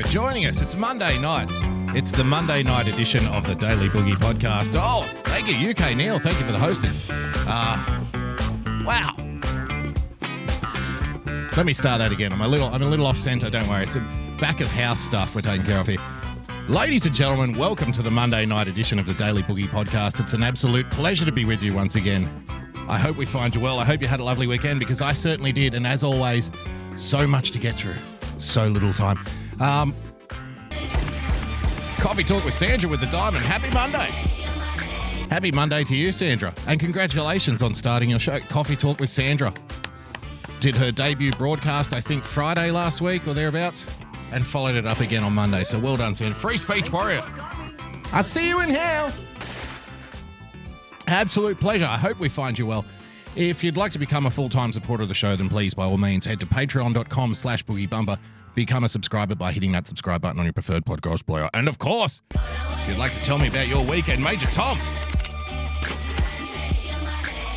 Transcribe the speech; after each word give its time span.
For 0.00 0.08
joining 0.08 0.46
us. 0.46 0.62
It's 0.62 0.76
Monday 0.76 1.18
night. 1.20 1.48
It's 1.94 2.12
the 2.12 2.24
Monday 2.24 2.62
night 2.62 2.86
edition 2.86 3.26
of 3.28 3.46
the 3.46 3.54
Daily 3.54 3.88
Boogie 3.88 4.12
Podcast. 4.12 4.72
Oh, 4.74 5.02
thank 5.24 5.48
you, 5.48 5.70
UK 5.70 5.96
Neil. 5.96 6.18
Thank 6.18 6.38
you 6.38 6.46
for 6.46 6.52
the 6.52 6.58
hosting. 6.58 6.92
Uh, 7.46 8.04
wow. 8.84 9.14
Let 11.56 11.66
me 11.66 11.72
start 11.72 11.98
that 11.98 12.12
again. 12.12 12.32
I'm 12.32 12.40
a 12.40 12.48
little, 12.48 12.68
I'm 12.68 12.82
a 12.82 12.86
little 12.86 13.06
off 13.06 13.18
center. 13.18 13.50
Don't 13.50 13.68
worry. 13.68 13.84
It's 13.84 13.96
a 13.96 14.06
back 14.40 14.60
of 14.60 14.68
house 14.68 15.00
stuff 15.00 15.34
we're 15.34 15.42
taking 15.42 15.66
care 15.66 15.80
of 15.80 15.86
here. 15.86 15.98
Ladies 16.68 17.04
and 17.04 17.14
gentlemen, 17.14 17.58
welcome 17.58 17.92
to 17.92 18.02
the 18.02 18.10
Monday 18.10 18.46
night 18.46 18.68
edition 18.68 18.98
of 18.98 19.06
the 19.06 19.14
Daily 19.14 19.42
Boogie 19.42 19.66
Podcast. 19.66 20.20
It's 20.20 20.34
an 20.34 20.42
absolute 20.42 20.88
pleasure 20.90 21.26
to 21.26 21.32
be 21.32 21.44
with 21.44 21.62
you 21.62 21.74
once 21.74 21.96
again. 21.96 22.30
I 22.88 22.98
hope 22.98 23.16
we 23.16 23.26
find 23.26 23.54
you 23.54 23.60
well. 23.60 23.78
I 23.78 23.84
hope 23.84 24.00
you 24.00 24.06
had 24.06 24.20
a 24.20 24.24
lovely 24.24 24.46
weekend 24.46 24.78
because 24.78 25.02
I 25.02 25.12
certainly 25.12 25.52
did. 25.52 25.74
And 25.74 25.86
as 25.86 26.02
always, 26.02 26.50
so 26.96 27.26
much 27.26 27.50
to 27.50 27.58
get 27.58 27.74
through, 27.74 27.96
so 28.38 28.66
little 28.68 28.94
time. 28.94 29.18
Um, 29.60 29.94
coffee 31.98 32.24
talk 32.24 32.44
with 32.44 32.54
Sandra 32.54 32.88
with 32.88 33.00
the 33.00 33.06
Diamond. 33.06 33.44
Happy 33.44 33.72
Monday. 33.72 34.10
Happy 35.30 35.52
Monday 35.52 35.84
to 35.84 35.94
you, 35.94 36.10
Sandra. 36.10 36.52
And 36.66 36.80
congratulations 36.80 37.62
on 37.62 37.74
starting 37.74 38.10
your 38.10 38.18
show, 38.18 38.40
Coffee 38.40 38.74
Talk 38.74 38.98
with 38.98 39.10
Sandra. 39.10 39.54
Did 40.58 40.74
her 40.74 40.90
debut 40.90 41.30
broadcast, 41.32 41.92
I 41.92 42.00
think, 42.00 42.24
Friday 42.24 42.70
last 42.70 43.00
week 43.00 43.28
or 43.28 43.34
thereabouts, 43.34 43.88
and 44.32 44.44
followed 44.44 44.76
it 44.76 44.86
up 44.86 45.00
again 45.00 45.22
on 45.22 45.34
Monday. 45.34 45.62
So 45.62 45.78
well 45.78 45.96
done, 45.96 46.14
Sandra. 46.14 46.34
Free 46.34 46.56
speech 46.56 46.92
warrior. 46.92 47.22
I 48.12 48.22
see 48.22 48.48
you 48.48 48.60
in 48.60 48.70
hell. 48.70 49.12
Absolute 51.06 51.60
pleasure. 51.60 51.86
I 51.86 51.96
hope 51.96 52.18
we 52.18 52.28
find 52.28 52.58
you 52.58 52.66
well. 52.66 52.84
If 53.36 53.62
you'd 53.62 53.76
like 53.76 53.92
to 53.92 53.98
become 53.98 54.26
a 54.26 54.30
full-time 54.30 54.72
supporter 54.72 55.04
of 55.04 55.08
the 55.08 55.14
show, 55.14 55.36
then 55.36 55.48
please, 55.48 55.74
by 55.74 55.84
all 55.84 55.98
means, 55.98 56.24
head 56.24 56.40
to 56.40 56.46
patreon.com 56.46 57.34
slash 57.36 57.64
boogiebumper. 57.64 58.18
Become 58.60 58.84
a 58.84 58.90
subscriber 58.90 59.34
by 59.34 59.52
hitting 59.52 59.72
that 59.72 59.88
subscribe 59.88 60.20
button 60.20 60.38
on 60.38 60.44
your 60.44 60.52
preferred 60.52 60.84
podcast 60.84 61.24
player. 61.24 61.48
And 61.54 61.66
of 61.66 61.78
course, 61.78 62.20
if 62.34 62.88
you'd 62.88 62.98
like 62.98 63.14
to 63.14 63.20
tell 63.22 63.38
me 63.38 63.48
about 63.48 63.68
your 63.68 63.82
weekend, 63.82 64.22
Major 64.22 64.48
Tom. 64.48 64.78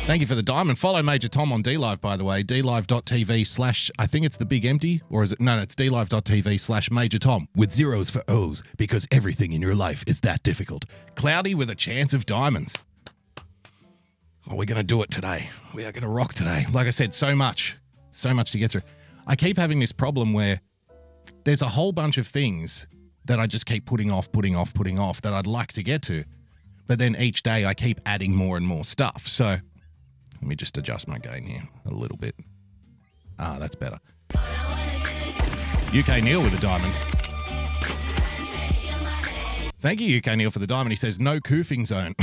Thank 0.04 0.22
you 0.22 0.26
for 0.26 0.34
the 0.34 0.42
diamond. 0.42 0.78
Follow 0.78 1.02
Major 1.02 1.28
Tom 1.28 1.52
on 1.52 1.62
DLive, 1.62 2.00
by 2.00 2.16
the 2.16 2.24
way. 2.24 2.42
DLive.tv 2.42 3.46
slash, 3.46 3.90
I 3.98 4.06
think 4.06 4.24
it's 4.24 4.38
the 4.38 4.46
big 4.46 4.64
empty, 4.64 5.02
or 5.10 5.22
is 5.22 5.32
it? 5.32 5.42
No, 5.42 5.56
no, 5.56 5.62
it's 5.62 5.74
DLive.tv 5.74 6.58
slash 6.58 6.90
Major 6.90 7.18
Tom 7.18 7.48
with 7.54 7.70
zeros 7.70 8.08
for 8.08 8.22
O's 8.26 8.62
because 8.78 9.06
everything 9.10 9.52
in 9.52 9.60
your 9.60 9.74
life 9.74 10.04
is 10.06 10.20
that 10.22 10.42
difficult. 10.42 10.86
Cloudy 11.16 11.54
with 11.54 11.68
a 11.68 11.74
chance 11.74 12.14
of 12.14 12.24
diamonds. 12.24 12.78
Oh, 14.48 14.54
we're 14.54 14.64
going 14.64 14.78
to 14.78 14.82
do 14.82 15.02
it 15.02 15.10
today. 15.10 15.50
We 15.74 15.84
are 15.84 15.92
going 15.92 16.00
to 16.00 16.08
rock 16.08 16.32
today. 16.32 16.64
Like 16.72 16.86
I 16.86 16.90
said, 16.90 17.12
so 17.12 17.34
much, 17.34 17.76
so 18.10 18.32
much 18.32 18.52
to 18.52 18.58
get 18.58 18.70
through. 18.70 18.82
I 19.26 19.36
keep 19.36 19.58
having 19.58 19.80
this 19.80 19.92
problem 19.92 20.32
where 20.32 20.62
there's 21.44 21.62
a 21.62 21.68
whole 21.68 21.92
bunch 21.92 22.18
of 22.18 22.26
things 22.26 22.86
that 23.26 23.38
I 23.38 23.46
just 23.46 23.66
keep 23.66 23.86
putting 23.86 24.10
off, 24.10 24.32
putting 24.32 24.56
off, 24.56 24.74
putting 24.74 24.98
off 24.98 25.22
that 25.22 25.32
I'd 25.32 25.46
like 25.46 25.72
to 25.72 25.82
get 25.82 26.02
to. 26.02 26.24
But 26.86 26.98
then 26.98 27.16
each 27.16 27.42
day 27.42 27.64
I 27.64 27.72
keep 27.74 28.00
adding 28.04 28.34
more 28.34 28.56
and 28.56 28.66
more 28.66 28.84
stuff. 28.84 29.26
So 29.26 29.44
let 29.44 30.42
me 30.42 30.56
just 30.56 30.76
adjust 30.76 31.08
my 31.08 31.18
gain 31.18 31.44
here 31.46 31.62
a 31.86 31.90
little 31.90 32.18
bit. 32.18 32.34
Ah, 33.38 33.58
that's 33.58 33.74
better. 33.74 33.98
UK 35.94 36.22
Neil 36.22 36.42
with 36.42 36.54
a 36.54 36.60
diamond. 36.60 36.94
Thank 39.78 40.00
you, 40.00 40.18
UK 40.18 40.36
Neil, 40.36 40.50
for 40.50 40.58
the 40.58 40.66
diamond. 40.66 40.92
He 40.92 40.96
says, 40.96 41.20
no 41.20 41.40
coofing 41.40 41.86
zone. 41.86 42.14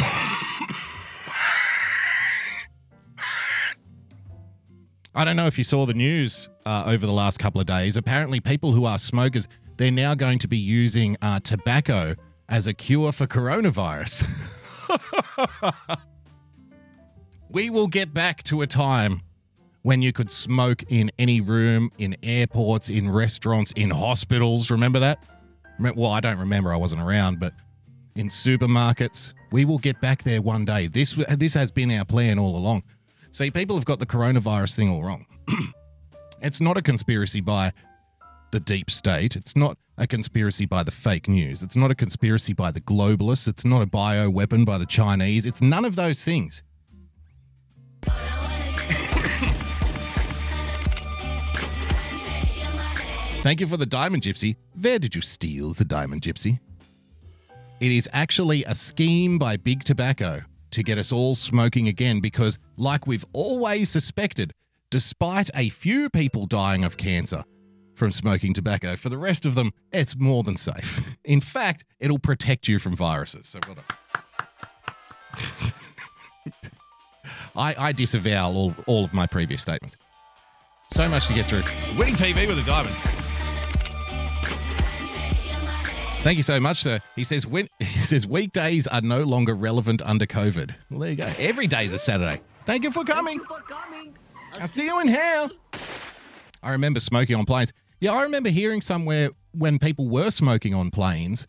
I 5.14 5.26
don't 5.26 5.36
know 5.36 5.48
if 5.48 5.58
you 5.58 5.64
saw 5.64 5.86
the 5.86 5.94
news 5.94 6.50
uh, 6.66 6.84
over 6.86 7.06
the 7.06 7.12
last 7.14 7.40
couple 7.40 7.60
of 7.62 7.68
days. 7.68 7.98
Apparently, 7.98 8.40
people 8.40 8.74
who 8.74 8.86
are 8.86 8.98
smokers, 8.98 9.48
they're 9.78 9.92
now 9.92 10.14
going 10.14 10.40
to 10.40 10.48
be 10.48 10.58
using 10.58 11.18
uh, 11.22 11.40
tobacco 11.40 12.16
as 12.50 12.68
a 12.68 12.74
cure 12.74 13.12
for 13.12 13.28
coronavirus. 13.28 14.28
we 17.50 17.70
will 17.70 17.88
get 17.88 18.14
back 18.14 18.44
to 18.44 18.62
a 18.62 18.68
time 18.68 19.22
when 19.84 20.02
you 20.02 20.14
could 20.14 20.30
smoke 20.30 20.84
in 20.90 21.12
any 21.18 21.42
room, 21.42 21.92
in 21.98 22.16
airports, 22.22 22.90
in 22.90 23.10
restaurants, 23.10 23.72
in 23.72 23.90
hospitals. 23.90 24.70
Remember 24.70 25.00
that? 25.00 25.24
Well, 25.80 26.12
I 26.12 26.20
don't 26.20 26.38
remember. 26.38 26.72
I 26.72 26.78
wasn't 26.78 27.02
around, 27.02 27.40
but 27.40 27.54
in 28.16 28.30
supermarkets, 28.30 29.34
we 29.52 29.66
will 29.66 29.80
get 29.80 30.00
back 30.00 30.24
there 30.24 30.42
one 30.42 30.66
day. 30.66 30.88
This 30.88 31.16
this 31.30 31.54
has 31.56 31.72
been 31.72 31.90
our 31.92 32.06
plan 32.06 32.38
all 32.38 32.56
along. 32.56 32.84
See, 33.32 33.50
people 33.50 33.76
have 33.78 33.86
got 33.86 34.00
the 34.00 34.06
coronavirus 34.06 34.76
thing 34.76 34.90
all 34.90 35.04
wrong. 35.04 35.26
it's 36.42 36.60
not 36.60 36.78
a 36.78 36.82
conspiracy 36.82 37.42
by 37.42 37.74
the 38.52 38.60
deep 38.60 38.90
state. 38.90 39.36
It's 39.36 39.56
not 39.56 39.78
a 39.98 40.08
conspiracy 40.08 40.66
by 40.66 40.84
the 40.84 40.92
fake 40.92 41.28
news. 41.28 41.64
It's 41.64 41.76
not 41.76 41.92
a 41.92 41.96
conspiracy 41.96 42.54
by 42.54 42.72
the 42.72 42.82
globalists. 42.82 43.48
It's 43.48 43.64
not 43.64 43.82
a 43.82 43.86
bio 43.86 44.30
weapon 44.30 44.66
by 44.66 44.78
the 44.78 44.86
Chinese. 44.86 45.46
It's 45.46 45.62
none 45.62 45.86
of 45.86 45.96
those 45.96 46.24
things. 46.24 46.64
Thank 53.44 53.60
you 53.60 53.66
for 53.66 53.78
the 53.78 53.88
diamond 53.88 54.24
gypsy. 54.24 54.56
Where 54.80 55.00
did 55.00 55.16
you 55.16 55.22
steal 55.22 55.74
the 55.74 55.86
diamond 55.86 56.22
gypsy? 56.22 56.60
It 57.80 57.92
is 57.92 58.08
actually 58.14 58.64
a 58.66 58.76
scheme 58.76 59.40
by 59.40 59.58
Big 59.58 59.84
Tobacco 59.84 60.42
to 60.70 60.84
get 60.84 61.00
us 61.00 61.12
all 61.12 61.34
smoking 61.34 61.88
again 61.88 62.20
because, 62.20 62.60
like 62.78 63.08
we've 63.08 63.26
always 63.34 63.90
suspected, 63.90 64.54
despite 64.92 65.50
a 65.56 65.70
few 65.70 66.10
people 66.12 66.46
dying 66.46 66.84
of 66.84 66.98
cancer 66.98 67.44
from 67.96 68.12
smoking 68.12 68.54
tobacco, 68.54 68.96
for 68.96 69.10
the 69.10 69.18
rest 69.18 69.46
of 69.46 69.56
them, 69.56 69.72
it's 69.92 70.16
more 70.16 70.44
than 70.44 70.56
safe. 70.58 71.02
In 71.24 71.42
fact, 71.42 71.84
it'll 72.00 72.20
protect 72.20 72.68
you 72.68 72.78
from 72.78 72.96
viruses. 72.96 73.48
So 73.48 73.60
well. 73.68 73.78
I, 77.56 77.76
I 77.88 77.92
disavow 77.92 78.52
all, 78.52 78.76
all 78.86 79.04
of 79.04 79.14
my 79.14 79.26
previous 79.26 79.62
statements. 79.62 79.98
So 80.94 81.08
much 81.10 81.28
to 81.28 81.34
get 81.34 81.48
through. 81.48 81.64
Winning 81.98 82.16
TV 82.16 82.48
with 82.48 82.60
a 82.60 82.64
diamond. 82.64 82.96
Thank 86.22 86.38
you 86.38 86.44
so 86.44 86.60
much, 86.60 86.84
sir. 86.84 87.00
He 87.16 87.24
says 87.24 87.48
when, 87.48 87.68
he 87.80 88.04
says 88.04 88.28
weekdays 88.28 88.88
are 88.88 89.02
no 89.02 89.24
longer 89.24 89.56
relevant 89.56 90.02
under 90.04 90.26
COVID. 90.26 90.76
Well, 90.90 91.00
there 91.00 91.10
you 91.10 91.16
go. 91.16 91.32
Every 91.38 91.68
day's 91.68 91.94
a 91.94 91.98
Saturday. 91.98 92.42
Thank 92.66 92.84
you 92.84 92.92
for 92.92 93.04
coming. 93.04 93.42
I'll 94.60 94.68
see 94.68 94.86
you 94.86 95.00
in 95.00 95.08
hell. 95.08 95.52
I 96.64 96.72
remember 96.72 97.00
smoking 97.00 97.36
on 97.36 97.46
planes. 97.46 97.74
Yeah, 98.00 98.14
I 98.14 98.24
remember 98.24 98.50
hearing 98.50 98.82
somewhere 98.82 99.32
when 99.54 99.80
people 99.80 100.10
were 100.10 100.32
smoking 100.32 100.74
on 100.74 100.92
planes, 100.92 101.48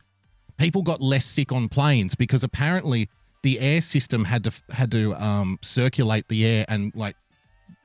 people 0.57 0.83
got 0.83 1.01
less 1.01 1.25
sick 1.25 1.53
on 1.53 1.69
planes 1.69 2.15
because 2.15 2.45
apparently 2.45 3.09
the 3.43 3.59
air 3.59 3.81
system 3.81 4.25
had 4.25 4.45
to 4.45 4.53
had 4.71 4.93
to 4.93 5.15
um, 5.15 5.59
circulate 5.63 6.29
the 6.29 6.45
air 6.45 6.65
and 6.69 6.93
like 6.95 7.17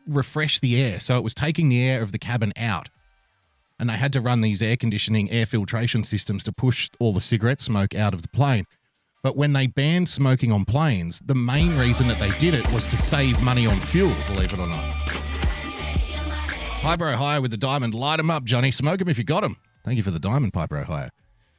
refresh 0.07 0.59
the 0.59 0.81
air, 0.81 0.99
so 0.99 1.17
it 1.17 1.23
was 1.23 1.33
taking 1.33 1.69
the 1.69 1.81
air 1.81 2.01
of 2.01 2.11
the 2.11 2.19
cabin 2.19 2.53
out 2.55 2.89
and 3.79 3.89
they 3.89 3.93
had 3.93 4.13
to 4.13 4.21
run 4.21 4.41
these 4.41 4.61
air 4.61 4.77
conditioning, 4.77 5.29
air 5.29 5.45
filtration 5.45 6.03
systems 6.03 6.43
to 6.43 6.51
push 6.51 6.89
all 6.99 7.13
the 7.13 7.21
cigarette 7.21 7.61
smoke 7.61 7.93
out 7.93 8.13
of 8.13 8.21
the 8.21 8.27
plane. 8.27 8.65
But 9.23 9.35
when 9.35 9.53
they 9.53 9.67
banned 9.67 10.07
smoking 10.09 10.51
on 10.51 10.65
planes, 10.65 11.19
the 11.25 11.35
main 11.35 11.77
reason 11.77 12.07
that 12.07 12.19
they 12.19 12.29
did 12.37 12.53
it 12.53 12.71
was 12.71 12.87
to 12.87 12.97
save 12.97 13.41
money 13.41 13.65
on 13.65 13.79
fuel, 13.79 14.15
believe 14.27 14.53
it 14.53 14.59
or 14.59 14.67
not. 14.67 14.93
Piper 16.81 17.09
Ohio 17.09 17.41
with 17.41 17.51
the 17.51 17.57
diamond. 17.57 17.93
Light 17.93 18.19
'em 18.19 18.29
up, 18.29 18.45
Johnny. 18.45 18.71
Smoke 18.71 19.01
'em 19.01 19.09
if 19.09 19.17
you 19.17 19.23
got 19.23 19.43
'em. 19.43 19.57
Thank 19.83 19.97
you 19.97 20.03
for 20.03 20.11
the 20.11 20.19
diamond, 20.19 20.53
Piper 20.53 20.77
Ohio. 20.77 21.09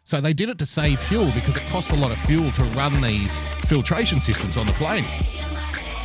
So 0.05 0.23
they 0.23 0.33
did 0.33 0.49
it 0.49 0.57
to 0.59 0.65
save 0.67 1.01
fuel 1.01 1.31
because 1.33 1.57
it 1.57 1.63
costs 1.65 1.93
a 1.93 1.97
lot 1.97 2.11
of 2.11 2.19
fuel 2.21 2.51
to 2.53 2.65
run 2.65 3.03
these 3.03 3.43
filtration 3.67 4.21
systems 4.21 4.57
on 4.57 4.67
the 4.67 4.73
plane. 4.75 5.05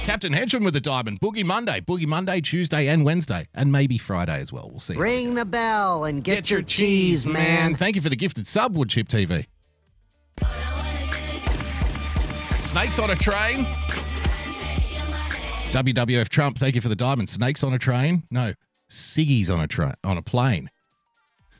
Captain 0.02 0.34
Henchman 0.34 0.66
with 0.66 0.74
the 0.74 0.82
diamond. 0.82 1.22
Boogie 1.22 1.46
Monday. 1.46 1.80
Boogie 1.80 2.06
Monday, 2.08 2.42
Tuesday, 2.42 2.90
and 2.90 3.06
Wednesday. 3.06 3.48
And 3.54 3.72
maybe 3.72 3.98
Friday 3.98 4.42
as 4.42 4.52
well. 4.52 4.68
We'll 4.70 4.82
see. 4.82 4.96
Ring 4.96 5.36
the 5.36 5.46
bell 5.46 6.04
and 6.04 6.22
get, 6.22 6.52
your, 6.52 6.62
cheese, 6.62 7.26
man. 7.26 7.76
Thank 7.76 7.96
you 7.96 8.02
for 8.02 8.10
the 8.10 8.18
gifted 8.18 8.46
sub, 8.46 8.76
Woodchip 8.76 9.08
TV. 9.08 9.46
Snakes 12.74 12.98
on 12.98 13.12
a 13.12 13.16
train. 13.16 13.66
WWF 15.72 16.28
Trump, 16.28 16.58
thank 16.58 16.74
you 16.74 16.82
for 16.82 16.90
the 16.90 16.96
diamond. 16.96 17.30
Snakes 17.30 17.64
on 17.64 17.72
a 17.72 17.78
train? 17.78 18.24
No, 18.32 18.56
ciggies 18.90 19.52
on 19.52 19.60
a 19.60 19.68
train 19.68 19.94
on 20.04 20.18
a 20.18 20.24
plane. 20.24 20.72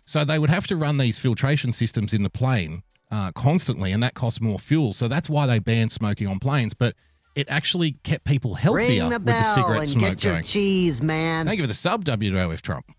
So 0.06 0.26
they 0.26 0.40
would 0.40 0.50
have 0.50 0.66
to 0.66 0.76
run 0.76 0.98
these 0.98 1.20
filtration 1.20 1.72
systems 1.72 2.16
in 2.16 2.24
the 2.24 2.32
plane 2.32 2.82
uh, 3.12 3.32
constantly, 3.34 3.92
and 3.92 4.02
that 4.02 4.16
costs 4.16 4.42
more 4.42 4.58
fuel. 4.58 4.92
So 4.92 5.08
that's 5.08 5.30
why 5.30 5.46
they 5.46 5.60
banned 5.60 5.92
smoking 5.92 6.26
on 6.26 6.40
planes. 6.40 6.74
But 6.74 6.96
it 7.36 7.48
actually 7.48 7.92
kept 8.04 8.26
people 8.26 8.56
healthier 8.56 8.88
Ring 8.88 9.00
the 9.02 9.06
with 9.10 9.14
the 9.20 9.20
bell 9.20 9.54
cigarette 9.54 9.80
and 9.82 9.90
smoke 9.90 10.10
get 10.10 10.24
your 10.24 10.34
going. 10.34 10.44
cheese, 10.46 11.00
man. 11.00 11.46
Thank 11.46 11.58
you 11.58 11.64
for 11.66 11.68
the 11.68 11.76
sub, 11.76 12.04
WWF 12.06 12.62
Trump. 12.62 12.92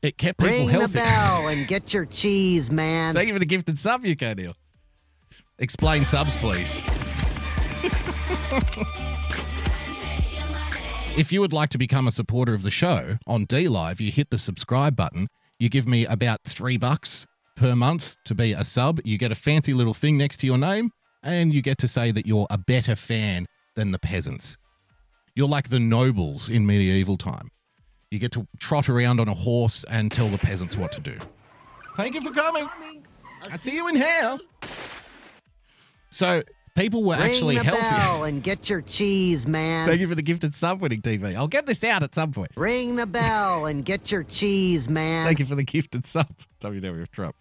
It 0.00 0.16
kept 0.16 0.38
people 0.38 0.54
Ring 0.56 0.66
the 0.68 0.72
healthy. 0.72 0.94
bell 0.94 1.48
and 1.48 1.68
get 1.68 1.92
your 1.92 2.06
cheese, 2.06 2.70
man. 2.70 3.14
Thank 3.14 3.28
you 3.28 3.34
for 3.34 3.40
the 3.40 3.44
gifted 3.44 3.78
sub, 3.78 4.06
UK 4.06 4.34
Neil. 4.38 4.56
Explain 5.58 6.06
subs, 6.06 6.34
please. 6.36 6.82
if 11.16 11.32
you 11.32 11.40
would 11.40 11.52
like 11.52 11.70
to 11.70 11.78
become 11.78 12.06
a 12.06 12.12
supporter 12.12 12.54
of 12.54 12.62
the 12.62 12.70
show 12.70 13.18
on 13.26 13.44
D 13.44 13.68
Live, 13.68 14.00
you 14.00 14.10
hit 14.10 14.30
the 14.30 14.38
subscribe 14.38 14.96
button. 14.96 15.28
You 15.58 15.68
give 15.68 15.86
me 15.86 16.06
about 16.06 16.42
three 16.44 16.76
bucks 16.76 17.26
per 17.56 17.74
month 17.74 18.16
to 18.24 18.34
be 18.34 18.52
a 18.52 18.64
sub. 18.64 19.00
You 19.04 19.18
get 19.18 19.32
a 19.32 19.34
fancy 19.34 19.72
little 19.72 19.94
thing 19.94 20.18
next 20.18 20.38
to 20.38 20.46
your 20.46 20.58
name, 20.58 20.90
and 21.22 21.52
you 21.52 21.62
get 21.62 21.78
to 21.78 21.88
say 21.88 22.12
that 22.12 22.26
you're 22.26 22.46
a 22.50 22.58
better 22.58 22.94
fan 22.94 23.46
than 23.74 23.90
the 23.90 23.98
peasants. 23.98 24.56
You're 25.34 25.48
like 25.48 25.68
the 25.68 25.80
nobles 25.80 26.50
in 26.50 26.66
medieval 26.66 27.16
time. 27.16 27.50
You 28.10 28.18
get 28.18 28.32
to 28.32 28.46
trot 28.58 28.88
around 28.88 29.20
on 29.20 29.28
a 29.28 29.34
horse 29.34 29.84
and 29.90 30.12
tell 30.12 30.28
the 30.28 30.38
peasants 30.38 30.76
what 30.76 30.92
to 30.92 31.00
do. 31.00 31.18
Thank 31.96 32.14
you 32.14 32.20
for 32.20 32.32
coming. 32.32 32.68
I 33.50 33.56
see 33.56 33.74
you 33.74 33.88
in 33.88 33.96
hell. 33.96 34.40
So 36.10 36.42
people 36.76 37.02
were 37.02 37.16
Ring 37.16 37.30
actually 37.30 37.56
the 37.56 37.64
healthy. 37.64 37.80
bell 37.80 38.24
and 38.24 38.42
get 38.42 38.68
your 38.70 38.82
cheese, 38.82 39.46
man. 39.46 39.88
Thank 39.88 40.00
you 40.00 40.08
for 40.08 40.14
the 40.14 40.22
gifted 40.22 40.54
sub 40.54 40.80
winning 40.80 41.02
TV. 41.02 41.34
I'll 41.34 41.48
get 41.48 41.66
this 41.66 41.82
out 41.82 42.02
at 42.02 42.14
some 42.14 42.32
point. 42.32 42.52
Ring 42.56 42.96
the 42.96 43.06
bell 43.06 43.66
and 43.66 43.84
get 43.84 44.12
your 44.12 44.22
cheese, 44.22 44.88
man. 44.88 45.26
Thank 45.26 45.40
you 45.40 45.46
for 45.46 45.54
the 45.54 45.64
gifted 45.64 46.06
sub. 46.06 46.28
WWF 46.60 47.10
Trump. 47.10 47.36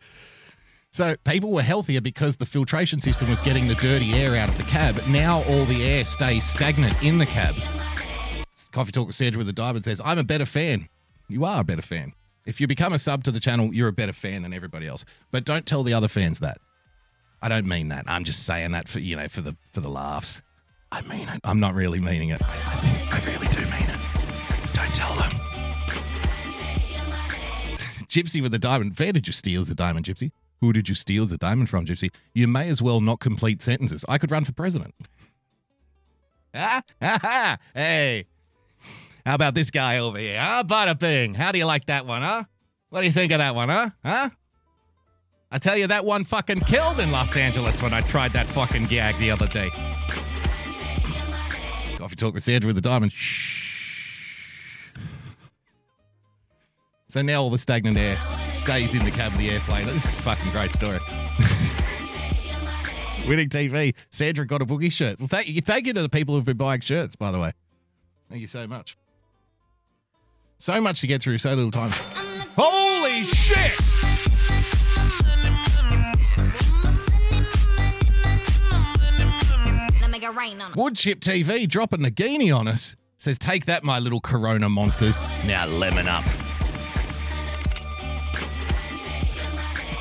So 0.92 1.16
people 1.26 1.52
were 1.52 1.62
healthier 1.62 2.00
because 2.00 2.38
the 2.38 2.46
filtration 2.46 3.02
system 3.02 3.30
was 3.30 3.42
getting 3.42 3.68
the 3.68 3.76
dirty 3.76 4.14
air 4.14 4.36
out 4.38 4.48
of 4.48 4.58
the 4.58 4.64
cab. 4.64 5.06
Now 5.08 5.44
all 5.44 5.66
the 5.66 5.84
air 5.84 6.06
stays 6.06 6.46
stagnant 6.46 7.04
in 7.04 7.18
the 7.18 7.26
cab. 7.26 7.56
Coffee 8.72 8.92
Talk 8.92 9.08
with 9.08 9.16
Sandra 9.16 9.38
with 9.38 9.48
the 9.48 9.54
Diamond 9.54 9.86
says, 9.86 10.02
I'm 10.04 10.18
a 10.18 10.24
better 10.24 10.46
fan. 10.46 10.90
You 11.28 11.46
are 11.46 11.62
a 11.62 11.64
better 11.64 11.81
fan. 11.81 12.14
If 12.46 12.62
you 12.62 12.68
become 12.68 12.94
a 12.94 13.00
sub 13.00 13.24
to 13.24 13.31
the 13.31 13.40
channel, 13.40 13.74
you're 13.74 13.88
a 13.88 13.94
better 13.94 14.14
fan 14.14 14.42
than 14.44 14.54
everybody 14.54 14.88
else. 14.88 15.04
But 15.31 15.46
don't 15.46 15.66
tell 15.66 15.84
the 15.84 15.94
other 15.94 16.08
fans 16.08 16.40
that. 16.40 16.60
I 17.45 17.47
don't 17.47 17.68
mean 17.68 17.89
that. 17.89 18.06
I'm 18.07 18.24
just 18.24 18.44
saying 18.44 18.71
that 18.71 18.88
for 18.88 18.97
you 18.97 19.15
know 19.15 19.27
for 19.27 19.42
the 19.42 19.56
for 19.71 19.80
the 19.80 19.88
laughs. 19.88 20.42
I 20.92 21.01
mean 21.01 21.30
it. 21.30 21.42
I'm 21.44 21.59
not 21.59 21.75
really 21.75 22.00
meaning 22.00 22.30
it. 22.30 22.42
I, 22.44 22.56
I 22.56 22.75
think 22.77 23.13
I 23.13 23.31
really 23.31 23.45
do 23.50 23.59
mean 23.65 23.88
it. 23.88 24.74
Don't 24.74 24.95
tell 24.95 25.13
them. 25.13 25.30
Gypsy 28.07 28.42
with 28.42 28.51
the 28.51 28.57
diamond. 28.57 28.97
Where 28.97 29.13
did 29.13 29.27
you 29.27 29.33
steal 29.33 29.63
the 29.63 29.75
diamond, 29.75 30.07
Gypsy? 30.07 30.31
Who 30.59 30.74
did 30.74 30.89
you 30.89 30.95
steal 30.95 31.27
the 31.27 31.38
diamond 31.38 31.69
from, 31.69 31.86
Gypsy? 31.86 32.09
You 32.33 32.47
may 32.47 32.68
as 32.68 32.81
well 32.81 33.00
not 33.00 33.19
complete 33.19 33.62
sentences. 33.62 34.03
I 34.09 34.18
could 34.18 34.31
run 34.31 34.44
for 34.44 34.51
president. 34.51 34.95
Ah, 36.56 36.81
ha, 37.00 37.19
ha. 37.21 37.57
Hey, 37.75 38.25
how 39.24 39.36
about 39.36 39.53
this 39.53 39.69
guy 39.69 40.00
over 40.00 40.18
here? 40.18 40.42
Huh? 40.42 40.63
Bada. 40.65 41.36
How 41.36 41.51
do 41.51 41.59
you 41.59 41.65
like 41.65 41.86
that 41.86 42.07
one, 42.07 42.24
huh? 42.24 42.45
What 42.89 43.01
do 43.01 43.06
you 43.06 43.13
think 43.13 43.31
of 43.31 43.38
that 43.38 43.53
one, 43.53 43.69
huh? 43.69 43.92
Huh? 44.03 44.30
I 45.56 45.57
tell 45.57 45.78
you, 45.78 45.88
that 45.88 46.04
one 46.04 46.25
fucking 46.25 46.60
killed 46.60 47.00
in 47.00 47.12
Los 47.12 47.38
Angeles 47.38 47.81
when 47.81 47.94
I 47.94 48.02
tried 48.02 48.34
that 48.34 48.46
fucking 48.46 48.88
gag 48.88 49.18
the 49.19 49.31
other 49.31 49.48
day. 49.48 49.69
Coffee 51.98 52.18
Talk 52.18 52.34
with 52.34 52.44
Sandra 52.44 52.68
with 52.68 52.75
the 52.75 52.81
diamond. 52.81 53.13
Shh. 53.13 54.92
So 57.07 57.22
now 57.22 57.42
all 57.42 57.50
the 57.50 57.57
stagnant 57.57 57.98
air 57.98 58.19
stays 58.50 58.96
in 58.96 59.06
the 59.06 59.12
cab 59.12 59.31
of 59.31 59.38
the 59.38 59.50
airplane. 59.50 59.88
This 59.88 60.04
is 60.04 60.19
a 60.19 60.22
fucking 60.24 60.52
great 60.52 60.74
story. 60.74 61.00
Winning 63.25 63.48
TV. 63.48 63.96
Sandra 64.10 64.46
got 64.46 64.62
a 64.62 64.66
boogie 64.66 64.92
shirt. 64.92 65.22
Well, 65.22 65.30
thank 65.30 65.48
you, 65.48 65.62
thank 65.62 65.88
you 65.88 65.94
to 65.94 66.02
the 66.02 66.10
people 66.10 66.36
who've 66.36 66.44
been 66.44 66.57
buying 66.57 66.81
shirts, 66.81 67.16
by 67.16 67.31
the 67.31 67.40
way. 67.40 67.54
Thank 68.30 68.42
you 68.42 68.48
so 68.48 68.68
much. 68.68 68.98
So 70.57 70.81
much 70.81 71.00
to 71.00 71.07
get 71.07 71.22
through, 71.22 71.38
so 71.38 71.54
little 71.54 71.72
time. 71.72 71.92
Holy 72.57 73.24
shit! 73.24 74.35
Get 80.25 80.36
rain. 80.36 80.57
Woodchip 80.57 81.19
TV 81.19 81.69
dropping 81.69 82.04
a 82.04 82.10
Ninjaghini 82.10 82.51
on 82.57 82.68
us. 82.68 82.95
Says, 83.19 83.38
take 83.38 83.66
that, 83.66 83.83
my 83.83 84.00
little 84.00 84.19
Corona 84.19 84.68
monsters. 84.69 85.19
Now 85.45 85.68
lemon 85.68 86.07
up. 86.07 86.24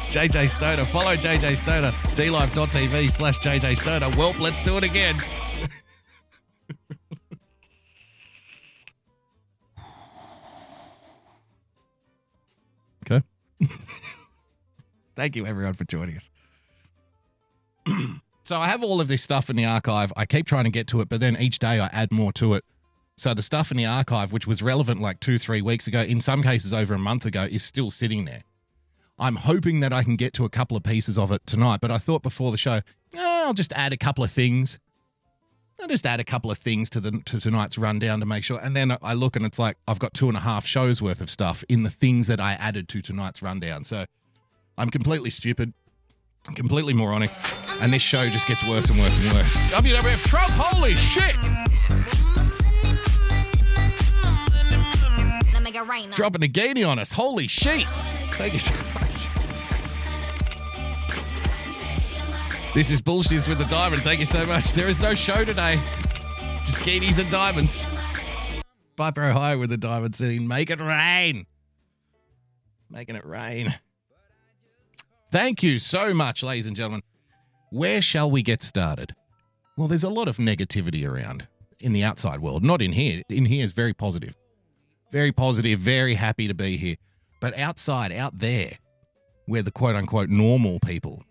JJ 0.09 0.49
Stoner. 0.49 0.87
Follow 0.87 1.15
JJ 1.15 1.57
Stoner. 1.57 1.91
DLive.tv 2.15 3.11
slash 3.11 3.39
JJ 3.39 3.77
Stoner. 3.77 4.07
Welp, 4.17 4.41
let's 4.41 4.63
do 4.63 4.79
it 4.79 4.85
again. 4.85 5.19
okay. 13.11 13.23
Thank 15.17 15.37
you, 15.37 15.45
everyone, 15.45 15.75
for 15.75 15.85
joining 15.85 16.17
us. 16.17 16.31
So 18.45 18.57
I 18.57 18.67
have 18.67 18.85
all 18.85 19.01
of 19.01 19.09
this 19.09 19.23
stuff 19.23 19.49
in 19.49 19.57
the 19.57 19.65
archive. 19.65 20.13
I 20.17 20.27
keep 20.27 20.47
trying 20.47 20.65
to 20.65 20.71
get 20.71 20.87
to 20.89 21.01
it, 21.01 21.09
but 21.09 21.19
then 21.19 21.35
each 21.41 21.59
day 21.59 21.81
I 21.81 21.87
add 21.87 22.13
more 22.13 22.31
to 22.35 22.53
it. 22.53 22.65
So 23.17 23.33
the 23.33 23.43
stuff 23.43 23.71
in 23.71 23.79
the 23.79 23.87
archive, 23.87 24.35
which 24.35 24.47
was 24.47 24.61
relevant 24.61 25.01
like 25.01 25.19
two, 25.19 25.39
three 25.39 25.63
weeks 25.63 25.87
ago, 25.87 26.03
in 26.03 26.21
some 26.21 26.43
cases 26.43 26.75
over 26.75 26.93
a 26.93 26.99
month 26.99 27.25
ago, 27.25 27.49
is 27.51 27.63
still 27.63 27.91
sitting 27.91 28.27
there. 28.27 28.43
I'm 29.19 29.37
hoping 29.37 29.81
that 29.81 29.95
I 29.95 30.03
can 30.03 30.17
get 30.17 30.35
to 30.35 30.45
a 30.45 30.51
couple 30.51 30.77
of 30.77 30.83
pieces 30.83 31.17
of 31.17 31.33
it 31.33 31.47
tonight, 31.47 31.81
but 31.81 31.91
I 31.91 31.97
thought 31.97 32.23
before 32.23 32.51
the 32.51 32.59
show, 32.59 32.81
eh, 33.15 33.43
I'll 33.47 33.55
just 33.55 33.73
add 33.73 33.95
a 33.95 33.97
couple 33.97 34.23
of 34.23 34.31
things. 34.31 34.79
I'll 35.81 35.89
just 35.89 36.05
add 36.05 36.21
a 36.21 36.25
couple 36.25 36.51
of 36.51 36.59
things 36.59 36.91
to 36.91 37.01
the 37.01 37.23
to 37.25 37.41
tonight's 37.41 37.79
rundown 37.79 38.21
to 38.21 38.27
make 38.27 38.45
sure. 38.45 38.59
And 38.59 38.77
then 38.77 38.97
I 39.01 39.15
look 39.15 39.37
and 39.37 39.47
it's 39.47 39.59
like 39.59 39.77
I've 39.89 39.99
got 39.99 40.13
two 40.13 40.29
and 40.29 40.37
a 40.37 40.41
half 40.41 40.67
shows 40.67 41.01
worth 41.01 41.21
of 41.21 41.31
stuff 41.31 41.65
in 41.69 41.83
the 41.83 41.91
things 41.91 42.27
that 42.27 42.41
I 42.41 42.53
added 42.55 42.89
to 42.91 43.01
tonight's 43.01 43.41
rundown. 43.43 43.85
So 43.85 44.05
I'm 44.77 44.91
completely 44.91 45.31
stupid, 45.31 45.73
completely 46.55 46.95
moronic, 46.95 47.31
and 47.81 47.93
this 47.93 48.03
show 48.03 48.29
just 48.29 48.47
gets 48.47 48.63
worse 48.65 48.89
and 48.91 48.99
worse 48.99 49.19
and 49.19 49.33
worse. 49.33 49.57
WWF 49.71 50.23
Trump, 50.25 50.51
holy 50.53 50.97
shit! 50.97 51.37
Dropping 56.15 56.45
a 56.45 56.49
Ninjaghini 56.49 56.89
on 56.89 56.99
us, 56.99 57.13
holy 57.13 57.49
sheets! 57.49 58.11
Thank 58.33 58.53
you 58.53 58.59
so 58.59 58.75
much. 58.95 59.27
This 62.75 62.91
is 62.91 63.01
Bullshits 63.01 63.49
with 63.49 63.59
the 63.59 63.67
Diamond. 63.67 64.03
Thank 64.03 64.19
you 64.19 64.27
so 64.27 64.45
much. 64.47 64.73
There 64.73 64.89
is 64.89 65.01
no 65.01 65.15
show 65.15 65.45
today. 65.45 65.81
Just 66.65 66.83
Guineas 66.83 67.19
and 67.19 67.31
diamonds. 67.31 67.87
Piper 68.97 69.25
Ohio 69.25 69.59
with 69.59 69.71
the 69.71 69.77
diamond 69.77 70.17
Scene, 70.17 70.49
make 70.49 70.71
it 70.71 70.81
rain. 70.81 71.47
Making 72.91 73.17
it 73.17 73.27
rain. 73.27 73.79
Thank 75.31 75.63
you 75.63 75.79
so 75.79 76.15
much, 76.15 76.43
ladies 76.43 76.67
and 76.67 76.77
gentlemen. 76.77 77.03
Where 77.75 78.01
shall 78.01 78.31
we 78.31 78.45
get 78.45 78.63
started? 78.63 79.17
Well, 79.77 79.89
there's 79.89 80.05
a 80.05 80.09
lot 80.09 80.29
of 80.29 80.37
negativity 80.37 81.05
around 81.05 81.49
in 81.81 81.93
the 81.93 82.05
outside 82.05 82.39
world, 82.39 82.63
not 82.63 82.81
in 82.81 82.93
here. 82.93 83.23
In 83.29 83.47
here 83.47 83.65
is 83.65 83.73
very 83.73 83.93
positive. 83.93 84.37
Very 85.11 85.33
positive, 85.33 85.81
very 85.81 86.15
happy 86.15 86.47
to 86.47 86.55
be 86.55 86.77
here. 86.77 86.95
But 87.41 87.59
outside, 87.59 88.13
out 88.13 88.39
there, 88.39 88.79
where 89.47 89.63
the 89.65 89.73
quote 89.73 89.97
unquote 89.97 90.29
normal 90.29 90.79
people 90.79 91.25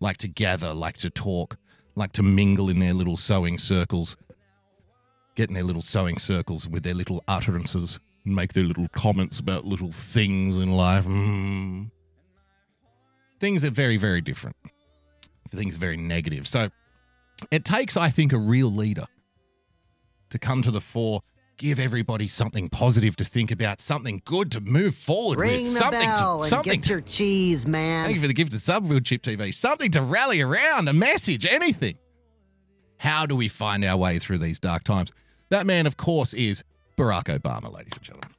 like 0.00 0.16
to 0.16 0.26
gather, 0.26 0.74
like 0.74 0.96
to 0.96 1.10
talk, 1.10 1.56
like 1.94 2.10
to 2.14 2.24
mingle 2.24 2.68
in 2.68 2.80
their 2.80 2.92
little 2.92 3.16
sewing 3.16 3.56
circles, 3.56 4.16
get 5.36 5.48
in 5.48 5.54
their 5.54 5.62
little 5.62 5.80
sewing 5.80 6.18
circles 6.18 6.68
with 6.68 6.82
their 6.82 6.94
little 6.94 7.22
utterances, 7.28 8.00
and 8.24 8.34
make 8.34 8.52
their 8.52 8.64
little 8.64 8.88
comments 8.88 9.38
about 9.38 9.64
little 9.64 9.92
things 9.92 10.56
in 10.56 10.72
life. 10.72 11.04
Mm. 11.04 11.92
Things 13.38 13.64
are 13.64 13.70
very, 13.70 13.96
very 13.96 14.20
different. 14.20 14.56
Things 15.50 15.76
very 15.76 15.96
negative. 15.96 16.46
So 16.46 16.70
it 17.50 17.64
takes, 17.64 17.96
I 17.96 18.08
think, 18.10 18.32
a 18.32 18.38
real 18.38 18.72
leader 18.72 19.06
to 20.30 20.38
come 20.38 20.62
to 20.62 20.70
the 20.70 20.80
fore, 20.80 21.22
give 21.56 21.78
everybody 21.78 22.28
something 22.28 22.68
positive 22.68 23.16
to 23.16 23.24
think 23.24 23.50
about, 23.50 23.80
something 23.80 24.22
good 24.24 24.52
to 24.52 24.60
move 24.60 24.94
forward 24.94 25.38
Ring 25.38 25.64
with, 25.64 25.72
the 25.72 25.78
something 25.78 26.00
bell 26.00 26.36
to 26.38 26.42
and 26.42 26.50
something 26.50 26.80
get 26.80 26.88
your 26.88 27.00
cheese, 27.00 27.66
man. 27.66 28.04
Thank 28.04 28.14
you 28.14 28.20
for 28.20 28.28
the 28.28 28.34
gift 28.34 28.52
of 28.52 28.60
Subfield 28.60 29.04
Chip 29.04 29.22
TV. 29.22 29.52
Something 29.52 29.90
to 29.92 30.02
rally 30.02 30.40
around, 30.40 30.88
a 30.88 30.92
message, 30.92 31.44
anything. 31.44 31.98
How 32.98 33.26
do 33.26 33.34
we 33.34 33.48
find 33.48 33.84
our 33.84 33.96
way 33.96 34.18
through 34.18 34.38
these 34.38 34.60
dark 34.60 34.84
times? 34.84 35.10
That 35.48 35.66
man, 35.66 35.86
of 35.86 35.96
course, 35.96 36.32
is 36.32 36.62
Barack 36.96 37.24
Obama, 37.24 37.72
ladies 37.72 37.94
and 37.94 38.02
gentlemen. 38.02 38.30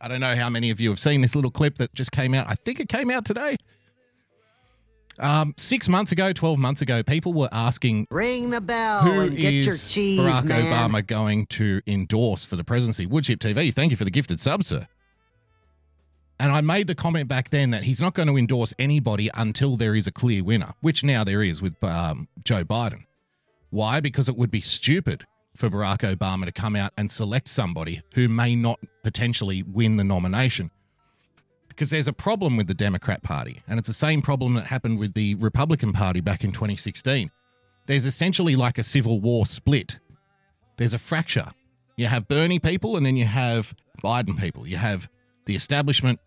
I 0.00 0.06
don't 0.06 0.20
know 0.20 0.36
how 0.36 0.48
many 0.48 0.70
of 0.70 0.80
you 0.80 0.90
have 0.90 1.00
seen 1.00 1.20
this 1.22 1.34
little 1.34 1.50
clip 1.50 1.76
that 1.78 1.92
just 1.92 2.12
came 2.12 2.34
out. 2.34 2.46
I 2.48 2.54
think 2.54 2.78
it 2.78 2.88
came 2.88 3.10
out 3.10 3.24
today. 3.24 3.56
Um, 5.18 5.54
six 5.56 5.88
months 5.88 6.12
ago, 6.12 6.32
12 6.32 6.58
months 6.58 6.80
ago, 6.80 7.02
people 7.02 7.32
were 7.32 7.48
asking 7.50 8.06
Ring 8.10 8.50
the 8.50 8.60
bell 8.60 9.00
who 9.02 9.20
and 9.20 9.36
get 9.36 9.52
your 9.52 9.74
cheese, 9.74 10.20
Barack 10.20 10.44
man. 10.44 10.90
Obama 10.90 11.04
going 11.04 11.46
to 11.46 11.80
endorse 11.86 12.44
for 12.44 12.56
the 12.56 12.64
presidency? 12.64 13.06
Woodchip 13.06 13.38
TV, 13.38 13.74
thank 13.74 13.90
you 13.90 13.96
for 13.96 14.04
the 14.04 14.10
gifted 14.10 14.40
sub, 14.40 14.64
sir. 14.64 14.86
And 16.40 16.52
I 16.52 16.60
made 16.60 16.86
the 16.86 16.94
comment 16.94 17.28
back 17.28 17.50
then 17.50 17.70
that 17.70 17.82
he's 17.82 18.00
not 18.00 18.14
going 18.14 18.28
to 18.28 18.36
endorse 18.36 18.72
anybody 18.78 19.28
until 19.34 19.76
there 19.76 19.96
is 19.96 20.06
a 20.06 20.12
clear 20.12 20.44
winner, 20.44 20.72
which 20.80 21.02
now 21.02 21.24
there 21.24 21.42
is 21.42 21.60
with 21.60 21.82
um, 21.82 22.28
Joe 22.44 22.64
Biden. 22.64 23.04
Why? 23.70 23.98
Because 24.00 24.28
it 24.28 24.36
would 24.36 24.50
be 24.50 24.60
stupid 24.60 25.26
for 25.56 25.68
Barack 25.68 25.98
Obama 25.98 26.44
to 26.44 26.52
come 26.52 26.76
out 26.76 26.92
and 26.96 27.10
select 27.10 27.48
somebody 27.48 28.02
who 28.14 28.28
may 28.28 28.54
not 28.54 28.78
potentially 29.02 29.64
win 29.64 29.96
the 29.96 30.04
nomination. 30.04 30.70
Because 31.78 31.90
there's 31.90 32.08
a 32.08 32.12
problem 32.12 32.56
with 32.56 32.66
the 32.66 32.74
Democrat 32.74 33.22
Party, 33.22 33.62
and 33.68 33.78
it's 33.78 33.86
the 33.86 33.94
same 33.94 34.20
problem 34.20 34.54
that 34.54 34.66
happened 34.66 34.98
with 34.98 35.14
the 35.14 35.36
Republican 35.36 35.92
Party 35.92 36.20
back 36.20 36.42
in 36.42 36.50
2016. 36.50 37.30
There's 37.86 38.04
essentially 38.04 38.56
like 38.56 38.78
a 38.78 38.82
civil 38.82 39.20
war 39.20 39.46
split. 39.46 40.00
There's 40.76 40.92
a 40.92 40.98
fracture. 40.98 41.52
You 41.96 42.06
have 42.08 42.26
Bernie 42.26 42.58
people, 42.58 42.96
and 42.96 43.06
then 43.06 43.16
you 43.16 43.26
have 43.26 43.76
Biden 44.02 44.36
people. 44.36 44.66
You 44.66 44.76
have 44.76 45.08
the 45.46 45.54
establishment, 45.54 46.18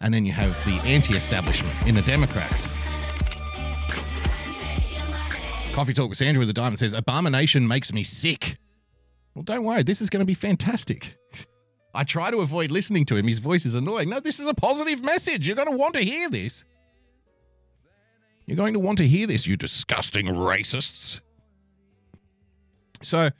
and 0.00 0.12
then 0.12 0.26
you 0.26 0.32
have 0.32 0.52
the 0.64 0.74
anti 0.80 1.14
establishment 1.14 1.76
in 1.86 1.94
the 1.94 2.02
Democrats. 2.02 2.66
Coffee 5.72 5.94
Talk 5.94 6.08
with 6.08 6.18
Sandra 6.18 6.40
with 6.40 6.48
the 6.48 6.52
Diamond 6.52 6.80
says, 6.80 6.92
Abomination 6.92 7.68
makes 7.68 7.92
me 7.92 8.02
sick. 8.02 8.58
Well, 9.36 9.44
don't 9.44 9.62
worry, 9.62 9.84
this 9.84 10.02
is 10.02 10.10
going 10.10 10.22
to 10.22 10.26
be 10.26 10.34
fantastic. 10.34 11.16
I 11.96 12.04
try 12.04 12.30
to 12.30 12.40
avoid 12.40 12.70
listening 12.70 13.06
to 13.06 13.16
him. 13.16 13.26
His 13.26 13.38
voice 13.38 13.64
is 13.64 13.74
annoying. 13.74 14.10
No, 14.10 14.20
this 14.20 14.38
is 14.38 14.46
a 14.46 14.52
positive 14.52 15.02
message. 15.02 15.46
You're 15.46 15.56
going 15.56 15.70
to 15.70 15.76
want 15.76 15.94
to 15.94 16.04
hear 16.04 16.28
this. 16.28 16.66
You're 18.44 18.58
going 18.58 18.74
to 18.74 18.78
want 18.78 18.98
to 18.98 19.08
hear 19.08 19.26
this, 19.26 19.46
you 19.46 19.56
disgusting 19.56 20.26
racists. 20.26 21.20
So, 23.02 23.30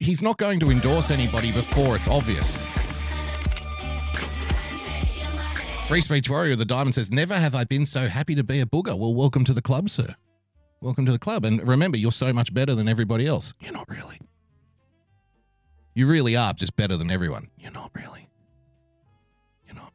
he's 0.00 0.20
not 0.20 0.36
going 0.36 0.58
to 0.60 0.70
endorse 0.70 1.12
anybody 1.12 1.52
before 1.52 1.94
it's 1.94 2.08
obvious. 2.08 2.62
Free 5.86 6.00
Speech 6.00 6.28
Warrior 6.28 6.56
the 6.56 6.64
Diamond 6.64 6.96
says, 6.96 7.10
Never 7.10 7.38
have 7.38 7.54
I 7.54 7.64
been 7.64 7.86
so 7.86 8.08
happy 8.08 8.34
to 8.34 8.42
be 8.42 8.60
a 8.60 8.66
booger. 8.66 8.98
Well, 8.98 9.14
welcome 9.14 9.44
to 9.44 9.54
the 9.54 9.62
club, 9.62 9.88
sir. 9.88 10.16
Welcome 10.80 11.06
to 11.06 11.12
the 11.12 11.18
club. 11.18 11.44
And 11.44 11.66
remember, 11.66 11.96
you're 11.96 12.12
so 12.12 12.32
much 12.32 12.52
better 12.52 12.74
than 12.74 12.88
everybody 12.88 13.26
else. 13.26 13.54
You're 13.60 13.72
not 13.72 13.88
really. 13.88 14.18
You 15.98 16.06
really 16.06 16.36
are 16.36 16.52
just 16.52 16.76
better 16.76 16.96
than 16.96 17.10
everyone. 17.10 17.48
You're 17.58 17.72
not 17.72 17.90
really. 17.92 18.28
You're 19.66 19.74
not. 19.74 19.92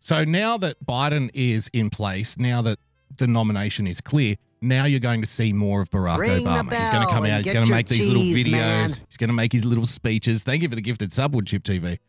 so 0.00 0.24
now 0.24 0.58
that 0.58 0.84
Biden 0.84 1.30
is 1.34 1.70
in 1.72 1.88
place, 1.88 2.36
now 2.36 2.62
that 2.62 2.80
the 3.16 3.28
nomination 3.28 3.86
is 3.86 4.00
clear, 4.00 4.34
now 4.60 4.86
you're 4.86 4.98
going 4.98 5.20
to 5.20 5.26
see 5.28 5.52
more 5.52 5.82
of 5.82 5.90
Barack 5.90 6.18
Ring 6.18 6.44
Obama. 6.44 6.74
He's 6.76 6.90
going 6.90 7.06
to 7.06 7.12
come 7.12 7.26
out. 7.26 7.44
He's 7.44 7.54
going 7.54 7.66
to 7.66 7.70
make 7.70 7.86
these 7.86 8.08
little 8.08 8.24
videos. 8.24 8.50
man. 8.50 8.88
He's 8.88 9.16
going 9.16 9.28
to 9.28 9.34
make 9.34 9.52
his 9.52 9.64
little 9.64 9.86
speeches. 9.86 10.42
Thank 10.42 10.64
you 10.64 10.68
for 10.68 10.74
the 10.74 10.82
gifted 10.82 11.12
subwood 11.12 11.46
chip 11.46 11.62
TV. 11.62 12.00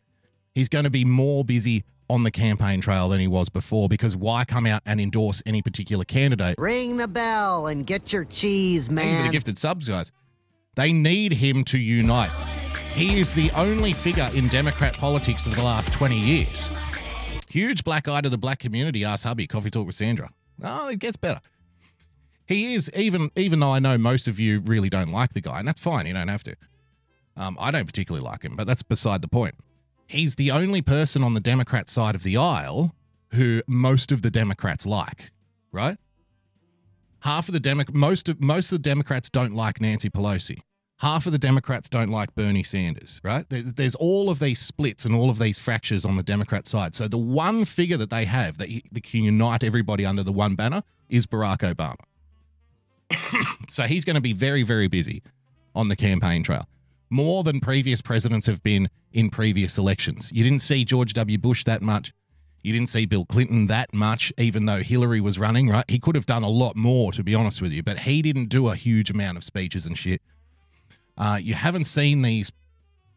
He's 0.52 0.68
going 0.68 0.82
to 0.82 0.90
be 0.90 1.04
more 1.04 1.44
busy 1.44 1.84
on 2.12 2.24
the 2.24 2.30
campaign 2.30 2.80
trail 2.80 3.08
than 3.08 3.20
he 3.20 3.26
was 3.26 3.48
before 3.48 3.88
because 3.88 4.14
why 4.14 4.44
come 4.44 4.66
out 4.66 4.82
and 4.84 5.00
endorse 5.00 5.42
any 5.46 5.62
particular 5.62 6.04
candidate 6.04 6.56
Ring 6.58 6.98
the 6.98 7.08
bell 7.08 7.66
and 7.66 7.86
get 7.86 8.12
your 8.12 8.24
cheese, 8.26 8.88
you 8.88 8.96
for 8.96 9.00
the 9.00 9.06
man. 9.06 9.30
gifted 9.32 9.56
subs, 9.56 9.88
guys. 9.88 10.12
They 10.74 10.92
need 10.92 11.32
him 11.32 11.64
to 11.64 11.78
unite. 11.78 12.30
He 12.94 13.18
is 13.18 13.32
the 13.32 13.50
only 13.52 13.94
figure 13.94 14.30
in 14.34 14.48
Democrat 14.48 14.96
politics 14.96 15.46
of 15.46 15.56
the 15.56 15.62
last 15.62 15.92
20 15.94 16.18
years. 16.18 16.68
Huge 17.48 17.84
black 17.84 18.06
eye 18.08 18.20
to 18.20 18.28
the 18.28 18.38
black 18.38 18.58
community, 18.58 19.04
asked 19.04 19.24
hubby, 19.24 19.46
Coffee 19.46 19.70
Talk 19.70 19.86
with 19.86 19.94
Sandra. 19.96 20.30
Oh, 20.62 20.88
it 20.88 20.98
gets 20.98 21.16
better. 21.16 21.40
He 22.46 22.74
is, 22.74 22.90
even 22.94 23.30
even 23.36 23.60
though 23.60 23.72
I 23.72 23.78
know 23.78 23.96
most 23.96 24.28
of 24.28 24.38
you 24.38 24.60
really 24.60 24.90
don't 24.90 25.12
like 25.12 25.32
the 25.32 25.40
guy, 25.40 25.58
and 25.60 25.68
that's 25.68 25.80
fine, 25.80 26.06
you 26.06 26.12
don't 26.12 26.28
have 26.28 26.42
to. 26.44 26.56
Um, 27.36 27.56
I 27.58 27.70
don't 27.70 27.86
particularly 27.86 28.24
like 28.24 28.42
him, 28.42 28.56
but 28.56 28.66
that's 28.66 28.82
beside 28.82 29.22
the 29.22 29.28
point. 29.28 29.54
He's 30.12 30.36
the 30.36 30.50
only 30.50 30.82
person 30.82 31.24
on 31.24 31.34
the 31.34 31.40
Democrat 31.40 31.88
side 31.88 32.14
of 32.14 32.22
the 32.22 32.36
aisle 32.36 32.94
who 33.32 33.62
most 33.66 34.12
of 34.12 34.22
the 34.22 34.30
Democrats 34.30 34.86
like, 34.86 35.32
right? 35.72 35.98
half 37.22 37.48
of 37.48 37.52
the 37.52 37.60
Demo- 37.60 37.84
most 37.92 38.28
of 38.28 38.40
most 38.40 38.66
of 38.66 38.78
the 38.78 38.82
Democrats 38.82 39.30
don't 39.30 39.54
like 39.54 39.80
Nancy 39.80 40.10
Pelosi. 40.10 40.58
Half 40.98 41.26
of 41.26 41.32
the 41.32 41.38
Democrats 41.38 41.88
don't 41.88 42.10
like 42.10 42.32
Bernie 42.36 42.62
Sanders, 42.62 43.20
right? 43.24 43.44
There's 43.48 43.96
all 43.96 44.30
of 44.30 44.38
these 44.38 44.60
splits 44.60 45.04
and 45.04 45.16
all 45.16 45.30
of 45.30 45.38
these 45.40 45.58
fractures 45.58 46.04
on 46.04 46.16
the 46.16 46.22
Democrat 46.22 46.68
side. 46.68 46.94
So 46.94 47.08
the 47.08 47.18
one 47.18 47.64
figure 47.64 47.96
that 47.96 48.10
they 48.10 48.24
have 48.24 48.58
that, 48.58 48.68
that 48.92 49.02
can 49.02 49.24
unite 49.24 49.64
everybody 49.64 50.06
under 50.06 50.22
the 50.22 50.30
one 50.30 50.54
banner 50.54 50.84
is 51.08 51.26
Barack 51.26 51.58
Obama. 51.74 51.96
so 53.68 53.84
he's 53.84 54.04
going 54.04 54.14
to 54.14 54.20
be 54.20 54.32
very, 54.32 54.62
very 54.62 54.86
busy 54.86 55.24
on 55.74 55.88
the 55.88 55.96
campaign 55.96 56.44
trail, 56.44 56.68
more 57.12 57.44
than 57.44 57.60
previous 57.60 58.00
presidents 58.00 58.46
have 58.46 58.62
been 58.62 58.88
in 59.12 59.30
previous 59.30 59.76
elections. 59.76 60.30
You 60.32 60.42
didn't 60.42 60.60
see 60.60 60.84
George 60.84 61.12
W. 61.12 61.38
Bush 61.38 61.62
that 61.64 61.82
much. 61.82 62.12
You 62.62 62.72
didn't 62.72 62.88
see 62.88 63.06
Bill 63.06 63.24
Clinton 63.24 63.66
that 63.66 63.92
much, 63.92 64.32
even 64.38 64.66
though 64.66 64.82
Hillary 64.82 65.20
was 65.20 65.38
running, 65.38 65.68
right? 65.68 65.84
He 65.88 65.98
could 65.98 66.14
have 66.14 66.26
done 66.26 66.42
a 66.42 66.48
lot 66.48 66.74
more, 66.74 67.12
to 67.12 67.22
be 67.22 67.34
honest 67.34 67.60
with 67.60 67.72
you, 67.72 67.82
but 67.82 68.00
he 68.00 68.22
didn't 68.22 68.48
do 68.48 68.68
a 68.68 68.76
huge 68.76 69.10
amount 69.10 69.36
of 69.36 69.44
speeches 69.44 69.84
and 69.84 69.98
shit. 69.98 70.22
Uh, 71.18 71.38
you 71.40 71.54
haven't 71.54 71.84
seen 71.84 72.22
these, 72.22 72.50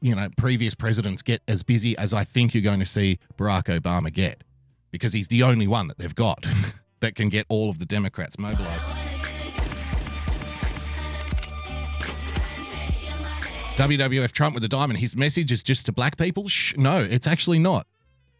you 0.01 0.13
know, 0.13 0.29
previous 0.37 0.75
presidents 0.75 1.21
get 1.21 1.41
as 1.47 1.63
busy 1.63 1.97
as 1.97 2.13
I 2.13 2.23
think 2.23 2.53
you're 2.53 2.63
going 2.63 2.79
to 2.79 2.85
see 2.85 3.19
Barack 3.37 3.79
Obama 3.79 4.11
get, 4.11 4.43
because 4.91 5.13
he's 5.13 5.27
the 5.27 5.43
only 5.43 5.67
one 5.67 5.87
that 5.87 5.99
they've 5.99 6.15
got 6.15 6.45
that 6.99 7.15
can 7.15 7.29
get 7.29 7.45
all 7.47 7.69
of 7.69 7.79
the 7.79 7.85
Democrats 7.85 8.37
mobilized. 8.37 8.89
WWF 13.75 14.31
Trump 14.31 14.53
with 14.53 14.61
the 14.61 14.69
diamond. 14.69 14.99
His 14.99 15.17
message 15.17 15.51
is 15.51 15.61
just 15.61 15.85
to 15.87 15.91
black 15.91 16.17
people? 16.17 16.47
Shh, 16.47 16.77
no, 16.77 17.01
it's 17.01 17.27
actually 17.27 17.59
not. 17.59 17.85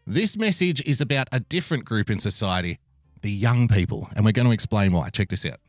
This 0.06 0.34
message 0.34 0.80
is 0.86 1.02
about 1.02 1.28
a 1.30 1.40
different 1.40 1.84
group 1.84 2.08
in 2.08 2.18
society, 2.18 2.78
the 3.20 3.30
young 3.30 3.68
people, 3.68 4.08
and 4.16 4.24
we're 4.24 4.32
going 4.32 4.46
to 4.46 4.52
explain 4.52 4.92
why. 4.92 5.10
Check 5.10 5.28
this 5.28 5.44
out. 5.44 5.60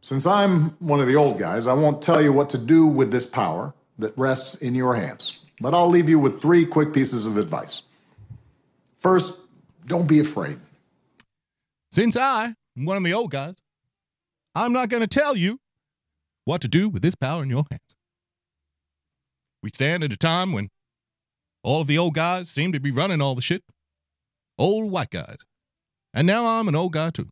Since 0.00 0.26
I'm 0.26 0.70
one 0.80 0.98
of 0.98 1.06
the 1.06 1.14
old 1.14 1.38
guys, 1.38 1.68
I 1.68 1.74
won't 1.74 2.02
tell 2.02 2.20
you 2.20 2.32
what 2.32 2.50
to 2.50 2.58
do 2.58 2.84
with 2.84 3.12
this 3.12 3.24
power 3.24 3.72
that 4.00 4.18
rests 4.18 4.56
in 4.56 4.74
your 4.74 4.96
hands. 4.96 5.38
But 5.60 5.74
I'll 5.74 5.88
leave 5.88 6.08
you 6.08 6.18
with 6.18 6.42
three 6.42 6.66
quick 6.66 6.92
pieces 6.92 7.24
of 7.24 7.36
advice. 7.36 7.82
First, 8.98 9.42
don't 9.86 10.08
be 10.08 10.18
afraid. 10.18 10.58
Since 11.92 12.16
I 12.16 12.54
am 12.76 12.84
one 12.84 12.96
of 12.96 13.04
the 13.04 13.14
old 13.14 13.30
guys, 13.30 13.54
I'm 14.56 14.72
not 14.72 14.88
going 14.88 15.02
to 15.02 15.06
tell 15.06 15.36
you 15.36 15.60
what 16.46 16.60
to 16.62 16.68
do 16.68 16.88
with 16.88 17.02
this 17.02 17.14
power 17.14 17.44
in 17.44 17.50
your 17.50 17.64
hands. 17.70 17.91
We 19.62 19.70
stand 19.70 20.02
at 20.02 20.12
a 20.12 20.16
time 20.16 20.52
when 20.52 20.68
all 21.62 21.80
of 21.80 21.86
the 21.86 21.98
old 21.98 22.14
guys 22.14 22.50
seem 22.50 22.72
to 22.72 22.80
be 22.80 22.90
running 22.90 23.20
all 23.20 23.34
the 23.34 23.42
shit. 23.42 23.62
Old 24.58 24.90
white 24.90 25.10
guys. 25.10 25.36
And 26.12 26.26
now 26.26 26.46
I'm 26.46 26.68
an 26.68 26.74
old 26.74 26.92
guy 26.92 27.10
too. 27.10 27.28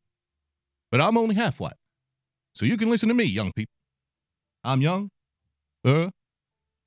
But 0.90 1.00
I'm 1.00 1.16
only 1.16 1.34
half 1.34 1.60
white. 1.60 1.74
So 2.54 2.64
you 2.64 2.76
can 2.76 2.90
listen 2.90 3.08
to 3.08 3.14
me, 3.14 3.24
young 3.24 3.52
people. 3.54 3.72
I'm 4.64 4.80
young. 4.80 5.10
Uh, 5.84 6.10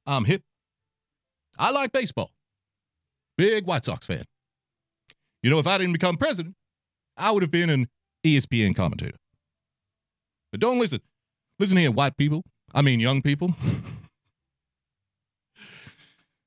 I'm 0.06 0.26
hip. 0.26 0.42
I 1.58 1.72
like 1.72 1.92
baseball. 1.92 2.32
Big 3.38 3.66
White 3.66 3.86
Sox 3.86 4.06
fan. 4.06 4.26
You 5.42 5.50
know, 5.50 5.60
if 5.60 5.68
I 5.68 5.78
didn't 5.78 5.94
become 5.94 6.18
president, 6.18 6.56
I 7.18 7.32
would 7.32 7.44
have 7.44 7.52
been 7.52 7.70
an 7.70 7.88
ESPN 8.26 8.76
commentator. 8.76 9.18
But 10.52 10.60
don't 10.60 10.80
listen. 10.80 11.02
Listen 11.60 11.78
here, 11.78 11.92
white 11.92 12.18
people. 12.18 12.44
I 12.74 12.82
mean, 12.82 13.00
young 13.00 13.22
people. 13.22 13.56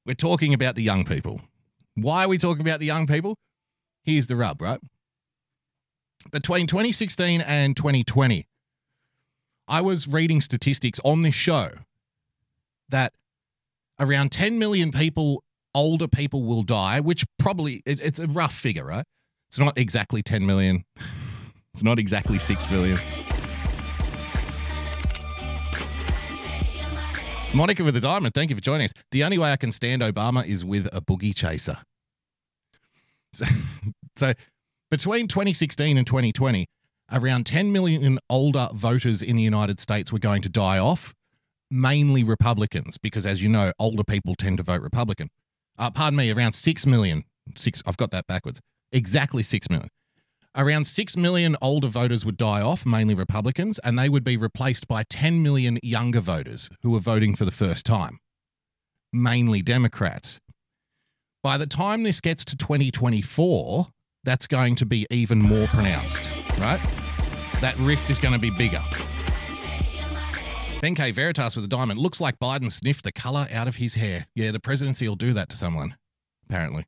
We're 0.06 0.14
talking 0.14 0.54
about 0.54 0.76
the 0.76 0.84
young 0.84 1.04
people. 1.04 1.40
Why 1.96 2.24
are 2.24 2.28
we 2.28 2.38
talking 2.38 2.60
about 2.60 2.78
the 2.78 2.86
young 2.86 3.08
people? 3.08 3.36
Here's 4.04 4.28
the 4.28 4.36
rub, 4.36 4.62
right? 4.62 4.78
Between 6.30 6.68
2016 6.68 7.40
and 7.40 7.76
2020, 7.76 8.46
I 9.66 9.80
was 9.80 10.06
reading 10.06 10.40
statistics 10.40 11.00
on 11.02 11.22
this 11.22 11.34
show 11.34 11.70
that 12.88 13.14
around 13.98 14.30
10 14.30 14.60
million 14.60 14.92
people, 14.92 15.42
older 15.74 16.06
people, 16.06 16.44
will 16.44 16.62
die, 16.62 17.00
which 17.00 17.24
probably, 17.36 17.82
it, 17.84 17.98
it's 18.00 18.20
a 18.20 18.28
rough 18.28 18.54
figure, 18.54 18.84
right? 18.84 19.04
It's 19.48 19.58
not 19.58 19.76
exactly 19.76 20.22
10 20.22 20.46
million. 20.46 20.84
It's 21.74 21.82
not 21.82 21.98
exactly 21.98 22.38
6 22.38 22.64
billion. 22.68 22.96
Monica 27.56 27.82
with 27.82 27.94
the 27.94 28.00
diamond, 28.00 28.34
thank 28.34 28.50
you 28.50 28.56
for 28.56 28.62
joining 28.62 28.84
us. 28.84 28.92
The 29.10 29.24
only 29.24 29.38
way 29.38 29.50
I 29.50 29.56
can 29.56 29.72
stand 29.72 30.02
Obama 30.02 30.46
is 30.46 30.64
with 30.64 30.86
a 30.92 31.00
boogie 31.00 31.34
chaser. 31.34 31.78
So, 33.32 33.46
so 34.16 34.34
between 34.90 35.26
2016 35.28 35.96
and 35.96 36.06
2020, 36.06 36.66
around 37.12 37.46
10 37.46 37.72
million 37.72 38.18
older 38.28 38.68
voters 38.72 39.22
in 39.22 39.36
the 39.36 39.42
United 39.42 39.80
States 39.80 40.12
were 40.12 40.18
going 40.18 40.42
to 40.42 40.48
die 40.48 40.78
off, 40.78 41.14
mainly 41.70 42.22
Republicans, 42.22 42.98
because 42.98 43.24
as 43.26 43.42
you 43.42 43.48
know, 43.48 43.72
older 43.78 44.04
people 44.04 44.34
tend 44.34 44.58
to 44.58 44.62
vote 44.62 44.82
Republican. 44.82 45.30
Uh, 45.78 45.90
pardon 45.90 46.16
me, 46.16 46.30
around 46.30 46.54
6 46.54 46.86
million 46.86 47.24
Six. 47.54 47.82
I've 47.86 47.96
got 47.96 48.10
that 48.10 48.26
backwards. 48.26 48.60
Exactly 48.92 49.42
six 49.42 49.70
million. 49.70 49.90
Around 50.58 50.86
six 50.86 51.18
million 51.18 51.54
older 51.60 51.86
voters 51.86 52.24
would 52.24 52.38
die 52.38 52.62
off, 52.62 52.86
mainly 52.86 53.12
Republicans, 53.12 53.78
and 53.80 53.98
they 53.98 54.08
would 54.08 54.24
be 54.24 54.38
replaced 54.38 54.88
by 54.88 55.02
10 55.02 55.42
million 55.42 55.78
younger 55.82 56.20
voters 56.20 56.70
who 56.82 56.92
were 56.92 56.98
voting 56.98 57.36
for 57.36 57.44
the 57.44 57.50
first 57.50 57.84
time, 57.84 58.18
mainly 59.12 59.60
Democrats. 59.60 60.40
By 61.42 61.58
the 61.58 61.66
time 61.66 62.04
this 62.04 62.22
gets 62.22 62.42
to 62.46 62.56
2024, 62.56 63.88
that's 64.24 64.46
going 64.46 64.76
to 64.76 64.86
be 64.86 65.06
even 65.10 65.40
more 65.40 65.66
pronounced, 65.66 66.26
right? 66.58 66.80
That 67.60 67.76
rift 67.78 68.08
is 68.08 68.18
going 68.18 68.34
to 68.34 68.40
be 68.40 68.50
bigger. 68.50 68.82
Ben 70.80 70.94
K. 70.94 71.10
Veritas 71.10 71.54
with 71.54 71.66
a 71.66 71.68
diamond. 71.68 72.00
Looks 72.00 72.20
like 72.20 72.38
Biden 72.38 72.72
sniffed 72.72 73.04
the 73.04 73.12
color 73.12 73.46
out 73.52 73.68
of 73.68 73.76
his 73.76 73.96
hair. 73.96 74.26
Yeah, 74.34 74.52
the 74.52 74.60
presidency 74.60 75.06
will 75.06 75.16
do 75.16 75.34
that 75.34 75.50
to 75.50 75.56
someone, 75.56 75.96
apparently. 76.48 76.86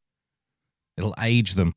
It'll 0.96 1.14
age 1.20 1.52
them. 1.52 1.74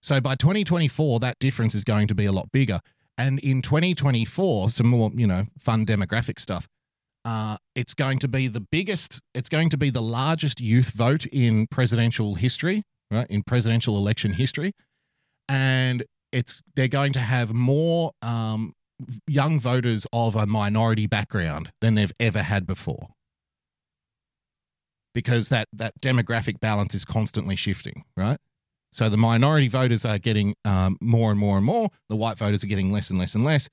So 0.00 0.20
by 0.20 0.34
2024, 0.34 1.20
that 1.20 1.38
difference 1.38 1.74
is 1.74 1.84
going 1.84 2.08
to 2.08 2.14
be 2.14 2.24
a 2.24 2.32
lot 2.32 2.50
bigger. 2.52 2.80
And 3.16 3.38
in 3.40 3.62
2024, 3.62 4.70
some 4.70 4.86
more, 4.86 5.10
you 5.14 5.26
know, 5.26 5.46
fun 5.58 5.84
demographic 5.84 6.38
stuff. 6.38 6.68
Uh, 7.24 7.56
it's 7.74 7.94
going 7.94 8.18
to 8.20 8.28
be 8.28 8.46
the 8.46 8.60
biggest, 8.60 9.20
it's 9.34 9.48
going 9.48 9.68
to 9.70 9.76
be 9.76 9.90
the 9.90 10.00
largest 10.00 10.60
youth 10.60 10.92
vote 10.92 11.26
in 11.26 11.66
presidential 11.66 12.36
history, 12.36 12.84
right? 13.10 13.26
In 13.28 13.42
presidential 13.42 13.96
election 13.96 14.34
history. 14.34 14.72
And 15.48 16.04
it's 16.32 16.62
they're 16.76 16.88
going 16.88 17.12
to 17.14 17.20
have 17.20 17.52
more 17.52 18.12
um, 18.22 18.74
young 19.26 19.58
voters 19.58 20.06
of 20.12 20.36
a 20.36 20.46
minority 20.46 21.06
background 21.06 21.72
than 21.80 21.94
they've 21.94 22.12
ever 22.20 22.42
had 22.42 22.66
before 22.66 23.08
because 25.14 25.48
that 25.48 25.68
that 25.72 26.00
demographic 26.00 26.60
balance 26.60 26.94
is 26.94 27.04
constantly 27.04 27.56
shifting 27.56 28.04
right 28.16 28.38
so 28.90 29.08
the 29.08 29.16
minority 29.16 29.68
voters 29.68 30.04
are 30.04 30.18
getting 30.18 30.54
um, 30.64 30.96
more 31.00 31.30
and 31.30 31.38
more 31.38 31.56
and 31.56 31.66
more. 31.66 31.90
The 32.08 32.16
white 32.16 32.38
voters 32.38 32.64
are 32.64 32.68
getting 32.68 32.92
less 32.92 33.10
and 33.10 33.18
less 33.18 33.34
and 33.34 33.44
less. 33.44 33.68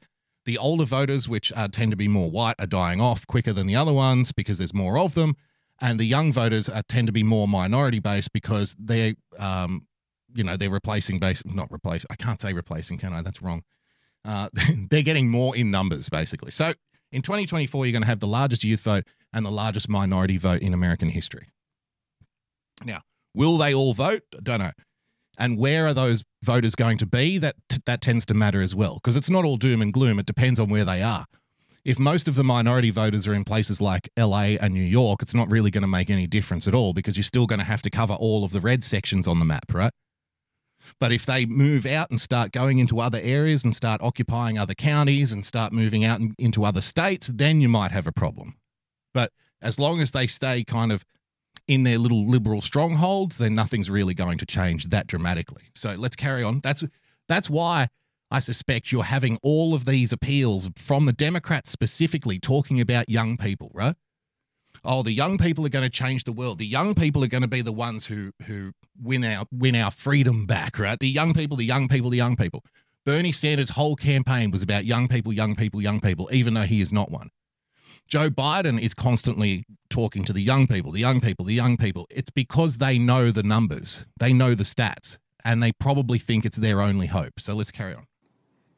The 0.46 0.58
older 0.58 0.86
voters 0.86 1.28
which 1.28 1.52
tend 1.72 1.92
to 1.92 1.98
be 1.98 2.08
more 2.08 2.30
white 2.30 2.56
are 2.60 2.68
dying 2.68 3.02
off 3.02 3.26
quicker 3.26 3.54
than 3.54 3.66
the 3.66 3.76
other 3.76 3.94
ones 3.94 4.32
because 4.32 4.60
there's 4.60 4.74
more 4.74 4.98
of 4.98 5.16
them. 5.16 5.36
And 5.82 6.00
the 6.00 6.06
young 6.06 6.32
voters 6.32 6.70
are, 6.70 6.84
tend 6.84 7.08
to 7.08 7.12
be 7.12 7.24
more 7.24 7.48
minority 7.48 8.00
based 8.00 8.32
because 8.32 8.76
they 8.80 9.16
um, 9.38 9.88
you 10.34 10.44
know 10.44 10.56
they're 10.56 10.70
replacing 10.70 11.20
base 11.20 11.42
not 11.46 11.72
replace 11.72 12.06
i 12.10 12.16
can't 12.16 12.42
say 12.42 12.54
replacing 12.54 12.98
can 12.98 13.14
i? 13.14 13.22
That's 13.22 13.42
wrong. 13.42 13.64
Uh, 14.24 14.50
they're 14.90 15.02
getting 15.02 15.30
more 15.30 15.56
in 15.56 15.72
numbers 15.72 16.10
basically. 16.10 16.52
So 16.52 16.74
in 17.12 17.22
2024 17.22 17.86
you're 17.86 17.92
going 17.92 18.02
to 18.02 18.08
have 18.08 18.20
the 18.20 18.28
largest 18.28 18.64
youth 18.64 18.82
vote 18.82 19.06
and 19.34 19.46
the 19.46 19.52
largest 19.52 19.90
minority 19.90 20.38
vote 20.38 20.62
in 20.62 20.74
american 20.74 21.10
history. 21.10 21.50
Now 22.84 23.02
will 23.34 23.58
they 23.58 23.74
all 23.74 23.94
vote? 23.94 24.24
Don't 24.44 24.60
know 24.60 24.72
and 25.38 25.58
where 25.58 25.86
are 25.88 25.94
those 25.94 26.24
voters 26.44 26.76
going 26.76 26.98
to 26.98 27.06
be 27.06 27.38
that 27.38 27.56
that 27.86 28.02
tends 28.02 28.26
to 28.26 28.34
matter 28.34 28.62
as 28.62 28.76
well 28.76 28.96
because 28.96 29.16
it's 29.16 29.30
not 29.30 29.46
all 29.46 29.58
doom 29.58 29.82
and 29.82 29.94
gloom 29.94 30.20
it 30.20 30.26
depends 30.26 30.60
on 30.60 30.70
where 30.70 30.86
they 30.86 31.02
are 31.02 31.26
if 31.86 32.00
most 32.00 32.28
of 32.28 32.34
the 32.34 32.44
minority 32.44 32.90
voters 32.90 33.28
are 33.28 33.34
in 33.36 33.44
places 33.44 33.80
like 33.80 34.10
LA 34.18 34.58
and 34.60 34.74
New 34.74 34.82
York, 34.82 35.22
it's 35.22 35.36
not 35.36 35.52
really 35.52 35.70
going 35.70 35.84
to 35.84 35.88
make 35.88 36.10
any 36.10 36.26
difference 36.26 36.68
at 36.68 36.74
all 36.74 36.94
because 36.94 37.16
you're 37.16 37.24
still 37.24 37.46
going 37.46 37.60
to 37.60 37.66
have 37.66 37.84
to 37.84 37.92
cover 37.92 38.16
all 38.16 38.44
of 38.44 38.52
the 38.52 38.60
red 38.60 38.84
sections 38.84 39.28
on 39.28 39.38
the 39.38 39.46
map, 39.46 39.72
right? 39.72 39.94
But 41.00 41.12
if 41.12 41.26
they 41.26 41.46
move 41.46 41.86
out 41.86 42.10
and 42.10 42.20
start 42.20 42.52
going 42.52 42.80
into 42.80 43.00
other 43.00 43.20
areas 43.22 43.64
and 43.64 43.76
start 43.76 44.02
occupying 44.02 44.58
other 44.58 44.74
counties 44.74 45.32
and 45.32 45.46
start 45.46 45.74
moving 45.74 46.04
out 46.04 46.22
into 46.40 46.66
other 46.66 46.82
states, 46.82 47.28
then 47.28 47.62
you 47.62 47.70
might 47.70 47.92
have 47.92 48.08
a 48.08 48.12
problem. 48.12 48.56
But 49.14 49.32
as 49.62 49.80
long 49.80 50.02
as 50.02 50.12
they 50.12 50.28
stay 50.28 50.64
kind 50.64 50.92
of 50.92 51.06
in 51.68 51.84
their 51.84 51.98
little 51.98 52.28
liberal 52.28 52.62
strongholds, 52.62 53.38
then 53.38 53.56
nothing's 53.56 53.90
really 53.90 54.14
going 54.14 54.38
to 54.38 54.46
change 54.46 54.86
that 54.86 55.08
dramatically. 55.08 55.64
So 55.74 55.96
let's 55.96 56.16
carry 56.16 56.44
on. 56.44 56.62
That's 56.62 56.84
that's 57.28 57.50
why 57.50 57.90
I 58.30 58.40
suspect 58.40 58.92
you're 58.92 59.04
having 59.04 59.38
all 59.42 59.74
of 59.74 59.86
these 59.86 60.12
appeals 60.14 60.70
from 60.76 61.06
the 61.06 61.14
Democrats 61.14 61.70
specifically 61.72 62.40
talking 62.40 62.80
about 62.80 63.10
young 63.10 63.38
people, 63.38 63.72
right? 63.74 63.96
oh, 64.86 65.04
the 65.04 65.12
young 65.12 65.38
people 65.38 65.66
are 65.66 65.70
going 65.70 65.84
to 65.84 65.90
change 65.90 66.24
the 66.24 66.32
world. 66.32 66.60
The 66.60 66.66
young 66.66 66.96
people 66.96 67.24
are 67.24 67.28
going 67.28 67.42
to 67.42 67.48
be 67.48 67.62
the 67.62 67.72
ones 67.72 68.06
who 68.06 68.32
who 68.46 68.72
win 69.02 69.24
our 69.24 69.46
win 69.52 69.76
our 69.76 69.92
freedom 69.92 70.46
back, 70.46 70.80
right? 70.80 71.00
The 71.00 71.10
young 71.10 71.34
people, 71.34 71.58
the 71.58 71.66
young 71.66 71.88
people, 71.88 72.10
the 72.10 72.18
young 72.18 72.36
people. 72.36 72.64
Bernie 73.06 73.32
Sanders' 73.32 73.72
whole 73.72 73.96
campaign 73.96 74.50
was 74.50 74.64
about 74.64 74.86
young 74.86 75.08
people, 75.08 75.32
young 75.32 75.56
people, 75.56 75.82
young 75.82 76.02
people, 76.02 76.28
even 76.32 76.56
though 76.56 76.64
he 76.64 76.82
is 76.82 76.92
not 76.92 77.12
one. 77.12 77.30
Joe 78.08 78.30
Biden 78.30 78.80
is 78.80 78.94
constantly 78.94 79.66
talking 79.90 80.24
to 80.26 80.34
the 80.34 80.42
young 80.42 80.68
people, 80.68 80.92
the 80.92 81.00
young 81.00 81.22
people, 81.22 81.46
the 81.46 81.54
young 81.54 81.78
people. 81.78 82.08
It's 82.10 82.30
because 82.30 82.78
they 82.78 83.00
know 83.00 83.32
the 83.32 83.44
numbers, 83.44 84.06
they 84.18 84.32
know 84.32 84.54
the 84.56 84.64
stats, 84.64 85.18
and 85.44 85.62
they 85.62 85.72
probably 85.72 86.20
think 86.20 86.46
it's 86.46 86.58
their 86.58 86.82
only 86.82 87.08
hope. 87.08 87.40
So 87.40 87.56
let's 87.56 87.72
carry 87.72 87.96
on. 87.96 88.06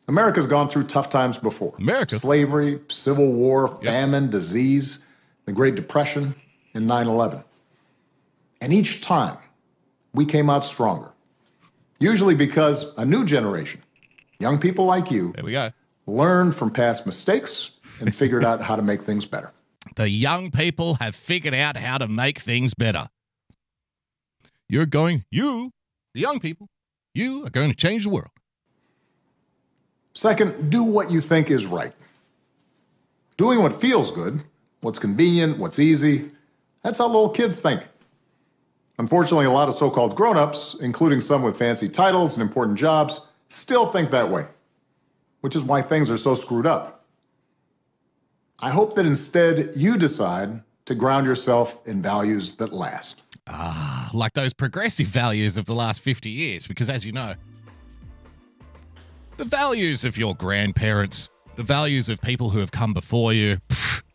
America's 0.08 0.48
gone 0.48 0.70
through 0.70 0.86
tough 0.86 1.10
times 1.10 1.38
before. 1.38 1.76
America. 1.78 2.18
Slavery, 2.18 2.80
civil 2.90 3.34
war, 3.34 3.78
famine, 3.84 4.24
yep. 4.24 4.32
disease 4.32 5.06
the 5.48 5.54
Great 5.54 5.76
Depression, 5.76 6.36
and 6.76 6.86
9 6.86 7.08
11. 7.08 7.44
And 8.62 8.74
each 8.74 9.02
time, 9.02 9.38
we 10.14 10.26
came 10.26 10.50
out 10.50 10.64
stronger. 10.64 11.12
Usually 12.00 12.36
because 12.36 12.96
a 12.98 13.06
new 13.06 13.26
generation, 13.26 13.82
young 14.40 14.60
people 14.60 14.86
like 14.86 15.10
you, 15.10 15.32
there 15.34 15.46
we 15.46 15.54
go, 15.54 15.72
learned 16.06 16.54
from 16.54 16.70
past 16.70 17.06
mistakes 17.06 17.72
and 18.00 18.14
figured 18.14 18.44
out 18.44 18.62
how 18.62 18.76
to 18.76 18.82
make 18.82 19.02
things 19.02 19.26
better. 19.26 19.52
The 19.96 20.10
young 20.10 20.52
people 20.52 20.96
have 20.96 21.16
figured 21.16 21.54
out 21.54 21.78
how 21.78 21.98
to 21.98 22.08
make 22.08 22.40
things 22.40 22.74
better. 22.74 23.10
You're 24.70 24.86
going, 24.86 25.24
you, 25.32 25.72
the 26.14 26.22
young 26.22 26.40
people, 26.40 26.68
you 27.14 27.46
are 27.46 27.50
going 27.50 27.70
to 27.70 27.76
change 27.76 28.04
the 28.04 28.10
world. 28.10 28.32
Second, 30.14 30.70
do 30.70 30.84
what 30.84 31.10
you 31.10 31.22
think 31.22 31.50
is 31.50 31.66
right. 31.66 31.94
Doing 33.38 33.62
what 33.62 33.80
feels 33.80 34.12
good 34.12 34.44
what's 34.82 35.00
convenient, 35.00 35.58
what's 35.58 35.80
easy. 35.80 36.32
That's 36.84 36.98
how 36.98 37.08
little 37.08 37.30
kids 37.30 37.60
think. 37.60 37.86
Unfortunately, 39.00 39.46
a 39.46 39.52
lot 39.52 39.68
of 39.68 39.74
so 39.74 39.90
called 39.90 40.16
grown 40.16 40.38
ups, 40.38 40.76
including 40.80 41.22
some 41.22 41.44
with 41.44 41.58
fancy 41.58 41.90
titles 41.90 42.38
and 42.38 42.48
important 42.48 42.78
jobs, 42.78 43.28
still 43.50 43.88
think 43.88 44.12
that 44.12 44.30
way, 44.30 44.46
which 45.42 45.56
is 45.56 45.64
why 45.64 45.82
things 45.82 46.10
are 46.10 46.18
so 46.18 46.34
screwed 46.34 46.66
up. 46.66 46.97
I 48.60 48.72
hope 48.72 48.96
that 48.96 49.06
instead 49.06 49.76
you 49.76 49.98
decide 49.98 50.62
to 50.86 50.96
ground 50.96 51.28
yourself 51.28 51.86
in 51.86 52.02
values 52.02 52.56
that 52.56 52.74
last. 52.74 53.24
Ah, 53.48 54.10
like 54.14 54.34
those 54.34 54.54
progressive 54.54 55.08
values 55.08 55.58
of 55.58 55.66
the 55.66 55.76
last 55.76 56.02
50 56.02 56.30
years, 56.30 56.66
because 56.66 56.90
as 56.90 57.06
you 57.06 57.12
know, 57.12 57.36
the 59.38 59.46
values 59.46 60.04
of 60.04 60.18
your 60.18 60.34
grandparents, 60.34 61.30
the 61.56 61.64
values 61.64 62.10
of 62.10 62.20
people 62.22 62.50
who 62.50 62.60
have 62.60 62.72
come 62.72 62.94
before 62.94 63.32
you, 63.32 63.60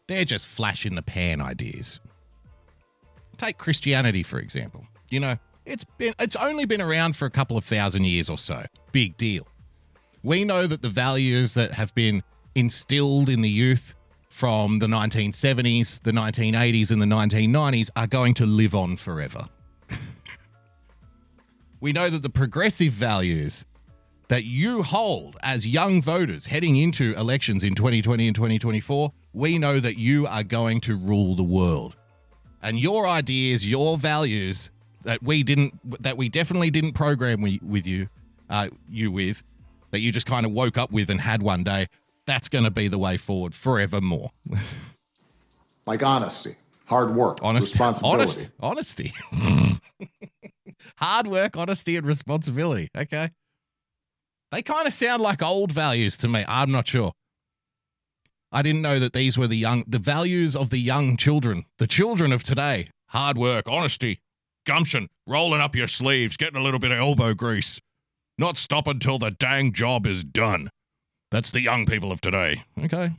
they're 0.09 0.25
just 0.25 0.49
flash 0.49 0.85
in 0.85 0.97
the 0.97 1.03
pan 1.03 1.41
ideas. 1.41 2.01
Take 3.37 3.59
Christianity, 3.59 4.25
for 4.25 4.41
example. 4.41 4.85
You 5.09 5.21
know, 5.21 5.37
it's 5.65 5.85
been 5.85 6.15
it's 6.19 6.37
only 6.37 6.65
been 6.65 6.81
around 6.81 7.15
for 7.15 7.27
a 7.27 7.31
couple 7.31 7.57
of 7.57 7.65
thousand 7.65 8.05
years 8.05 8.29
or 8.29 8.39
so. 8.39 8.65
Big 8.91 9.17
deal. 9.17 9.47
We 10.25 10.45
know 10.45 10.67
that 10.67 10.83
the 10.83 10.89
values 10.89 11.55
that 11.55 11.73
have 11.73 11.95
been 11.95 12.25
instilled 12.55 13.29
in 13.29 13.41
the 13.41 13.51
youth 13.51 13.95
from 14.33 14.79
the 14.79 14.87
1970s, 14.87 16.03
the 16.05 16.11
1980s, 16.11 16.91
and 16.91 17.03
the 17.03 17.07
1990s 17.07 17.91
are 17.95 18.07
going 18.07 18.33
to 18.33 18.47
live 18.47 18.75
on 18.75 18.97
forever. 18.97 19.47
we 21.81 21.93
know 21.93 22.09
that 22.09 22.23
the 22.23 22.31
progressive 22.31 22.95
values 22.95 23.67
that 24.29 24.45
you 24.45 24.83
hold 24.83 25.37
as 25.43 25.67
young 25.67 26.01
voters 26.01 26.47
heading 26.47 26.77
into 26.77 27.15
elections 27.15 27.63
in 27.63 27.75
2020 27.75 28.27
and 28.27 28.35
2024 28.35 29.13
we 29.35 29.59
know 29.59 29.79
that 29.79 29.99
you 29.99 30.27
are 30.27 30.43
going 30.43 30.81
to 30.81 30.97
rule 30.97 31.37
the 31.37 31.43
world. 31.43 31.95
And 32.63 32.81
your 32.81 33.07
ideas, 33.07 33.69
your 33.69 33.99
values 33.99 34.71
that 35.05 35.23
we 35.23 35.43
didn't, 35.43 36.03
that 36.03 36.17
we 36.17 36.31
definitely 36.31 36.71
didn't 36.71 36.95
program 36.95 37.43
we, 37.43 37.61
with 37.63 37.87
you, 37.87 38.09
uh, 38.49 38.69
you 38.89 39.13
with, 39.13 39.45
that 39.91 40.01
you 40.01 40.11
just 40.11 40.27
kind 40.27 40.47
of 40.47 40.53
woke 40.53 40.79
up 40.79 40.91
with 40.91 41.11
and 41.11 41.21
had 41.21 41.43
one 41.43 41.65
day, 41.65 41.89
that's 42.27 42.49
going 42.49 42.65
to 42.65 42.71
be 42.71 42.89
the 42.89 42.99
way 42.99 43.17
forward 43.17 43.55
forevermore. 43.55 44.31
like 45.87 46.03
honesty, 46.03 46.57
hard 46.87 47.15
work, 47.15 47.39
honesty, 47.43 47.73
responsibility. 47.73 48.49
Honest, 48.61 48.95
honesty. 48.99 49.15
hard 50.97 51.27
work, 51.27 51.57
honesty, 51.57 51.97
and 51.97 52.07
responsibility. 52.07 52.89
Okay. 52.97 53.31
They 54.51 54.63
kind 54.63 54.87
of 54.87 54.93
sound 54.93 55.23
like 55.23 55.43
old 55.43 55.73
values 55.73 56.17
to 56.19 56.29
me. 56.29 56.45
I'm 56.47 56.71
not 56.71 56.87
sure. 56.87 57.13
I 58.55 58.61
didn't 58.61 58.83
know 58.83 58.99
that 58.99 59.15
these 59.15 59.39
were 59.39 59.47
the 59.47 59.57
young, 59.57 59.85
the 59.87 59.99
values 59.99 60.55
of 60.55 60.69
the 60.69 60.79
young 60.79 61.17
children, 61.17 61.65
the 61.79 61.87
children 61.87 62.33
of 62.33 62.45
today. 62.45 62.91
Hard 63.09 63.39
work, 63.39 63.67
honesty, 63.67 64.21
gumption, 64.67 65.09
rolling 65.27 65.61
up 65.61 65.75
your 65.75 65.87
sleeves, 65.87 66.37
getting 66.37 66.61
a 66.61 66.63
little 66.63 66.81
bit 66.81 66.93
of 66.93 66.99
elbow 66.99 67.33
grease, 67.33 67.81
not 68.39 68.57
stop 68.57 68.87
until 68.87 69.19
the 69.19 69.31
dang 69.31 69.73
job 69.73 70.07
is 70.07 70.23
done. 70.23 70.71
That's 71.33 71.51
the 71.51 71.61
young 71.61 71.87
people 71.87 72.13
of 72.13 72.21
today. 72.21 72.63
Okay. 72.85 73.13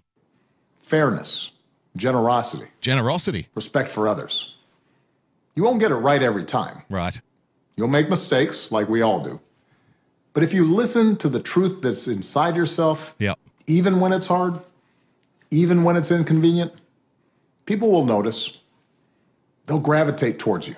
Fairness, 0.79 1.51
generosity, 1.97 2.67
generosity, 2.79 3.47
respect 3.55 3.89
for 3.89 4.07
others. 4.07 4.53
You 5.55 5.63
won't 5.63 5.79
get 5.79 5.91
it 5.91 5.95
right 5.95 6.21
every 6.21 6.43
time. 6.43 6.83
Right. 6.89 7.19
You'll 7.75 7.87
make 7.87 8.09
mistakes, 8.09 8.71
like 8.71 8.87
we 8.87 9.01
all 9.01 9.23
do. 9.23 9.39
But 10.33 10.43
if 10.43 10.53
you 10.53 10.63
listen 10.65 11.15
to 11.17 11.27
the 11.29 11.39
truth 11.39 11.81
that's 11.81 12.07
inside 12.07 12.55
yourself, 12.55 13.15
Yep. 13.19 13.39
even 13.67 13.99
when 13.99 14.13
it's 14.13 14.27
hard, 14.27 14.59
even 15.49 15.83
when 15.83 15.95
it's 15.97 16.11
inconvenient, 16.11 16.71
people 17.65 17.91
will 17.91 18.05
notice. 18.05 18.59
They'll 19.65 19.79
gravitate 19.79 20.37
towards 20.39 20.67
you. 20.67 20.75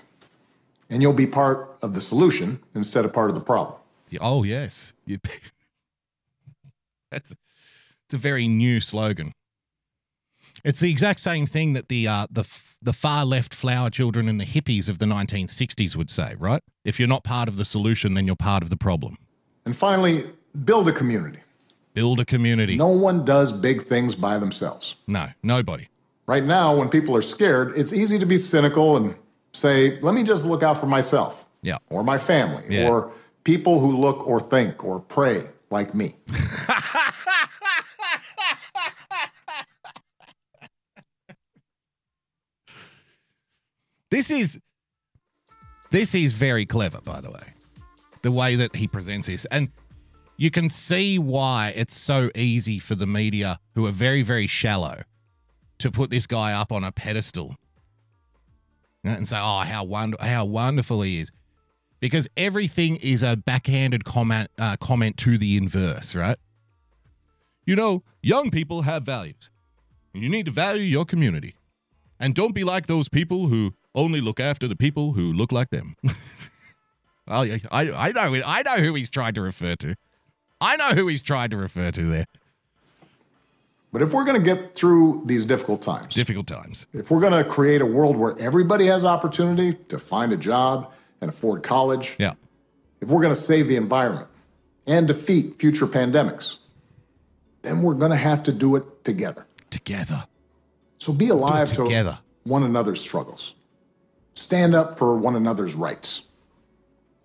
And 0.90 1.02
you'll 1.02 1.14
be 1.14 1.28
part 1.28 1.78
of 1.82 1.96
the 1.96 2.02
solution 2.02 2.60
instead 2.74 3.04
of 3.06 3.12
part 3.12 3.30
of 3.30 3.36
the 3.36 3.42
problem. 3.42 3.76
Oh 4.22 4.44
yes, 4.44 4.94
You- 5.06 5.20
that's 7.16 7.32
it's 7.32 8.14
a 8.14 8.18
very 8.18 8.48
new 8.48 8.80
slogan. 8.80 9.32
It's 10.64 10.80
the 10.80 10.92
exact 10.92 11.20
same 11.20 11.46
thing 11.48 11.74
that 11.74 11.90
the 11.90 12.08
uh, 12.08 12.28
the 12.30 12.46
the 12.82 12.94
far 12.94 13.26
left 13.26 13.54
flower 13.54 13.90
children 13.90 14.28
and 14.30 14.40
the 14.40 14.46
hippies 14.46 14.90
of 14.90 15.00
the 15.00 15.06
1960s 15.06 15.96
would 15.96 16.10
say, 16.10 16.36
right? 16.38 16.62
If 16.84 17.00
you're 17.00 17.08
not 17.08 17.24
part 17.24 17.48
of 17.48 17.58
the 17.58 17.66
solution, 17.66 18.14
then 18.14 18.28
you're 18.28 18.36
part 18.36 18.62
of 18.62 18.70
the 18.70 18.78
problem. 18.78 19.18
And 19.66 19.76
finally, 19.76 20.30
build 20.66 20.88
a 20.88 20.92
community. 20.94 21.40
Build 21.96 22.20
a 22.20 22.26
community. 22.26 22.76
No 22.76 22.90
one 22.90 23.26
does 23.26 23.52
big 23.52 23.88
things 23.88 24.14
by 24.16 24.38
themselves. 24.38 24.96
no 25.08 25.28
nobody. 25.42 25.88
Right 26.28 26.44
now, 26.44 26.76
when 26.76 26.90
people 26.90 27.16
are 27.16 27.22
scared, 27.22 27.74
it's 27.78 27.94
easy 27.94 28.18
to 28.20 28.26
be 28.26 28.38
cynical 28.38 28.98
and 28.98 29.16
say, 29.54 30.00
let 30.02 30.14
me 30.16 30.24
just 30.24 30.44
look 30.46 30.64
out 30.64 30.78
for 30.80 30.88
myself 30.88 31.46
Yeah. 31.62 31.78
or 31.90 32.04
my 32.04 32.18
family 32.18 32.64
Yeah. 32.70 32.90
or 32.90 33.12
people 33.44 33.80
who 33.80 33.96
look 33.96 34.28
or 34.28 34.40
think 34.40 34.84
or 34.84 35.00
pray 35.00 35.48
like 35.70 35.94
me. 35.96 36.16
This 44.12 44.32
is 44.32 44.60
this 45.92 46.16
is 46.16 46.34
very 46.34 46.66
clever, 46.66 47.02
by 47.02 47.22
the 47.22 47.32
way. 47.32 47.54
The 48.22 48.32
way 48.32 48.56
that 48.56 48.76
he 48.76 48.88
presents 48.88 49.28
this. 49.28 49.46
And 49.52 49.70
you 50.38 50.52
can 50.52 50.70
see 50.70 51.20
why 51.20 51.74
it's 51.76 51.96
so 51.96 52.30
easy 52.36 52.80
for 52.80 52.96
the 52.96 53.06
media 53.08 53.60
who 53.76 53.86
are 53.86 53.92
very, 53.92 54.22
very 54.22 54.48
shallow 54.48 55.04
to 55.80 55.92
put 55.92 56.10
this 56.10 56.28
guy 56.28 56.54
up 56.54 56.72
on 56.72 56.84
a 56.84 56.92
pedestal 56.92 57.56
and 59.04 59.28
say, 59.28 59.38
oh, 59.40 59.60
how, 59.60 59.84
wonder- 59.84 60.18
how 60.20 60.46
wonderful 60.46 61.02
he 61.02 61.20
is. 61.20 61.32
Because 62.00 62.28
everything 62.38 62.98
is 62.98 63.24
a 63.24 63.36
backhanded 63.36 64.04
comment, 64.06 64.52
uh, 64.60 64.76
comment 64.78 65.18
to 65.18 65.38
the 65.38 65.58
inverse, 65.58 66.14
right? 66.14 66.38
You 67.66 67.76
know, 67.76 68.04
young 68.22 68.52
people 68.52 68.84
have 68.84 69.04
values. 69.04 69.50
You 70.14 70.30
need 70.30 70.46
to 70.46 70.52
value 70.52 70.84
your 70.84 71.06
community. 71.06 71.56
And 72.20 72.36
don't 72.36 72.54
be 72.54 72.64
like 72.64 72.88
those 72.88 73.10
people 73.10 73.48
who 73.48 73.72
only 73.94 74.22
look 74.22 74.40
after 74.40 74.68
the 74.68 74.76
people 74.76 75.14
who 75.14 75.34
look 75.34 75.52
like 75.52 75.70
them. 75.70 75.96
well, 77.28 77.46
yeah, 77.46 77.58
I, 77.72 77.92
I 77.92 78.12
know 78.12 78.42
I 78.46 78.62
know 78.64 78.78
who 78.78 78.94
he's 78.96 79.10
trying 79.10 79.34
to 79.34 79.42
refer 79.42 79.76
to. 79.78 79.96
I 80.62 80.76
know 80.78 80.90
who 80.90 81.08
he's 81.08 81.24
trying 81.24 81.50
to 81.50 81.58
refer 81.58 81.92
to 81.92 82.04
there. 82.06 82.26
But 83.92 84.02
if 84.02 84.12
we're 84.14 84.26
going 84.26 84.42
to 84.42 84.44
get 84.44 84.76
through 84.76 85.24
these 85.26 85.46
difficult 85.46 85.82
times, 85.82 86.14
Difficult 86.16 86.48
times. 86.48 86.86
if 86.94 87.10
we're 87.10 87.22
going 87.22 87.32
to 87.32 87.50
create 87.50 87.82
a 87.82 87.86
world 87.86 88.18
where 88.18 88.38
everybody 88.40 88.88
has 88.88 89.06
opportunity 89.06 89.74
to 89.88 89.98
find 89.98 90.34
a 90.34 90.38
job 90.38 90.92
and 91.26 91.34
afford 91.34 91.64
college, 91.64 92.16
Yeah. 92.20 92.34
if 93.02 93.10
we're 93.10 93.22
going 93.22 93.34
to 93.34 93.40
save 93.40 93.68
the 93.68 93.76
environment 93.76 94.28
and 94.86 95.08
defeat 95.08 95.58
future 95.60 95.88
pandemics, 95.88 96.58
then 97.64 97.82
we're 97.82 97.96
going 97.96 98.12
to 98.12 98.18
have 98.18 98.44
to 98.44 98.52
do 98.52 98.76
it 98.76 99.04
together. 99.04 99.48
Together. 99.72 100.26
So 101.00 101.12
be 101.12 101.30
alive 101.30 101.72
to 101.74 102.18
one 102.44 102.62
another's 102.62 103.02
struggles. 103.02 103.56
Stand 104.36 104.76
up 104.76 105.00
for 105.00 105.18
one 105.18 105.36
another's 105.36 105.74
rights. 105.74 106.24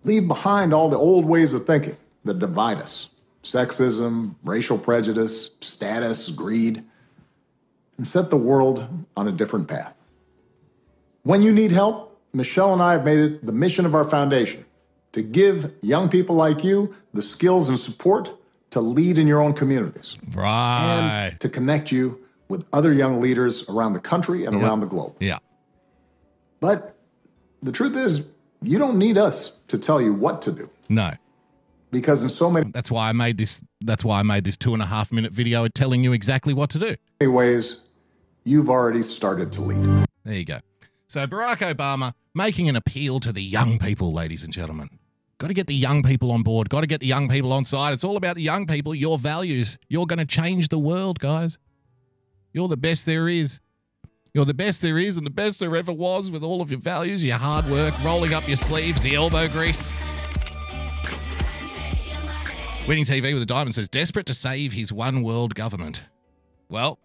Leave 0.03 0.27
behind 0.27 0.73
all 0.73 0.89
the 0.89 0.97
old 0.97 1.25
ways 1.25 1.53
of 1.53 1.65
thinking 1.65 1.97
that 2.25 2.39
divide 2.39 2.79
us 2.79 3.09
sexism, 3.43 4.35
racial 4.43 4.77
prejudice, 4.77 5.51
status, 5.61 6.29
greed 6.29 6.83
and 7.97 8.07
set 8.07 8.31
the 8.31 8.37
world 8.37 8.87
on 9.15 9.27
a 9.27 9.31
different 9.31 9.67
path. 9.67 9.93
When 11.21 11.43
you 11.43 11.51
need 11.51 11.71
help, 11.71 12.10
Michelle 12.33 12.73
and 12.73 12.81
I 12.81 12.93
have 12.93 13.03
made 13.05 13.19
it 13.19 13.45
the 13.45 13.51
mission 13.51 13.85
of 13.85 13.93
our 13.95 14.05
foundation 14.05 14.65
to 15.11 15.21
give 15.21 15.71
young 15.81 16.09
people 16.09 16.35
like 16.35 16.63
you 16.63 16.95
the 17.13 17.21
skills 17.21 17.67
and 17.69 17.77
support 17.77 18.31
to 18.69 18.79
lead 18.79 19.17
in 19.17 19.27
your 19.27 19.41
own 19.41 19.53
communities 19.53 20.17
Right. 20.33 21.29
and 21.31 21.39
to 21.41 21.49
connect 21.49 21.91
you 21.91 22.19
with 22.47 22.65
other 22.71 22.93
young 22.93 23.19
leaders 23.21 23.67
around 23.69 23.93
the 23.93 23.99
country 23.99 24.45
and 24.45 24.55
around 24.61 24.79
the 24.79 24.85
globe. 24.87 25.15
yeah. 25.19 25.39
But 26.59 26.95
the 27.63 27.71
truth 27.71 27.95
is, 27.95 28.27
you 28.61 28.77
don't 28.77 28.97
need 28.97 29.17
us 29.17 29.57
to 29.67 29.77
tell 29.77 30.01
you 30.01 30.13
what 30.13 30.41
to 30.43 30.51
do 30.51 30.69
No. 30.89 31.11
because 31.91 32.23
in 32.23 32.29
so 32.29 32.49
many 32.51 32.71
That's 32.71 32.91
why 32.91 33.09
I 33.09 33.11
made 33.13 33.37
this 33.37 33.61
that's 33.83 34.05
why 34.05 34.19
I 34.19 34.23
made 34.23 34.43
this 34.43 34.55
two 34.57 34.73
and 34.73 34.81
a 34.81 34.85
half 34.85 35.11
minute 35.11 35.31
video 35.33 35.67
telling 35.67 36.03
you 36.03 36.13
exactly 36.13 36.53
what 36.53 36.69
to 36.69 36.79
do. 36.79 36.95
ways, 37.29 37.81
you've 38.45 38.69
already 38.69 39.01
started 39.01 39.51
to 39.53 39.61
lead. 39.61 40.05
There 40.23 40.33
you 40.35 40.45
go. 40.45 40.59
So 41.11 41.27
Barack 41.27 41.57
Obama 41.57 42.13
making 42.33 42.69
an 42.69 42.77
appeal 42.77 43.19
to 43.19 43.33
the 43.33 43.43
young 43.43 43.79
people, 43.79 44.13
ladies 44.13 44.45
and 44.45 44.53
gentlemen. 44.53 44.87
Got 45.39 45.47
to 45.47 45.53
get 45.53 45.67
the 45.67 45.75
young 45.75 46.03
people 46.03 46.31
on 46.31 46.41
board. 46.41 46.69
Got 46.69 46.81
to 46.81 46.87
get 46.87 47.01
the 47.01 47.05
young 47.05 47.27
people 47.27 47.51
on 47.51 47.65
side. 47.65 47.91
It's 47.91 48.05
all 48.05 48.15
about 48.15 48.37
the 48.37 48.41
young 48.41 48.65
people, 48.65 48.95
your 48.95 49.17
values. 49.17 49.77
You're 49.89 50.05
going 50.05 50.19
to 50.19 50.25
change 50.25 50.69
the 50.69 50.79
world, 50.79 51.19
guys. 51.19 51.57
You're 52.53 52.69
the 52.69 52.77
best 52.77 53.05
there 53.05 53.27
is. 53.27 53.59
You're 54.33 54.45
the 54.45 54.53
best 54.53 54.81
there 54.81 54.97
is 54.97 55.17
and 55.17 55.25
the 55.25 55.31
best 55.31 55.59
there 55.59 55.75
ever 55.75 55.91
was 55.91 56.31
with 56.31 56.43
all 56.43 56.61
of 56.61 56.71
your 56.71 56.79
values, 56.79 57.25
your 57.25 57.35
hard 57.35 57.69
work, 57.69 57.93
rolling 58.05 58.33
up 58.33 58.47
your 58.47 58.55
sleeves, 58.55 59.01
the 59.01 59.15
elbow 59.15 59.49
grease. 59.49 59.91
Winning 62.87 63.03
TV 63.03 63.33
with 63.33 63.41
a 63.41 63.45
diamond 63.45 63.75
says, 63.75 63.89
desperate 63.89 64.27
to 64.27 64.33
save 64.33 64.71
his 64.71 64.93
one 64.93 65.23
world 65.23 65.55
government. 65.55 66.03
Well, 66.69 66.99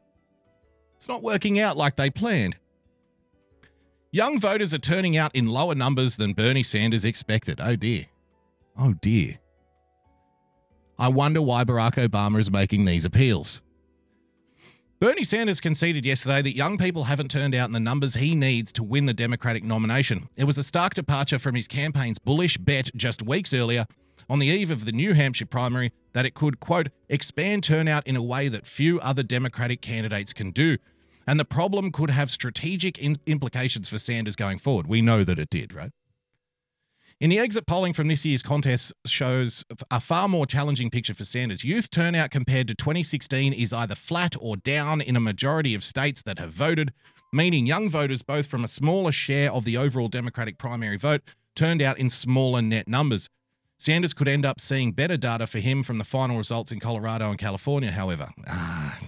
it's 0.94 1.08
not 1.08 1.24
working 1.24 1.58
out 1.58 1.76
like 1.76 1.96
they 1.96 2.08
planned. 2.08 2.56
Young 4.16 4.40
voters 4.40 4.72
are 4.72 4.78
turning 4.78 5.14
out 5.18 5.36
in 5.36 5.46
lower 5.46 5.74
numbers 5.74 6.16
than 6.16 6.32
Bernie 6.32 6.62
Sanders 6.62 7.04
expected. 7.04 7.60
Oh 7.62 7.76
dear. 7.76 8.06
Oh 8.78 8.94
dear. 8.94 9.38
I 10.98 11.08
wonder 11.08 11.42
why 11.42 11.64
Barack 11.64 11.96
Obama 11.96 12.38
is 12.38 12.50
making 12.50 12.86
these 12.86 13.04
appeals. 13.04 13.60
Bernie 15.00 15.22
Sanders 15.22 15.60
conceded 15.60 16.06
yesterday 16.06 16.40
that 16.40 16.56
young 16.56 16.78
people 16.78 17.04
haven't 17.04 17.30
turned 17.30 17.54
out 17.54 17.68
in 17.68 17.74
the 17.74 17.78
numbers 17.78 18.14
he 18.14 18.34
needs 18.34 18.72
to 18.72 18.82
win 18.82 19.04
the 19.04 19.12
Democratic 19.12 19.62
nomination. 19.62 20.30
It 20.38 20.44
was 20.44 20.56
a 20.56 20.62
stark 20.62 20.94
departure 20.94 21.38
from 21.38 21.54
his 21.54 21.68
campaign's 21.68 22.18
bullish 22.18 22.56
bet 22.56 22.90
just 22.96 23.22
weeks 23.22 23.52
earlier 23.52 23.84
on 24.30 24.38
the 24.38 24.46
eve 24.46 24.70
of 24.70 24.86
the 24.86 24.92
New 24.92 25.12
Hampshire 25.12 25.44
primary 25.44 25.92
that 26.14 26.24
it 26.24 26.32
could, 26.32 26.58
quote, 26.58 26.88
expand 27.10 27.64
turnout 27.64 28.06
in 28.06 28.16
a 28.16 28.22
way 28.22 28.48
that 28.48 28.64
few 28.64 28.98
other 29.00 29.22
Democratic 29.22 29.82
candidates 29.82 30.32
can 30.32 30.52
do. 30.52 30.78
And 31.26 31.40
the 31.40 31.44
problem 31.44 31.90
could 31.90 32.10
have 32.10 32.30
strategic 32.30 32.98
implications 32.98 33.88
for 33.88 33.98
Sanders 33.98 34.36
going 34.36 34.58
forward. 34.58 34.86
We 34.86 35.02
know 35.02 35.24
that 35.24 35.38
it 35.38 35.50
did, 35.50 35.74
right? 35.74 35.90
In 37.18 37.30
the 37.30 37.38
exit 37.38 37.66
polling 37.66 37.94
from 37.94 38.08
this 38.08 38.26
year's 38.26 38.42
contest 38.42 38.92
shows 39.06 39.64
a 39.90 40.00
far 40.00 40.28
more 40.28 40.44
challenging 40.44 40.90
picture 40.90 41.14
for 41.14 41.24
Sanders. 41.24 41.64
Youth 41.64 41.90
turnout 41.90 42.30
compared 42.30 42.68
to 42.68 42.74
2016 42.74 43.54
is 43.54 43.72
either 43.72 43.94
flat 43.94 44.36
or 44.38 44.56
down 44.56 45.00
in 45.00 45.16
a 45.16 45.20
majority 45.20 45.74
of 45.74 45.82
states 45.82 46.20
that 46.22 46.38
have 46.38 46.52
voted, 46.52 46.92
meaning 47.32 47.66
young 47.66 47.88
voters, 47.88 48.22
both 48.22 48.46
from 48.46 48.64
a 48.64 48.68
smaller 48.68 49.12
share 49.12 49.50
of 49.50 49.64
the 49.64 49.78
overall 49.78 50.08
Democratic 50.08 50.58
primary 50.58 50.98
vote, 50.98 51.22
turned 51.54 51.80
out 51.80 51.98
in 51.98 52.10
smaller 52.10 52.60
net 52.60 52.86
numbers. 52.86 53.30
Sanders 53.78 54.12
could 54.12 54.28
end 54.28 54.44
up 54.44 54.60
seeing 54.60 54.92
better 54.92 55.16
data 55.16 55.46
for 55.46 55.58
him 55.58 55.82
from 55.82 55.96
the 55.96 56.04
final 56.04 56.36
results 56.36 56.70
in 56.70 56.80
Colorado 56.80 57.30
and 57.30 57.38
California, 57.38 57.90
however. 57.90 58.28
Ah. 58.46 58.98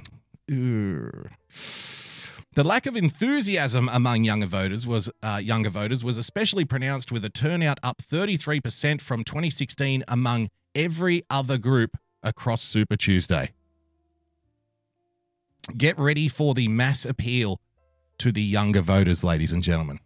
The 2.58 2.64
lack 2.64 2.86
of 2.86 2.96
enthusiasm 2.96 3.88
among 3.88 4.24
younger 4.24 4.48
voters 4.48 4.84
was 4.84 5.08
uh, 5.22 5.40
younger 5.40 5.70
voters 5.70 6.02
was 6.02 6.18
especially 6.18 6.64
pronounced 6.64 7.12
with 7.12 7.24
a 7.24 7.30
turnout 7.30 7.78
up 7.84 8.02
33% 8.02 9.00
from 9.00 9.22
2016 9.22 10.02
among 10.08 10.48
every 10.74 11.22
other 11.30 11.56
group 11.56 11.96
across 12.20 12.60
Super 12.60 12.96
Tuesday. 12.96 13.52
Get 15.76 15.96
ready 16.00 16.26
for 16.26 16.52
the 16.52 16.66
mass 16.66 17.04
appeal 17.04 17.60
to 18.18 18.32
the 18.32 18.42
younger 18.42 18.80
voters, 18.80 19.22
ladies 19.22 19.52
and 19.52 19.62
gentlemen. 19.62 20.00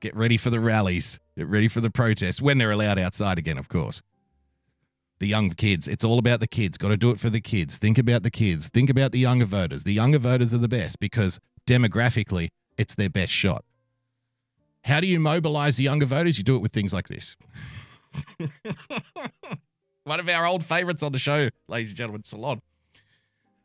Get 0.00 0.16
ready 0.16 0.36
for 0.36 0.50
the 0.50 0.58
rallies. 0.58 1.20
Get 1.36 1.46
ready 1.46 1.68
for 1.68 1.82
the 1.82 1.90
protests 1.90 2.42
when 2.42 2.58
they're 2.58 2.72
allowed 2.72 2.98
outside 2.98 3.38
again, 3.38 3.58
of 3.58 3.68
course. 3.68 4.02
The 5.20 5.26
young 5.26 5.50
kids. 5.50 5.86
It's 5.88 6.04
all 6.04 6.18
about 6.18 6.40
the 6.40 6.46
kids. 6.46 6.76
Got 6.76 6.88
to 6.88 6.96
do 6.96 7.10
it 7.10 7.20
for 7.20 7.30
the 7.30 7.40
kids. 7.40 7.78
Think 7.78 7.98
about 7.98 8.22
the 8.22 8.30
kids. 8.30 8.68
Think 8.68 8.90
about 8.90 9.12
the 9.12 9.18
younger 9.18 9.44
voters. 9.44 9.84
The 9.84 9.92
younger 9.92 10.18
voters 10.18 10.52
are 10.52 10.58
the 10.58 10.68
best 10.68 10.98
because 10.98 11.38
demographically, 11.66 12.50
it's 12.76 12.94
their 12.94 13.10
best 13.10 13.32
shot. 13.32 13.64
How 14.84 15.00
do 15.00 15.06
you 15.06 15.18
mobilize 15.18 15.76
the 15.76 15.84
younger 15.84 16.06
voters? 16.06 16.36
You 16.36 16.44
do 16.44 16.56
it 16.56 16.60
with 16.60 16.72
things 16.72 16.92
like 16.92 17.08
this. 17.08 17.36
One 20.04 20.20
of 20.20 20.28
our 20.28 20.46
old 20.46 20.64
favorites 20.64 21.02
on 21.02 21.12
the 21.12 21.18
show, 21.18 21.48
ladies 21.68 21.90
and 21.90 21.96
gentlemen, 21.96 22.24
Salon. 22.24 22.60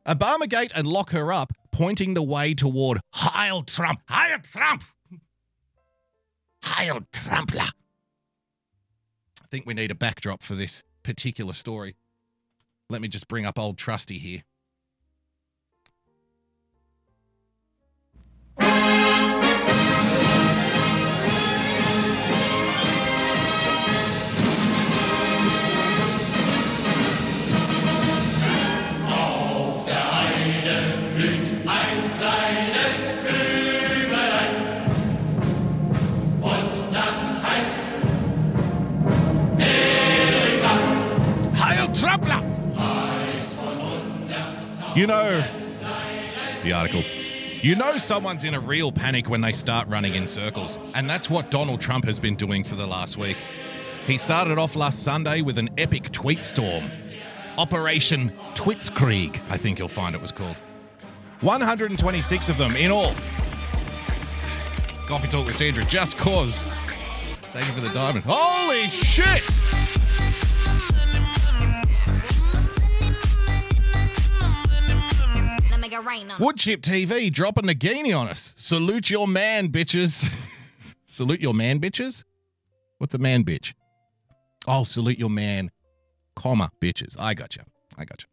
Obamagate 0.08 0.72
and 0.74 0.88
lock 0.88 1.10
her 1.12 1.34
up, 1.34 1.52
pointing 1.72 2.14
the 2.14 2.24
way 2.24 2.54
toward 2.54 3.00
Heil 3.12 3.64
Trump. 3.64 4.00
Heil 4.08 4.40
Trump! 4.40 4.84
Heil 6.64 7.02
Trumpler! 7.12 7.70
I 9.42 9.48
think 9.52 9.66
we 9.66 9.74
need 9.74 9.92
a 9.92 9.96
backdrop 9.96 10.42
for 10.42 10.56
this 10.56 10.84
particular 11.04 11.54
story. 11.54 11.96
Let 12.90 13.02
me 13.02 13.08
just 13.08 13.28
bring 13.28 13.46
up 13.46 13.60
old 13.60 13.78
Trusty 13.78 14.18
here. 14.18 14.44
You 45.00 45.08
know, 45.08 45.42
the 46.62 46.74
article. 46.74 47.04
You 47.62 47.78
know 47.78 47.96
someone's 47.96 48.44
in 48.44 48.54
a 48.54 48.60
real 48.60 48.92
panic 48.92 49.30
when 49.30 49.40
they 49.40 49.54
start 49.54 49.88
running 49.88 50.16
in 50.16 50.28
circles, 50.28 50.78
and 50.94 51.10
that's 51.10 51.30
what 51.30 51.50
Donald 51.50 51.80
Trump 51.80 52.04
has 52.04 52.20
been 52.20 52.36
doing 52.36 52.66
for 52.66 52.76
the 52.76 52.86
last 52.86 53.16
week. 53.16 53.38
He 54.08 54.18
started 54.18 54.58
off 54.58 54.76
last 54.76 55.02
Sunday 55.02 55.40
with 55.40 55.58
an 55.58 55.70
epic 55.78 56.12
tweet 56.12 56.44
storm. 56.44 56.92
Operation 57.58 58.34
Twitzkrieg, 58.56 59.40
I 59.50 59.56
think 59.56 59.80
you'll 59.80 59.88
find 59.88 60.16
it 60.16 60.22
was 60.22 60.34
called. 60.34 60.58
126 61.40 62.50
of 62.50 62.58
them 62.58 62.76
in 62.76 62.92
all. 62.92 63.14
Coffee 65.08 65.30
Talk 65.30 65.46
with 65.46 65.56
Sandra, 65.56 65.86
just 65.86 66.18
cause. 66.18 66.66
Thank 67.54 67.68
you 67.68 67.72
for 67.72 67.80
the 67.80 67.94
diamond. 67.94 68.26
Holy 68.28 68.90
shit! 68.90 69.44
Woodchip 76.38 76.78
TV 76.78 77.32
dropping 77.32 77.66
the 77.66 77.76
Ninjaghini 77.76 78.18
on 78.18 78.28
us. 78.28 78.54
Salute 78.58 79.10
your 79.10 79.28
man, 79.28 79.70
bitches. 79.70 80.32
salute 81.06 81.42
your 81.42 81.54
man, 81.54 81.80
bitches? 81.80 82.24
What's 82.98 83.14
a 83.14 83.18
man, 83.18 83.44
bitch? 83.44 83.74
Oh, 84.68 84.84
salute 84.84 85.18
your 85.18 85.30
man, 85.30 85.72
comma, 86.36 86.72
bitches. 86.82 87.16
I 87.20 87.34
got 87.34 87.56
you. 87.56 87.64
I 87.98 88.06
got 88.06 88.24
you. 88.24 88.28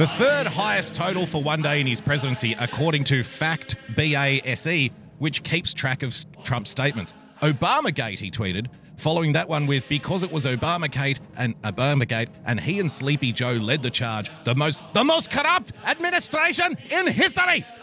The 0.00 0.06
third 0.06 0.46
highest 0.46 0.94
total 0.94 1.26
for 1.26 1.42
one 1.42 1.60
day 1.60 1.78
in 1.78 1.86
his 1.86 2.00
presidency, 2.00 2.56
according 2.58 3.04
to 3.04 3.22
Fact 3.22 3.76
BASE, 3.94 4.90
which 5.20 5.44
keeps 5.44 5.72
track 5.72 6.02
of 6.02 6.16
Trump's 6.42 6.70
statements. 6.70 7.14
Obamagate, 7.42 8.18
he 8.18 8.30
tweeted, 8.30 8.66
following 8.96 9.32
that 9.32 9.48
one 9.48 9.66
with 9.66 9.88
because 9.88 10.22
it 10.22 10.32
was 10.32 10.44
Obamagate 10.44 11.18
and 11.36 11.60
Obamagate, 11.62 12.28
and 12.44 12.58
he 12.58 12.80
and 12.80 12.90
Sleepy 12.90 13.30
Joe 13.32 13.52
led 13.52 13.82
the 13.82 13.90
charge, 13.90 14.30
the 14.44 14.54
most 14.54 14.82
the 14.92 15.04
most 15.04 15.30
corrupt 15.30 15.72
administration 15.86 16.76
in 16.90 17.06
history. 17.06 17.64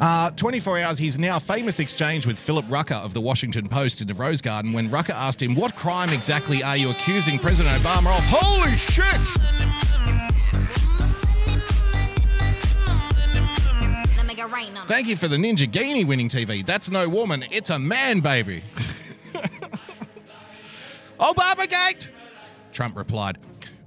Uh, 0.00 0.30
24 0.30 0.78
hours, 0.80 0.98
his 0.98 1.16
now 1.16 1.38
famous 1.38 1.78
exchange 1.78 2.26
with 2.26 2.36
Philip 2.36 2.64
Rucker 2.68 2.94
of 2.94 3.14
the 3.14 3.20
Washington 3.20 3.68
Post 3.68 4.00
in 4.00 4.08
the 4.08 4.14
Rose 4.14 4.40
Garden 4.40 4.72
when 4.72 4.90
Rucker 4.90 5.12
asked 5.12 5.40
him, 5.40 5.54
What 5.54 5.76
crime 5.76 6.08
exactly 6.08 6.60
are 6.60 6.76
you 6.76 6.90
accusing 6.90 7.38
President 7.38 7.80
Obama 7.80 8.16
of? 8.18 8.24
Holy 8.24 8.76
shit! 8.76 9.91
Rain 14.52 14.76
on. 14.76 14.86
Thank 14.86 15.08
you 15.08 15.16
for 15.16 15.28
the 15.28 15.36
Ninjaghini 15.36 16.06
winning 16.06 16.28
TV. 16.28 16.64
That's 16.64 16.90
no 16.90 17.08
woman, 17.08 17.44
it's 17.50 17.70
a 17.70 17.78
man, 17.78 18.20
baby. 18.20 18.62
Obamagate! 21.20 22.10
Trump 22.72 22.96
replied, 22.96 23.38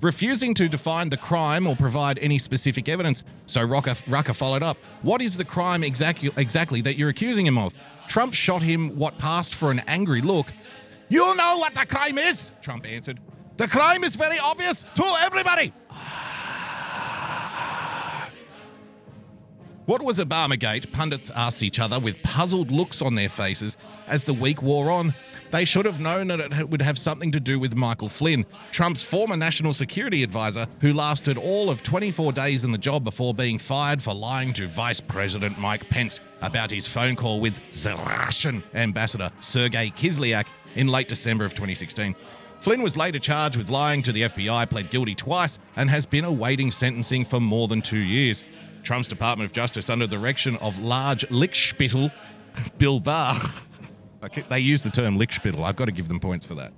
refusing 0.02 0.54
to 0.54 0.70
define 0.70 1.10
the 1.10 1.18
crime 1.18 1.68
or 1.68 1.76
provide 1.76 2.20
any 2.20 2.38
specific 2.38 2.88
evidence. 2.88 3.24
So 3.46 3.64
Rucker, 3.64 3.96
Rucker 4.08 4.34
followed 4.34 4.64
up, 4.64 4.78
What 5.02 5.22
is 5.22 5.38
the 5.38 5.46
crime 5.46 5.84
exactly 5.84 6.82
that 6.82 6.96
you're 6.98 7.10
accusing 7.10 7.46
him 7.46 7.58
of? 7.58 7.74
Trump 8.08 8.34
shot 8.34 8.62
him 8.62 8.98
what 8.98 9.18
passed 9.18 9.56
for 9.56 9.72
an 9.72 9.80
angry 9.88 10.22
look. 10.22 10.52
You 11.10 11.36
know 11.36 11.58
what 11.58 11.76
the 11.76 11.86
crime 11.86 12.18
is, 12.18 12.52
Trump 12.62 12.86
answered. 12.86 13.20
The 13.58 13.68
crime 13.68 14.04
is 14.04 14.16
very 14.16 14.40
obvious 14.40 14.84
to 14.96 15.04
everybody. 15.22 15.74
What 19.86 20.02
was 20.02 20.20
Obamagate? 20.20 20.92
Pundits 20.92 21.30
asked 21.36 21.62
each 21.62 21.80
other 21.80 22.00
with 22.00 22.24
puzzled 22.24 22.72
looks 22.72 23.04
on 23.04 23.14
their 23.14 23.30
faces 23.30 23.78
as 24.08 24.24
the 24.24 24.34
week 24.34 24.64
wore 24.64 24.90
on. 24.90 25.14
They 25.52 25.64
should 25.64 25.86
have 25.86 26.00
known 26.00 26.30
that 26.30 26.40
it 26.40 26.68
would 26.72 26.82
have 26.82 26.98
something 26.98 27.32
to 27.32 27.40
do 27.40 27.60
with 27.60 27.76
Michael 27.76 28.10
Flynn, 28.10 28.48
Trump's 28.72 29.04
former 29.04 29.38
national 29.38 29.76
security 29.76 30.24
advisor, 30.24 30.66
who 30.82 30.92
lasted 30.92 31.38
all 31.38 31.70
of 31.70 31.84
24 31.84 32.34
days 32.34 32.64
in 32.64 32.72
the 32.72 32.80
job 32.80 33.04
before 33.04 33.36
being 33.36 33.60
fired 33.60 34.02
for 34.02 34.16
lying 34.16 34.54
to 34.54 34.68
Vice 34.68 35.00
President 35.00 35.60
Mike 35.60 35.88
Pence 35.88 36.20
about 36.42 36.72
his 36.72 36.88
phone 36.88 37.16
call 37.16 37.40
with 37.40 37.60
the 37.84 37.96
Russian 37.96 38.64
ambassador 38.74 39.30
Sergei 39.40 39.92
Kislyak 39.92 40.48
in 40.74 40.88
late 40.88 41.08
December 41.08 41.46
of 41.46 41.54
2016. 41.54 42.16
Flynn 42.60 42.82
was 42.82 42.98
later 42.98 43.20
charged 43.20 43.58
with 43.58 43.70
lying 43.70 44.02
to 44.02 44.12
the 44.12 44.24
FBI, 44.24 44.68
pled 44.68 44.90
guilty 44.90 45.14
twice, 45.14 45.60
and 45.76 45.92
has 45.92 46.08
been 46.08 46.26
awaiting 46.26 46.72
sentencing 46.72 47.24
for 47.24 47.40
more 47.40 47.68
than 47.68 47.84
two 47.84 48.00
years. 48.00 48.44
Trump's 48.86 49.08
Department 49.08 49.50
of 49.50 49.54
Justice, 49.54 49.90
under 49.90 50.08
the 50.08 50.16
direction 50.16 50.56
of 50.58 50.80
large 50.80 51.28
Lickspittel, 51.30 52.12
Bill 52.78 53.00
Barr, 53.00 53.40
they 54.50 54.60
use 54.60 54.84
the 54.84 54.90
term 54.90 55.18
Lickspittel. 55.18 55.64
I've 55.64 55.76
got 55.76 55.86
to 55.86 55.92
give 55.92 56.08
them 56.08 56.20
points 56.20 56.46
for 56.46 56.56
that. 56.56 56.72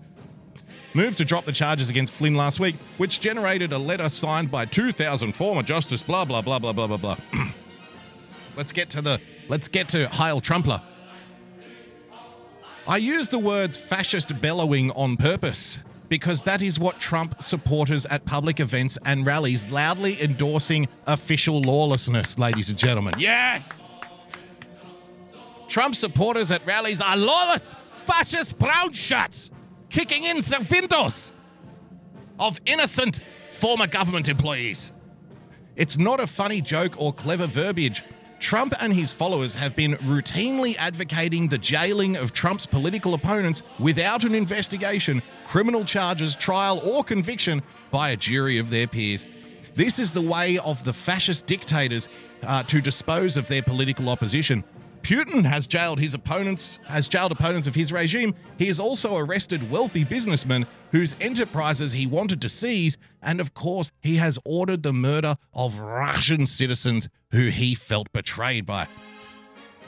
Moved 0.94 1.18
to 1.20 1.26
drop 1.26 1.46
the 1.46 1.52
charges 1.52 1.90
against 1.90 2.14
Flynn 2.14 2.36
last 2.36 2.60
week, 2.60 2.76
which 2.98 3.20
generated 3.20 3.72
a 3.74 3.78
letter 3.78 4.10
signed 4.10 4.50
by 4.50 4.66
2,000 4.66 5.34
former 5.34 5.62
justice. 5.62 6.02
Blah 6.02 6.26
blah 6.26 6.42
blah 6.42 6.60
blah 6.60 6.74
blah 6.74 6.88
blah 6.88 6.98
blah. 6.98 7.18
let's 8.56 8.72
get 8.72 8.90
to 8.92 9.02
the 9.02 9.22
let's 9.48 9.68
get 9.68 9.90
to 9.90 10.08
Heil 10.08 10.42
Trumpler. 10.42 10.82
I 12.88 12.98
use 12.98 13.30
the 13.30 13.38
words 13.38 13.78
fascist 13.78 14.42
bellowing 14.42 14.92
on 14.92 15.18
purpose 15.18 15.78
because 16.10 16.42
that 16.44 16.62
is 16.62 16.80
what 16.80 17.00
Trump 17.00 17.42
supporters 17.42 18.06
at 18.06 18.26
public 18.26 18.60
events 18.60 18.98
and 19.06 19.26
rallies 19.26 19.70
loudly 19.70 20.22
endorsing 20.22 20.88
official 21.06 21.62
lawlessness, 21.62 22.38
ladies 22.38 22.70
and 22.70 22.78
gentlemen. 22.78 23.14
Yes! 23.18 23.92
Trump 25.68 25.96
supporters 25.96 26.52
at 26.52 26.66
rallies 26.66 27.02
are 27.02 27.18
lawless, 27.18 27.74
fascist 27.94 28.58
brown 28.58 28.94
shirts, 28.94 29.50
kicking 29.90 30.24
in 30.24 30.38
servintos 30.38 31.32
of 32.40 32.60
innocent 32.66 33.22
former 33.52 33.88
government 33.88 34.30
employees. 34.30 34.94
It's 35.76 35.98
not 35.98 36.20
a 36.20 36.28
funny 36.28 36.62
joke 36.62 36.96
or 36.98 37.14
clever 37.14 37.48
verbiage. 37.48 38.04
Trump 38.40 38.74
and 38.80 38.94
his 38.94 39.12
followers 39.12 39.56
have 39.56 39.76
been 39.76 39.94
routinely 39.96 40.76
advocating 40.78 41.48
the 41.48 41.58
jailing 41.58 42.16
of 42.16 42.34
Trump's 42.34 42.66
political 42.66 43.14
opponents 43.14 43.64
without 43.80 44.24
an 44.24 44.36
investigation, 44.36 45.24
criminal 45.46 45.84
charges, 45.84 46.36
trial, 46.36 46.80
or 46.84 47.04
conviction 47.04 47.64
by 47.90 48.12
a 48.12 48.18
jury 48.18 48.58
of 48.58 48.70
their 48.70 48.88
peers. 48.88 49.26
This 49.76 50.00
is 50.00 50.12
the 50.12 50.22
way 50.22 50.58
of 50.60 50.84
the 50.84 50.94
fascist 50.94 51.46
dictators 51.46 52.10
uh, 52.44 52.64
to 52.64 52.82
dispose 52.82 53.38
of 53.38 53.48
their 53.48 53.62
political 53.62 54.10
opposition. 54.10 54.64
Putin 55.08 55.46
has 55.46 55.68
jailed 55.68 56.02
his 56.02 56.14
opponents, 56.14 56.80
has 56.86 57.08
jailed 57.08 57.32
opponents 57.32 57.66
of 57.66 57.74
his 57.74 57.94
regime. 57.94 58.36
He 58.58 58.68
has 58.68 58.78
also 58.78 59.16
arrested 59.16 59.72
wealthy 59.72 60.04
businessmen 60.04 60.68
whose 60.92 61.16
enterprises 61.22 61.94
he 61.94 62.06
wanted 62.06 62.42
to 62.42 62.50
seize, 62.50 62.98
and 63.22 63.40
of 63.40 63.54
course, 63.54 63.90
he 64.02 64.18
has 64.18 64.38
ordered 64.44 64.84
the 64.84 64.92
murder 64.92 65.38
of 65.54 65.80
Russian 65.80 66.46
citizens 66.46 67.08
who 67.32 67.48
he 67.48 67.74
felt 67.74 68.12
betrayed 68.12 68.66
by. 68.66 68.86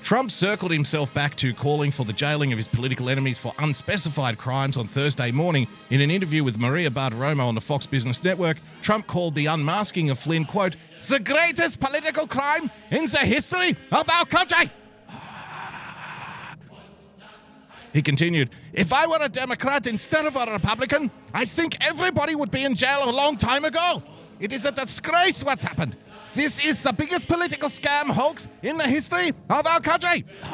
Trump 0.04 0.32
circled 0.32 0.72
himself 0.72 1.14
back 1.14 1.36
to 1.36 1.54
calling 1.54 1.92
for 1.92 2.06
the 2.06 2.14
jailing 2.14 2.54
of 2.54 2.58
his 2.58 2.70
political 2.70 3.10
enemies 3.10 3.38
for 3.38 3.52
unspecified 3.60 4.38
crimes 4.38 4.78
on 4.78 4.88
Thursday 4.88 5.32
morning. 5.32 5.68
In 5.90 6.00
an 6.00 6.12
interview 6.12 6.46
with 6.46 6.58
Maria 6.58 6.90
Bartiromo 6.90 7.46
on 7.46 7.56
the 7.56 7.62
Fox 7.62 7.86
Business 7.86 8.24
Network, 8.24 8.56
Trump 8.82 9.06
called 9.06 9.36
the 9.36 9.48
unmasking 9.48 10.12
of 10.12 10.18
Flynn, 10.18 10.46
quote, 10.46 10.78
the 11.10 11.20
greatest 11.20 11.82
political 11.82 12.26
crime 12.26 12.72
in 12.90 13.04
the 13.08 13.18
history 13.18 13.76
of 13.92 14.10
our 14.10 14.26
country. 14.26 14.72
He 17.94 18.02
continued, 18.02 18.50
If 18.74 18.94
I 18.94 19.08
were 19.08 19.18
a 19.20 19.30
Democrat 19.30 19.88
instead 19.88 20.26
of 20.26 20.36
a 20.36 20.46
Republican, 20.52 21.10
I 21.34 21.46
think 21.46 21.78
everybody 21.82 22.36
would 22.36 22.52
be 22.52 22.64
in 22.64 22.76
jail 22.76 23.10
a 23.10 23.12
long 23.12 23.38
time 23.38 23.66
ago. 23.66 24.04
It 24.40 24.54
is 24.54 24.66
a 24.66 24.72
disgrace 24.72 25.44
what's 25.44 25.64
happened. 25.64 25.98
This 26.36 26.64
is 26.64 26.84
the 26.84 26.94
biggest 26.94 27.28
political 27.28 27.70
scam 27.70 28.12
hoax 28.12 28.48
in 28.62 28.78
the 28.78 28.88
history 28.88 29.34
of 29.50 29.66
our 29.66 29.80
country. 29.80 30.24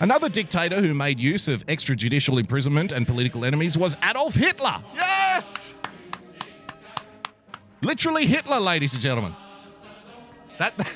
Another 0.00 0.28
dictator 0.28 0.80
who 0.80 0.94
made 0.94 1.20
use 1.20 1.48
of 1.48 1.66
extrajudicial 1.66 2.38
imprisonment 2.38 2.92
and 2.92 3.06
political 3.06 3.44
enemies 3.44 3.76
was 3.76 3.96
Adolf 4.02 4.34
Hitler. 4.34 4.76
Yes! 4.94 5.74
Literally 7.82 8.26
Hitler, 8.26 8.60
ladies 8.60 8.94
and 8.94 9.02
gentlemen. 9.02 9.34
That 10.58 10.76
the, 10.78 10.86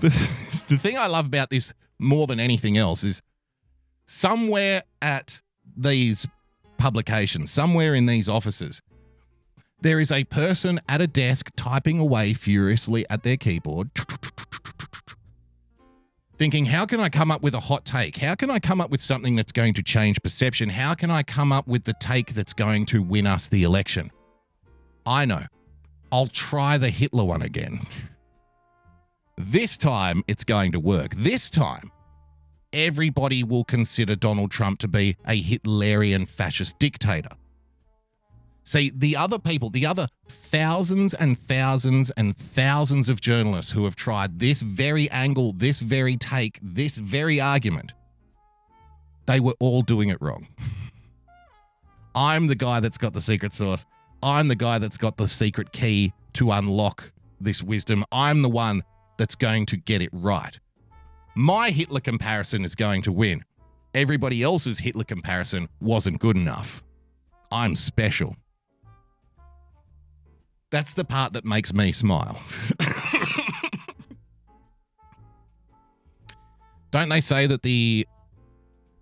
the 0.70 0.78
thing 0.78 0.96
I 0.96 1.08
love 1.08 1.26
about 1.26 1.50
this 1.50 1.74
more 1.98 2.26
than 2.26 2.40
anything 2.40 2.78
else 2.78 3.04
is 3.04 3.22
somewhere 4.06 4.84
at 5.02 5.42
these 5.76 6.26
publications, 6.78 7.50
somewhere 7.50 7.94
in 7.94 8.06
these 8.06 8.28
offices, 8.28 8.80
there 9.80 10.00
is 10.00 10.12
a 10.12 10.24
person 10.24 10.80
at 10.88 11.00
a 11.00 11.06
desk 11.06 11.50
typing 11.56 11.98
away 11.98 12.34
furiously 12.34 13.04
at 13.10 13.22
their 13.22 13.36
keyboard, 13.36 13.90
thinking, 16.38 16.66
How 16.66 16.86
can 16.86 17.00
I 17.00 17.08
come 17.08 17.30
up 17.30 17.42
with 17.42 17.54
a 17.54 17.60
hot 17.60 17.84
take? 17.84 18.18
How 18.18 18.34
can 18.34 18.50
I 18.50 18.60
come 18.60 18.80
up 18.80 18.90
with 18.90 19.02
something 19.02 19.34
that's 19.34 19.52
going 19.52 19.74
to 19.74 19.82
change 19.82 20.22
perception? 20.22 20.68
How 20.68 20.94
can 20.94 21.10
I 21.10 21.22
come 21.22 21.50
up 21.50 21.66
with 21.66 21.84
the 21.84 21.94
take 21.94 22.34
that's 22.34 22.52
going 22.52 22.86
to 22.86 23.02
win 23.02 23.26
us 23.26 23.48
the 23.48 23.64
election? 23.64 24.12
I 25.04 25.24
know. 25.24 25.46
I'll 26.12 26.28
try 26.28 26.78
the 26.78 26.90
Hitler 26.90 27.24
one 27.24 27.42
again. 27.42 27.80
This 29.42 29.78
time 29.78 30.22
it's 30.28 30.44
going 30.44 30.72
to 30.72 30.78
work. 30.78 31.14
This 31.14 31.48
time, 31.48 31.90
everybody 32.74 33.42
will 33.42 33.64
consider 33.64 34.14
Donald 34.14 34.50
Trump 34.50 34.80
to 34.80 34.88
be 34.88 35.16
a 35.26 35.42
Hitlerian 35.42 36.28
fascist 36.28 36.78
dictator. 36.78 37.30
See, 38.64 38.92
the 38.94 39.16
other 39.16 39.38
people, 39.38 39.70
the 39.70 39.86
other 39.86 40.08
thousands 40.28 41.14
and 41.14 41.38
thousands 41.38 42.10
and 42.18 42.36
thousands 42.36 43.08
of 43.08 43.22
journalists 43.22 43.72
who 43.72 43.86
have 43.86 43.96
tried 43.96 44.40
this 44.40 44.60
very 44.60 45.08
angle, 45.10 45.54
this 45.54 45.80
very 45.80 46.18
take, 46.18 46.58
this 46.60 46.98
very 46.98 47.40
argument, 47.40 47.94
they 49.24 49.40
were 49.40 49.54
all 49.58 49.80
doing 49.80 50.10
it 50.10 50.20
wrong. 50.20 50.48
I'm 52.14 52.46
the 52.46 52.56
guy 52.56 52.80
that's 52.80 52.98
got 52.98 53.14
the 53.14 53.22
secret 53.22 53.54
sauce. 53.54 53.86
I'm 54.22 54.48
the 54.48 54.54
guy 54.54 54.76
that's 54.76 54.98
got 54.98 55.16
the 55.16 55.28
secret 55.28 55.72
key 55.72 56.12
to 56.34 56.50
unlock 56.50 57.10
this 57.40 57.62
wisdom. 57.62 58.04
I'm 58.12 58.42
the 58.42 58.50
one 58.50 58.82
that's 59.20 59.34
going 59.34 59.66
to 59.66 59.76
get 59.76 60.00
it 60.00 60.08
right. 60.14 60.58
My 61.34 61.68
Hitler 61.72 62.00
comparison 62.00 62.64
is 62.64 62.74
going 62.74 63.02
to 63.02 63.12
win. 63.12 63.44
Everybody 63.92 64.42
else's 64.42 64.78
Hitler 64.78 65.04
comparison 65.04 65.68
wasn't 65.78 66.20
good 66.20 66.36
enough. 66.36 66.82
I'm 67.52 67.76
special. 67.76 68.34
That's 70.70 70.94
the 70.94 71.04
part 71.04 71.34
that 71.34 71.44
makes 71.44 71.74
me 71.74 71.92
smile. 71.92 72.40
Don't 76.90 77.10
they 77.10 77.20
say 77.20 77.46
that 77.46 77.60
the 77.60 78.08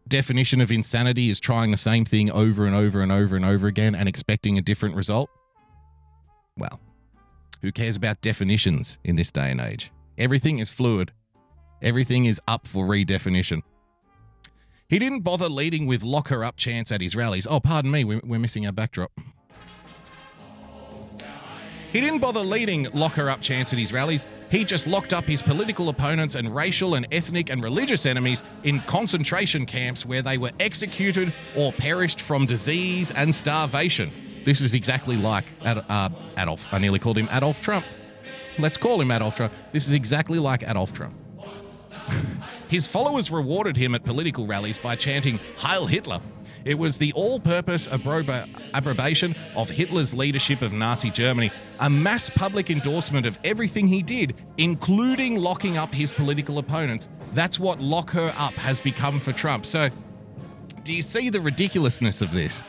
definition 0.09 0.61
of 0.61 0.73
insanity 0.73 1.31
is 1.31 1.39
trying 1.39 1.71
the 1.71 1.77
same 1.77 2.05
thing 2.05 2.29
over 2.29 2.67
and 2.67 2.75
over 2.75 3.03
and 3.03 3.13
over 3.13 3.37
and 3.37 3.45
over 3.45 3.69
again 3.69 3.95
and 3.95 4.09
expecting 4.09 4.59
a 4.59 4.63
different 4.63 4.97
result? 4.97 5.31
Well, 6.57 6.81
who 7.63 7.71
cares 7.71 7.95
about 7.95 8.21
definitions 8.21 8.99
in 9.05 9.15
this 9.15 9.31
day 9.31 9.53
and 9.53 9.61
age? 9.61 9.93
Everything 10.19 10.59
is 10.59 10.69
fluid, 10.69 11.13
everything 11.81 12.25
is 12.25 12.41
up 12.49 12.67
for 12.67 12.87
redefinition. 12.87 13.63
He 14.89 14.99
didn't 14.99 15.21
bother 15.21 15.49
leading 15.49 15.87
with 15.87 16.03
lock 16.03 16.27
her 16.29 16.43
up 16.43 16.57
chants 16.57 16.91
at 16.91 17.01
his 17.01 17.15
rallies. 17.15 17.47
Oh, 17.49 17.61
pardon 17.61 17.93
me, 17.93 18.03
we're, 18.03 18.21
we're 18.25 18.41
missing 18.41 18.67
our 18.67 18.73
backdrop. 18.73 19.13
He 21.93 22.01
didn't 22.01 22.19
bother 22.19 22.41
leading 22.41 22.89
lock 22.95 23.13
her 23.13 23.31
up 23.31 23.41
chants 23.41 23.73
at 23.73 23.79
his 23.79 23.93
rallies. 23.93 24.27
He 24.51 24.65
just 24.65 24.89
locked 24.89 25.13
up 25.13 25.25
his 25.25 25.41
political 25.41 25.89
opponents 25.89 26.35
and 26.35 26.53
racial 26.53 26.97
and 26.97 27.07
ethnic 27.13 27.49
and 27.49 27.63
religious 27.63 28.05
enemies 28.05 28.43
in 28.65 28.81
concentration 28.81 29.67
camps 29.67 30.05
where 30.05 30.21
they 30.21 30.37
were 30.37 30.51
executed 30.59 31.33
or 31.57 31.73
perished 31.73 32.21
from 32.21 32.45
disease 32.45 33.13
and 33.13 33.33
starvation. 33.33 34.11
This 34.45 34.61
is 34.63 34.75
exactly 34.75 35.17
like 35.17 35.45
Ad- 35.65 35.85
uh, 35.89 36.09
Adolf. 36.37 36.67
I 36.73 36.79
nearly 36.79 36.99
called 36.99 37.19
him 37.19 37.29
Adolf 37.31 37.61
Trump. 37.61 37.85
Let's 38.59 38.77
call 38.77 39.01
him 39.01 39.11
Adolf 39.11 39.37
Trump. 39.37 39.53
This 39.73 39.87
is 39.87 39.93
exactly 39.93 40.39
like 40.39 40.63
Adolf 40.63 40.93
Trump. 40.93 41.15
His 42.69 42.87
followers 42.87 43.31
rewarded 43.31 43.77
him 43.77 43.95
at 43.95 44.05
political 44.05 44.47
rallies 44.47 44.79
by 44.79 44.95
chanting 44.97 45.39
Heil 45.57 45.87
Hitler. 45.87 46.21
It 46.65 46.79
was 46.79 46.99
the 46.99 47.13
all 47.15 47.41
purpose 47.41 47.89
approbation 47.89 49.35
of 49.57 49.71
Hitler's 49.71 50.13
leadership 50.13 50.61
of 50.61 50.73
Nazi 50.73 51.11
Germany, 51.11 51.51
a 51.81 51.89
mass 51.89 52.29
public 52.29 52.71
endorsement 52.71 53.25
of 53.25 53.39
everything 53.43 53.89
he 53.89 54.03
did, 54.03 54.35
including 54.59 55.37
locking 55.37 55.79
up 55.79 55.95
his 55.95 56.13
political 56.13 56.59
opponents. 56.59 57.09
That's 57.33 57.59
what 57.59 57.81
lock 57.81 58.11
her 58.11 58.35
up 58.37 58.55
has 58.55 58.81
become 58.81 59.19
for 59.21 59.33
Trump. 59.33 59.65
So, 59.65 59.89
do 60.83 60.93
you 60.93 61.03
see 61.03 61.31
the 61.31 61.41
ridiculousness 61.41 62.21
of 62.21 62.33
this? 62.33 62.65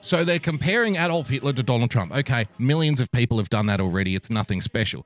So 0.00 0.24
they're 0.24 0.38
comparing 0.38 0.96
Adolf 0.96 1.28
Hitler 1.28 1.52
to 1.52 1.62
Donald 1.62 1.90
Trump. 1.90 2.12
Okay, 2.12 2.48
millions 2.58 3.00
of 3.00 3.12
people 3.12 3.38
have 3.38 3.50
done 3.50 3.66
that 3.66 3.80
already. 3.80 4.14
It's 4.14 4.30
nothing 4.30 4.62
special. 4.62 5.04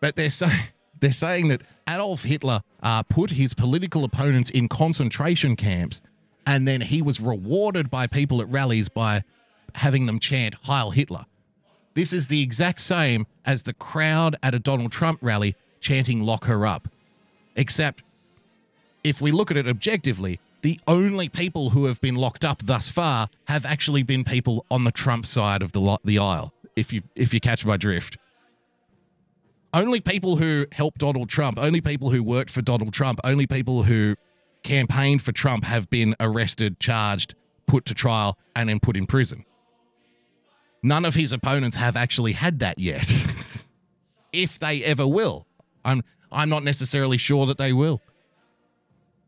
But 0.00 0.16
they're 0.16 0.30
saying 0.30 0.68
they're 1.00 1.12
saying 1.12 1.48
that 1.48 1.62
Adolf 1.88 2.24
Hitler 2.24 2.62
uh, 2.82 3.02
put 3.02 3.32
his 3.32 3.54
political 3.54 4.04
opponents 4.04 4.50
in 4.50 4.68
concentration 4.68 5.56
camps, 5.56 6.00
and 6.46 6.68
then 6.68 6.82
he 6.82 7.02
was 7.02 7.20
rewarded 7.20 7.90
by 7.90 8.06
people 8.06 8.40
at 8.40 8.48
rallies 8.48 8.88
by 8.88 9.24
having 9.74 10.06
them 10.06 10.18
chant 10.18 10.54
Heil 10.64 10.90
Hitler. 10.90 11.26
This 11.94 12.12
is 12.12 12.28
the 12.28 12.42
exact 12.42 12.80
same 12.80 13.26
as 13.44 13.62
the 13.62 13.72
crowd 13.72 14.36
at 14.42 14.54
a 14.54 14.58
Donald 14.58 14.92
Trump 14.92 15.18
rally 15.22 15.54
chanting 15.80 16.22
Lock 16.22 16.44
Her 16.44 16.66
Up. 16.66 16.88
Except, 17.56 18.02
if 19.04 19.20
we 19.20 19.30
look 19.30 19.50
at 19.50 19.56
it 19.56 19.68
objectively, 19.68 20.40
the 20.64 20.80
only 20.88 21.28
people 21.28 21.70
who 21.70 21.84
have 21.84 22.00
been 22.00 22.16
locked 22.16 22.44
up 22.44 22.62
thus 22.64 22.88
far 22.88 23.28
have 23.48 23.64
actually 23.64 24.02
been 24.02 24.24
people 24.24 24.66
on 24.70 24.84
the 24.84 24.90
Trump 24.90 25.26
side 25.26 25.62
of 25.62 25.72
the, 25.72 25.98
the 26.04 26.18
aisle, 26.18 26.52
if 26.74 26.92
you, 26.92 27.02
if 27.14 27.32
you 27.32 27.38
catch 27.40 27.64
my 27.64 27.76
drift 27.76 28.16
only 29.74 30.00
people 30.00 30.36
who 30.36 30.66
helped 30.72 30.98
Donald 30.98 31.28
Trump, 31.28 31.58
only 31.58 31.80
people 31.80 32.10
who 32.10 32.22
worked 32.22 32.50
for 32.50 32.62
Donald 32.62 32.92
Trump, 32.92 33.18
only 33.24 33.46
people 33.46 33.82
who 33.82 34.14
campaigned 34.62 35.20
for 35.20 35.32
Trump 35.32 35.64
have 35.64 35.90
been 35.90 36.14
arrested, 36.20 36.78
charged, 36.78 37.34
put 37.66 37.84
to 37.86 37.94
trial, 37.94 38.38
and 38.54 38.68
then 38.68 38.78
put 38.78 38.96
in 38.96 39.06
prison. 39.06 39.44
None 40.82 41.04
of 41.04 41.14
his 41.14 41.32
opponents 41.32 41.76
have 41.76 41.96
actually 41.96 42.32
had 42.32 42.60
that 42.60 42.78
yet. 42.78 43.12
if 44.32 44.58
they 44.58 44.82
ever 44.84 45.06
will. 45.06 45.46
I'm 45.84 46.02
I'm 46.30 46.48
not 46.48 46.64
necessarily 46.64 47.18
sure 47.18 47.46
that 47.46 47.58
they 47.58 47.72
will. 47.72 48.00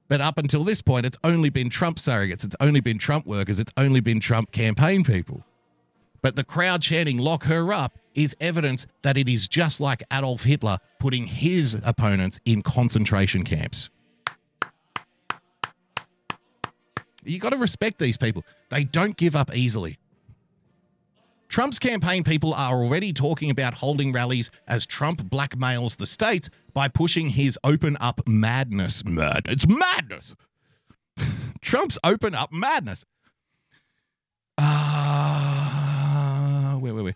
But 0.09 0.21
up 0.21 0.39
until 0.39 0.63
this 0.63 0.83
point, 0.83 1.05
it's 1.05 1.19
only 1.25 1.51
been 1.51 1.69
Trump 1.69 1.99
surrogates, 1.99 2.45
it's 2.45 2.57
only 2.61 2.81
been 2.81 2.99
Trump 2.99 3.27
workers, 3.27 3.59
it's 3.59 3.73
only 3.77 4.01
been 4.01 4.21
Trump 4.21 4.53
campaign 4.53 5.05
people. 5.05 5.45
But 6.23 6.37
the 6.37 6.45
crowd 6.45 6.83
chanting, 6.83 7.19
lock 7.19 7.45
her 7.45 7.73
up, 7.73 7.99
is 8.15 8.35
evidence 8.41 8.87
that 9.03 9.17
it 9.17 9.29
is 9.29 9.47
just 9.49 9.81
like 9.81 10.03
Adolf 10.13 10.45
Hitler 10.45 10.79
putting 10.99 11.27
his 11.27 11.77
opponents 11.85 12.41
in 12.45 12.63
concentration 12.63 13.45
camps. 13.45 13.91
You 17.25 17.39
got 17.39 17.51
to 17.51 17.57
respect 17.57 17.99
these 17.99 18.17
people. 18.17 18.45
They 18.71 18.85
don't 18.85 19.17
give 19.17 19.35
up 19.35 19.55
easily. 19.55 19.99
Trump's 21.49 21.79
campaign 21.79 22.25
people 22.25 22.53
are 22.55 22.77
already 22.77 23.13
talking 23.13 23.51
about 23.51 23.75
holding 23.75 24.13
rallies 24.13 24.51
as 24.67 24.85
Trump 24.85 25.31
blackmails 25.31 25.97
the 25.97 26.07
state 26.07 26.51
by 26.75 26.89
pushing 26.89 27.31
his 27.31 27.59
open 27.63 27.97
up 28.01 28.27
madness. 28.27 29.05
Mad. 29.05 29.43
It's 29.47 29.67
madness. 29.67 30.35
Trump's 31.61 31.99
open 32.03 32.35
up 32.35 32.53
madness. 32.53 33.05
Ah, 34.59 36.73
uh, 36.73 36.79
where 36.79 36.95
we? 36.95 37.15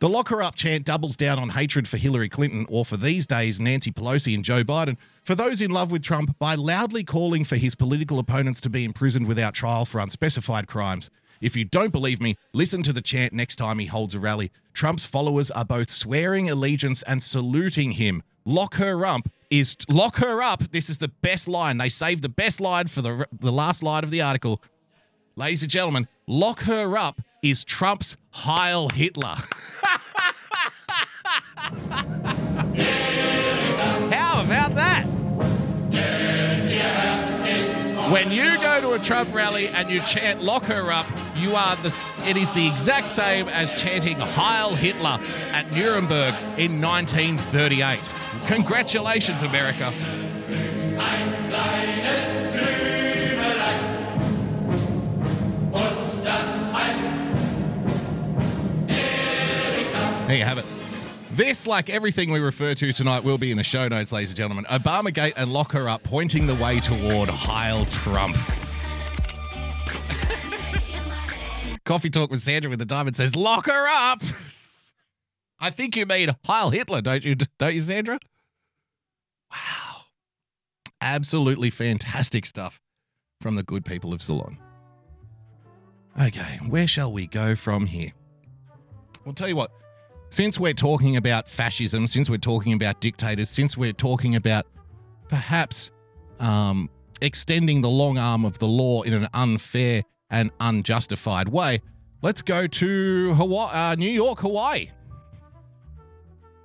The 0.00 0.08
lock 0.08 0.28
her 0.28 0.42
up 0.42 0.54
chant 0.54 0.84
doubles 0.84 1.16
down 1.16 1.38
on 1.38 1.50
hatred 1.50 1.88
for 1.88 1.96
Hillary 1.96 2.28
Clinton, 2.28 2.66
or 2.68 2.84
for 2.84 2.98
these 2.98 3.26
days, 3.26 3.58
Nancy 3.58 3.90
Pelosi 3.90 4.34
and 4.34 4.44
Joe 4.44 4.62
Biden, 4.62 4.98
for 5.22 5.34
those 5.34 5.62
in 5.62 5.70
love 5.70 5.90
with 5.90 6.02
Trump 6.02 6.38
by 6.38 6.56
loudly 6.56 7.04
calling 7.04 7.42
for 7.42 7.56
his 7.56 7.74
political 7.74 8.18
opponents 8.18 8.60
to 8.62 8.68
be 8.68 8.84
imprisoned 8.84 9.26
without 9.26 9.54
trial 9.54 9.86
for 9.86 10.00
unspecified 10.00 10.66
crimes. 10.66 11.08
If 11.40 11.56
you 11.56 11.64
don't 11.64 11.92
believe 11.92 12.20
me, 12.20 12.36
listen 12.52 12.82
to 12.84 12.92
the 12.92 13.00
chant 13.00 13.32
next 13.32 13.56
time 13.56 13.78
he 13.78 13.86
holds 13.86 14.14
a 14.14 14.20
rally. 14.20 14.50
Trump's 14.72 15.06
followers 15.06 15.50
are 15.50 15.64
both 15.64 15.90
swearing 15.90 16.50
allegiance 16.50 17.02
and 17.02 17.22
saluting 17.22 17.92
him. 17.92 18.22
Lock 18.44 18.74
her 18.74 19.06
up 19.06 19.28
is 19.50 19.76
lock 19.88 20.16
her 20.16 20.42
up. 20.42 20.70
This 20.72 20.90
is 20.90 20.98
the 20.98 21.08
best 21.08 21.48
line. 21.48 21.78
They 21.78 21.88
saved 21.88 22.22
the 22.22 22.28
best 22.28 22.60
line 22.60 22.88
for 22.88 23.02
the, 23.02 23.26
the 23.32 23.52
last 23.52 23.82
line 23.82 24.04
of 24.04 24.10
the 24.10 24.20
article. 24.20 24.60
Ladies 25.36 25.62
and 25.62 25.70
gentlemen, 25.70 26.08
lock 26.26 26.60
her 26.60 26.96
up 26.96 27.20
is 27.42 27.64
Trump's 27.64 28.16
Heil 28.30 28.88
Hitler. 28.90 29.36
How 34.10 34.42
about 34.42 34.74
that? 34.74 35.06
When 38.10 38.30
you 38.30 38.58
go 38.60 38.80
to 38.82 38.92
a 38.92 38.98
Trump 38.98 39.34
rally 39.34 39.68
and 39.68 39.88
you 39.88 40.00
chant 40.00 40.42
"Lock 40.42 40.64
her 40.64 40.92
up," 40.92 41.06
you 41.36 41.56
are 41.56 41.74
the. 41.76 41.94
It 42.26 42.36
is 42.36 42.52
the 42.52 42.66
exact 42.66 43.08
same 43.08 43.48
as 43.48 43.72
chanting 43.72 44.16
"Heil 44.18 44.74
Hitler" 44.74 45.18
at 45.52 45.72
Nuremberg 45.72 46.34
in 46.58 46.82
1938. 46.82 47.98
Congratulations, 48.46 49.42
America. 49.42 49.92
There 60.26 60.36
you 60.36 60.44
have 60.44 60.58
it. 60.58 60.73
This, 61.34 61.66
like 61.66 61.90
everything 61.90 62.30
we 62.30 62.38
refer 62.38 62.76
to 62.76 62.92
tonight, 62.92 63.24
will 63.24 63.38
be 63.38 63.50
in 63.50 63.56
the 63.56 63.64
show 63.64 63.88
notes, 63.88 64.12
ladies 64.12 64.30
and 64.30 64.36
gentlemen. 64.36 64.64
Obamagate 64.66 65.32
and 65.36 65.52
lock 65.52 65.72
her 65.72 65.88
up, 65.88 66.04
pointing 66.04 66.46
the 66.46 66.54
way 66.54 66.78
toward 66.78 67.28
Heil 67.28 67.86
Trump. 67.86 68.36
Coffee 71.84 72.10
Talk 72.10 72.30
with 72.30 72.40
Sandra 72.40 72.70
with 72.70 72.78
the 72.78 72.84
diamond 72.84 73.16
says, 73.16 73.34
lock 73.34 73.66
her 73.66 73.88
up. 73.88 74.22
I 75.58 75.70
think 75.70 75.96
you 75.96 76.06
mean 76.06 76.36
Heil 76.44 76.70
Hitler, 76.70 77.02
don't 77.02 77.24
you? 77.24 77.34
Don't 77.34 77.74
you, 77.74 77.80
Sandra? 77.80 78.20
Wow. 79.50 80.02
Absolutely 81.00 81.70
fantastic 81.70 82.46
stuff 82.46 82.80
from 83.40 83.56
the 83.56 83.64
good 83.64 83.84
people 83.84 84.12
of 84.12 84.22
Salon. 84.22 84.56
Okay, 86.16 86.60
where 86.68 86.86
shall 86.86 87.12
we 87.12 87.26
go 87.26 87.56
from 87.56 87.86
here? 87.86 88.12
We'll 89.24 89.34
tell 89.34 89.48
you 89.48 89.56
what, 89.56 89.72
since 90.34 90.58
we're 90.58 90.74
talking 90.74 91.16
about 91.16 91.48
fascism, 91.48 92.08
since 92.08 92.28
we're 92.28 92.36
talking 92.38 92.72
about 92.72 93.00
dictators, 93.00 93.48
since 93.48 93.76
we're 93.76 93.92
talking 93.92 94.34
about 94.34 94.66
perhaps 95.28 95.92
um, 96.40 96.90
extending 97.20 97.82
the 97.82 97.88
long 97.88 98.18
arm 98.18 98.44
of 98.44 98.58
the 98.58 98.66
law 98.66 99.02
in 99.02 99.14
an 99.14 99.28
unfair 99.32 100.02
and 100.30 100.50
unjustified 100.58 101.48
way, 101.48 101.80
let's 102.20 102.42
go 102.42 102.66
to 102.66 103.34
Hawaii, 103.34 103.70
uh, 103.72 103.94
New 103.94 104.10
York, 104.10 104.40
Hawaii. 104.40 104.90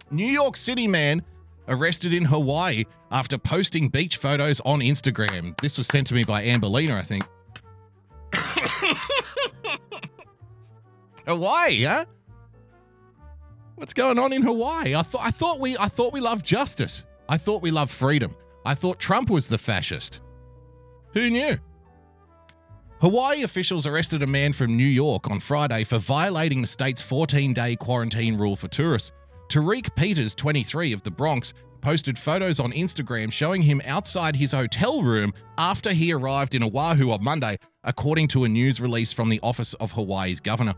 New 0.09 0.25
York 0.25 0.57
City 0.57 0.87
man 0.87 1.21
arrested 1.67 2.11
in 2.11 2.25
Hawaii 2.25 2.85
after 3.11 3.37
posting 3.37 3.89
beach 3.89 4.17
photos 4.17 4.59
on 4.61 4.79
Instagram. 4.79 5.55
This 5.61 5.77
was 5.77 5.85
sent 5.85 6.07
to 6.07 6.15
me 6.15 6.23
by 6.23 6.43
Amberlina, 6.43 6.97
I 6.97 7.03
think. 7.03 7.23
Hawaii, 11.27 11.83
huh? 11.83 12.05
What's 13.79 13.93
going 13.93 14.19
on 14.19 14.33
in 14.33 14.41
Hawaii? 14.41 14.93
I 14.93 15.03
thought 15.03 15.21
I 15.23 15.31
thought 15.31 15.61
we 15.61 15.77
I 15.77 15.87
thought 15.87 16.11
we 16.11 16.19
loved 16.19 16.45
justice. 16.45 17.05
I 17.29 17.37
thought 17.37 17.61
we 17.61 17.71
loved 17.71 17.93
freedom. 17.93 18.35
I 18.65 18.75
thought 18.75 18.99
Trump 18.99 19.29
was 19.29 19.47
the 19.47 19.57
fascist. 19.57 20.19
Who 21.13 21.29
knew? 21.29 21.57
Hawaii 22.99 23.43
officials 23.43 23.85
arrested 23.85 24.21
a 24.21 24.27
man 24.27 24.51
from 24.51 24.75
New 24.75 24.83
York 24.83 25.31
on 25.31 25.39
Friday 25.39 25.85
for 25.85 25.97
violating 25.97 26.59
the 26.59 26.67
state's 26.67 27.01
14 27.01 27.53
day 27.53 27.77
quarantine 27.77 28.37
rule 28.37 28.57
for 28.57 28.67
tourists. 28.67 29.13
Tariq 29.47 29.95
Peters, 29.95 30.35
23, 30.35 30.91
of 30.91 31.01
the 31.03 31.11
Bronx, 31.11 31.53
posted 31.79 32.19
photos 32.19 32.59
on 32.59 32.73
Instagram 32.73 33.31
showing 33.31 33.61
him 33.61 33.81
outside 33.85 34.35
his 34.35 34.51
hotel 34.51 35.01
room 35.01 35.33
after 35.57 35.93
he 35.93 36.11
arrived 36.11 36.53
in 36.53 36.63
Oahu 36.63 37.11
on 37.11 37.23
Monday, 37.23 37.57
according 37.85 38.27
to 38.27 38.43
a 38.43 38.49
news 38.49 38.81
release 38.81 39.13
from 39.13 39.29
the 39.29 39.39
office 39.41 39.73
of 39.75 39.93
Hawaii's 39.93 40.41
governor. 40.41 40.75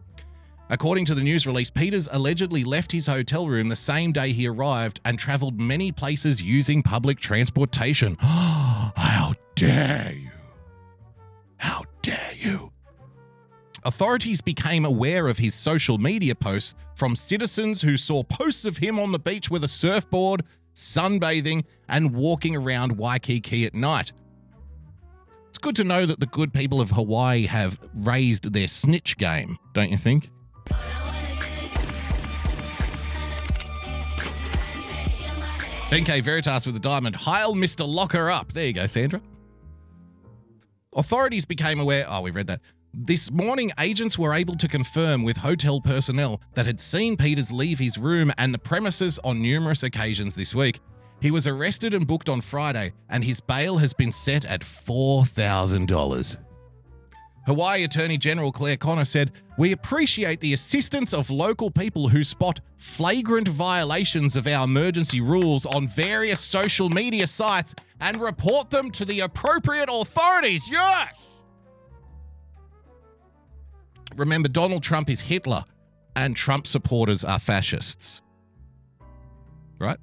According 0.71 1.03
to 1.07 1.15
the 1.15 1.21
news 1.21 1.45
release, 1.45 1.69
Peters 1.69 2.07
allegedly 2.09 2.63
left 2.63 2.93
his 2.93 3.05
hotel 3.05 3.45
room 3.45 3.67
the 3.67 3.75
same 3.75 4.13
day 4.13 4.31
he 4.31 4.47
arrived 4.47 5.01
and 5.03 5.19
traveled 5.19 5.59
many 5.59 5.91
places 5.91 6.41
using 6.41 6.81
public 6.81 7.19
transportation. 7.19 8.15
How 8.21 9.33
dare 9.55 10.13
you! 10.13 10.31
How 11.57 11.83
dare 12.01 12.33
you! 12.39 12.71
Authorities 13.83 14.39
became 14.39 14.85
aware 14.85 15.27
of 15.27 15.39
his 15.39 15.55
social 15.55 15.97
media 15.97 16.35
posts 16.35 16.73
from 16.95 17.17
citizens 17.17 17.81
who 17.81 17.97
saw 17.97 18.23
posts 18.23 18.63
of 18.63 18.77
him 18.77 18.97
on 18.97 19.11
the 19.11 19.19
beach 19.19 19.51
with 19.51 19.65
a 19.65 19.67
surfboard, 19.67 20.45
sunbathing, 20.73 21.65
and 21.89 22.15
walking 22.15 22.55
around 22.55 22.97
Waikiki 22.97 23.65
at 23.65 23.73
night. 23.73 24.13
It's 25.49 25.57
good 25.57 25.75
to 25.75 25.83
know 25.83 26.05
that 26.05 26.21
the 26.21 26.27
good 26.27 26.53
people 26.53 26.79
of 26.79 26.91
Hawaii 26.91 27.47
have 27.47 27.77
raised 27.93 28.53
their 28.53 28.69
snitch 28.69 29.17
game, 29.17 29.57
don't 29.73 29.91
you 29.91 29.97
think? 29.97 30.29
NK 35.93 36.23
Veritas 36.23 36.65
with 36.65 36.75
the 36.75 36.79
diamond. 36.79 37.17
Heil 37.17 37.53
Mr. 37.53 37.85
Locker 37.85 38.31
Up. 38.31 38.53
There 38.53 38.65
you 38.65 38.73
go, 38.73 38.85
Sandra. 38.85 39.21
Authorities 40.95 41.45
became 41.45 41.81
aware. 41.81 42.05
Oh, 42.07 42.21
we've 42.21 42.35
read 42.35 42.47
that. 42.47 42.61
This 42.93 43.29
morning, 43.29 43.71
agents 43.79 44.17
were 44.17 44.33
able 44.33 44.55
to 44.55 44.67
confirm 44.67 45.23
with 45.23 45.37
hotel 45.37 45.81
personnel 45.81 46.41
that 46.53 46.65
had 46.65 46.79
seen 46.79 47.17
Peters 47.17 47.51
leave 47.51 47.79
his 47.79 47.97
room 47.97 48.31
and 48.37 48.53
the 48.53 48.57
premises 48.57 49.19
on 49.23 49.41
numerous 49.41 49.83
occasions 49.83 50.35
this 50.35 50.55
week. 50.55 50.79
He 51.21 51.31
was 51.31 51.45
arrested 51.45 51.93
and 51.93 52.07
booked 52.07 52.29
on 52.29 52.41
Friday, 52.41 52.93
and 53.09 53.23
his 53.23 53.39
bail 53.39 53.77
has 53.77 53.93
been 53.93 54.11
set 54.11 54.43
at 54.45 54.61
$4,000. 54.61 56.37
Hawaii 57.45 57.83
Attorney 57.83 58.17
General 58.17 58.51
Clare 58.51 58.77
Connor 58.77 59.05
said, 59.05 59.31
We 59.57 59.71
appreciate 59.71 60.39
the 60.41 60.53
assistance 60.53 61.13
of 61.13 61.29
local 61.29 61.71
people 61.71 62.09
who 62.09 62.23
spot 62.23 62.61
flagrant 62.77 63.47
violations 63.47 64.35
of 64.35 64.47
our 64.47 64.65
emergency 64.65 65.21
rules 65.21 65.65
on 65.65 65.87
various 65.87 66.39
social 66.39 66.89
media 66.89 67.25
sites 67.25 67.73
and 67.99 68.21
report 68.21 68.69
them 68.69 68.91
to 68.91 69.05
the 69.05 69.21
appropriate 69.21 69.89
authorities. 69.91 70.69
Yes! 70.69 71.15
Remember, 74.15 74.49
Donald 74.49 74.83
Trump 74.83 75.09
is 75.09 75.21
Hitler 75.21 75.63
and 76.15 76.35
Trump 76.35 76.67
supporters 76.67 77.23
are 77.23 77.39
fascists. 77.39 78.21
Right? 79.79 79.97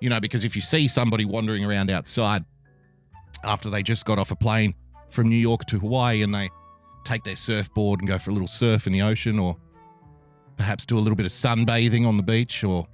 You 0.00 0.10
know, 0.10 0.20
because 0.20 0.44
if 0.44 0.54
you 0.54 0.62
see 0.62 0.88
somebody 0.88 1.24
wandering 1.24 1.64
around 1.64 1.90
outside 1.90 2.44
after 3.44 3.70
they 3.70 3.82
just 3.82 4.04
got 4.04 4.18
off 4.18 4.30
a 4.30 4.36
plane 4.36 4.74
from 5.10 5.28
New 5.28 5.36
York 5.36 5.64
to 5.66 5.78
Hawaii 5.78 6.22
and 6.22 6.34
they 6.34 6.50
take 7.04 7.24
their 7.24 7.36
surfboard 7.36 8.00
and 8.00 8.08
go 8.08 8.18
for 8.18 8.30
a 8.30 8.32
little 8.32 8.48
surf 8.48 8.86
in 8.86 8.92
the 8.92 9.02
ocean, 9.02 9.38
or 9.38 9.56
perhaps 10.56 10.84
do 10.84 10.98
a 10.98 11.00
little 11.00 11.16
bit 11.16 11.26
of 11.26 11.32
sunbathing 11.32 12.06
on 12.06 12.16
the 12.16 12.22
beach, 12.22 12.64
or 12.64 12.86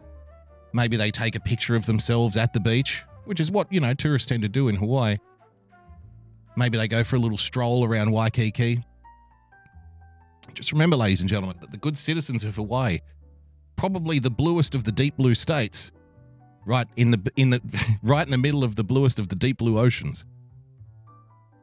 maybe 0.72 0.96
they 0.96 1.10
take 1.10 1.34
a 1.34 1.40
picture 1.40 1.74
of 1.74 1.86
themselves 1.86 2.36
at 2.36 2.52
the 2.52 2.60
beach, 2.60 3.02
which 3.24 3.40
is 3.40 3.50
what, 3.50 3.72
you 3.72 3.80
know, 3.80 3.94
tourists 3.94 4.28
tend 4.28 4.42
to 4.42 4.48
do 4.48 4.68
in 4.68 4.76
Hawaii. 4.76 5.16
Maybe 6.56 6.76
they 6.76 6.88
go 6.88 7.02
for 7.02 7.16
a 7.16 7.18
little 7.18 7.38
stroll 7.38 7.84
around 7.84 8.10
Waikiki. 8.10 8.84
Just 10.52 10.72
remember, 10.72 10.96
ladies 10.96 11.22
and 11.22 11.30
gentlemen, 11.30 11.56
that 11.60 11.70
the 11.70 11.78
good 11.78 11.96
citizens 11.96 12.44
of 12.44 12.56
Hawaii, 12.56 13.00
probably 13.76 14.18
the 14.18 14.30
bluest 14.30 14.74
of 14.74 14.84
the 14.84 14.92
deep 14.92 15.16
blue 15.16 15.34
states, 15.34 15.92
right 16.64 16.86
in 16.96 17.10
the 17.10 17.32
in 17.36 17.50
the 17.50 17.60
right 18.02 18.26
in 18.26 18.30
the 18.30 18.38
middle 18.38 18.64
of 18.64 18.76
the 18.76 18.84
bluest 18.84 19.18
of 19.18 19.28
the 19.28 19.36
deep 19.36 19.58
blue 19.58 19.78
oceans. 19.78 20.24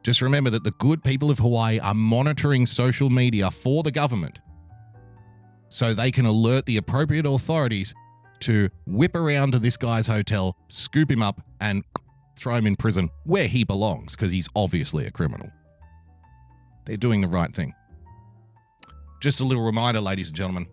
Just 0.02 0.22
remember 0.22 0.48
that 0.50 0.64
the 0.64 0.70
good 0.72 1.04
people 1.04 1.30
of 1.30 1.38
Hawaii 1.38 1.78
are 1.78 1.92
monitoring 1.92 2.66
social 2.66 3.10
media 3.10 3.50
for 3.50 3.82
the 3.82 3.90
government 3.90 4.38
so 5.68 5.92
they 5.92 6.10
can 6.10 6.24
alert 6.24 6.64
the 6.64 6.78
appropriate 6.78 7.26
authorities 7.26 7.94
to 8.40 8.70
whip 8.86 9.14
around 9.14 9.52
to 9.52 9.58
this 9.58 9.76
guy's 9.76 10.06
hotel, 10.06 10.56
scoop 10.68 11.10
him 11.10 11.22
up, 11.22 11.42
and 11.60 11.84
throw 12.38 12.56
him 12.56 12.66
in 12.66 12.76
prison 12.76 13.10
where 13.24 13.46
he 13.46 13.62
belongs 13.62 14.16
because 14.16 14.32
he's 14.32 14.48
obviously 14.56 15.04
a 15.04 15.10
criminal. 15.10 15.50
They're 16.86 16.96
doing 16.96 17.20
the 17.20 17.28
right 17.28 17.54
thing. 17.54 17.74
Just 19.20 19.40
a 19.40 19.44
little 19.44 19.64
reminder, 19.64 20.00
ladies 20.00 20.28
and 20.28 20.36
gentlemen 20.36 20.66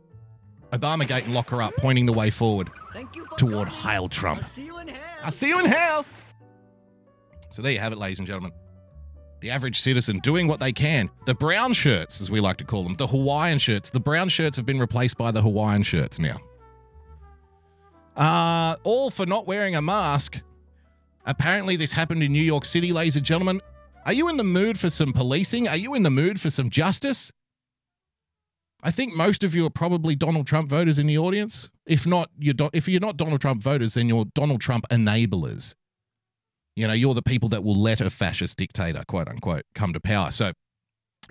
Obamagate 0.71 1.23
and 1.23 1.33
lock 1.33 1.49
her 1.49 1.61
up, 1.61 1.73
pointing 1.77 2.05
the 2.05 2.13
way 2.13 2.29
forward 2.29 2.69
toward 3.37 3.67
Heil 3.67 4.09
Trump. 4.09 4.45
See 4.47 4.65
you 4.65 4.79
in 4.79 4.87
hell. 4.87 5.19
I'll 5.23 5.31
see 5.31 5.49
you 5.49 5.59
in 5.59 5.65
hell. 5.65 6.05
So 7.49 7.61
there 7.61 7.71
you 7.71 7.79
have 7.79 7.93
it, 7.93 7.97
ladies 7.97 8.19
and 8.19 8.27
gentlemen. 8.27 8.51
The 9.39 9.51
average 9.51 9.79
citizen 9.79 10.19
doing 10.19 10.47
what 10.47 10.59
they 10.59 10.73
can. 10.73 11.09
The 11.25 11.35
brown 11.35 11.73
shirts, 11.73 12.21
as 12.21 12.31
we 12.31 12.39
like 12.39 12.57
to 12.57 12.63
call 12.63 12.83
them, 12.83 12.95
the 12.95 13.07
Hawaiian 13.07 13.59
shirts. 13.59 13.89
The 13.89 13.99
brown 13.99 14.29
shirts 14.29 14.57
have 14.57 14.65
been 14.65 14.79
replaced 14.79 15.17
by 15.17 15.31
the 15.31 15.41
Hawaiian 15.41 15.83
shirts 15.83 16.17
now. 16.17 16.37
Uh, 18.15 18.77
all 18.83 19.11
for 19.11 19.27
not 19.27 19.45
wearing 19.45 19.75
a 19.75 19.81
mask. 19.81 20.41
Apparently, 21.25 21.75
this 21.75 21.93
happened 21.93 22.23
in 22.23 22.31
New 22.31 22.41
York 22.41 22.65
City, 22.65 22.91
ladies 22.91 23.15
and 23.15 23.25
gentlemen. 23.25 23.61
Are 24.05 24.13
you 24.13 24.27
in 24.27 24.37
the 24.37 24.43
mood 24.43 24.79
for 24.79 24.89
some 24.89 25.13
policing? 25.13 25.67
Are 25.67 25.77
you 25.77 25.93
in 25.93 26.01
the 26.01 26.09
mood 26.09 26.41
for 26.41 26.49
some 26.49 26.69
justice? 26.69 27.31
I 28.83 28.91
think 28.91 29.15
most 29.15 29.43
of 29.43 29.55
you 29.55 29.65
are 29.65 29.71
probably 29.71 30.15
Donald 30.15 30.45
Trump 30.47 30.69
voters 30.69 30.99
in 30.99 31.07
the 31.07 31.17
audience. 31.17 31.69
If 31.85 32.05
not, 32.05 32.29
you're 32.37 32.53
Do- 32.53 32.69
if 32.73 32.87
you're 32.87 33.01
not 33.01 33.17
Donald 33.17 33.41
Trump 33.41 33.61
voters, 33.61 33.95
then 33.95 34.07
you're 34.07 34.25
Donald 34.35 34.61
Trump 34.61 34.85
enablers. 34.91 35.73
You 36.75 36.87
know, 36.87 36.93
you're 36.93 37.15
the 37.15 37.23
people 37.23 37.49
that 37.49 37.63
will 37.63 37.75
let 37.75 38.01
a 38.01 38.09
fascist 38.09 38.57
dictator, 38.57 39.03
quote 39.07 39.27
unquote, 39.27 39.63
come 39.73 39.93
to 39.93 39.99
power. 39.99 40.29
So 40.29 40.51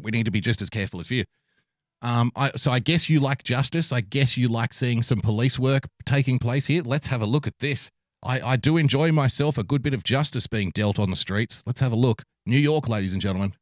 we 0.03 0.11
need 0.11 0.25
to 0.25 0.33
be 0.33 0.41
just 0.41 0.61
as 0.61 0.71
careful 0.71 0.99
as 0.99 1.11
you. 1.11 1.25
Um, 2.03 2.33
I, 2.35 2.51
so 2.57 2.73
I 2.73 2.81
guess 2.81 3.09
you 3.09 3.21
like 3.21 3.45
justice. 3.45 3.93
I 3.93 4.01
guess 4.01 4.37
you 4.37 4.49
like 4.49 4.75
seeing 4.75 5.03
some 5.03 5.21
police 5.21 5.59
work 5.59 5.89
taking 6.05 6.39
place 6.39 6.67
here. 6.67 6.83
Let's 6.85 7.07
have 7.07 7.23
a 7.23 7.27
look 7.27 7.47
at 7.47 7.59
this. 7.61 7.91
I, 8.23 8.41
I 8.41 8.57
do 8.57 8.77
enjoy 8.77 9.13
myself 9.13 9.57
a 9.57 9.63
good 9.63 9.83
bit 9.83 9.95
of 9.95 10.03
justice 10.03 10.47
being 10.47 10.73
dealt 10.75 10.99
on 10.99 11.11
the 11.11 11.17
streets. 11.17 11.63
Let's 11.65 11.81
have 11.81 11.93
a 11.93 11.97
look. 11.97 12.23
New 12.45 12.59
York, 12.59 12.89
ladies 12.89 13.13
and 13.13 13.23
gentlemen. 13.23 13.55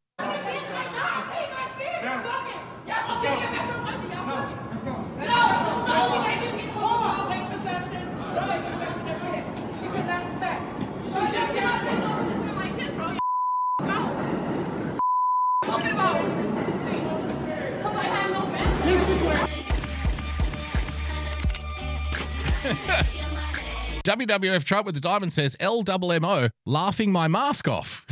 WWF 22.64 24.64
Trump 24.64 24.86
with 24.86 24.94
the 24.94 25.00
diamond 25.00 25.32
says 25.32 25.56
LWMO 25.56 26.50
laughing 26.64 27.12
my 27.12 27.28
mask 27.28 27.68
off. 27.68 28.06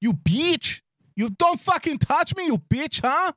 You 0.00 0.12
bitch. 0.12 0.80
You 1.16 1.30
don't 1.30 1.58
fucking 1.58 1.98
touch 1.98 2.36
me, 2.36 2.46
you 2.46 2.58
bitch, 2.58 3.00
huh? 3.02 3.32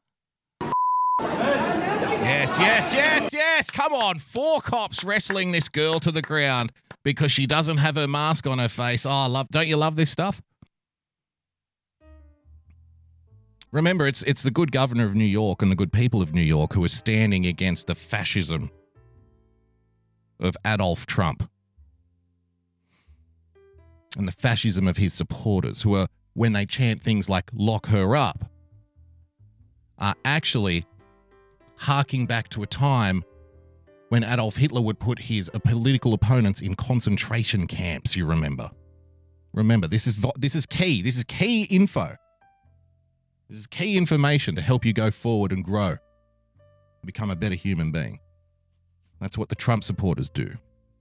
Yes, 1.20 2.60
yes, 2.60 2.94
yes, 2.94 3.34
yes. 3.34 3.72
Come 3.72 3.94
on. 3.94 4.20
Four 4.20 4.62
cops 4.62 5.04
wrestling 5.04 5.52
this 5.52 5.70
girl 5.70 6.00
to 6.02 6.12
the 6.12 6.22
ground 6.22 6.72
because 7.04 7.32
she 7.32 7.46
doesn't 7.46 7.78
have 7.78 7.96
her 7.96 8.08
mask 8.08 8.48
on 8.48 8.60
her 8.60 8.70
face. 8.70 9.06
Oh, 9.06 9.12
I 9.12 9.28
love 9.28 9.50
don't 9.50 9.68
you 9.68 9.78
love 9.78 9.96
this 9.96 10.10
stuff? 10.10 10.42
Remember, 13.74 14.06
it's 14.06 14.22
it's 14.24 14.44
the 14.44 14.52
good 14.52 14.72
governor 14.72 15.04
of 15.04 15.16
New 15.16 15.26
York 15.26 15.64
and 15.64 15.72
the 15.72 15.76
good 15.76 15.92
people 15.92 16.22
of 16.22 16.32
New 16.32 16.44
York 16.44 16.74
who 16.74 16.84
are 16.84 16.90
standing 16.90 17.48
against 17.48 17.88
the 17.88 17.96
fascism 17.96 18.70
of 20.40 20.56
Adolf 20.64 21.08
Trump 21.08 21.50
and 24.16 24.28
the 24.28 24.32
fascism 24.32 24.88
of 24.88 24.98
his 24.98 25.12
supporters, 25.12 25.82
who 25.82 25.96
are, 25.96 26.06
when 26.36 26.54
they 26.54 26.68
chant 26.68 27.02
things 27.02 27.30
like 27.30 27.50
lock 27.52 27.88
her 27.88 28.16
up, 28.16 28.46
are 29.98 30.14
actually 30.24 30.86
harking 31.78 32.28
back 32.28 32.50
to 32.50 32.62
a 32.62 32.68
time 32.68 33.24
when 34.10 34.24
Adolf 34.24 34.56
Hitler 34.56 34.82
would 34.82 35.00
put 35.00 35.18
his 35.18 35.50
uh, 35.52 35.58
political 35.58 36.14
opponents 36.14 36.62
in 36.62 36.76
concentration 36.76 37.66
camps, 37.66 38.16
you 38.16 38.28
remember. 38.28 38.70
Remember, 39.52 39.88
this 39.88 40.06
is 40.06 40.24
this 40.38 40.54
is 40.54 40.68
key. 40.68 41.02
This 41.02 41.18
is 41.18 41.24
key 41.24 41.64
info. 41.64 42.16
This 43.54 43.60
is 43.60 43.68
key 43.68 43.98
information 43.98 44.56
to 44.56 44.64
help 44.64 44.84
you 44.84 44.94
go 44.94 45.12
forward 45.12 45.52
and 45.52 45.64
grow. 45.64 45.98
Become 47.06 47.30
a 47.30 47.36
better 47.36 47.54
human 47.54 47.92
being. 47.92 48.20
That's 49.22 49.38
what 49.38 49.50
the 49.50 49.56
Trump 49.56 49.84
supporters 49.84 50.32
do. 50.32 50.56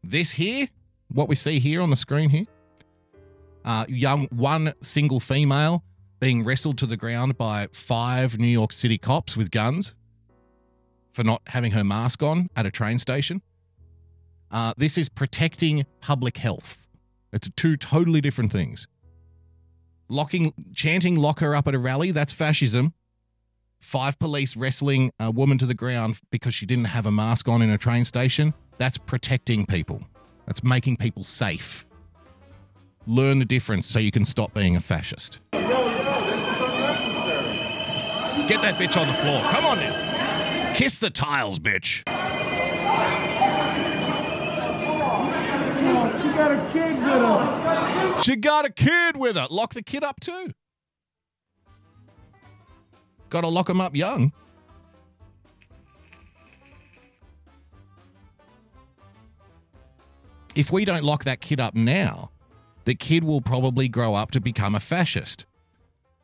This 0.04 0.32
here, 0.32 0.68
what 1.08 1.30
we 1.30 1.34
see 1.34 1.60
here 1.60 1.80
on 1.80 1.88
the 1.88 1.96
screen 1.96 2.28
here, 2.28 2.44
uh, 3.64 3.86
young 3.88 4.26
one 4.26 4.74
single 4.82 5.18
female 5.18 5.82
being 6.20 6.44
wrestled 6.44 6.76
to 6.76 6.86
the 6.86 6.98
ground 6.98 7.38
by 7.38 7.68
five 7.72 8.38
New 8.38 8.46
York 8.46 8.72
City 8.72 8.98
cops 8.98 9.34
with 9.34 9.50
guns 9.50 9.94
for 11.14 11.24
not 11.24 11.40
having 11.46 11.72
her 11.72 11.82
mask 11.82 12.22
on 12.22 12.50
at 12.54 12.66
a 12.66 12.70
train 12.70 12.98
station. 12.98 13.40
Uh, 14.50 14.74
this 14.76 14.98
is 14.98 15.08
protecting 15.08 15.86
public 16.02 16.36
health. 16.36 16.86
It's 17.32 17.48
two 17.56 17.78
totally 17.78 18.20
different 18.20 18.52
things. 18.52 18.88
Locking, 20.12 20.52
chanting, 20.74 21.16
lock 21.16 21.40
her 21.40 21.54
up 21.54 21.66
at 21.66 21.74
a 21.74 21.78
rally, 21.78 22.10
that's 22.10 22.34
fascism. 22.34 22.92
Five 23.80 24.18
police 24.18 24.58
wrestling 24.58 25.10
a 25.18 25.30
woman 25.30 25.56
to 25.56 25.64
the 25.64 25.72
ground 25.72 26.20
because 26.30 26.52
she 26.52 26.66
didn't 26.66 26.84
have 26.84 27.06
a 27.06 27.10
mask 27.10 27.48
on 27.48 27.62
in 27.62 27.70
a 27.70 27.78
train 27.78 28.04
station, 28.04 28.52
that's 28.76 28.98
protecting 28.98 29.64
people. 29.64 30.02
That's 30.44 30.62
making 30.62 30.98
people 30.98 31.24
safe. 31.24 31.86
Learn 33.06 33.38
the 33.38 33.46
difference 33.46 33.86
so 33.86 34.00
you 34.00 34.10
can 34.10 34.26
stop 34.26 34.52
being 34.52 34.76
a 34.76 34.80
fascist. 34.80 35.38
Get 35.50 35.62
that 38.60 38.74
bitch 38.74 39.00
on 39.00 39.08
the 39.08 39.14
floor. 39.14 39.42
Come 39.50 39.64
on 39.64 39.78
now. 39.78 40.74
Kiss 40.74 40.98
the 40.98 41.08
tiles, 41.08 41.58
bitch. 41.58 42.02
She 46.32 46.38
got 46.38 46.50
a 46.50 46.72
kid 46.72 46.96
with 46.96 47.04
her. 47.04 48.22
She 48.22 48.36
got 48.36 48.64
a 48.64 48.70
kid 48.70 49.16
with 49.18 49.36
her. 49.36 49.46
Lock 49.50 49.74
the 49.74 49.82
kid 49.82 50.02
up 50.02 50.18
too. 50.18 50.52
Got 53.28 53.42
to 53.42 53.48
lock 53.48 53.68
him 53.68 53.82
up 53.82 53.94
young. 53.94 54.32
If 60.54 60.72
we 60.72 60.86
don't 60.86 61.04
lock 61.04 61.24
that 61.24 61.42
kid 61.42 61.60
up 61.60 61.74
now, 61.74 62.30
the 62.84 62.94
kid 62.94 63.24
will 63.24 63.42
probably 63.42 63.88
grow 63.88 64.14
up 64.14 64.30
to 64.30 64.40
become 64.40 64.74
a 64.74 64.80
fascist. 64.80 65.44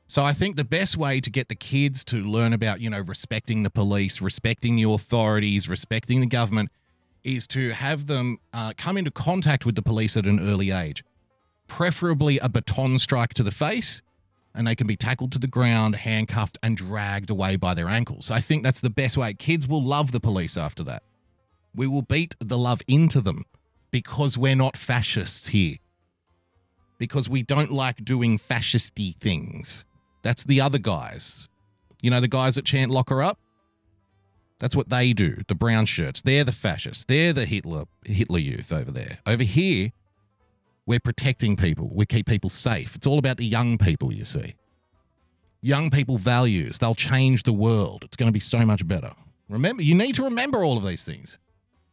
So 0.07 0.23
I 0.23 0.33
think 0.33 0.57
the 0.57 0.65
best 0.65 0.97
way 0.97 1.21
to 1.21 1.29
get 1.29 1.49
the 1.49 1.55
kids 1.55 2.03
to 2.05 2.17
learn 2.17 2.55
about, 2.55 2.81
you 2.81 2.89
know, 2.89 3.01
respecting 3.01 3.63
the 3.63 3.71
police, 3.71 4.23
respecting 4.23 4.77
the 4.77 4.85
authorities, 4.85 5.69
respecting 5.69 6.21
the 6.23 6.27
government 6.27 6.71
is 7.37 7.47
to 7.49 7.71
have 7.71 8.07
them 8.07 8.39
uh, 8.53 8.73
come 8.77 8.97
into 8.97 9.11
contact 9.11 9.67
with 9.67 9.75
the 9.75 9.83
police 9.83 10.17
at 10.17 10.27
an 10.27 10.41
early 10.41 10.71
age. 10.71 11.05
Preferably 11.67 12.39
a 12.39 12.49
baton 12.49 12.99
strike 12.99 13.35
to 13.35 13.43
the 13.43 13.51
face, 13.51 14.03
and 14.55 14.67
they 14.67 14.75
can 14.75 14.87
be 14.87 14.97
tackled 14.97 15.33
to 15.33 15.39
the 15.39 15.47
ground, 15.47 15.97
handcuffed, 15.97 16.59
and 16.63 16.77
dragged 16.77 17.31
away 17.31 17.57
by 17.57 17.75
their 17.75 17.89
ankles. 17.89 18.31
I 18.31 18.41
think 18.41 18.63
that's 18.63 18.81
the 18.81 18.91
best 18.91 19.17
way. 19.17 19.35
Kids 19.35 19.69
will 19.69 19.83
love 19.83 20.13
the 20.13 20.21
police 20.21 20.57
after 20.57 20.83
that. 20.85 21.03
We 21.75 21.87
will 21.87 22.03
beat 22.03 22.35
the 22.41 22.59
love 22.59 22.81
into 22.89 23.21
them 23.21 23.45
because 23.91 24.39
we're 24.39 24.57
not 24.57 24.77
fascists 24.77 25.49
here 25.49 25.77
because 26.99 27.29
we 27.29 27.43
don't 27.43 27.73
like 27.73 28.05
doing 28.05 28.37
fascisty 28.37 29.17
things. 29.21 29.85
That's 30.23 30.45
the 30.45 30.61
other 30.61 30.79
guys. 30.79 31.49
You 32.03 32.11
know, 32.11 32.21
the 32.21 32.29
guys 32.29 32.57
that 32.57 32.65
chant 32.65 32.91
lock 32.91 33.09
her 33.11 33.23
up? 33.23 33.39
That's 34.59 34.75
what 34.75 34.89
they 34.89 35.13
do. 35.13 35.39
The 35.47 35.55
brown 35.55 35.87
shirts. 35.87 36.21
They're 36.21 36.45
the 36.45 36.53
fascists. 36.53 37.05
They're 37.05 37.33
the 37.33 37.47
Hitler 37.47 37.85
Hitler 38.05 38.41
youth 38.41 38.73
over 38.73 38.91
there. 38.91 39.19
Over 39.27 39.45
here, 39.45 39.93
we're 40.85 41.01
protecting 41.01 41.57
people. 41.57 41.91
We 41.93 42.07
keep 42.07 42.27
people 42.27 42.51
safe. 42.51 42.97
It's 42.97 43.07
all 43.07 43.19
about 43.19 43.37
the 43.37 43.47
young 43.47 43.79
people, 43.79 44.13
you 44.13 44.25
see. 44.25 44.55
Young 45.61 45.91
people 45.91 46.19
values. 46.19 46.79
They'll 46.79 46.95
change 46.95 47.45
the 47.45 47.53
world. 47.53 48.05
It's 48.05 48.17
going 48.17 48.29
to 48.29 48.33
be 48.33 48.41
so 48.41 48.65
much 48.65 48.87
better. 48.87 49.13
Remember, 49.49 49.83
you 49.83 49.95
need 49.95 50.15
to 50.17 50.25
remember 50.25 50.65
all 50.65 50.77
of 50.77 50.85
these 50.85 51.05
things. 51.05 51.39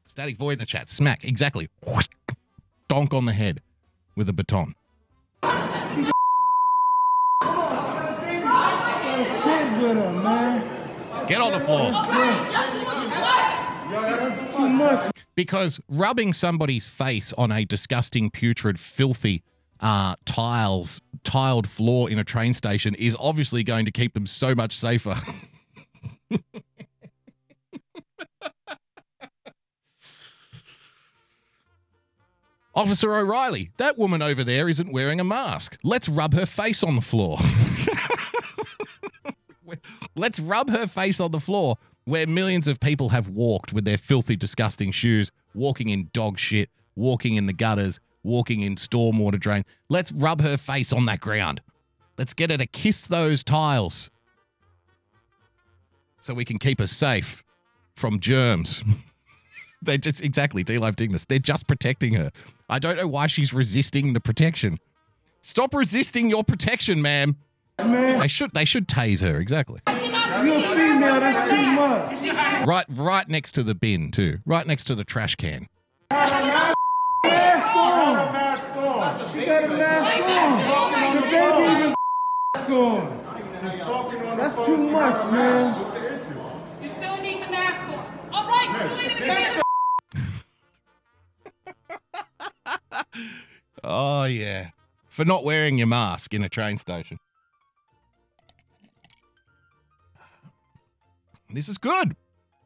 Static 0.06 0.38
void 0.38 0.54
in 0.54 0.60
the 0.60 0.66
chat. 0.66 0.90
Smack. 0.90 1.24
Exactly. 1.24 1.70
Donk 2.88 3.14
on 3.14 3.26
the 3.26 3.34
head 3.34 3.62
with 4.16 4.30
a 4.30 4.34
baton. 4.34 4.76
With 9.82 9.98
her, 9.98 10.14
man. 10.24 10.75
Get 11.28 11.42
on 11.42 11.52
the 11.54 11.60
floor. 11.60 11.92
Because 15.36 15.80
rubbing 15.88 16.34
somebody's 16.34 16.88
face 16.88 17.34
on 17.34 17.52
a 17.52 17.66
disgusting, 17.66 18.30
putrid, 18.30 18.80
filthy 18.80 19.44
uh, 19.80 20.16
tiles, 20.26 21.02
tiled 21.24 21.68
floor 21.68 22.10
in 22.10 22.20
a 22.20 22.24
train 22.24 22.54
station 22.54 22.96
is 22.96 23.18
obviously 23.20 23.64
going 23.64 23.86
to 23.86 23.92
keep 23.92 24.14
them 24.14 24.28
so 24.28 24.56
much 24.56 24.78
safer. 24.78 25.16
Officer 32.76 33.16
O'Reilly, 33.16 33.72
that 33.78 33.98
woman 33.98 34.22
over 34.22 34.44
there 34.44 34.68
isn't 34.68 34.92
wearing 34.92 35.22
a 35.22 35.24
mask. 35.24 35.78
Let's 35.82 36.10
rub 36.10 36.34
her 36.34 36.46
face 36.46 36.84
on 36.84 36.96
the 36.96 37.02
floor. 37.02 37.40
Let's 40.16 40.40
rub 40.40 40.70
her 40.70 40.88
face 40.88 41.20
on 41.20 41.32
the 41.32 41.40
floor 41.40 41.78
where 42.06 42.28
millions 42.28 42.68
of 42.68 42.80
people 42.80 43.10
have 43.10 43.28
walked 43.30 43.74
with 43.74 43.84
their 43.86 43.98
filthy, 43.98 44.36
disgusting 44.36 44.92
shoes, 44.92 45.32
walking 45.54 45.90
in 45.90 46.10
dog 46.14 46.38
shit, 46.40 46.70
walking 46.96 47.36
in 47.36 47.48
the 47.48 47.54
gutters, 47.54 48.00
walking 48.24 48.62
in 48.62 48.76
stormwater 48.76 49.40
drain. 49.40 49.66
Let's 49.90 50.12
rub 50.12 50.42
her 50.42 50.58
face 50.58 50.94
on 50.94 51.06
that 51.08 51.20
ground. 51.20 51.62
Let's 52.18 52.34
get 52.34 52.50
her 52.52 52.58
to 52.58 52.66
kiss 52.68 53.08
those 53.08 53.44
tiles 53.44 54.10
so 56.20 56.34
we 56.34 56.46
can 56.46 56.60
keep 56.60 56.80
her 56.80 56.88
safe 56.88 57.44
from 57.96 58.20
germs. 58.20 58.84
They're 59.82 59.98
just 59.98 60.22
exactly 60.22 60.64
D 60.64 60.78
Life 60.78 60.96
Dignus. 60.96 61.26
They're 61.26 61.38
just 61.40 61.68
protecting 61.68 62.14
her. 62.14 62.32
I 62.70 62.80
don't 62.80 62.98
know 62.98 63.08
why 63.08 63.28
she's 63.28 63.54
resisting 63.54 64.14
the 64.14 64.20
protection. 64.20 64.80
Stop 65.42 65.76
resisting 65.76 66.30
your 66.30 66.44
protection, 66.44 67.02
ma'am. 67.02 67.38
Man, 67.78 68.20
They 68.20 68.28
should 68.28 68.52
they 68.54 68.66
should 68.66 68.88
tase 68.88 69.22
her, 69.22 69.40
exactly. 69.40 69.82
You're 70.46 70.58
a 70.58 70.62
female, 70.62 71.20
that's 71.20 71.50
too 71.50 71.66
much. 71.72 72.66
Right 72.68 72.86
right 72.90 73.28
next 73.28 73.54
to 73.54 73.64
the 73.64 73.76
bin 73.76 74.12
too. 74.12 74.40
Right 74.46 74.66
next 74.66 74.86
to 74.86 74.96
the 74.96 75.04
trash 75.04 75.36
can. 75.36 75.68
Mask 76.12 77.76
on. 78.76 79.32
She 79.32 79.46
got 79.46 79.64
a 79.64 79.68
mask 79.70 80.70
on. 80.70 81.16
The 81.16 81.22
baby 81.22 81.96
on. 82.74 84.38
That's 84.38 84.56
too 84.66 84.78
much, 84.90 85.32
man. 85.32 85.76
You 86.82 86.90
still 86.90 87.18
need 87.22 87.44
the 87.44 87.52
mask 87.52 87.82
on. 87.94 88.06
All 88.32 88.48
right, 88.48 88.68
put 88.80 88.88
your 88.90 88.98
lady 88.98 89.16
in 89.16 89.22
the 89.22 89.28
mask. 89.28 89.64
Oh 93.84 94.24
yeah. 94.26 94.70
For 95.08 95.24
not 95.24 95.44
wearing 95.46 95.78
your 95.78 95.88
mask 95.88 96.34
in 96.34 96.44
a 96.44 96.50
train 96.50 96.78
station. 96.78 97.20
This 101.56 101.70
is 101.70 101.78
good. 101.78 102.18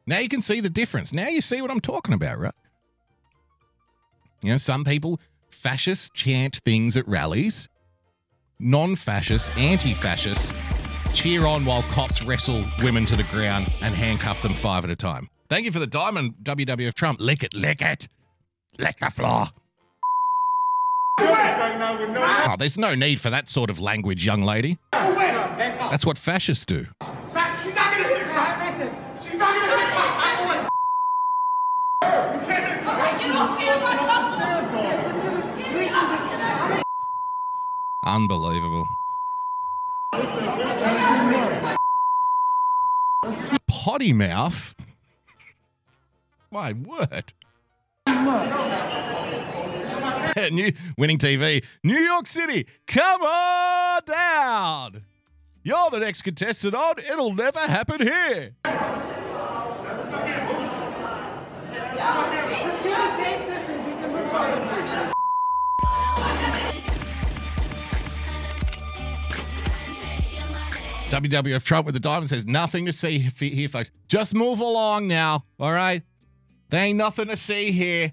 Now 0.04 0.18
you 0.18 0.28
can 0.28 0.42
see 0.42 0.60
the 0.60 0.68
difference. 0.68 1.12
Now 1.12 1.28
you 1.28 1.40
see 1.40 1.62
what 1.62 1.70
I'm 1.70 1.80
talking 1.80 2.12
about, 2.12 2.40
right? 2.40 2.54
You 4.42 4.50
know, 4.50 4.56
some 4.56 4.84
people, 4.84 5.20
fascists 5.48 6.10
chant 6.10 6.56
things 6.56 6.96
at 6.96 7.06
rallies. 7.06 7.68
Non 8.58 8.96
fascists, 8.96 9.50
anti 9.56 9.94
fascists, 9.94 10.52
cheer 11.14 11.46
on 11.46 11.64
while 11.64 11.82
cops 11.84 12.24
wrestle 12.24 12.64
women 12.82 13.06
to 13.06 13.14
the 13.16 13.22
ground 13.24 13.70
and 13.80 13.94
handcuff 13.94 14.42
them 14.42 14.54
five 14.54 14.82
at 14.82 14.90
a 14.90 14.96
time. 14.96 15.28
Thank 15.48 15.66
you 15.66 15.72
for 15.72 15.78
the 15.78 15.86
diamond, 15.86 16.34
WWF 16.42 16.94
Trump. 16.94 17.20
Lick 17.20 17.44
it, 17.44 17.54
lick 17.54 17.80
it. 17.80 18.08
Lick 18.78 18.98
the 18.98 19.10
floor. 19.10 19.50
Oh, 21.18 22.56
there's 22.58 22.78
no 22.78 22.94
need 22.96 23.20
for 23.20 23.30
that 23.30 23.48
sort 23.48 23.70
of 23.70 23.78
language, 23.78 24.26
young 24.26 24.42
lady. 24.42 24.78
That's 24.90 26.04
what 26.04 26.18
fascists 26.18 26.64
do. 26.64 26.86
She's 27.62 27.74
not 27.74 27.92
gonna 27.92 28.08
hit 28.08 28.22
a 28.22 28.30
cop. 28.30 28.60
She's 29.22 29.29
Unbelievable. 38.10 38.88
Potty 43.68 44.12
mouth? 44.12 44.74
My 46.50 46.72
word. 46.72 47.32
New, 50.52 50.72
winning 50.98 51.18
TV. 51.18 51.62
New 51.84 51.98
York 51.98 52.26
City, 52.26 52.66
come 52.86 53.22
on 53.22 54.02
down. 54.06 55.02
You're 55.62 55.90
the 55.90 56.00
next 56.00 56.22
contestant 56.22 56.74
on 56.74 56.98
It'll 56.98 57.32
Never 57.32 57.60
Happen 57.60 58.00
Here. 58.00 58.56
WWF 71.10 71.64
Trump 71.64 71.86
with 71.86 71.94
the 71.94 72.00
diamond 72.00 72.28
says 72.28 72.46
nothing 72.46 72.86
to 72.86 72.92
see 72.92 73.18
here, 73.18 73.68
folks. 73.68 73.90
Just 74.06 74.32
move 74.32 74.60
along 74.60 75.08
now, 75.08 75.44
all 75.58 75.72
right? 75.72 76.02
There 76.68 76.84
ain't 76.84 76.98
nothing 76.98 77.26
to 77.26 77.36
see 77.36 77.72
here. 77.72 78.12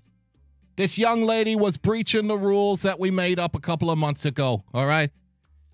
This 0.77 0.97
young 0.97 1.23
lady 1.23 1.55
was 1.55 1.77
breaching 1.77 2.27
the 2.27 2.37
rules 2.37 2.81
that 2.81 2.99
we 2.99 3.11
made 3.11 3.39
up 3.39 3.55
a 3.55 3.59
couple 3.59 3.91
of 3.91 3.97
months 3.97 4.25
ago, 4.25 4.63
all 4.73 4.87
right? 4.87 5.11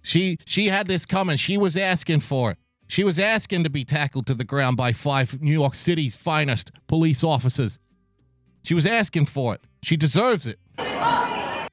She 0.01 0.37
she 0.45 0.67
had 0.67 0.87
this 0.87 1.05
coming. 1.05 1.37
She 1.37 1.57
was 1.57 1.77
asking 1.77 2.19
for 2.21 2.51
it. 2.51 2.57
She 2.87 3.05
was 3.05 3.17
asking 3.17 3.63
to 3.63 3.69
be 3.69 3.85
tackled 3.85 4.27
to 4.27 4.33
the 4.33 4.43
ground 4.43 4.75
by 4.75 4.91
five 4.91 5.41
New 5.41 5.53
York 5.53 5.75
City's 5.75 6.17
finest 6.17 6.71
police 6.87 7.23
officers. 7.23 7.79
She 8.63 8.73
was 8.73 8.85
asking 8.85 9.25
for 9.27 9.53
it. 9.55 9.61
She 9.81 9.97
deserves 9.97 10.47
it. 10.47 10.57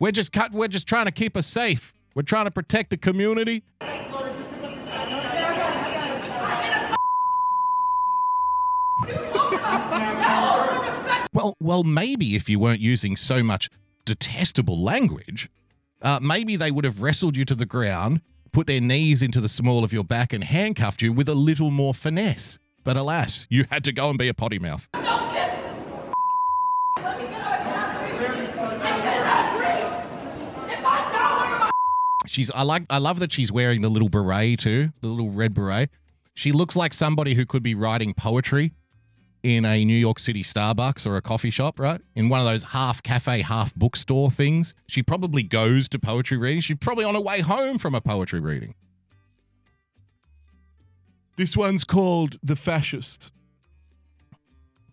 We're 0.01 0.13
just 0.13 0.33
cut. 0.33 0.53
We're 0.53 0.69
just 0.69 0.87
trying 0.87 1.07
to 1.07 1.13
keep 1.13 1.37
her 1.37 1.43
safe. 1.43 1.93
We're 2.15 2.23
trying 2.23 2.47
to 2.47 2.51
protect 2.51 2.91
the 2.91 2.97
community. 2.97 3.63
Well, 11.33 11.57
well, 11.61 11.85
maybe 11.85 12.35
if 12.35 12.49
you 12.49 12.59
weren't 12.59 12.81
using 12.81 13.15
so 13.17 13.43
much 13.43 13.71
detestable 14.05 14.83
language, 14.83 15.49
uh, 16.03 16.19
maybe 16.21 16.57
they 16.57 16.73
would 16.73 16.85
have 16.85 17.01
wrestled 17.03 17.37
you 17.37 17.45
to 17.45 17.55
the 17.55 17.67
ground, 17.67 18.21
put 18.53 18.67
their 18.67 18.81
knees 18.81 19.23
into 19.23 19.41
the 19.41 19.49
small 19.49 19.85
of 19.85 19.93
your 19.93 20.03
back, 20.03 20.33
and 20.33 20.43
handcuffed 20.43 21.03
you 21.03 21.13
with 21.13 21.29
a 21.29 21.35
little 21.35 21.71
more 21.71 21.95
finesse. 21.95 22.59
But 22.83 22.97
alas, 22.97 23.47
you 23.49 23.65
had 23.71 23.85
to 23.85 23.93
go 23.93 24.09
and 24.11 24.19
be 24.19 24.27
a 24.27 24.35
potty 24.35 24.59
mouth. 24.59 24.89
Don't 24.93 25.33
get 25.33 25.57
Let 26.97 27.19
me 27.19 27.25
get 27.29 27.41
out 27.43 27.61
of 27.61 28.83
I 28.83 29.01
cannot 29.01 29.57
breathe. 29.57 30.73
If 30.73 30.85
I 30.85 31.13
know 31.13 31.29
where 31.41 31.59
my 31.61 31.71
She's 32.31 32.49
I 32.53 32.63
like 32.63 32.85
I 32.89 32.99
love 32.99 33.19
that 33.19 33.33
she's 33.33 33.51
wearing 33.51 33.81
the 33.81 33.89
little 33.89 34.09
beret 34.09 34.61
too, 34.61 34.91
the 35.01 35.09
little 35.09 35.31
red 35.31 35.53
beret. 35.53 35.91
She 36.33 36.53
looks 36.53 36.77
like 36.77 36.95
somebody 36.95 37.35
who 37.35 37.45
could 37.45 37.65
be 37.65 37.75
writing 37.75 38.15
poetry 38.15 38.73
in 39.43 39.65
a 39.65 39.85
New 39.85 39.97
York 39.97 40.21
City 40.21 40.45
Starbucks 40.45 41.09
or 41.09 41.17
a 41.17 41.23
coffee 41.23 41.51
shop, 41.51 41.81
right? 41.81 42.01
In 42.15 42.29
one 42.29 42.39
of 42.39 42.47
those 42.47 42.63
half 42.63 43.03
cafe, 43.03 43.43
half 43.43 43.75
bookstore 43.75 44.31
things. 44.31 44.75
She 44.87 45.03
probably 45.03 45.43
goes 45.43 45.89
to 45.89 45.99
poetry 45.99 46.37
reading. 46.37 46.61
She's 46.61 46.77
probably 46.77 47.05
on 47.05 47.17
her 47.17 47.21
way 47.21 47.41
home 47.41 47.79
from 47.79 47.97
a 47.97 48.01
poetry 48.01 48.39
reading. 48.39 48.77
This 51.37 51.57
one's 51.57 51.83
called 51.83 52.39
The 52.45 52.55
Fascist 52.55 53.33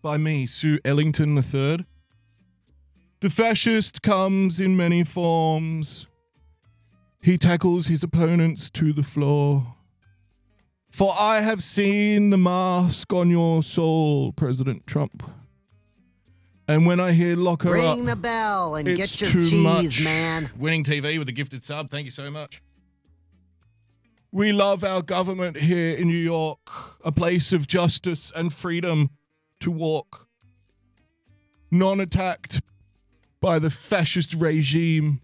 by 0.02 0.16
me, 0.16 0.44
Sue 0.44 0.80
Ellington 0.84 1.36
III. 1.36 1.86
The 3.20 3.30
fascist 3.30 4.02
comes 4.02 4.60
in 4.60 4.76
many 4.76 5.04
forms. 5.04 6.08
He 7.20 7.36
tackles 7.36 7.88
his 7.88 8.02
opponents 8.02 8.70
to 8.70 8.92
the 8.92 9.02
floor. 9.02 9.74
For 10.90 11.14
I 11.18 11.40
have 11.40 11.62
seen 11.62 12.30
the 12.30 12.38
mask 12.38 13.12
on 13.12 13.28
your 13.30 13.62
soul, 13.62 14.32
President 14.32 14.86
Trump. 14.86 15.22
And 16.66 16.86
when 16.86 17.00
I 17.00 17.12
hear 17.12 17.34
lock 17.34 17.62
her 17.62 17.72
Ring 17.72 18.00
up, 18.00 18.06
the 18.06 18.16
bell 18.16 18.74
and 18.74 18.86
get 18.96 19.20
your 19.20 19.30
too 19.30 19.48
cheese, 19.48 19.52
much. 19.52 20.04
man. 20.04 20.50
Winning 20.58 20.84
TV 20.84 21.18
with 21.18 21.28
a 21.28 21.32
gifted 21.32 21.64
sub. 21.64 21.90
Thank 21.90 22.04
you 22.04 22.10
so 22.10 22.30
much. 22.30 22.62
We 24.30 24.52
love 24.52 24.84
our 24.84 25.00
government 25.00 25.56
here 25.56 25.94
in 25.94 26.08
New 26.08 26.16
York, 26.18 26.58
a 27.02 27.10
place 27.10 27.52
of 27.54 27.66
justice 27.66 28.30
and 28.36 28.52
freedom 28.52 29.10
to 29.60 29.70
walk, 29.70 30.28
non 31.70 32.00
attacked 32.00 32.60
by 33.40 33.58
the 33.58 33.70
fascist 33.70 34.34
regime. 34.34 35.22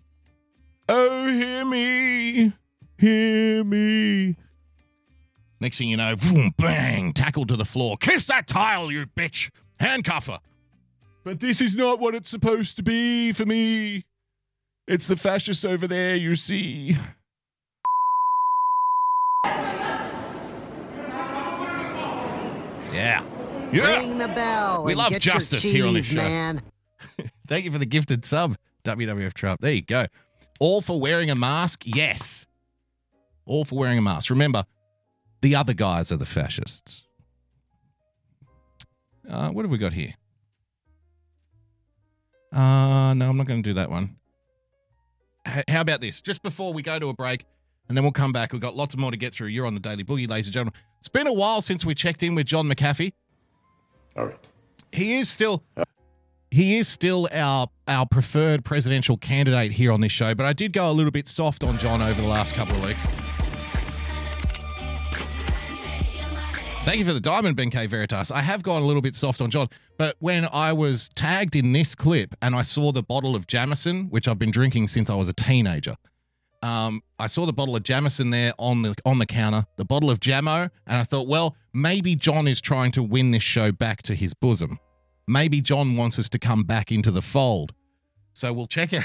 Oh, 0.88 1.32
hear 1.32 1.64
me, 1.64 2.52
hear 2.98 3.64
me. 3.64 4.36
Next 5.60 5.78
thing 5.78 5.88
you 5.88 5.96
know, 5.96 6.14
boom, 6.16 6.52
bang, 6.58 7.12
tackled 7.12 7.48
to 7.48 7.56
the 7.56 7.64
floor. 7.64 7.96
Kiss 7.96 8.26
that 8.26 8.46
tile, 8.46 8.90
you 8.90 9.06
bitch. 9.06 9.50
Handcuff 9.80 10.26
her. 10.26 10.40
But 11.24 11.40
this 11.40 11.60
is 11.60 11.74
not 11.74 12.00
what 12.00 12.14
it's 12.14 12.28
supposed 12.28 12.76
to 12.76 12.82
be 12.82 13.32
for 13.32 13.46
me. 13.46 14.04
It's 14.86 15.06
the 15.06 15.16
fascists 15.16 15.64
over 15.64 15.86
there, 15.86 16.16
you 16.16 16.34
see. 16.34 16.96
Yeah. 22.92 23.22
Yeah. 23.72 23.98
Ring 23.98 24.18
the 24.18 24.28
bell 24.28 24.84
We 24.84 24.94
love 24.94 25.18
justice 25.18 25.64
your 25.64 25.72
here 25.72 25.86
on 25.86 25.94
this 25.94 26.06
cheese, 26.06 26.14
show. 26.14 26.22
man. 26.22 26.62
Thank 27.48 27.64
you 27.64 27.72
for 27.72 27.78
the 27.78 27.86
gifted 27.86 28.24
sub, 28.24 28.56
WWF 28.84 29.34
Trump. 29.34 29.60
There 29.60 29.72
you 29.72 29.82
go. 29.82 30.06
All 30.60 30.80
for 30.80 31.00
wearing 31.00 31.30
a 31.30 31.34
mask? 31.34 31.82
Yes. 31.84 32.46
All 33.46 33.64
for 33.64 33.78
wearing 33.78 33.98
a 33.98 34.02
mask. 34.02 34.30
Remember, 34.30 34.64
the 35.42 35.54
other 35.54 35.74
guys 35.74 36.10
are 36.12 36.16
the 36.16 36.26
fascists. 36.26 37.04
Uh, 39.28 39.50
what 39.50 39.64
have 39.64 39.70
we 39.70 39.78
got 39.78 39.92
here? 39.92 40.14
Uh, 42.52 43.14
no, 43.14 43.28
I'm 43.30 43.36
not 43.36 43.46
going 43.46 43.62
to 43.62 43.68
do 43.68 43.74
that 43.74 43.90
one. 43.90 44.16
H- 45.46 45.64
how 45.68 45.80
about 45.80 46.00
this? 46.00 46.20
Just 46.20 46.42
before 46.42 46.72
we 46.72 46.82
go 46.82 46.98
to 46.98 47.08
a 47.08 47.14
break, 47.14 47.44
and 47.88 47.96
then 47.96 48.04
we'll 48.04 48.12
come 48.12 48.32
back. 48.32 48.52
We've 48.52 48.62
got 48.62 48.76
lots 48.76 48.96
more 48.96 49.10
to 49.10 49.16
get 49.16 49.34
through. 49.34 49.48
You're 49.48 49.66
on 49.66 49.74
the 49.74 49.80
Daily 49.80 50.04
Boogie, 50.04 50.28
ladies 50.28 50.46
and 50.46 50.54
gentlemen. 50.54 50.74
It's 51.00 51.08
been 51.08 51.26
a 51.26 51.32
while 51.32 51.60
since 51.60 51.84
we 51.84 51.94
checked 51.94 52.22
in 52.22 52.34
with 52.34 52.46
John 52.46 52.66
McAfee. 52.68 53.12
All 54.16 54.26
right. 54.26 54.38
He 54.92 55.16
is 55.16 55.28
still 55.28 55.64
he 56.54 56.76
is 56.76 56.86
still 56.86 57.28
our 57.32 57.66
our 57.88 58.06
preferred 58.06 58.64
presidential 58.64 59.16
candidate 59.16 59.72
here 59.72 59.90
on 59.90 60.00
this 60.00 60.12
show, 60.12 60.36
but 60.36 60.46
I 60.46 60.52
did 60.52 60.72
go 60.72 60.88
a 60.88 60.92
little 60.92 61.10
bit 61.10 61.26
soft 61.26 61.64
on 61.64 61.78
John 61.78 62.00
over 62.00 62.22
the 62.22 62.28
last 62.28 62.54
couple 62.54 62.76
of 62.76 62.84
weeks. 62.84 63.04
Thank 66.84 66.98
you 66.98 67.04
for 67.04 67.12
the 67.12 67.20
diamond, 67.20 67.56
Ben 67.56 67.70
K. 67.70 67.86
Veritas. 67.86 68.30
I 68.30 68.40
have 68.40 68.62
gone 68.62 68.82
a 68.82 68.84
little 68.84 69.02
bit 69.02 69.16
soft 69.16 69.40
on 69.40 69.50
John, 69.50 69.66
but 69.98 70.14
when 70.20 70.46
I 70.52 70.72
was 70.72 71.08
tagged 71.16 71.56
in 71.56 71.72
this 71.72 71.96
clip 71.96 72.36
and 72.40 72.54
I 72.54 72.62
saw 72.62 72.92
the 72.92 73.02
bottle 73.02 73.34
of 73.34 73.48
Jameson, 73.48 74.08
which 74.10 74.28
I've 74.28 74.38
been 74.38 74.52
drinking 74.52 74.88
since 74.88 75.10
I 75.10 75.16
was 75.16 75.28
a 75.28 75.32
teenager, 75.32 75.96
um, 76.62 77.02
I 77.18 77.26
saw 77.26 77.46
the 77.46 77.52
bottle 77.52 77.74
of 77.74 77.82
Jameson 77.82 78.30
there 78.30 78.52
on 78.60 78.82
the 78.82 78.94
on 79.04 79.18
the 79.18 79.26
counter, 79.26 79.66
the 79.76 79.84
bottle 79.84 80.08
of 80.08 80.20
Jamo, 80.20 80.70
and 80.86 80.98
I 80.98 81.02
thought, 81.02 81.26
well, 81.26 81.56
maybe 81.72 82.14
John 82.14 82.46
is 82.46 82.60
trying 82.60 82.92
to 82.92 83.02
win 83.02 83.32
this 83.32 83.42
show 83.42 83.72
back 83.72 84.02
to 84.02 84.14
his 84.14 84.34
bosom. 84.34 84.78
Maybe 85.26 85.60
John 85.60 85.96
wants 85.96 86.18
us 86.18 86.28
to 86.30 86.38
come 86.38 86.64
back 86.64 86.92
into 86.92 87.10
the 87.10 87.22
fold. 87.22 87.72
So 88.32 88.52
we'll 88.52 88.66
check 88.66 88.92
out 88.92 89.04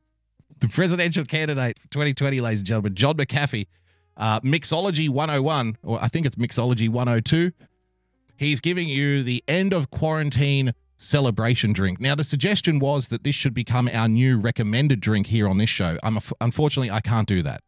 the 0.60 0.68
presidential 0.68 1.24
candidate 1.24 1.78
for 1.78 1.88
2020, 1.88 2.40
ladies 2.40 2.60
and 2.60 2.66
gentlemen, 2.66 2.94
John 2.94 3.16
McAfee, 3.16 3.66
uh, 4.16 4.40
Mixology 4.40 5.08
101, 5.08 5.78
or 5.82 6.02
I 6.02 6.08
think 6.08 6.26
it's 6.26 6.36
Mixology 6.36 6.88
102. 6.88 7.52
He's 8.36 8.60
giving 8.60 8.88
you 8.88 9.22
the 9.22 9.42
end 9.48 9.72
of 9.72 9.90
quarantine 9.90 10.74
celebration 10.98 11.72
drink. 11.72 12.00
Now, 12.00 12.14
the 12.14 12.24
suggestion 12.24 12.78
was 12.78 13.08
that 13.08 13.24
this 13.24 13.34
should 13.34 13.54
become 13.54 13.88
our 13.92 14.08
new 14.08 14.38
recommended 14.38 15.00
drink 15.00 15.26
here 15.26 15.48
on 15.48 15.58
this 15.58 15.70
show. 15.70 15.98
I'm 16.02 16.18
unfortunately 16.40 16.90
I 16.90 17.00
can't 17.00 17.28
do 17.28 17.42
that. 17.42 17.62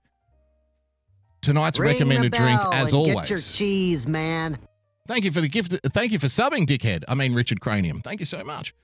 Tonight's 1.41 1.79
Ring 1.79 1.93
recommended 1.93 2.33
drink, 2.33 2.61
as 2.73 2.93
always. 2.93 3.15
Get 3.15 3.31
your 3.31 3.39
cheese, 3.39 4.07
man. 4.07 4.59
Thank 5.09 5.25
you 5.25 5.33
for 5.33 5.41
the 5.41 5.49
gift. 5.49 5.75
Thank 5.93 6.13
you 6.13 6.19
for 6.19 6.27
subbing, 6.27 6.67
dickhead. 6.67 7.03
I 7.09 7.15
mean, 7.15 7.35
Richard 7.35 7.61
Cranium. 7.61 8.03
Thank 8.03 8.21
you 8.21 8.27
so 8.27 8.45
much. 8.45 8.75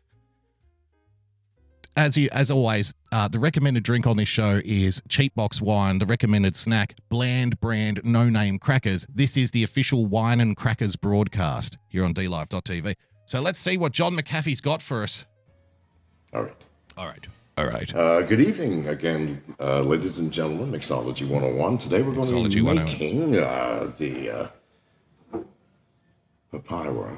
as 1.96 2.16
you 2.16 2.28
as 2.32 2.50
always, 2.50 2.92
uh, 3.12 3.28
the 3.28 3.38
recommended 3.38 3.84
drink 3.84 4.06
on 4.06 4.16
this 4.16 4.28
show 4.28 4.60
is 4.64 5.00
cheap 5.08 5.34
box 5.34 5.60
wine. 5.60 5.98
The 5.98 6.06
recommended 6.06 6.56
snack, 6.56 6.94
bland 7.08 7.60
brand, 7.60 8.00
no 8.02 8.28
name 8.28 8.58
crackers. 8.58 9.06
This 9.14 9.36
is 9.36 9.52
the 9.52 9.62
official 9.62 10.06
wine 10.06 10.40
and 10.40 10.56
crackers 10.56 10.96
broadcast 10.96 11.78
here 11.88 12.04
on 12.04 12.14
DLive.tv. 12.14 12.96
So 13.26 13.40
let's 13.40 13.60
see 13.60 13.76
what 13.76 13.92
John 13.92 14.16
McAfee's 14.16 14.60
got 14.60 14.82
for 14.82 15.02
us. 15.02 15.26
All 16.32 16.42
right. 16.42 16.56
All 16.96 17.06
right. 17.06 17.28
All 17.56 17.66
right. 17.66 17.94
Uh, 17.94 18.22
good 18.22 18.40
evening 18.40 18.88
again, 18.88 19.40
uh, 19.60 19.80
ladies 19.80 20.18
and 20.18 20.32
gentlemen. 20.32 20.72
Mixology 20.72 21.28
101. 21.28 21.78
Today 21.78 22.02
we're 22.02 22.12
going 22.12 22.26
Mixology 22.26 22.50
to 22.50 22.56
be 22.56 22.62
101. 22.62 22.98
making 22.98 23.36
uh, 23.38 23.92
the 23.98 24.50
papaya 26.60 27.16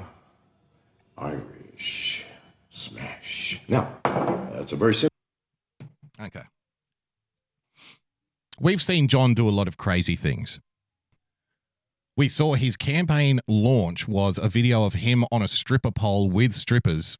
Irish 1.17 2.25
smash. 2.69 3.61
Now, 3.67 3.97
that's 4.03 4.71
a 4.71 4.75
very 4.75 4.95
simple. 4.95 5.13
Okay. 6.19 6.43
We've 8.59 8.81
seen 8.81 9.07
John 9.07 9.33
do 9.35 9.47
a 9.47 9.51
lot 9.51 9.67
of 9.67 9.77
crazy 9.77 10.15
things. 10.15 10.59
We 12.15 12.27
saw 12.27 12.55
his 12.55 12.75
campaign 12.75 13.39
launch 13.47 14.07
was 14.07 14.39
a 14.39 14.49
video 14.49 14.85
of 14.85 14.95
him 14.95 15.23
on 15.31 15.43
a 15.43 15.47
stripper 15.47 15.91
pole 15.91 16.29
with 16.29 16.53
strippers, 16.53 17.15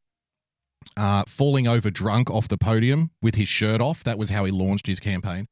uh, 0.95 1.24
falling 1.28 1.68
over 1.68 1.91
drunk 1.91 2.32
off 2.32 2.47
the 2.47 2.57
podium 2.57 3.11
with 3.22 3.36
his 3.36 3.47
shirt 3.47 3.80
off. 3.80 4.03
That 4.03 4.18
was 4.18 4.32
how 4.32 4.45
he 4.45 4.51
launched 4.51 4.88
his 4.88 4.99
campaign. 4.99 5.45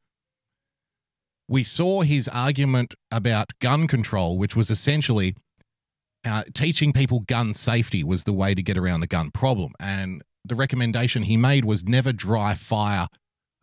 We 1.47 1.63
saw 1.63 2.01
his 2.01 2.27
argument 2.29 2.95
about 3.11 3.51
gun 3.59 3.87
control, 3.87 4.39
which 4.39 4.55
was 4.55 4.71
essentially 4.71 5.35
uh, 6.25 6.43
teaching 6.53 6.91
people 6.91 7.21
gun 7.21 7.53
safety 7.53 8.03
was 8.03 8.23
the 8.23 8.33
way 8.33 8.55
to 8.55 8.63
get 8.63 8.77
around 8.77 9.01
the 9.01 9.07
gun 9.07 9.31
problem. 9.31 9.73
And 9.79 10.23
the 10.43 10.55
recommendation 10.55 11.23
he 11.23 11.37
made 11.37 11.65
was 11.65 11.85
never 11.85 12.11
dry 12.11 12.55
fire 12.55 13.07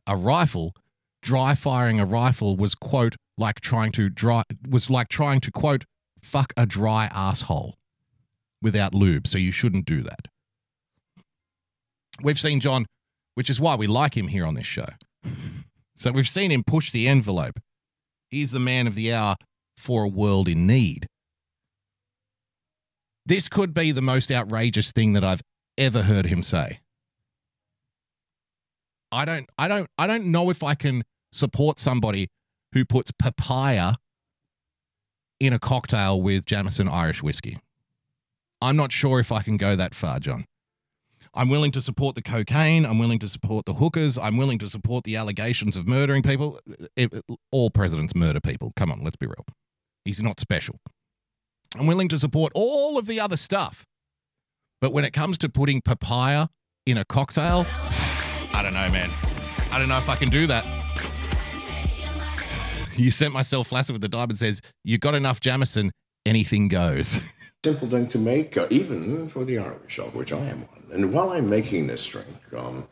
a 0.07 0.17
rifle. 0.17 0.75
Dry 1.23 1.55
firing 1.55 2.01
a 2.01 2.07
rifle 2.07 2.57
was 2.57 2.75
quote 2.75 3.17
like 3.39 3.61
trying 3.61 3.93
to 3.93 4.09
dry 4.09 4.43
was 4.69 4.91
like 4.91 5.09
trying 5.09 5.41
to 5.41 5.51
quote 5.51 5.85
fuck 6.21 6.53
a 6.57 6.67
dry 6.67 7.07
asshole 7.13 7.77
without 8.61 8.95
lube. 8.95 9.27
So 9.27 9.39
you 9.39 9.53
shouldn't 9.53 9.87
do 9.87 10.03
that. 10.03 10.29
We've 12.23 12.39
seen 12.39 12.61
John, 12.61 12.87
which 13.35 13.51
is 13.51 13.61
why 13.61 13.75
we 13.77 13.87
like 13.87 14.17
him 14.17 14.29
here 14.29 14.47
on 14.47 14.55
this 14.55 14.67
show. 14.67 14.89
So 15.95 16.11
we've 16.11 16.29
seen 16.29 16.51
him 16.51 16.65
push 16.65 16.91
the 16.91 17.07
envelope. 17.07 17.61
He's 18.29 18.51
the 18.51 18.59
man 18.59 18.89
of 18.89 18.97
the 18.97 19.13
hour 19.13 19.37
for 19.77 20.03
a 20.03 20.09
world 20.09 20.49
in 20.49 20.67
need. 20.67 21.07
This 23.25 23.49
could 23.49 23.73
be 23.73 23.93
the 23.93 24.03
most 24.03 24.31
outrageous 24.33 24.93
thing 24.93 25.13
that 25.13 25.25
I've 25.25 25.43
ever 25.79 26.03
heard 26.03 26.27
him 26.27 26.43
say. 26.43 26.81
I 29.11 29.25
don't 29.25 29.49
I 29.59 29.69
don't 29.69 29.89
I 29.99 30.07
don't 30.07 30.27
know 30.27 30.51
if 30.51 30.63
I 30.63 30.75
can 30.75 31.05
support 31.31 31.79
somebody 31.79 32.29
who 32.73 32.85
puts 32.85 33.11
papaya 33.13 33.95
in 35.39 35.53
a 35.53 35.59
cocktail 35.59 36.21
with 36.21 36.47
Jameson 36.47 36.89
Irish 36.89 37.23
whiskey. 37.23 37.59
I'm 38.61 38.77
not 38.77 38.93
sure 38.93 39.21
if 39.21 39.31
I 39.33 39.43
can 39.43 39.57
go 39.57 39.77
that 39.77 39.95
far, 39.95 40.19
John. 40.21 40.47
I'm 41.35 41.49
willing 41.49 41.73
to 41.73 41.81
support 41.81 42.15
the 42.15 42.23
cocaine. 42.23 42.85
I'm 42.85 42.99
willing 42.99 43.19
to 43.21 43.29
support 43.29 43.67
the 43.67 43.75
hookers. 43.75 44.19
I'm 44.19 44.37
willing 44.37 44.59
to 44.59 44.69
support 44.69 45.05
the 45.05 45.17
allegations 45.17 45.77
of 45.77 45.89
murdering 45.89 46.23
people. 46.23 46.61
It- 46.95 47.13
it- 47.13 47.25
all 47.51 47.71
presidents 47.71 48.15
murder 48.15 48.41
people. 48.41 48.73
Come 48.77 48.93
on, 48.93 49.03
let's 49.03 49.17
be 49.17 49.27
real. 49.27 49.45
He's 50.05 50.23
not 50.23 50.39
special. 50.39 50.79
I'm 51.77 51.87
willing 51.87 52.09
to 52.09 52.19
support 52.19 52.53
all 52.55 52.99
of 52.99 53.07
the 53.07 53.21
other 53.21 53.37
stuff. 53.37 53.87
But 54.81 54.93
when 54.93 55.05
it 55.05 55.13
comes 55.13 55.39
to 55.39 55.49
putting 55.49 55.81
papaya 55.81 56.49
in 56.87 56.99
a 56.99 57.05
cocktail, 57.05 57.67
I 58.53 58.61
don't 58.63 58.75
know, 58.75 58.91
man. 58.91 59.11
I 59.71 59.79
don't 59.79 59.89
know 59.89 59.99
if 59.99 60.09
I 60.09 60.17
can 60.17 60.29
do 60.29 60.47
that. 60.49 60.67
You 62.97 63.11
sent 63.11 63.33
myself 63.33 63.69
flaccid 63.69 63.95
with 63.95 64.03
the 64.03 64.09
diamond 64.09 64.39
says, 64.39 64.61
You 64.85 64.99
got 64.99 65.15
enough 65.15 65.41
Jameson, 65.41 65.93
anything 66.27 66.69
goes. 66.69 67.21
simple 67.65 67.89
thing 67.89 68.09
to 68.09 68.19
make, 68.19 68.57
uh, 68.57 68.67
even 68.71 69.29
for 69.29 69.45
the 69.45 69.57
Irish, 69.59 69.99
of 69.99 70.15
which 70.15 70.33
I 70.33 70.41
am 70.47 70.63
one. 70.63 70.83
And 70.93 71.13
while 71.13 71.31
I'm 71.31 71.49
making 71.49 71.87
this 71.87 72.05
drink, 72.05 72.27
um, 72.57 72.87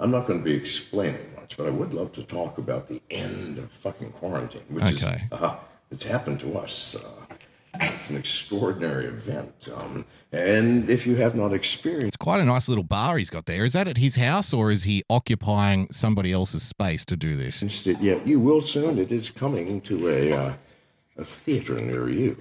I'm 0.00 0.10
not 0.10 0.26
going 0.26 0.38
to 0.40 0.44
be 0.44 0.54
explaining 0.54 1.34
much, 1.36 1.56
but 1.56 1.66
I 1.66 1.70
would 1.70 1.92
love 1.94 2.10
to 2.12 2.22
talk 2.24 2.58
about 2.58 2.88
the 2.88 3.00
end 3.10 3.58
of 3.58 3.70
fucking 3.70 4.12
quarantine, 4.12 4.62
which 4.70 4.84
Okay. 4.84 5.22
is 5.30 5.32
uh, 5.32 5.56
it's 5.92 6.04
happened 6.04 6.40
to 6.40 6.58
us. 6.58 6.96
Uh, 6.96 7.23
it's 7.74 8.10
an 8.10 8.16
extraordinary 8.16 9.06
event, 9.06 9.68
um, 9.74 10.04
and 10.32 10.88
if 10.88 11.06
you 11.06 11.16
have 11.16 11.34
not 11.34 11.52
experienced 11.52 12.08
It's 12.08 12.16
quite 12.16 12.40
a 12.40 12.44
nice 12.44 12.68
little 12.68 12.84
bar 12.84 13.18
he's 13.18 13.30
got 13.30 13.46
there. 13.46 13.64
Is 13.64 13.72
that 13.72 13.88
at 13.88 13.96
his 13.96 14.16
house 14.16 14.52
or 14.52 14.70
is 14.70 14.84
he 14.84 15.02
occupying 15.10 15.88
somebody 15.90 16.32
else's 16.32 16.62
space 16.62 17.04
to 17.06 17.16
do 17.16 17.36
this? 17.36 17.62
it 17.86 18.00
yet, 18.00 18.26
you 18.26 18.40
will 18.40 18.60
soon. 18.60 18.98
It 18.98 19.12
is 19.12 19.30
coming 19.30 19.80
to 19.82 20.08
a 20.08 20.32
uh, 20.32 20.52
a 21.16 21.24
theater 21.24 21.74
near 21.76 22.08
you. 22.08 22.36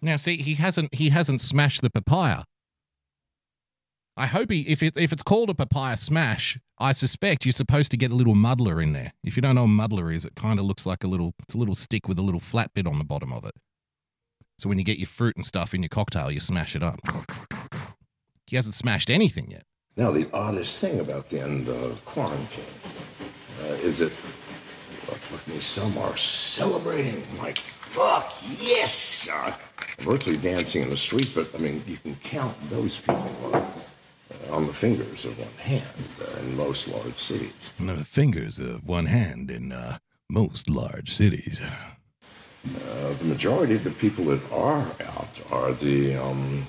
Now, 0.00 0.16
see, 0.16 0.38
he 0.38 0.54
hasn't 0.54 0.94
he 0.94 1.10
hasn't 1.10 1.40
smashed 1.40 1.82
the 1.82 1.90
papaya. 1.90 2.44
I 4.16 4.26
hope 4.26 4.50
he 4.50 4.62
if 4.62 4.82
it 4.82 4.96
if 4.96 5.12
it's 5.12 5.22
called 5.22 5.50
a 5.50 5.54
papaya 5.54 5.96
smash, 5.96 6.58
I 6.78 6.92
suspect 6.92 7.44
you're 7.44 7.52
supposed 7.52 7.90
to 7.92 7.96
get 7.96 8.10
a 8.10 8.14
little 8.14 8.34
muddler 8.34 8.80
in 8.80 8.92
there. 8.92 9.12
If 9.24 9.36
you 9.36 9.42
don't 9.42 9.54
know 9.54 9.62
what 9.62 9.70
a 9.70 9.72
muddler 9.72 10.12
is, 10.12 10.24
it 10.24 10.34
kind 10.34 10.58
of 10.58 10.64
looks 10.64 10.86
like 10.86 11.04
a 11.04 11.08
little 11.08 11.34
it's 11.40 11.54
a 11.54 11.58
little 11.58 11.74
stick 11.74 12.08
with 12.08 12.18
a 12.18 12.22
little 12.22 12.40
flat 12.40 12.72
bit 12.74 12.86
on 12.86 12.98
the 12.98 13.04
bottom 13.04 13.32
of 13.32 13.44
it. 13.44 13.54
So 14.58 14.68
when 14.68 14.78
you 14.78 14.84
get 14.84 14.98
your 14.98 15.06
fruit 15.06 15.36
and 15.36 15.46
stuff 15.46 15.72
in 15.72 15.82
your 15.82 15.88
cocktail, 15.88 16.32
you 16.32 16.40
smash 16.40 16.74
it 16.74 16.82
up. 16.82 17.00
He 18.46 18.56
hasn't 18.56 18.74
smashed 18.74 19.08
anything 19.08 19.50
yet. 19.50 19.62
Now, 19.96 20.10
the 20.10 20.28
oddest 20.32 20.80
thing 20.80 21.00
about 21.00 21.28
the 21.28 21.40
end 21.40 21.68
of 21.68 22.04
quarantine 22.04 22.64
uh, 23.62 23.74
is 23.74 23.98
that 23.98 24.12
well, 25.08 25.60
some 25.60 25.96
are 25.98 26.16
celebrating 26.16 27.24
like 27.38 27.58
fuck 27.58 28.32
yes, 28.60 29.28
uh, 29.32 29.52
virtually 30.00 30.36
dancing 30.36 30.82
in 30.82 30.90
the 30.90 30.96
street. 30.96 31.32
But 31.34 31.54
I 31.54 31.58
mean, 31.58 31.82
you 31.86 31.96
can 31.96 32.16
count 32.16 32.56
those 32.68 32.98
people 32.98 33.30
uh, 33.52 33.58
uh, 33.58 34.54
on 34.54 34.66
the 34.66 34.74
fingers 34.74 35.24
of 35.24 35.38
one 35.38 35.48
hand 35.56 35.84
uh, 36.20 36.38
in 36.40 36.56
most 36.56 36.88
large 36.88 37.16
cities. 37.16 37.72
On 37.80 37.86
the 37.86 38.04
fingers 38.04 38.60
of 38.60 38.84
one 38.84 39.06
hand 39.06 39.50
in 39.50 39.72
uh, 39.72 39.98
most 40.28 40.68
large 40.68 41.12
cities. 41.14 41.60
Uh, 42.66 43.12
the 43.18 43.24
majority 43.24 43.76
of 43.76 43.84
the 43.84 43.90
people 43.90 44.24
that 44.26 44.40
are 44.52 44.86
out 45.06 45.40
are 45.50 45.72
the 45.72 46.16
um, 46.16 46.66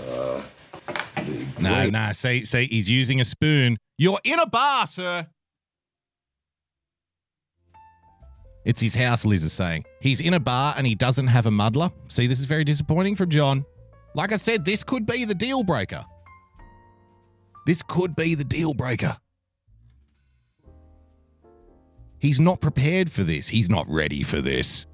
uh, 0.00 0.42
the 1.16 1.46
great- 1.58 1.92
no. 1.92 2.12
See, 2.12 2.44
see, 2.44 2.66
he's 2.66 2.88
using 2.88 3.20
a 3.20 3.24
spoon. 3.24 3.76
You're 3.98 4.20
in 4.24 4.38
a 4.38 4.46
bar, 4.46 4.86
sir. 4.86 5.26
It's 8.64 8.80
his 8.80 8.94
house, 8.94 9.26
Liz 9.26 9.44
is 9.44 9.52
saying. 9.52 9.84
He's 10.00 10.20
in 10.20 10.32
a 10.32 10.40
bar 10.40 10.74
and 10.76 10.86
he 10.86 10.94
doesn't 10.94 11.26
have 11.26 11.46
a 11.46 11.50
muddler. 11.50 11.90
See, 12.08 12.26
this 12.26 12.38
is 12.38 12.46
very 12.46 12.64
disappointing 12.64 13.14
from 13.14 13.28
John. 13.28 13.64
Like 14.14 14.32
I 14.32 14.36
said, 14.36 14.64
this 14.64 14.82
could 14.82 15.04
be 15.04 15.24
the 15.26 15.34
deal 15.34 15.62
breaker. 15.64 16.04
This 17.66 17.82
could 17.82 18.16
be 18.16 18.34
the 18.34 18.44
deal 18.44 18.72
breaker. 18.72 19.18
He's 22.24 22.40
not 22.40 22.62
prepared 22.62 23.10
for 23.10 23.22
this. 23.22 23.48
He's 23.48 23.68
not 23.68 23.86
ready 23.86 24.22
for 24.22 24.40
this. 24.40 24.86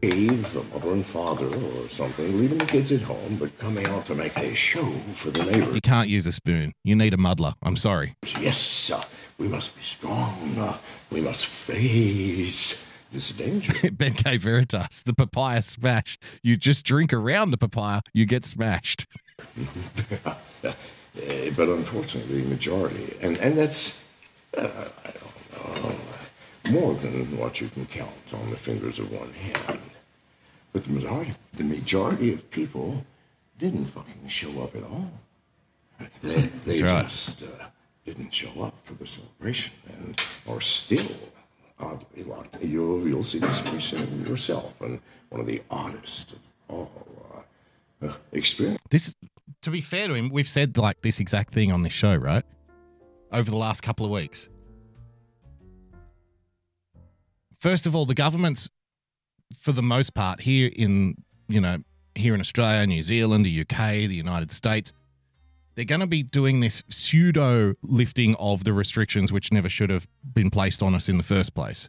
Eve, 0.00 0.54
the 0.54 0.62
mother 0.62 0.92
and 0.92 1.04
father 1.04 1.46
or 1.54 1.86
something, 1.90 2.38
leaving 2.38 2.56
the 2.56 2.64
kids 2.64 2.90
at 2.90 3.02
home, 3.02 3.36
but 3.36 3.56
coming 3.58 3.86
out 3.88 4.06
to 4.06 4.14
make 4.14 4.38
a 4.38 4.54
show 4.54 4.90
for 5.12 5.30
the 5.30 5.44
neighbors. 5.44 5.74
You 5.74 5.82
can't 5.82 6.08
use 6.08 6.26
a 6.26 6.32
spoon. 6.32 6.72
You 6.82 6.96
need 6.96 7.12
a 7.12 7.18
muddler. 7.18 7.52
I'm 7.62 7.76
sorry. 7.76 8.16
Yes, 8.40 8.90
uh, 8.90 9.04
we 9.36 9.48
must 9.48 9.76
be 9.76 9.82
strong. 9.82 10.78
We 11.10 11.20
must 11.20 11.44
face 11.44 12.88
this 13.12 13.32
danger. 13.32 13.90
Ben 13.92 14.14
K. 14.14 14.38
Veritas, 14.38 15.02
the 15.02 15.12
papaya 15.12 15.60
smash. 15.60 16.18
You 16.42 16.56
just 16.56 16.86
drink 16.86 17.12
around 17.12 17.50
the 17.50 17.58
papaya, 17.58 18.00
you 18.14 18.24
get 18.24 18.46
smashed. 18.46 19.06
Uh, 20.24 20.34
but 20.62 21.68
unfortunately, 21.68 22.40
the 22.40 22.48
majority, 22.48 23.14
and, 23.20 23.36
and 23.36 23.58
that's, 23.58 24.06
uh, 24.56 24.62
I 24.62 25.10
don't 25.10 25.21
know, 25.21 25.21
more 26.70 26.94
than 26.94 27.36
what 27.38 27.60
you 27.60 27.68
can 27.68 27.86
count 27.86 28.34
on 28.34 28.50
the 28.50 28.56
fingers 28.56 28.98
of 28.98 29.10
one 29.10 29.32
hand. 29.32 29.80
But 30.72 30.84
the 30.84 30.90
majority, 30.90 31.34
the 31.54 31.64
majority 31.64 32.32
of 32.32 32.50
people 32.50 33.04
didn't 33.58 33.86
fucking 33.86 34.28
show 34.28 34.62
up 34.62 34.74
at 34.74 34.82
all. 34.84 35.10
They, 36.22 36.50
they 36.64 36.78
just 36.78 37.42
uh, 37.42 37.66
didn't 38.04 38.32
show 38.32 38.62
up 38.62 38.74
for 38.82 38.94
the 38.94 39.06
celebration 39.06 39.72
and 39.86 40.20
are 40.48 40.60
still 40.60 41.14
oddly 41.78 42.24
locked. 42.24 42.62
You'll, 42.62 43.06
you'll 43.06 43.22
see 43.22 43.38
this 43.38 43.60
pretty 43.60 43.80
soon 43.80 44.26
yourself. 44.26 44.80
And 44.80 45.00
one 45.28 45.40
of 45.40 45.46
the 45.46 45.62
oddest 45.70 46.32
of 46.32 46.38
all 46.68 46.90
uh, 48.02 48.06
uh, 48.06 48.14
experiences. 48.32 48.84
This, 48.90 49.14
to 49.62 49.70
be 49.70 49.80
fair 49.80 50.08
to 50.08 50.14
him, 50.14 50.30
we've 50.30 50.48
said 50.48 50.76
like 50.76 51.02
this 51.02 51.20
exact 51.20 51.52
thing 51.52 51.70
on 51.70 51.82
this 51.82 51.92
show, 51.92 52.14
right? 52.14 52.44
Over 53.30 53.50
the 53.50 53.56
last 53.56 53.82
couple 53.82 54.04
of 54.04 54.12
weeks. 54.12 54.48
First 57.62 57.86
of 57.86 57.94
all, 57.94 58.06
the 58.06 58.14
government's, 58.14 58.68
for 59.54 59.70
the 59.70 59.84
most 59.84 60.14
part, 60.14 60.40
here 60.40 60.68
in 60.74 61.14
you 61.46 61.60
know 61.60 61.78
here 62.16 62.34
in 62.34 62.40
Australia, 62.40 62.84
New 62.88 63.02
Zealand, 63.02 63.46
the 63.46 63.60
UK, 63.60 64.08
the 64.08 64.16
United 64.16 64.50
States, 64.50 64.92
they're 65.76 65.84
going 65.84 66.00
to 66.00 66.08
be 66.08 66.24
doing 66.24 66.58
this 66.58 66.82
pseudo 66.90 67.74
lifting 67.80 68.34
of 68.40 68.64
the 68.64 68.72
restrictions 68.72 69.32
which 69.32 69.52
never 69.52 69.68
should 69.68 69.90
have 69.90 70.08
been 70.34 70.50
placed 70.50 70.82
on 70.82 70.92
us 70.92 71.08
in 71.08 71.18
the 71.18 71.22
first 71.22 71.54
place. 71.54 71.88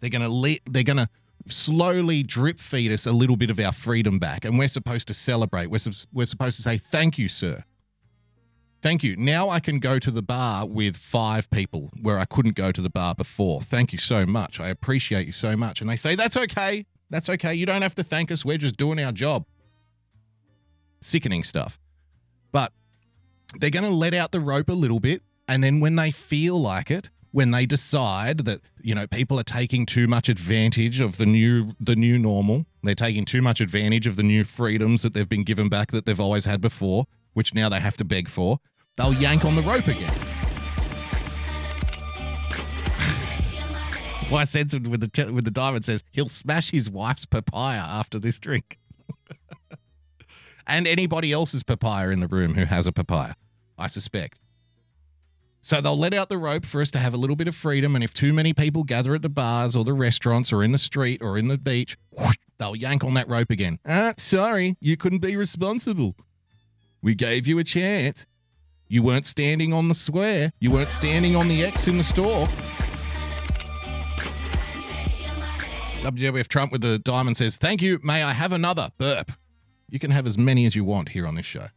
They're 0.00 0.08
going 0.08 0.22
to 0.22 0.30
le- 0.30 0.64
they're 0.64 0.82
going 0.82 0.96
to 0.96 1.10
slowly 1.48 2.22
drip 2.22 2.58
feed 2.58 2.92
us 2.92 3.06
a 3.06 3.12
little 3.12 3.36
bit 3.36 3.50
of 3.50 3.60
our 3.60 3.72
freedom 3.72 4.18
back 4.18 4.46
and 4.46 4.58
we're 4.58 4.68
supposed 4.68 5.08
to 5.08 5.14
celebrate. 5.14 5.66
We're, 5.66 5.76
sup- 5.76 6.08
we're 6.10 6.24
supposed 6.24 6.56
to 6.56 6.62
say 6.62 6.78
thank 6.78 7.18
you, 7.18 7.28
sir. 7.28 7.64
Thank 8.86 9.02
you. 9.02 9.16
Now 9.16 9.50
I 9.50 9.58
can 9.58 9.80
go 9.80 9.98
to 9.98 10.12
the 10.12 10.22
bar 10.22 10.64
with 10.64 10.96
five 10.96 11.50
people 11.50 11.90
where 12.00 12.20
I 12.20 12.24
couldn't 12.24 12.54
go 12.54 12.70
to 12.70 12.80
the 12.80 12.88
bar 12.88 13.16
before. 13.16 13.60
Thank 13.60 13.92
you 13.92 13.98
so 13.98 14.24
much. 14.24 14.60
I 14.60 14.68
appreciate 14.68 15.26
you 15.26 15.32
so 15.32 15.56
much. 15.56 15.80
And 15.80 15.90
they 15.90 15.96
say, 15.96 16.14
That's 16.14 16.36
okay. 16.36 16.86
That's 17.10 17.28
okay. 17.28 17.52
You 17.52 17.66
don't 17.66 17.82
have 17.82 17.96
to 17.96 18.04
thank 18.04 18.30
us. 18.30 18.44
We're 18.44 18.58
just 18.58 18.76
doing 18.76 19.00
our 19.00 19.10
job. 19.10 19.44
Sickening 21.00 21.42
stuff. 21.42 21.80
But 22.52 22.72
they're 23.58 23.70
going 23.70 23.90
to 23.90 23.90
let 23.90 24.14
out 24.14 24.30
the 24.30 24.38
rope 24.38 24.68
a 24.68 24.72
little 24.72 25.00
bit. 25.00 25.22
And 25.48 25.64
then 25.64 25.80
when 25.80 25.96
they 25.96 26.12
feel 26.12 26.56
like 26.56 26.88
it, 26.88 27.10
when 27.32 27.50
they 27.50 27.66
decide 27.66 28.44
that 28.44 28.60
you 28.80 28.94
know 28.94 29.08
people 29.08 29.40
are 29.40 29.42
taking 29.42 29.84
too 29.84 30.06
much 30.06 30.28
advantage 30.28 31.00
of 31.00 31.16
the 31.16 31.26
new 31.26 31.72
the 31.80 31.96
new 31.96 32.20
normal 32.20 32.64
they're 32.84 32.94
taking 32.94 33.24
too 33.24 33.42
much 33.42 33.60
advantage 33.60 34.06
of 34.06 34.14
the 34.14 34.22
new 34.22 34.42
freedoms 34.42 35.02
that 35.02 35.12
they've 35.12 35.28
been 35.28 35.42
given 35.42 35.68
back 35.68 35.90
that 35.90 36.06
they've 36.06 36.20
always 36.20 36.46
had 36.46 36.62
before 36.62 37.04
which 37.34 37.52
now 37.52 37.68
they 37.68 37.80
have 37.80 37.96
to 37.96 38.04
beg 38.04 38.26
for 38.28 38.58
they'll 38.96 39.14
yank 39.14 39.44
on 39.44 39.54
the 39.54 39.62
rope 39.62 39.86
again 39.86 40.12
why 44.28 44.44
censored 44.44 44.86
with 44.86 45.00
the 45.00 45.32
with 45.32 45.44
the 45.44 45.50
diamond 45.50 45.84
says 45.84 46.02
he'll 46.12 46.28
smash 46.28 46.70
his 46.70 46.90
wife's 46.90 47.26
papaya 47.26 47.80
after 47.80 48.18
this 48.18 48.38
drink 48.38 48.78
and 50.66 50.86
anybody 50.86 51.32
else's 51.32 51.62
papaya 51.62 52.10
in 52.10 52.20
the 52.20 52.28
room 52.28 52.54
who 52.54 52.64
has 52.64 52.86
a 52.86 52.92
papaya 52.92 53.34
i 53.78 53.86
suspect 53.86 54.38
so 55.66 55.80
they'll 55.80 55.98
let 55.98 56.14
out 56.14 56.28
the 56.28 56.38
rope 56.38 56.64
for 56.64 56.80
us 56.80 56.92
to 56.92 57.00
have 57.00 57.12
a 57.12 57.16
little 57.16 57.34
bit 57.34 57.48
of 57.48 57.56
freedom. 57.56 57.96
And 57.96 58.04
if 58.04 58.14
too 58.14 58.32
many 58.32 58.54
people 58.54 58.84
gather 58.84 59.16
at 59.16 59.22
the 59.22 59.28
bars 59.28 59.74
or 59.74 59.82
the 59.82 59.94
restaurants 59.94 60.52
or 60.52 60.62
in 60.62 60.70
the 60.70 60.78
street 60.78 61.20
or 61.20 61.36
in 61.36 61.48
the 61.48 61.58
beach, 61.58 61.98
whoosh, 62.12 62.36
they'll 62.56 62.76
yank 62.76 63.02
on 63.02 63.14
that 63.14 63.28
rope 63.28 63.50
again. 63.50 63.80
Ah, 63.84 64.14
sorry, 64.16 64.76
you 64.80 64.96
couldn't 64.96 65.18
be 65.18 65.34
responsible. 65.34 66.14
We 67.02 67.16
gave 67.16 67.48
you 67.48 67.58
a 67.58 67.64
chance. 67.64 68.26
You 68.88 69.02
weren't 69.02 69.26
standing 69.26 69.72
on 69.72 69.88
the 69.88 69.94
square. 69.94 70.52
You 70.60 70.70
weren't 70.70 70.90
standing 70.90 71.34
on 71.34 71.48
the 71.48 71.64
X 71.64 71.88
in 71.88 71.98
the 71.98 72.04
store. 72.04 72.46
WWF 76.00 76.46
Trump 76.46 76.70
with 76.70 76.82
the 76.82 76.98
diamond 77.00 77.36
says, 77.36 77.56
Thank 77.56 77.82
you. 77.82 77.98
May 78.02 78.22
I 78.22 78.32
have 78.32 78.52
another 78.52 78.92
burp? 78.96 79.32
You 79.88 79.98
can 79.98 80.12
have 80.12 80.26
as 80.26 80.38
many 80.38 80.66
as 80.66 80.76
you 80.76 80.84
want 80.84 81.10
here 81.10 81.26
on 81.26 81.34
this 81.34 81.46
show. 81.46 81.68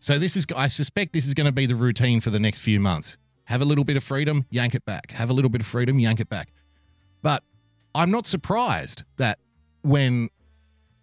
So 0.00 0.18
this 0.18 0.36
is 0.36 0.46
I 0.54 0.68
suspect 0.68 1.14
this 1.14 1.26
is 1.26 1.34
going 1.34 1.46
to 1.46 1.52
be 1.52 1.66
the 1.66 1.74
routine 1.74 2.20
for 2.20 2.30
the 2.30 2.38
next 2.38 2.60
few 2.60 2.78
months. 2.78 3.16
Have 3.44 3.62
a 3.62 3.64
little 3.64 3.84
bit 3.84 3.96
of 3.96 4.04
freedom, 4.04 4.44
yank 4.50 4.74
it 4.74 4.84
back. 4.84 5.12
Have 5.12 5.30
a 5.30 5.32
little 5.32 5.48
bit 5.48 5.62
of 5.62 5.66
freedom, 5.66 5.98
yank 5.98 6.20
it 6.20 6.28
back. 6.28 6.52
But 7.22 7.42
I'm 7.94 8.10
not 8.10 8.26
surprised 8.26 9.04
that 9.16 9.38
when 9.82 10.28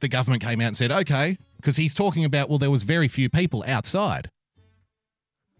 the 0.02 0.08
government 0.08 0.44
came 0.44 0.62
out 0.62 0.68
and 0.68 0.78
said, 0.78 0.92
"Okay," 0.92 1.38
because 1.64 1.78
he's 1.78 1.94
talking 1.94 2.26
about 2.26 2.50
well 2.50 2.60
there 2.60 2.70
was 2.70 2.84
very 2.84 3.08
few 3.08 3.30
people 3.30 3.64
outside. 3.66 4.30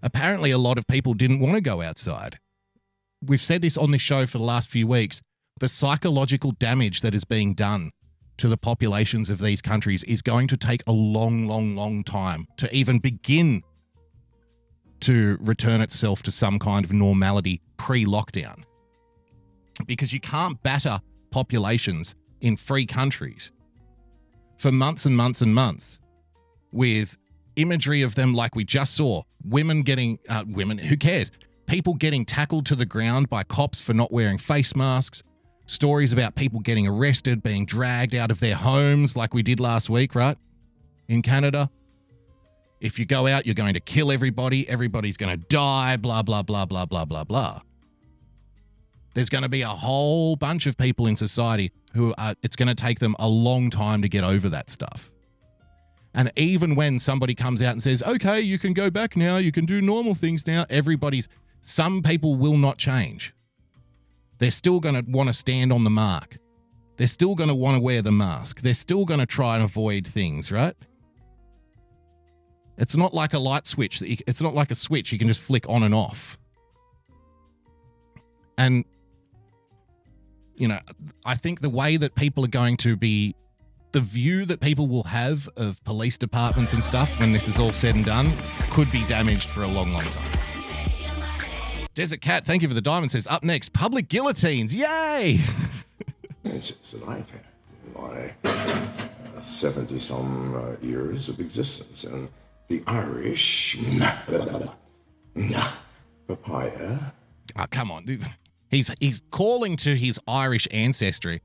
Apparently 0.02 0.52
a 0.52 0.58
lot 0.58 0.78
of 0.78 0.86
people 0.86 1.14
didn't 1.14 1.40
want 1.40 1.56
to 1.56 1.62
go 1.62 1.82
outside. 1.82 2.40
We've 3.26 3.42
said 3.42 3.62
this 3.62 3.78
on 3.78 3.92
this 3.92 4.02
show 4.02 4.26
for 4.26 4.38
the 4.38 4.44
last 4.44 4.70
few 4.70 4.86
weeks. 4.86 5.22
The 5.62 5.70
psychological 5.70 6.52
damage 6.52 7.00
that 7.02 7.16
is 7.16 7.24
being 7.24 7.54
done 7.54 7.92
to 8.36 8.50
the 8.50 8.58
populations 8.58 9.30
of 9.30 9.40
these 9.40 9.62
countries 9.62 10.04
is 10.04 10.22
going 10.22 10.50
to 10.50 10.58
take 10.58 10.84
a 10.86 10.92
long, 10.92 11.48
long, 11.48 11.78
long 11.78 12.04
time 12.04 12.48
to 12.58 12.76
even 12.76 13.00
begin 13.00 13.62
to 15.02 15.38
return 15.40 15.80
itself 15.80 16.22
to 16.24 16.32
some 16.32 16.60
kind 16.60 16.84
of 16.84 16.92
normality 16.92 17.62
pre 17.78 18.04
lockdown. 18.04 18.64
Because 19.86 20.12
you 20.12 20.20
can't 20.20 20.62
batter 20.64 21.00
populations 21.32 22.14
in 22.42 22.58
free 22.58 22.86
countries 22.86 23.54
for 24.64 24.72
months 24.72 25.06
and 25.06 25.18
months 25.18 25.42
and 25.42 25.54
months 25.54 26.00
with 26.72 27.18
imagery 27.58 28.02
of 28.02 28.16
them 28.16 28.34
like 28.34 28.56
we 28.56 28.64
just 28.64 28.96
saw 28.96 29.22
women 29.44 29.82
getting, 29.82 30.18
uh, 30.30 30.46
women, 30.48 30.78
who 30.78 30.96
cares? 30.96 31.32
People 31.66 31.96
getting 31.96 32.24
tackled 32.24 32.66
to 32.68 32.76
the 32.78 32.86
ground 32.86 33.30
by 33.30 33.44
cops 33.44 33.82
for 33.82 33.94
not 33.94 34.10
wearing 34.14 34.38
face 34.38 34.74
masks 34.74 35.22
stories 35.66 36.14
about 36.14 36.36
people 36.36 36.62
getting 36.62 36.88
arrested, 36.88 37.44
being 37.44 37.66
dragged 37.66 38.16
out 38.16 38.32
of 38.32 38.40
their 38.40 38.56
homes, 38.56 39.18
like 39.18 39.34
we 39.34 39.44
did 39.44 39.60
last 39.60 39.90
week, 39.90 40.16
right? 40.16 40.38
In 41.10 41.22
Canada. 41.22 41.70
If 42.80 42.98
you 42.98 43.06
go 43.06 43.28
out, 43.28 43.46
you're 43.46 43.56
going 43.56 43.74
to 43.74 43.82
kill 43.82 44.14
everybody, 44.14 44.68
everybody's 44.70 45.18
going 45.18 45.38
to 45.38 45.46
die, 45.48 45.98
blah, 45.98 46.22
blah, 46.22 46.42
blah, 46.42 46.66
blah, 46.66 46.86
blah, 46.86 47.04
blah, 47.04 47.26
blah. 47.26 47.60
There's 49.14 49.30
going 49.30 49.44
to 49.44 49.50
be 49.50 49.62
a 49.62 49.70
whole 49.70 50.36
bunch 50.36 50.66
of 50.66 50.78
people 50.78 51.08
in 51.08 51.16
society 51.16 51.72
who 51.94 52.14
are, 52.18 52.36
it's 52.42 52.56
going 52.56 52.68
to 52.68 52.76
take 52.76 53.00
them 53.00 53.16
a 53.20 53.28
long 53.28 53.70
time 53.70 54.02
to 54.02 54.10
get 54.10 54.24
over 54.24 54.50
that 54.50 54.70
stuff. 54.70 55.12
And 56.16 56.32
even 56.36 56.76
when 56.76 57.00
somebody 57.00 57.36
comes 57.36 57.62
out 57.62 57.72
and 57.72 57.82
says, 57.82 58.04
okay, 58.04 58.40
you 58.40 58.60
can 58.60 58.74
go 58.74 58.90
back 58.90 59.16
now, 59.16 59.38
you 59.38 59.52
can 59.52 59.66
do 59.66 59.82
normal 59.82 60.14
things 60.14 60.46
now, 60.46 60.66
everybody's, 60.70 61.28
some 61.62 62.04
people 62.04 62.36
will 62.36 62.58
not 62.58 62.78
change 62.78 63.34
they're 64.44 64.52
still 64.52 64.82
going 64.82 64.96
to 64.96 65.10
want 65.10 65.28
to 65.28 65.34
stand 65.34 65.72
on 65.72 65.86
the 65.86 65.90
mark. 65.90 66.38
They're 66.98 67.08
still 67.08 67.34
going 67.34 67.48
to 67.48 67.56
want 67.56 67.78
to 67.78 67.82
wear 67.82 68.02
the 68.02 68.12
mask. 68.12 68.60
They're 68.60 68.74
still 68.74 69.06
going 69.06 69.22
to 69.22 69.26
try 69.26 69.56
and 69.56 69.64
avoid 69.64 70.06
things, 70.06 70.52
right? 70.52 70.76
It's 72.78 72.98
not 72.98 73.14
like 73.14 73.34
a 73.34 73.40
light 73.40 73.66
switch. 73.66 74.02
It's 74.02 74.42
not 74.42 74.54
like 74.54 74.70
a 74.70 74.76
switch 74.76 75.14
you 75.14 75.18
can 75.18 75.30
just 75.30 75.42
flick 75.42 75.68
on 75.70 75.82
and 75.84 75.96
off. 75.96 76.38
And, 78.58 78.84
you 80.56 80.68
know, 80.68 80.80
I 81.26 81.36
think 81.36 81.62
the 81.62 81.70
way 81.70 81.98
that 81.98 82.16
people 82.16 82.44
are 82.46 82.50
going 82.50 82.78
to 82.78 82.96
be, 82.96 83.36
the 83.92 84.00
view 84.02 84.46
that 84.46 84.60
people 84.60 84.88
will 84.88 85.04
have 85.04 85.50
of 85.56 85.84
police 85.84 86.18
departments 86.18 86.74
and 86.74 86.84
stuff 86.84 87.20
when 87.20 87.32
this 87.32 87.48
is 87.48 87.60
all 87.60 87.72
said 87.72 87.96
and 87.96 88.06
done 88.06 88.32
could 88.72 88.92
be 88.92 89.06
damaged 89.08 89.50
for 89.50 89.64
a 89.64 89.68
long, 89.68 89.94
long 89.94 90.04
time. 90.04 90.40
Desert 91.96 92.22
Cat, 92.22 92.46
thank 92.46 92.64
you 92.64 92.68
for 92.68 92.74
the 92.74 92.82
diamond. 92.82 93.12
Says 93.12 93.28
up 93.28 93.44
next, 93.44 93.72
public 93.74 94.10
guillotines. 94.10 94.74
Yay! 94.74 95.40
experiences 96.44 96.92
that 96.92 97.08
I've 97.08 97.30
had 97.30 98.34
in 98.44 99.34
my 99.36 99.42
70 99.42 100.00
some 100.00 100.56
uh, 100.56 100.86
years 100.86 101.30
of 101.30 101.40
existence. 101.40 102.04
And 102.04 102.30
the 102.68 102.84
Irish 102.88 103.78
Nah 105.36 105.68
papaya. 106.28 107.00
Oh, 107.56 107.66
come 107.70 107.92
on. 107.92 108.06
dude. 108.06 108.26
He's 108.74 108.94
he's 109.00 109.22
calling 109.32 109.76
to 109.78 109.96
his 109.96 110.20
Irish 110.28 110.68
ancestry. 110.72 111.42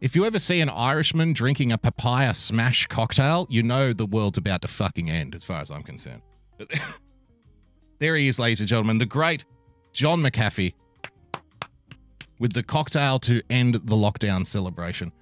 If 0.00 0.16
you 0.16 0.24
ever 0.24 0.38
see 0.38 0.60
an 0.60 0.68
Irishman 0.68 1.32
drinking 1.32 1.70
a 1.70 1.78
papaya 1.78 2.34
smash 2.34 2.86
cocktail, 2.88 3.46
you 3.48 3.62
know 3.62 3.92
the 3.92 4.06
world's 4.06 4.36
about 4.36 4.62
to 4.62 4.68
fucking 4.68 5.08
end, 5.08 5.34
as 5.34 5.44
far 5.44 5.60
as 5.60 5.70
I'm 5.70 5.82
concerned. 5.82 6.22
There 8.02 8.16
he 8.16 8.26
is, 8.26 8.36
ladies 8.36 8.58
and 8.58 8.68
gentlemen, 8.68 8.98
the 8.98 9.06
great 9.06 9.44
John 9.92 10.20
McAfee 10.22 10.74
with 12.40 12.52
the 12.52 12.64
cocktail 12.64 13.20
to 13.20 13.40
end 13.48 13.74
the 13.74 13.94
lockdown 13.94 14.44
celebration. 14.44 15.12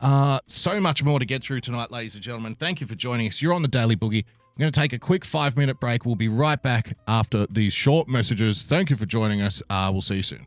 Uh, 0.00 0.40
so 0.46 0.80
much 0.80 1.04
more 1.04 1.18
to 1.18 1.26
get 1.26 1.42
through 1.42 1.60
tonight, 1.60 1.90
ladies 1.90 2.14
and 2.14 2.24
gentlemen. 2.24 2.54
Thank 2.54 2.80
you 2.80 2.86
for 2.86 2.94
joining 2.94 3.28
us. 3.28 3.42
You're 3.42 3.52
on 3.52 3.60
the 3.60 3.68
Daily 3.68 3.96
Boogie. 3.96 4.24
I'm 4.56 4.60
going 4.62 4.72
to 4.72 4.80
take 4.80 4.94
a 4.94 4.98
quick 4.98 5.22
five 5.24 5.54
minute 5.54 5.78
break. 5.80 6.06
We'll 6.06 6.14
be 6.14 6.28
right 6.28 6.60
back 6.60 6.96
after 7.06 7.46
these 7.50 7.74
short 7.74 8.08
messages. 8.08 8.62
Thank 8.62 8.88
you 8.88 8.96
for 8.96 9.04
joining 9.04 9.42
us. 9.42 9.62
Uh, 9.68 9.90
we'll 9.92 10.00
see 10.00 10.16
you 10.16 10.22
soon. 10.22 10.46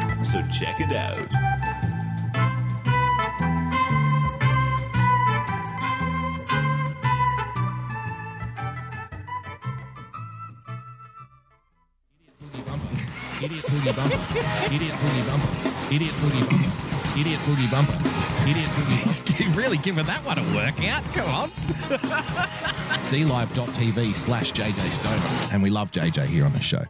so 0.23 0.41
check 0.51 0.79
it 0.79 0.95
out. 0.95 1.17
Idiot 13.41 13.65
boogie 13.65 13.95
bumper. 13.95 14.15
Idiot 14.71 14.93
boogie 14.93 15.27
bumper. 15.27 15.93
Idiot 15.93 16.13
boogie 16.13 16.47
bumper. 16.47 17.19
Idiot 17.19 17.39
boogie 17.39 17.71
bumper. 17.71 17.93
Idiot 18.47 18.69
boogie 18.69 19.03
bumper. 19.03 19.33
He's 19.33 19.57
really 19.57 19.77
giving 19.77 20.05
that 20.05 20.23
one 20.23 20.37
a 20.37 20.43
workout. 20.55 21.03
Come 21.15 21.29
on. 21.29 21.49
DLive.tv 23.09 24.15
slash 24.15 24.53
JJ 24.53 24.91
Stoner. 24.91 25.53
And 25.53 25.63
we 25.63 25.71
love 25.71 25.91
JJ 25.91 26.27
here 26.27 26.45
on 26.45 26.53
the 26.53 26.61
show. 26.61 26.85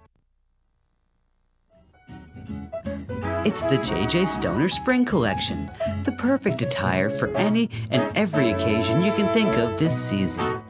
It's 3.43 3.63
the 3.63 3.77
JJ 3.77 4.27
Stoner 4.27 4.69
Spring 4.69 5.03
Collection, 5.03 5.71
the 6.03 6.11
perfect 6.11 6.61
attire 6.61 7.09
for 7.09 7.35
any 7.35 7.71
and 7.89 8.15
every 8.15 8.51
occasion 8.51 9.01
you 9.01 9.11
can 9.13 9.33
think 9.33 9.57
of 9.57 9.79
this 9.79 9.99
season. 9.99 10.61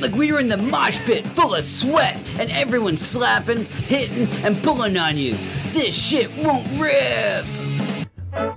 Like 0.00 0.14
we 0.14 0.32
were 0.32 0.40
in 0.40 0.48
the 0.48 0.56
mosh 0.56 0.98
pit 1.00 1.26
full 1.26 1.54
of 1.54 1.62
sweat 1.62 2.16
and 2.40 2.50
everyone's 2.52 3.06
slapping, 3.06 3.66
hitting, 3.66 4.26
and 4.46 4.56
pulling 4.62 4.96
on 4.96 5.18
you. 5.18 5.32
This 5.72 5.94
shit 5.94 6.30
won't 6.38 6.66
rip! 6.80 7.44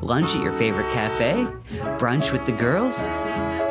Lunch 0.01 0.33
at 0.33 0.41
your 0.41 0.53
favorite 0.53 0.89
cafe? 0.93 1.43
Brunch 1.99 2.31
with 2.31 2.45
the 2.45 2.53
girls? 2.53 3.07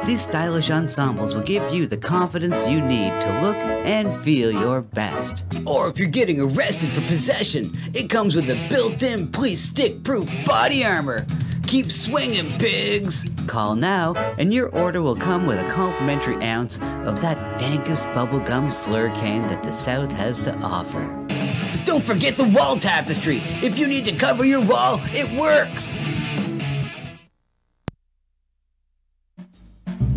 These 0.07 0.21
stylish 0.21 0.71
ensembles 0.71 1.35
will 1.35 1.43
give 1.43 1.75
you 1.75 1.89
the 1.89 1.97
confidence 1.97 2.69
you 2.69 2.81
need 2.81 3.11
to 3.23 3.41
look 3.43 3.57
and 3.57 4.17
feel 4.23 4.53
your 4.53 4.81
best. 4.81 5.45
Or 5.67 5.89
if 5.89 5.99
you're 5.99 6.07
getting 6.07 6.41
arrested 6.41 6.91
for 6.91 7.01
possession, 7.09 7.65
it 7.93 8.09
comes 8.09 8.37
with 8.37 8.49
a 8.49 8.69
built 8.71 9.03
in 9.03 9.27
police 9.33 9.63
stick 9.63 10.05
proof 10.05 10.31
body 10.47 10.85
armor. 10.85 11.27
Keep 11.65 11.91
swinging, 11.91 12.57
pigs! 12.61 13.27
Call 13.49 13.75
now, 13.75 14.15
and 14.39 14.55
your 14.55 14.69
order 14.69 15.03
will 15.03 15.17
come 15.17 15.45
with 15.45 15.59
a 15.59 15.69
complimentary 15.69 16.37
ounce 16.37 16.77
of 17.05 17.21
that 17.21 17.37
dankest 17.61 18.05
bubblegum 18.15 18.69
slurricane 18.69 19.49
that 19.49 19.65
the 19.65 19.73
South 19.73 20.13
has 20.13 20.39
to 20.39 20.55
offer. 20.59 21.03
Don't 21.85 22.05
forget 22.05 22.37
the 22.37 22.49
wall 22.57 22.79
tapestry! 22.79 23.39
If 23.61 23.77
you 23.77 23.89
need 23.89 24.05
to 24.05 24.13
cover 24.13 24.45
your 24.45 24.65
wall, 24.65 25.01
it 25.07 25.29
works! 25.37 25.93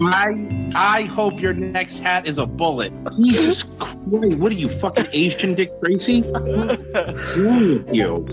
I 0.00 0.70
I 0.74 1.02
hope 1.02 1.40
your 1.40 1.52
next 1.52 1.98
hat 1.98 2.26
is 2.26 2.38
a 2.38 2.46
bullet. 2.46 2.92
Jesus 3.16 3.62
Christ! 3.78 3.98
What 4.06 4.52
are 4.52 4.54
you 4.54 4.68
fucking 4.68 5.06
Asian 5.12 5.54
Dick 5.54 5.70
Tracy? 5.82 6.22
What's 6.22 7.36
wrong 7.36 7.84
with 7.84 7.94
you? 7.94 8.24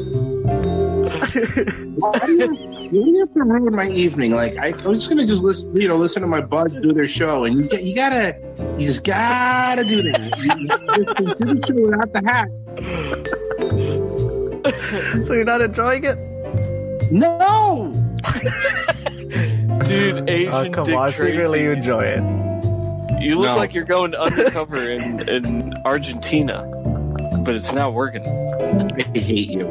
Why 1.95 2.19
do 2.19 2.33
you, 2.33 2.47
why 2.47 2.89
do 2.89 3.11
you 3.11 3.19
have 3.19 3.33
to 3.33 3.43
ruin 3.43 3.75
my 3.75 3.89
evening? 3.89 4.31
Like 4.31 4.57
I, 4.57 4.67
I 4.69 4.87
was 4.87 4.99
just 4.99 5.09
gonna 5.09 5.25
just 5.25 5.43
listen, 5.43 5.75
you 5.75 5.87
know, 5.87 5.97
listen 5.97 6.21
to 6.21 6.27
my 6.27 6.41
buds 6.41 6.73
do 6.81 6.93
their 6.93 7.07
show, 7.07 7.45
and 7.45 7.57
you 7.57 7.67
get, 7.67 7.83
you 7.83 7.95
gotta, 7.95 8.37
you 8.77 8.85
just 8.85 9.03
gotta 9.03 9.83
do 9.83 10.01
that. 10.03 10.37
You, 10.37 10.51
you 10.57 11.05
just 11.05 11.37
do 11.37 11.45
the 11.45 11.65
show 11.67 11.73
without 11.85 12.11
the 12.13 12.21
hat. 12.25 12.49
so 15.25 15.33
you're 15.33 15.45
not 15.45 15.61
enjoying 15.61 16.03
it? 16.03 16.17
No. 17.11 17.93
Dude, 19.87 20.29
Asian 20.29 20.53
Oh, 20.53 20.69
come 20.71 20.85
Dick 20.85 20.95
on, 20.95 21.11
Tracy. 21.11 21.31
secretly 21.33 21.63
you 21.63 21.71
enjoy 21.71 22.01
it. 22.01 22.23
You 23.21 23.35
look 23.35 23.45
No. 23.51 23.55
like 23.57 23.73
you're 23.73 23.83
going 23.85 24.13
undercover 24.15 24.77
in, 24.91 25.27
in 25.29 25.73
Argentina, 25.85 26.63
but 27.45 27.55
it's 27.55 27.71
not 27.71 27.93
working. 27.93 28.23
I 28.97 29.03
hate 29.19 29.49
you. 29.49 29.67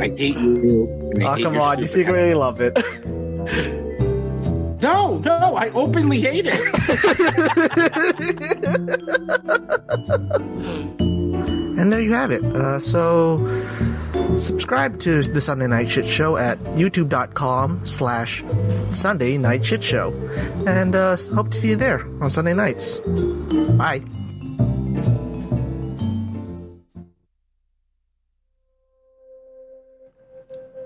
I 0.00 0.08
hate 0.16 0.36
you. 0.36 1.12
I 1.20 1.24
Oh, 1.24 1.34
hate 1.34 1.42
come 1.42 1.58
on, 1.60 1.78
you 1.78 1.86
stupid 1.86 2.06
secretly 2.06 2.34
love 2.34 2.60
it. 2.60 2.78
No, 4.82 5.18
no, 5.18 5.56
I 5.56 5.70
openly 5.70 6.20
hate 6.20 6.46
it. 6.48 6.60
And 11.78 11.90
there 11.92 12.00
you 12.00 12.12
have 12.12 12.30
it. 12.30 12.44
Uh, 12.44 12.78
so 12.78 13.38
subscribe 14.36 15.00
to 15.00 15.22
the 15.22 15.40
Sunday 15.40 15.66
Night 15.66 15.90
Shit 15.90 16.08
Show 16.08 16.36
at 16.36 16.58
youtube.com 16.76 17.86
slash 17.86 18.42
Sunday 18.92 19.38
Night 19.38 19.64
Shit 19.64 19.82
Show. 19.82 20.12
And 20.66 20.94
uh, 20.94 21.16
hope 21.34 21.50
to 21.50 21.56
see 21.56 21.70
you 21.70 21.76
there 21.76 22.06
on 22.22 22.30
Sunday 22.30 22.54
nights. 22.54 22.98
Bye. 23.78 24.02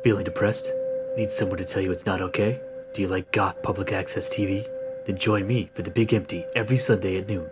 Feeling 0.03 0.25
depressed? 0.25 0.71
Need 1.17 1.33
someone 1.33 1.59
to 1.59 1.65
tell 1.65 1.83
you 1.83 1.91
it's 1.91 2.07
not 2.07 2.21
okay? 2.21 2.61
Do 2.95 3.03
you 3.03 3.09
like 3.09 3.33
goth 3.33 3.63
public 3.63 3.93
access 3.93 4.31
TV? 4.31 4.65
Then 5.05 5.19
join 5.19 5.47
me 5.47 5.71
for 5.75 5.83
the 5.83 5.91
Big 5.91 6.15
Empty 6.15 6.45
every 6.55 6.77
Sunday 6.77 7.19
at 7.19 7.29
noon. 7.29 7.49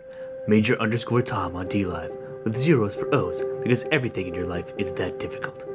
Major 0.47 0.79
underscore 0.81 1.23
Tom 1.23 1.57
on 1.57 1.69
D 1.69 1.85
Live 1.85 2.13
with 2.45 2.57
zeros 2.57 2.95
for 2.95 3.13
O's 3.15 3.43
because 3.63 3.85
everything 3.91 4.27
in 4.27 4.35
your 4.35 4.47
life 4.47 4.73
is 4.79 4.93
that 4.93 5.19
difficult. 5.19 5.74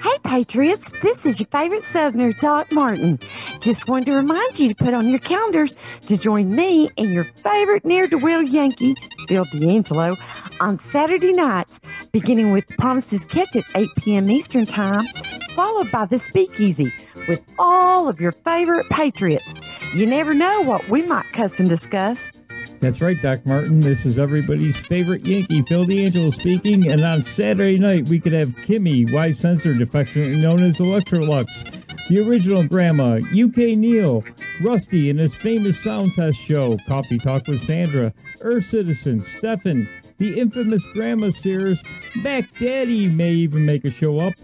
Hey, 0.00 0.16
Patriots, 0.22 0.90
this 1.02 1.26
is 1.26 1.40
your 1.40 1.48
favorite 1.48 1.82
Southerner, 1.82 2.32
Doc 2.34 2.70
Martin. 2.70 3.18
Just 3.58 3.88
wanted 3.88 4.06
to 4.06 4.14
remind 4.14 4.56
you 4.56 4.68
to 4.68 4.74
put 4.74 4.94
on 4.94 5.08
your 5.08 5.18
calendars 5.18 5.74
to 6.06 6.16
join 6.16 6.54
me 6.54 6.88
and 6.96 7.12
your 7.12 7.24
favorite 7.24 7.84
near-to-well 7.84 8.42
Yankee, 8.42 8.94
Bill 9.26 9.44
D'Angelo, 9.50 10.14
on 10.60 10.78
Saturday 10.78 11.32
nights, 11.32 11.80
beginning 12.12 12.52
with 12.52 12.68
Promises 12.78 13.26
Kept 13.26 13.56
at 13.56 13.64
8 13.74 13.88
p.m. 13.96 14.30
Eastern 14.30 14.66
Time, 14.66 15.04
followed 15.50 15.90
by 15.90 16.04
The 16.04 16.20
Speakeasy 16.20 16.92
with 17.26 17.42
all 17.58 18.08
of 18.08 18.20
your 18.20 18.32
favorite 18.32 18.88
Patriots. 18.90 19.52
You 19.94 20.06
never 20.06 20.32
know 20.32 20.62
what 20.62 20.88
we 20.88 21.02
might 21.02 21.26
cuss 21.32 21.58
and 21.58 21.68
discuss. 21.68 22.32
That's 22.80 23.00
right, 23.00 23.20
Doc 23.20 23.44
Martin. 23.44 23.80
This 23.80 24.06
is 24.06 24.20
everybody's 24.20 24.78
favorite 24.78 25.26
Yankee, 25.26 25.62
Phil 25.62 25.82
D'Angelo 25.82 26.30
speaking. 26.30 26.92
And 26.92 27.02
on 27.02 27.22
Saturday 27.22 27.76
night, 27.76 28.08
we 28.08 28.20
could 28.20 28.32
have 28.32 28.50
Kimmy, 28.50 29.12
Y 29.12 29.32
Censored, 29.32 29.82
affectionately 29.82 30.40
known 30.40 30.60
as 30.60 30.78
Electrolux, 30.78 32.08
the 32.08 32.20
original 32.20 32.62
Grandma, 32.62 33.16
UK 33.16 33.76
Neil, 33.76 34.24
Rusty 34.62 35.10
and 35.10 35.18
his 35.18 35.34
famous 35.34 35.78
sound 35.78 36.14
test 36.14 36.38
show, 36.38 36.78
Coffee 36.86 37.18
Talk 37.18 37.48
with 37.48 37.60
Sandra, 37.60 38.14
Earth 38.42 38.66
Citizen, 38.66 39.22
Stefan, 39.22 39.88
the 40.18 40.38
infamous 40.38 40.86
Grandma 40.92 41.30
Sears, 41.30 41.82
Mac 42.22 42.44
Daddy 42.58 43.08
may 43.08 43.32
even 43.32 43.66
make 43.66 43.84
a 43.84 43.90
show 43.90 44.20
up, 44.20 44.34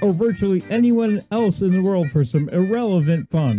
or 0.00 0.12
virtually 0.12 0.64
anyone 0.70 1.22
else 1.30 1.60
in 1.60 1.70
the 1.70 1.82
world 1.82 2.10
for 2.10 2.24
some 2.24 2.48
irrelevant 2.48 3.30
fun. 3.30 3.58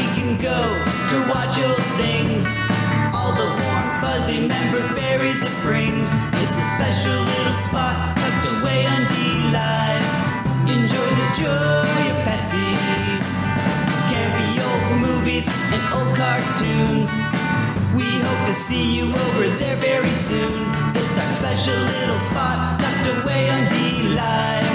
go 0.37 0.61
to 1.11 1.17
watch 1.27 1.57
old 1.59 1.83
things. 1.99 2.45
All 3.13 3.33
the 3.33 3.47
warm, 3.47 3.87
fuzzy 4.01 4.47
member 4.47 4.93
berries 4.95 5.41
it 5.43 5.51
brings. 5.61 6.13
It's 6.43 6.57
a 6.57 6.67
special 6.75 7.17
little 7.19 7.55
spot 7.55 8.15
tucked 8.17 8.47
away 8.55 8.85
on 8.85 9.07
D 9.07 9.13
Live. 9.51 10.05
Enjoy 10.69 11.09
the 11.19 11.27
joy 11.35 12.01
of 12.11 12.17
Pessy. 12.23 12.71
Campy 14.11 14.51
old 14.61 15.01
movies 15.01 15.47
and 15.73 15.81
old 15.93 16.15
cartoons. 16.15 17.09
We 17.95 18.07
hope 18.21 18.45
to 18.47 18.53
see 18.53 18.95
you 18.95 19.05
over 19.09 19.47
there 19.57 19.77
very 19.77 20.15
soon. 20.15 20.69
It's 20.95 21.17
our 21.17 21.29
special 21.29 21.75
little 21.75 22.19
spot 22.19 22.79
tucked 22.79 23.23
away 23.23 23.49
on 23.49 23.69
D 23.69 23.75
Live. 24.15 24.69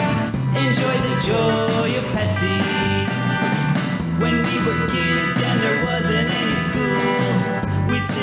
Enjoy 0.56 0.96
the 1.08 1.14
joy 1.24 1.98
of 1.98 2.04
Pessy. 2.12 2.56
When 4.18 4.36
we 4.46 4.56
were 4.64 4.88
kids 4.88 5.35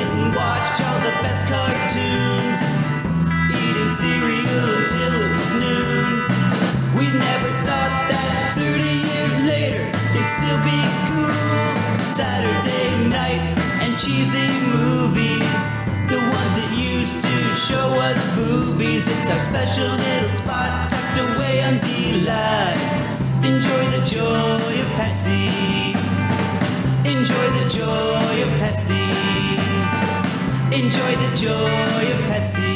and 0.03 0.35
watch 0.35 0.77
all 0.81 0.99
the 1.07 1.15
best 1.23 1.43
cartoons, 1.47 2.59
eating 3.51 3.89
cereal 3.89 4.67
until 4.79 5.13
it 5.23 5.31
was 5.37 5.51
noon. 5.63 6.11
We 6.97 7.05
never 7.07 7.49
thought 7.67 7.95
that 8.11 8.53
30 8.57 8.83
years 8.83 9.33
later 9.47 9.85
it'd 10.15 10.29
still 10.29 10.59
be 10.67 10.79
cool. 11.07 11.33
Saturday 12.19 13.07
night 13.09 13.41
and 13.81 13.97
cheesy 13.97 14.49
movies, 14.75 15.61
the 16.11 16.19
ones 16.19 16.55
that 16.59 16.71
used 16.75 17.17
to 17.23 17.37
show 17.55 17.87
us 18.07 18.19
boobies. 18.35 19.07
It's 19.07 19.29
our 19.29 19.39
special 19.39 19.87
little 19.87 20.29
spot 20.29 20.89
tucked 20.91 21.19
away 21.19 21.63
on 21.63 21.79
D 21.79 22.21
Live. 22.27 22.81
Enjoy 23.43 23.83
the 23.95 24.03
joy 24.05 24.73
of 24.83 24.89
Pessy. 24.97 25.93
Enjoy 27.05 27.47
the 27.59 27.65
joy 27.69 28.35
of 28.45 28.49
Pessy. 28.61 29.72
Enjoy 30.73 30.89
the 30.89 31.35
joy 31.35 31.51
of 31.51 32.19
Pessy. 32.31 32.73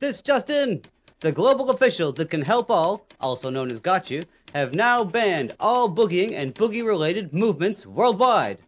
This 0.00 0.20
just 0.20 0.50
in! 0.50 0.82
The 1.20 1.32
global 1.32 1.70
officials 1.70 2.12
that 2.16 2.28
can 2.28 2.42
help 2.42 2.70
all, 2.70 3.06
also 3.22 3.48
known 3.48 3.72
as 3.72 3.80
Got 3.80 4.10
You, 4.10 4.20
have 4.52 4.74
now 4.74 5.02
banned 5.02 5.56
all 5.58 5.88
boogieing 5.88 6.34
and 6.34 6.54
boogie 6.54 6.84
related 6.84 7.32
movements 7.32 7.86
worldwide. 7.86 8.58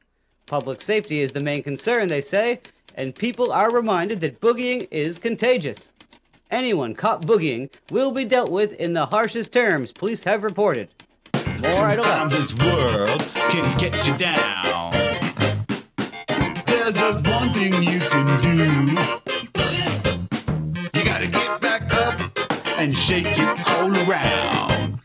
Public 0.47 0.81
safety 0.81 1.21
is 1.21 1.33
the 1.33 1.41
main 1.41 1.63
concern, 1.63 2.09
they 2.09 2.23
say, 2.23 2.59
and 2.95 3.15
people 3.15 3.53
are 3.53 3.71
reminded 3.71 4.23
that 4.23 4.41
boogieing 4.41 4.89
is 4.91 5.19
contagious. 5.19 5.93
Anyone 6.51 6.97
caught 6.97 7.23
boogieing 7.23 7.73
will 7.93 8.11
be 8.11 8.25
dealt 8.25 8.51
with 8.51 8.73
in 8.73 8.93
the 8.93 9.07
harshest 9.07 9.53
terms 9.53 9.93
police 9.93 10.25
have 10.25 10.43
reported. 10.43 10.89
More 11.61 11.89
at 11.89 11.99
11. 11.99 12.03
Sometimes 12.03 12.33
this 12.33 12.55
world 12.55 13.21
can 13.51 13.79
get 13.79 14.05
you 14.05 14.17
down. 14.19 14.93
There's 16.67 16.93
just 16.93 17.25
one 17.29 17.53
thing 17.53 17.75
you 17.85 18.01
can 18.01 18.41
do. 18.41 18.57
You 20.99 21.05
gotta 21.05 21.29
get 21.29 21.61
back 21.61 21.95
up 21.95 22.21
and 22.79 22.93
shake 22.97 23.27
it 23.29 23.69
all 23.69 23.95
around. 24.11 24.99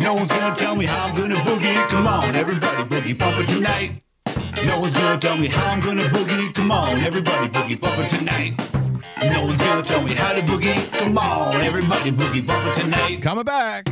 No 0.00 0.14
one's 0.14 0.30
gonna 0.30 0.56
tell 0.56 0.74
me 0.74 0.86
how 0.86 1.06
I'm 1.06 1.14
gonna 1.16 1.36
boogie. 1.36 1.88
Come 1.90 2.08
on, 2.08 2.34
everybody, 2.34 2.82
boogie 2.82 3.16
bump 3.16 3.38
it 3.38 3.46
tonight. 3.46 4.02
No 4.64 4.80
one's 4.80 4.94
gonna 4.94 5.20
tell 5.20 5.36
me 5.36 5.46
how 5.46 5.70
I'm 5.70 5.80
gonna 5.80 6.08
boogie. 6.08 6.52
Come 6.52 6.72
on, 6.72 6.98
everybody, 7.00 7.48
boogie 7.50 7.80
bump 7.80 8.00
it 8.00 8.08
tonight. 8.08 8.81
No 9.30 9.44
one's 9.44 9.58
gonna 9.58 9.82
tell 9.82 10.02
me 10.02 10.14
how 10.14 10.32
to 10.32 10.42
boogie. 10.42 10.90
Come 10.98 11.16
on, 11.16 11.60
everybody, 11.62 12.10
boogie 12.10 12.44
bump 12.44 12.66
it 12.66 12.74
tonight. 12.74 13.22
Coming 13.22 13.44
back. 13.44 13.88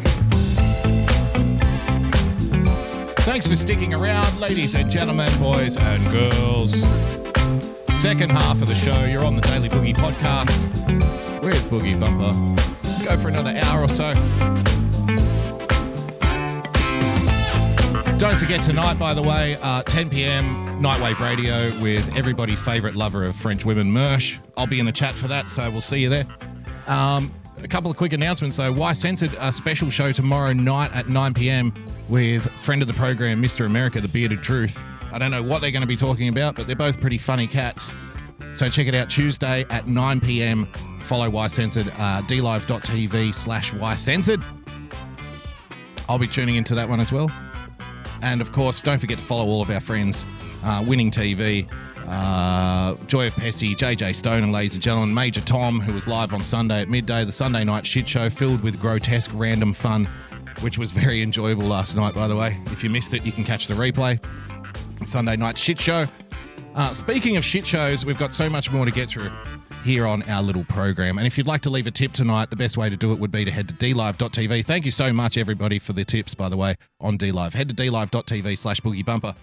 Thanks 3.20 3.46
for 3.46 3.54
sticking 3.54 3.94
around, 3.94 4.40
ladies 4.40 4.74
and 4.74 4.90
gentlemen, 4.90 5.30
boys 5.38 5.76
and 5.76 6.04
girls. 6.10 6.72
Second 8.00 8.32
half 8.32 8.60
of 8.60 8.68
the 8.68 8.74
show, 8.74 9.04
you're 9.04 9.24
on 9.24 9.34
the 9.34 9.42
Daily 9.42 9.68
Boogie 9.68 9.94
podcast 9.94 11.42
with 11.42 11.62
Boogie 11.70 11.98
Bumper. 12.00 12.32
Go 13.04 13.16
for 13.20 13.28
another 13.28 13.50
hour 13.62 13.82
or 13.82 13.88
so. 13.88 14.14
Don't 18.20 18.36
forget 18.36 18.62
tonight, 18.62 18.98
by 18.98 19.14
the 19.14 19.22
way, 19.22 19.56
uh, 19.62 19.82
10 19.82 20.10
p.m. 20.10 20.44
Nightwave 20.78 21.20
Radio 21.20 21.70
with 21.80 22.14
everybody's 22.14 22.60
favourite 22.60 22.94
lover 22.94 23.24
of 23.24 23.34
French 23.34 23.64
women, 23.64 23.90
Mersh. 23.90 24.36
I'll 24.58 24.66
be 24.66 24.78
in 24.78 24.84
the 24.84 24.92
chat 24.92 25.14
for 25.14 25.26
that, 25.28 25.46
so 25.46 25.70
we'll 25.70 25.80
see 25.80 26.00
you 26.00 26.10
there. 26.10 26.26
Um, 26.86 27.32
a 27.62 27.66
couple 27.66 27.90
of 27.90 27.96
quick 27.96 28.12
announcements 28.12 28.58
though. 28.58 28.74
Why 28.74 28.92
Censored 28.92 29.34
a 29.40 29.50
special 29.50 29.88
show 29.88 30.12
tomorrow 30.12 30.52
night 30.52 30.94
at 30.94 31.08
9 31.08 31.32
p.m. 31.32 31.72
with 32.10 32.42
friend 32.42 32.82
of 32.82 32.88
the 32.88 32.94
program, 32.94 33.42
Mr. 33.42 33.64
America, 33.64 34.02
the 34.02 34.08
Bearded 34.08 34.42
Truth. 34.42 34.84
I 35.14 35.18
don't 35.18 35.30
know 35.30 35.42
what 35.42 35.62
they're 35.62 35.70
going 35.70 35.80
to 35.80 35.88
be 35.88 35.96
talking 35.96 36.28
about, 36.28 36.56
but 36.56 36.66
they're 36.66 36.76
both 36.76 37.00
pretty 37.00 37.16
funny 37.16 37.46
cats. 37.46 37.90
So 38.52 38.68
check 38.68 38.86
it 38.86 38.94
out 38.94 39.08
Tuesday 39.08 39.64
at 39.70 39.86
9 39.86 40.20
p.m. 40.20 40.66
Follow 41.00 41.30
Why 41.30 41.46
Censored, 41.46 41.88
uh, 41.96 42.20
dlive.tv 42.28 43.34
slash 43.34 43.72
Why 43.72 43.94
Censored. 43.94 44.42
I'll 46.06 46.18
be 46.18 46.26
tuning 46.26 46.56
into 46.56 46.74
that 46.74 46.86
one 46.86 47.00
as 47.00 47.10
well. 47.10 47.30
And 48.22 48.40
of 48.40 48.52
course, 48.52 48.80
don't 48.80 48.98
forget 48.98 49.18
to 49.18 49.24
follow 49.24 49.46
all 49.46 49.62
of 49.62 49.70
our 49.70 49.80
friends 49.80 50.24
uh, 50.64 50.84
Winning 50.86 51.10
TV, 51.10 51.66
uh, 52.06 52.94
Joy 53.06 53.28
of 53.28 53.34
Pessy, 53.34 53.74
JJ 53.74 54.14
Stone, 54.14 54.42
and 54.42 54.52
ladies 54.52 54.74
and 54.74 54.82
gentlemen, 54.82 55.14
Major 55.14 55.40
Tom, 55.40 55.80
who 55.80 55.92
was 55.92 56.06
live 56.06 56.34
on 56.34 56.42
Sunday 56.42 56.82
at 56.82 56.88
midday, 56.88 57.24
the 57.24 57.32
Sunday 57.32 57.64
night 57.64 57.86
shit 57.86 58.08
show 58.08 58.28
filled 58.28 58.62
with 58.62 58.80
grotesque 58.80 59.30
random 59.34 59.72
fun, 59.72 60.06
which 60.60 60.76
was 60.76 60.92
very 60.92 61.22
enjoyable 61.22 61.64
last 61.64 61.96
night, 61.96 62.14
by 62.14 62.28
the 62.28 62.36
way. 62.36 62.58
If 62.66 62.84
you 62.84 62.90
missed 62.90 63.14
it, 63.14 63.24
you 63.24 63.32
can 63.32 63.44
catch 63.44 63.66
the 63.66 63.74
replay. 63.74 64.22
Sunday 65.04 65.36
night 65.36 65.56
shit 65.56 65.80
show. 65.80 66.06
Uh, 66.74 66.92
speaking 66.92 67.36
of 67.36 67.44
shit 67.44 67.66
shows, 67.66 68.04
we've 68.04 68.18
got 68.18 68.32
so 68.32 68.50
much 68.50 68.70
more 68.70 68.84
to 68.84 68.90
get 68.90 69.08
through 69.08 69.30
here 69.82 70.06
on 70.06 70.22
our 70.24 70.42
little 70.42 70.64
program. 70.64 71.18
And 71.18 71.26
if 71.26 71.38
you'd 71.38 71.46
like 71.46 71.62
to 71.62 71.70
leave 71.70 71.86
a 71.86 71.90
tip 71.90 72.12
tonight, 72.12 72.50
the 72.50 72.56
best 72.56 72.76
way 72.76 72.90
to 72.90 72.96
do 72.96 73.12
it 73.12 73.18
would 73.18 73.32
be 73.32 73.44
to 73.44 73.50
head 73.50 73.68
to 73.68 73.74
dlive.tv. 73.74 74.64
Thank 74.64 74.84
you 74.84 74.90
so 74.90 75.12
much, 75.12 75.36
everybody, 75.36 75.78
for 75.78 75.92
the 75.92 76.04
tips, 76.04 76.34
by 76.34 76.48
the 76.48 76.56
way, 76.56 76.76
on 77.00 77.18
dlive. 77.18 77.54
Head 77.54 77.68
to 77.68 77.74
dlive.tv 77.74 78.58
slash 78.58 78.80
boogie 78.80 79.04
bumper. 79.04 79.34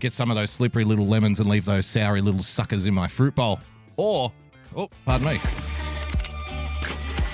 Get 0.00 0.12
some 0.12 0.30
of 0.30 0.36
those 0.36 0.50
slippery 0.50 0.84
little 0.84 1.06
lemons 1.06 1.40
and 1.40 1.48
leave 1.48 1.64
those 1.64 1.86
soury 1.86 2.22
little 2.22 2.42
suckers 2.42 2.86
in 2.86 2.94
my 2.94 3.08
fruit 3.08 3.34
bowl. 3.34 3.60
Or, 3.96 4.32
oh, 4.76 4.88
pardon 5.04 5.26
me, 5.26 5.40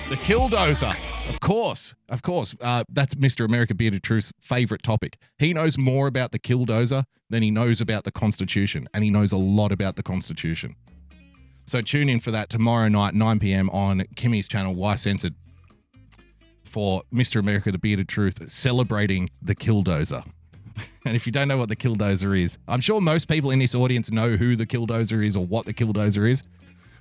the 0.09 0.15
killdozer. 0.15 0.95
Of 1.29 1.39
course, 1.39 1.95
of 2.09 2.21
course. 2.21 2.55
Uh, 2.61 2.83
that's 2.89 3.15
Mr. 3.15 3.45
America 3.45 3.73
Bearded 3.73 4.03
Truth's 4.03 4.31
favorite 4.39 4.83
topic. 4.83 5.17
He 5.39 5.53
knows 5.53 5.77
more 5.77 6.07
about 6.07 6.31
the 6.31 6.39
killdozer 6.39 7.05
than 7.29 7.41
he 7.41 7.51
knows 7.51 7.81
about 7.81 8.03
the 8.03 8.11
Constitution, 8.11 8.87
and 8.93 9.03
he 9.03 9.09
knows 9.09 9.31
a 9.31 9.37
lot 9.37 9.71
about 9.71 9.95
the 9.95 10.03
Constitution. 10.03 10.75
So 11.65 11.81
tune 11.81 12.09
in 12.09 12.19
for 12.19 12.31
that 12.31 12.49
tomorrow 12.49 12.87
night, 12.87 13.15
9 13.15 13.39
p.m. 13.39 13.69
on 13.71 14.03
Kimmy's 14.15 14.47
channel, 14.47 14.75
Why 14.75 14.95
Censored, 14.95 15.33
for 16.63 17.01
Mr. 17.13 17.39
America, 17.39 17.71
the 17.71 17.79
Bearded 17.79 18.07
Truth, 18.07 18.51
celebrating 18.51 19.29
the 19.41 19.55
killdozer. 19.55 20.25
And 21.05 21.15
if 21.15 21.27
you 21.27 21.31
don't 21.31 21.47
know 21.47 21.57
what 21.57 21.69
the 21.69 21.75
killdozer 21.75 22.37
is, 22.41 22.57
I'm 22.67 22.81
sure 22.81 22.99
most 22.99 23.27
people 23.27 23.51
in 23.51 23.59
this 23.59 23.75
audience 23.75 24.09
know 24.09 24.37
who 24.37 24.55
the 24.55 24.65
killdozer 24.65 25.23
is 25.25 25.35
or 25.35 25.45
what 25.45 25.67
the 25.67 25.73
killdozer 25.73 26.29
is. 26.29 26.41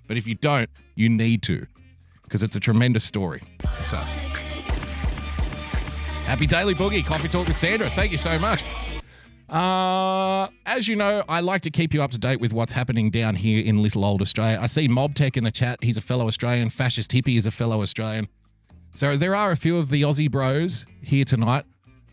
But 0.06 0.18
if 0.18 0.26
you 0.26 0.34
don't, 0.34 0.68
you 0.94 1.08
need 1.08 1.42
to, 1.44 1.66
because 2.22 2.42
it's 2.42 2.54
a 2.54 2.60
tremendous 2.60 3.02
story. 3.02 3.42
So, 3.86 3.96
happy 6.26 6.46
Daily 6.46 6.74
Boogie, 6.74 7.04
Coffee 7.04 7.28
Talk 7.28 7.46
with 7.46 7.56
Sandra. 7.56 7.88
Thank 7.90 8.12
you 8.12 8.18
so 8.18 8.38
much. 8.38 8.62
Uh, 9.54 10.48
as 10.66 10.88
you 10.88 10.96
know, 10.96 11.22
I 11.28 11.38
like 11.38 11.62
to 11.62 11.70
keep 11.70 11.94
you 11.94 12.02
up 12.02 12.10
to 12.10 12.18
date 12.18 12.40
with 12.40 12.52
what's 12.52 12.72
happening 12.72 13.12
down 13.12 13.36
here 13.36 13.64
in 13.64 13.80
little 13.80 14.04
old 14.04 14.20
Australia. 14.20 14.58
I 14.60 14.66
see 14.66 14.88
Mob 14.88 15.14
Tech 15.14 15.36
in 15.36 15.44
the 15.44 15.52
chat. 15.52 15.78
He's 15.80 15.96
a 15.96 16.00
fellow 16.00 16.26
Australian. 16.26 16.70
Fascist 16.70 17.12
Hippie 17.12 17.36
is 17.36 17.46
a 17.46 17.52
fellow 17.52 17.80
Australian. 17.80 18.26
So 18.96 19.16
there 19.16 19.36
are 19.36 19.52
a 19.52 19.56
few 19.56 19.76
of 19.76 19.90
the 19.90 20.02
Aussie 20.02 20.28
bros 20.28 20.86
here 21.02 21.24
tonight. 21.24 21.66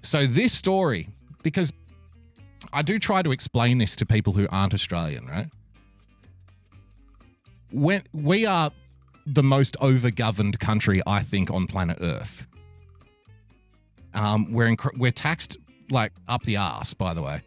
So 0.04 0.28
this 0.28 0.54
story, 0.54 1.10
because 1.42 1.74
I 2.72 2.84
do 2.84 3.00
try 3.00 3.24
to 3.24 3.32
explain 3.32 3.80
this 3.80 3.96
to 3.96 4.06
people 4.06 4.34
who 4.34 4.48
aren't 4.52 4.76
Australian, 4.76 5.26
right? 5.26 5.48
When 7.72 8.04
we 8.14 8.46
are 8.46 8.72
the 9.26 9.42
most 9.42 9.76
overgoverned 9.80 10.60
country, 10.60 11.02
I 11.08 11.24
think, 11.24 11.50
on 11.50 11.66
planet 11.66 11.98
Earth. 12.02 12.46
Um, 14.14 14.52
we're 14.52 14.68
inc- 14.68 14.96
we're 14.98 15.12
taxed 15.12 15.58
like 15.92 16.14
up 16.28 16.44
the 16.44 16.58
arse, 16.58 16.94
by 16.94 17.14
the 17.14 17.22
way. 17.22 17.42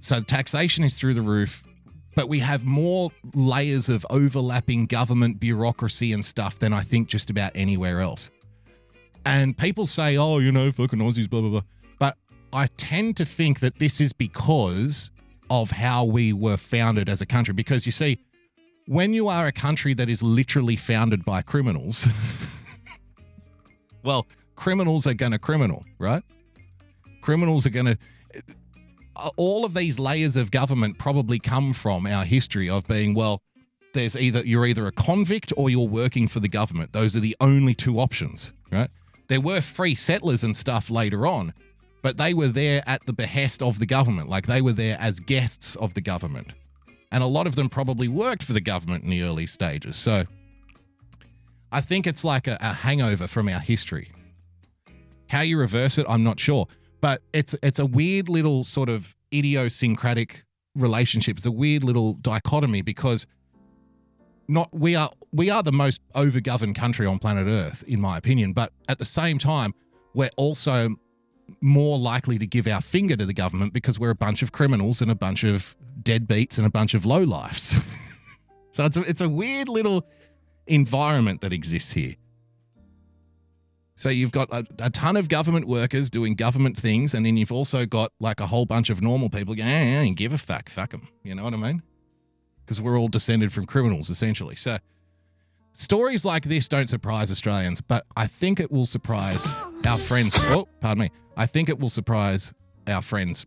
So 0.00 0.20
taxation 0.20 0.84
is 0.84 0.98
through 0.98 1.14
the 1.14 1.22
roof, 1.22 1.62
but 2.14 2.28
we 2.28 2.40
have 2.40 2.64
more 2.64 3.12
layers 3.34 3.88
of 3.88 4.04
overlapping 4.10 4.86
government 4.86 5.38
bureaucracy 5.38 6.12
and 6.12 6.24
stuff 6.24 6.58
than 6.58 6.72
I 6.72 6.82
think 6.82 7.08
just 7.08 7.30
about 7.30 7.52
anywhere 7.54 8.00
else. 8.00 8.30
And 9.24 9.56
people 9.56 9.86
say, 9.86 10.16
oh, 10.16 10.38
you 10.38 10.50
know, 10.50 10.72
fucking 10.72 10.98
Aussies, 10.98 11.30
blah, 11.30 11.40
blah, 11.40 11.50
blah. 11.50 11.62
But 11.98 12.16
I 12.52 12.66
tend 12.76 13.16
to 13.18 13.24
think 13.24 13.60
that 13.60 13.78
this 13.78 14.00
is 14.00 14.12
because 14.12 15.10
of 15.48 15.70
how 15.70 16.04
we 16.04 16.32
were 16.32 16.56
founded 16.56 17.08
as 17.08 17.20
a 17.20 17.26
country. 17.26 17.54
Because 17.54 17.86
you 17.86 17.92
see, 17.92 18.18
when 18.86 19.14
you 19.14 19.28
are 19.28 19.46
a 19.46 19.52
country 19.52 19.94
that 19.94 20.08
is 20.08 20.22
literally 20.22 20.76
founded 20.76 21.24
by 21.24 21.42
criminals, 21.42 22.08
well, 24.02 24.26
criminals 24.56 25.06
are 25.06 25.14
going 25.14 25.32
to 25.32 25.38
criminal, 25.38 25.84
right? 25.98 26.22
Criminals 27.22 27.66
are 27.66 27.70
going 27.70 27.86
to. 27.86 27.98
All 29.36 29.64
of 29.64 29.74
these 29.74 29.98
layers 29.98 30.36
of 30.36 30.50
government 30.50 30.98
probably 30.98 31.38
come 31.38 31.72
from 31.72 32.06
our 32.06 32.24
history 32.24 32.68
of 32.68 32.86
being, 32.86 33.14
well, 33.14 33.42
there's 33.92 34.16
either 34.16 34.40
you're 34.40 34.66
either 34.66 34.86
a 34.86 34.92
convict 34.92 35.52
or 35.56 35.70
you're 35.70 35.88
working 35.88 36.28
for 36.28 36.40
the 36.40 36.48
government. 36.48 36.92
Those 36.92 37.14
are 37.16 37.20
the 37.20 37.36
only 37.40 37.74
two 37.74 38.00
options, 38.00 38.52
right? 38.70 38.90
There 39.28 39.40
were 39.40 39.60
free 39.60 39.94
settlers 39.94 40.44
and 40.44 40.56
stuff 40.56 40.90
later 40.90 41.26
on, 41.26 41.52
but 42.02 42.16
they 42.16 42.34
were 42.34 42.48
there 42.48 42.82
at 42.86 43.04
the 43.06 43.12
behest 43.12 43.62
of 43.62 43.78
the 43.78 43.86
government. 43.86 44.28
Like 44.28 44.46
they 44.46 44.60
were 44.60 44.72
there 44.72 44.96
as 44.98 45.20
guests 45.20 45.76
of 45.76 45.94
the 45.94 46.00
government. 46.00 46.52
And 47.10 47.22
a 47.22 47.26
lot 47.26 47.46
of 47.46 47.54
them 47.54 47.68
probably 47.68 48.08
worked 48.08 48.42
for 48.42 48.54
the 48.54 48.60
government 48.60 49.04
in 49.04 49.10
the 49.10 49.22
early 49.22 49.46
stages. 49.46 49.96
So 49.96 50.24
I 51.70 51.80
think 51.82 52.06
it's 52.06 52.24
like 52.24 52.46
a, 52.46 52.56
a 52.60 52.72
hangover 52.72 53.26
from 53.26 53.48
our 53.48 53.60
history. 53.60 54.10
How 55.28 55.40
you 55.40 55.58
reverse 55.58 55.98
it, 55.98 56.06
I'm 56.08 56.24
not 56.24 56.40
sure. 56.40 56.66
But 57.02 57.20
it's 57.34 57.54
it's 57.62 57.78
a 57.78 57.84
weird 57.84 58.30
little 58.30 58.64
sort 58.64 58.88
of 58.88 59.14
idiosyncratic 59.34 60.44
relationship. 60.74 61.36
It's 61.36 61.46
a 61.46 61.52
weird 61.52 61.84
little 61.84 62.14
dichotomy 62.14 62.80
because 62.80 63.26
not 64.48 64.72
we 64.72 64.94
are 64.94 65.10
we 65.32 65.50
are 65.50 65.62
the 65.62 65.72
most 65.72 66.00
overgoverned 66.14 66.76
country 66.76 67.06
on 67.06 67.18
planet 67.18 67.48
Earth, 67.48 67.82
in 67.86 68.00
my 68.00 68.16
opinion. 68.16 68.52
But 68.54 68.72
at 68.88 68.98
the 68.98 69.04
same 69.04 69.38
time, 69.38 69.74
we're 70.14 70.30
also 70.36 70.94
more 71.60 71.98
likely 71.98 72.38
to 72.38 72.46
give 72.46 72.68
our 72.68 72.80
finger 72.80 73.16
to 73.16 73.26
the 73.26 73.34
government 73.34 73.72
because 73.72 73.98
we're 73.98 74.10
a 74.10 74.14
bunch 74.14 74.42
of 74.42 74.52
criminals 74.52 75.02
and 75.02 75.10
a 75.10 75.14
bunch 75.14 75.44
of 75.44 75.76
deadbeats 76.02 76.56
and 76.56 76.66
a 76.66 76.70
bunch 76.70 76.94
of 76.94 77.02
lowlifes. 77.02 77.82
so 78.72 78.84
it's 78.84 78.96
a, 78.96 79.02
it's 79.02 79.20
a 79.20 79.28
weird 79.28 79.68
little 79.68 80.06
environment 80.68 81.40
that 81.40 81.52
exists 81.52 81.92
here. 81.92 82.14
So 83.94 84.08
you've 84.08 84.32
got 84.32 84.48
a, 84.50 84.64
a 84.78 84.90
ton 84.90 85.16
of 85.16 85.28
government 85.28 85.66
workers 85.66 86.08
doing 86.08 86.34
government 86.34 86.78
things, 86.78 87.14
and 87.14 87.26
then 87.26 87.36
you've 87.36 87.52
also 87.52 87.84
got 87.84 88.12
like 88.20 88.40
a 88.40 88.46
whole 88.46 88.64
bunch 88.64 88.90
of 88.90 89.02
normal 89.02 89.28
people 89.28 89.54
going, 89.54 89.68
eh, 89.68 90.02
eh, 90.02 90.08
give 90.14 90.32
a 90.32 90.38
fuck, 90.38 90.68
fuck 90.68 90.90
them. 90.90 91.08
You 91.22 91.34
know 91.34 91.44
what 91.44 91.54
I 91.54 91.58
mean? 91.58 91.82
Because 92.64 92.80
we're 92.80 92.98
all 92.98 93.08
descended 93.08 93.52
from 93.52 93.66
criminals, 93.66 94.08
essentially. 94.08 94.56
So 94.56 94.78
stories 95.74 96.24
like 96.24 96.44
this 96.44 96.68
don't 96.68 96.88
surprise 96.88 97.30
Australians, 97.30 97.80
but 97.82 98.06
I 98.16 98.26
think 98.26 98.60
it 98.60 98.72
will 98.72 98.86
surprise 98.86 99.46
our 99.86 99.98
friends. 99.98 100.36
Oh, 100.44 100.68
pardon 100.80 101.02
me. 101.02 101.10
I 101.36 101.46
think 101.46 101.68
it 101.68 101.78
will 101.78 101.88
surprise 101.88 102.54
our 102.86 103.02
friends 103.02 103.46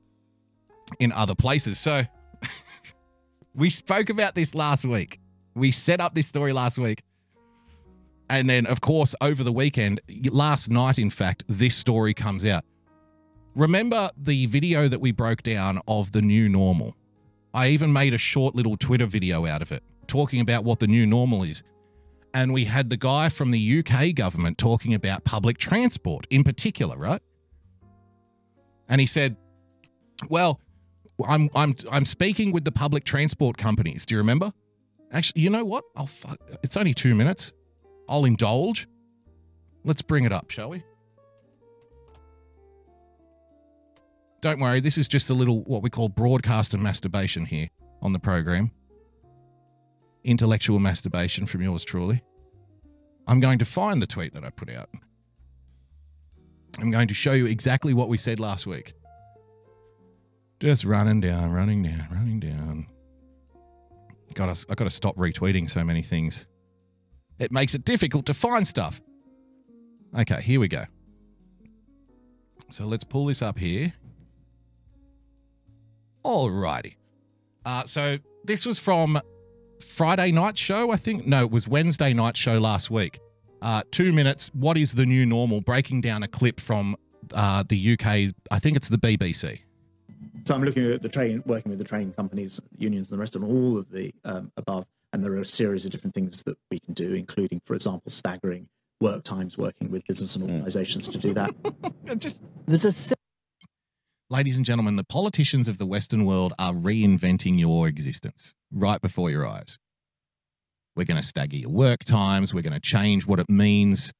in 1.00 1.12
other 1.12 1.36
places. 1.36 1.80
So 1.80 2.04
we 3.56 3.70
spoke 3.70 4.10
about 4.10 4.36
this 4.36 4.54
last 4.54 4.86
week. 4.86 5.20
We 5.56 5.72
set 5.72 6.02
up 6.02 6.14
this 6.14 6.28
story 6.28 6.54
last 6.54 6.78
week. 6.78 7.02
And 8.30 8.50
then, 8.50 8.66
of 8.66 8.82
course, 8.82 9.14
over 9.22 9.44
the 9.44 9.52
weekend, 9.52 10.02
last 10.32 10.70
night, 10.70 10.98
in 10.98 11.10
fact, 11.10 11.44
this 11.48 11.76
story 11.76 12.14
comes 12.14 12.46
out. 12.46 12.64
Remember 13.56 14.10
the 14.18 14.48
video 14.48 14.88
that 14.88 15.00
we 15.00 15.12
broke 15.12 15.44
down 15.44 15.80
of 15.88 16.12
the 16.12 16.22
new 16.22 16.50
normal? 16.50 16.96
I 17.54 17.70
even 17.70 17.94
made 17.94 18.14
a 18.14 18.18
short 18.18 18.56
little 18.56 18.76
Twitter 18.76 19.06
video 19.06 19.46
out 19.46 19.62
of 19.62 19.72
it, 19.72 19.84
talking 20.08 20.42
about 20.42 20.64
what 20.64 20.80
the 20.80 20.88
new 20.88 21.06
normal 21.06 21.44
is. 21.44 21.64
And 22.34 22.52
we 22.52 22.66
had 22.66 22.90
the 22.90 22.98
guy 22.98 23.30
from 23.30 23.52
the 23.52 23.80
UK 23.80 24.14
government 24.14 24.58
talking 24.58 24.94
about 24.94 25.24
public 25.24 25.58
transport 25.58 26.28
in 26.30 26.44
particular, 26.44 26.98
right? 26.98 27.22
And 28.90 29.00
he 29.00 29.08
said, 29.08 29.38
Well, 30.28 30.60
I'm 31.26 31.50
I'm 31.56 31.76
I'm 31.90 32.06
speaking 32.06 32.52
with 32.52 32.66
the 32.66 32.74
public 32.74 33.06
transport 33.06 33.58
companies. 33.58 34.06
Do 34.06 34.16
you 34.16 34.20
remember? 34.20 34.52
Actually, 35.14 35.44
you 35.44 35.50
know 35.50 35.64
what? 35.64 35.86
I'll 35.96 36.08
fuck. 36.08 36.40
It's 36.62 36.76
only 36.76 36.94
two 36.94 37.16
minutes. 37.16 37.54
I'll 38.08 38.26
indulge. 38.26 38.88
Let's 39.84 40.02
bring 40.02 40.26
it 40.26 40.32
up, 40.32 40.52
shall 40.52 40.70
we? 40.70 40.84
Don't 44.42 44.60
worry, 44.60 44.80
this 44.80 44.98
is 44.98 45.08
just 45.08 45.30
a 45.30 45.34
little 45.34 45.64
what 45.64 45.82
we 45.82 45.90
call 45.90 46.08
broadcast 46.08 46.72
broadcaster 46.72 46.78
masturbation 46.78 47.46
here 47.46 47.68
on 48.02 48.14
the 48.14 48.20
program. 48.20 48.72
Intellectual 50.24 50.80
masturbation 50.80 51.46
from 51.46 51.62
yours 51.62 51.84
truly. 51.84 52.22
I'm 53.28 53.40
going 53.40 53.58
to 53.60 53.66
find 53.66 54.02
the 54.02 54.08
tweet 54.08 54.34
that 54.34 54.44
I 54.44 54.50
put 54.52 54.70
out. 54.70 54.90
I'm 56.80 56.92
going 56.92 57.08
to 57.08 57.14
show 57.14 57.32
you 57.32 57.46
exactly 57.46 57.94
what 57.94 58.10
we 58.10 58.18
said 58.18 58.40
last 58.40 58.68
week. 58.68 58.94
Just 60.60 60.84
running 60.86 61.22
down, 61.22 61.52
running 61.52 61.84
down, 61.84 62.08
running 62.12 62.40
down. 62.40 62.88
Got 64.34 64.50
us. 64.50 64.66
I 64.70 64.76
got 64.76 64.84
to 64.84 64.90
stop 64.90 65.16
retweeting 65.16 65.70
so 65.70 65.84
many 65.84 66.04
things. 66.04 66.46
It 67.40 67.52
makes 67.52 67.76
it 67.76 67.86
difficult 67.86 68.26
to 68.28 68.34
find 68.34 68.68
stuff. 68.68 69.02
Okay, 70.18 70.42
here 70.42 70.60
we 70.60 70.68
go. 70.68 70.86
So 72.70 72.86
let's 72.86 73.04
pull 73.04 73.26
this 73.26 73.42
up 73.42 73.58
here. 73.58 73.94
Alrighty. 76.24 76.96
Uh, 77.66 77.86
so 77.86 78.18
this 78.44 78.66
was 78.66 78.80
from 78.80 79.22
Friday 79.86 80.32
night 80.32 80.58
show, 80.58 80.92
I 80.92 80.98
think. 80.98 81.28
No, 81.28 81.44
it 81.44 81.52
was 81.52 81.68
Wednesday 81.68 82.14
night 82.14 82.38
show 82.38 82.58
last 82.58 82.90
week. 82.90 83.20
Uh, 83.62 83.84
two 83.92 84.14
minutes. 84.14 84.50
What 84.54 84.78
is 84.78 84.94
the 84.94 85.06
new 85.06 85.26
normal? 85.26 85.62
Breaking 85.62 86.02
down 86.02 86.24
a 86.24 86.28
clip 86.28 86.60
from 86.60 86.96
uh, 87.34 87.64
the 87.68 87.94
UK. 87.94 88.34
I 88.52 88.60
think 88.60 88.78
it's 88.78 88.90
the 88.90 88.98
BBC. 88.98 89.60
So 90.46 90.54
I'm 90.54 90.64
looking 90.64 90.92
at 90.92 91.02
the 91.02 91.10
train, 91.10 91.42
working 91.46 91.72
with 91.72 91.80
the 91.80 91.86
train 91.86 92.14
companies, 92.14 92.62
unions, 92.78 93.10
and 93.12 93.18
the 93.18 93.20
rest 93.20 93.36
of 93.36 93.44
all 93.44 93.78
of 93.78 93.90
the 93.90 94.14
um, 94.24 94.52
above, 94.58 94.86
and 95.16 95.24
there 95.24 95.32
are 95.32 95.40
a 95.40 95.46
series 95.46 95.86
of 95.86 95.92
different 95.92 96.14
things 96.14 96.44
that 96.44 96.58
we 96.70 96.78
can 96.78 96.94
do, 96.94 97.14
including, 97.14 97.62
for 97.66 97.74
example, 97.74 98.12
staggering 98.12 98.68
work 99.00 99.24
times, 99.24 99.58
working 99.58 99.90
with 99.90 100.06
business 100.06 100.36
and 100.36 100.44
hmm. 100.44 100.52
organisations 100.52 101.08
to 101.08 101.18
do 101.18 101.34
that. 101.34 101.56
Just 102.18 102.42
there's 102.68 103.12
a. 103.12 103.16
Ladies 104.30 104.58
and 104.58 104.66
gentlemen, 104.66 104.98
the 104.98 105.06
politicians 105.06 105.70
of 105.70 105.78
the 105.78 105.86
Western 105.86 106.26
world 106.26 106.52
are 106.60 106.74
reinventing 106.74 107.58
your 107.58 107.88
existence 107.88 108.54
right 108.74 109.00
before 109.00 109.30
your 109.30 109.48
eyes. 109.48 109.78
We're 110.98 111.06
going 111.06 111.22
to 111.22 111.26
stagger 111.26 111.58
your 111.58 111.70
work 111.70 112.04
times. 112.04 112.54
We're 112.54 112.64
going 112.64 112.74
to 112.74 112.80
change 112.80 113.26
what 113.26 113.40
it 113.40 113.50
means. 113.50 114.12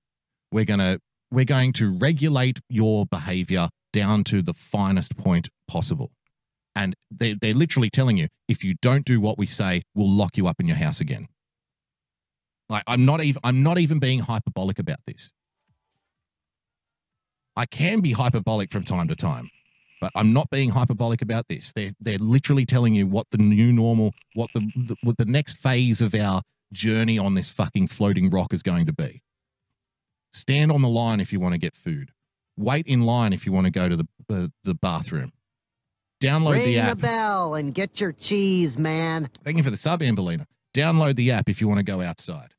We're 0.52 0.66
going 0.66 0.80
to 0.80 1.00
we're 1.30 1.44
going 1.44 1.74
to 1.74 1.92
regulate 1.92 2.60
your 2.70 3.06
behavior 3.06 3.68
down 3.92 4.24
to 4.26 4.42
the 4.42 4.54
finest 4.54 5.18
point 5.18 5.50
possible. 5.68 6.12
And 6.76 6.96
they, 7.10 7.34
they're 7.34 7.54
literally 7.54 7.90
telling 7.90 8.18
you 8.18 8.28
if 8.48 8.64
you 8.64 8.76
don't 8.82 9.06
do 9.06 9.22
what 9.22 9.38
we 9.38 9.48
say, 9.48 9.84
we'll 9.94 10.12
lock 10.12 10.38
you 10.38 10.48
up 10.48 10.60
in 10.60 10.68
your 10.68 10.78
house 10.78 11.00
again. 11.00 11.30
Like 12.70 12.84
I'm 12.88 13.06
not 13.06 13.24
even 13.24 13.40
I'm 13.44 13.64
not 13.64 13.78
even 13.78 14.00
being 14.00 14.20
hyperbolic 14.20 14.80
about 14.80 15.00
this. 15.06 15.32
I 17.56 17.66
can 17.66 18.02
be 18.02 18.12
hyperbolic 18.12 18.72
from 18.72 18.84
time 18.84 19.08
to 19.08 19.16
time, 19.16 19.50
but 20.02 20.12
I'm 20.16 20.34
not 20.34 20.50
being 20.50 20.72
hyperbolic 20.72 21.22
about 21.22 21.48
this. 21.48 21.72
They're 21.72 21.94
they're 22.00 22.18
literally 22.18 22.66
telling 22.66 22.96
you 22.96 23.08
what 23.08 23.28
the 23.32 23.38
new 23.38 23.72
normal, 23.72 24.14
what 24.34 24.50
the, 24.54 24.62
the 24.76 24.96
what 25.04 25.18
the 25.18 25.26
next 25.26 25.58
phase 25.58 26.02
of 26.02 26.16
our 26.16 26.42
journey 26.74 27.18
on 27.18 27.36
this 27.36 27.50
fucking 27.50 27.88
floating 27.88 28.30
rock 28.30 28.54
is 28.54 28.64
going 28.64 28.88
to 28.88 28.94
be. 28.94 29.22
Stand 30.34 30.72
on 30.72 30.82
the 30.82 30.90
line 30.90 31.20
if 31.20 31.32
you 31.32 31.40
want 31.40 31.54
to 31.54 31.60
get 31.60 31.76
food. 31.76 32.12
Wait 32.58 32.86
in 32.88 33.02
line 33.02 33.32
if 33.32 33.46
you 33.46 33.52
want 33.52 33.66
to 33.66 33.72
go 33.72 33.88
to 33.88 33.96
the 33.96 34.08
uh, 34.30 34.48
the 34.64 34.74
bathroom. 34.74 35.32
Download 36.26 36.54
Ring 36.54 36.66
the 36.66 36.74
the 36.74 36.80
app. 36.80 37.00
bell 37.00 37.54
and 37.54 37.74
get 37.74 38.02
your 38.02 38.12
cheese, 38.12 38.78
man. 38.78 39.30
Thank 39.44 39.58
you 39.58 39.64
for 39.64 39.70
the 39.70 39.78
sub, 39.78 40.02
Amberlina. 40.02 40.46
Download 40.74 41.16
the 41.16 41.30
app 41.32 41.48
if 41.50 41.62
you 41.62 41.68
want 41.68 41.78
to 41.78 41.84
go 41.84 42.02
outside. 42.02 42.54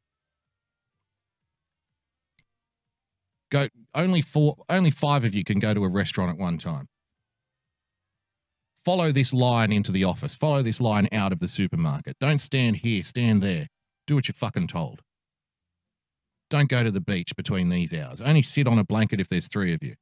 Go 3.51 3.69
only 3.95 4.21
four, 4.21 4.57
only 4.69 4.91
five 4.91 5.25
of 5.25 5.35
you 5.35 5.43
can 5.43 5.59
go 5.59 5.75
to 5.75 5.85
a 5.85 5.89
restaurant 5.89 6.31
at 6.31 6.39
one 6.39 6.59
time. 6.59 6.87
Follow 8.85 9.11
this 9.11 9.33
line 9.33 9.73
into 9.73 9.91
the 9.91 10.05
office. 10.05 10.37
Follow 10.37 10.63
this 10.63 10.81
line 10.81 11.09
out 11.11 11.33
of 11.33 11.41
the 11.41 11.49
supermarket. 11.49 12.17
Don't 12.21 12.39
stand 12.39 12.77
here, 12.77 13.03
stand 13.03 13.43
there. 13.43 13.67
Do 14.07 14.15
what 14.15 14.29
you're 14.29 14.35
fucking 14.35 14.69
told. 14.69 15.01
Don't 16.51 16.69
go 16.69 16.85
to 16.85 16.93
the 16.93 17.01
beach 17.01 17.35
between 17.37 17.69
these 17.69 17.93
hours. 17.93 18.21
Only 18.21 18.43
sit 18.43 18.69
on 18.69 18.79
a 18.79 18.85
blanket 18.85 19.21
if 19.21 19.29
there's 19.29 19.49
three 19.49 19.75
of 19.75 19.83
you. 19.83 19.95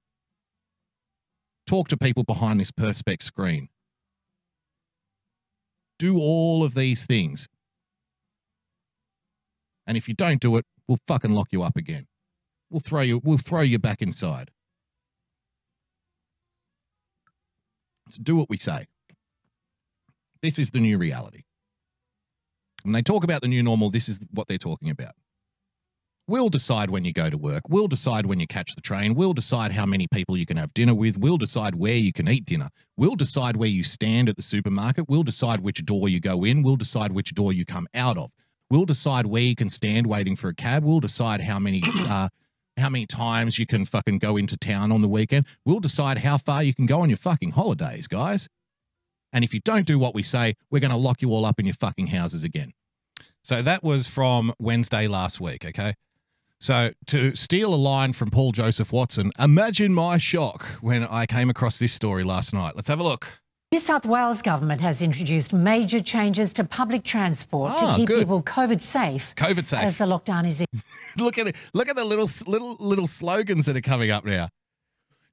Talk 1.67 1.89
to 1.89 1.97
people 1.97 2.25
behind 2.25 2.61
this 2.61 2.71
Perspex 2.71 3.23
screen. 3.23 3.69
Do 5.99 6.19
all 6.19 6.63
of 6.63 6.75
these 6.75 7.07
things. 7.07 7.49
And 9.87 9.97
if 9.97 10.09
you 10.09 10.15
don't 10.15 10.41
do 10.41 10.57
it, 10.57 10.67
we'll 10.89 10.99
fucking 11.07 11.33
lock 11.33 11.49
you 11.53 11.63
up 11.63 11.77
again. 11.77 12.07
We'll 12.71 12.81
throw 12.81 13.03
you 13.03 13.21
we'll 13.23 13.39
throw 13.39 13.61
you 13.61 13.79
back 13.79 14.03
inside. 14.03 14.51
So 18.11 18.23
do 18.23 18.37
what 18.37 18.51
we 18.51 18.59
say. 18.59 18.87
This 20.43 20.59
is 20.59 20.71
the 20.73 20.81
new 20.81 20.99
reality. 20.99 21.45
When 22.83 22.93
they 22.93 23.03
talk 23.03 23.25
about 23.25 23.41
the 23.41 23.49
new 23.49 23.63
normal, 23.63 23.91
this 23.91 24.09
is 24.09 24.21
what 24.31 24.47
they're 24.47 24.59
talking 24.59 24.91
about. 24.91 25.15
We'll 26.27 26.49
decide 26.49 26.89
when 26.89 27.05
you 27.05 27.13
go 27.13 27.29
to 27.29 27.37
work. 27.37 27.69
We'll 27.69 27.87
decide 27.87 28.25
when 28.25 28.41
you 28.41 28.47
catch 28.47 28.75
the 28.75 28.81
train. 28.81 29.15
We'll 29.15 29.35
decide 29.35 29.73
how 29.73 29.85
many 29.85 30.07
people 30.07 30.39
you 30.39 30.47
can 30.47 30.57
have 30.57 30.73
dinner 30.73 30.95
with. 30.95 31.19
We'll 31.19 31.37
decide 31.37 31.75
where 31.75 31.97
you 31.97 32.15
can 32.15 32.29
eat 32.29 32.47
dinner. 32.47 32.71
We'll 32.97 33.15
decide 33.15 33.59
where 33.59 33.69
you 33.69 33.85
stand 33.85 34.31
at 34.31 34.37
the 34.37 34.43
supermarket. 34.43 35.07
We'll 35.07 35.23
decide 35.23 35.61
which 35.61 35.85
door 35.85 36.09
you 36.09 36.21
go 36.21 36.43
in. 36.43 36.63
We'll 36.63 36.77
decide 36.77 37.13
which 37.13 37.35
door 37.35 37.53
you 37.53 37.67
come 37.67 37.87
out 37.93 38.17
of. 38.17 38.33
We'll 38.71 38.87
decide 38.87 39.27
where 39.27 39.43
you 39.43 39.55
can 39.55 39.69
stand 39.69 40.07
waiting 40.07 40.35
for 40.35 40.49
a 40.49 40.55
cab. 40.55 40.83
We'll 40.83 41.01
decide 41.01 41.43
how 41.43 41.59
many 41.59 41.83
uh, 41.85 42.31
how 42.79 42.89
many 42.89 43.07
times 43.07 43.59
you 43.59 43.67
can 43.67 43.85
fucking 43.85 44.19
go 44.19 44.39
into 44.39 44.57
town 44.57 44.93
on 44.93 45.03
the 45.03 45.09
weekend. 45.09 45.45
We'll 45.67 45.81
decide 45.81 46.19
how 46.19 46.39
far 46.39 46.63
you 46.63 46.75
can 46.75 46.87
go 46.87 47.03
on 47.03 47.11
your 47.11 47.19
fucking 47.19 47.51
holidays, 47.51 48.09
guys. 48.09 48.49
And 49.31 49.45
if 49.45 49.53
you 49.53 49.61
don't 49.61 49.87
do 49.87 49.99
what 49.99 50.15
we 50.15 50.23
say, 50.23 50.55
we're 50.71 50.81
going 50.81 50.91
to 50.91 50.97
lock 50.97 51.21
you 51.21 51.31
all 51.31 51.45
up 51.45 51.61
in 51.61 51.67
your 51.67 51.75
fucking 51.75 52.07
houses 52.09 52.45
again. 52.45 52.73
So 53.43 53.61
that 53.63 53.85
was 53.85 54.09
from 54.09 54.55
Wednesday 54.59 55.07
last 55.07 55.41
week, 55.41 55.65
okay? 55.67 55.95
So 56.65 56.93
to 57.09 57.35
steal 57.37 57.75
a 57.75 57.77
line 57.77 58.15
from 58.15 58.31
Paul 58.31 58.53
Joseph 58.53 58.91
Watson, 58.91 59.33
imagine 59.39 59.93
my 59.93 60.17
shock 60.17 60.65
when 60.81 61.05
I 61.05 61.27
came 61.27 61.51
across 61.51 61.79
this 61.79 61.93
story 61.93 62.25
last 62.25 62.55
night. 62.55 62.75
Let's 62.75 62.89
have 62.89 62.99
a 62.99 63.03
look. 63.03 63.39
New 63.71 63.79
South 63.79 64.07
Wales 64.07 64.41
government 64.41 64.81
has 64.81 65.03
introduced 65.03 65.53
major 65.53 66.01
changes 66.01 66.55
to 66.55 66.65
public 66.65 67.05
transport 67.05 67.73
Ah, 67.77 67.91
to 67.91 67.97
keep 67.99 68.09
good. 68.09 68.21
people 68.21 68.43
COVID 68.43 68.81
safe. 68.81 69.35
COVID 69.37 69.67
safe. 69.67 69.83
As 69.83 69.99
the 69.99 70.07
lockdown 70.07 70.47
is 70.47 70.63
in. 70.63 70.83
look 71.23 71.37
at 71.37 71.49
it. 71.49 71.57
Look 71.75 71.91
at 71.91 71.97
the 71.97 72.05
little 72.07 72.31
little 72.47 72.77
little 72.81 73.09
slogans 73.09 73.67
that 73.67 73.77
are 73.77 73.83
coming 73.83 74.11
up 74.11 74.25
now. 74.25 74.49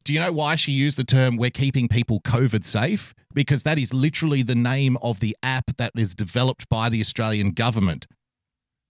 Do 0.03 0.11
you 0.11 0.19
know 0.19 0.33
why 0.33 0.55
she 0.55 0.73
used 0.73 0.97
the 0.97 1.05
term 1.05 1.37
"we're 1.37 1.49
keeping 1.49 1.87
people 1.87 2.19
COVID 2.19 2.65
safe"? 2.65 3.13
Because 3.33 3.63
that 3.63 3.79
is 3.79 3.93
literally 3.93 4.43
the 4.43 4.53
name 4.55 4.97
of 5.01 5.21
the 5.21 5.37
app 5.41 5.77
that 5.77 5.93
is 5.95 6.13
developed 6.13 6.67
by 6.67 6.89
the 6.89 6.99
Australian 6.99 7.51
government 7.51 8.05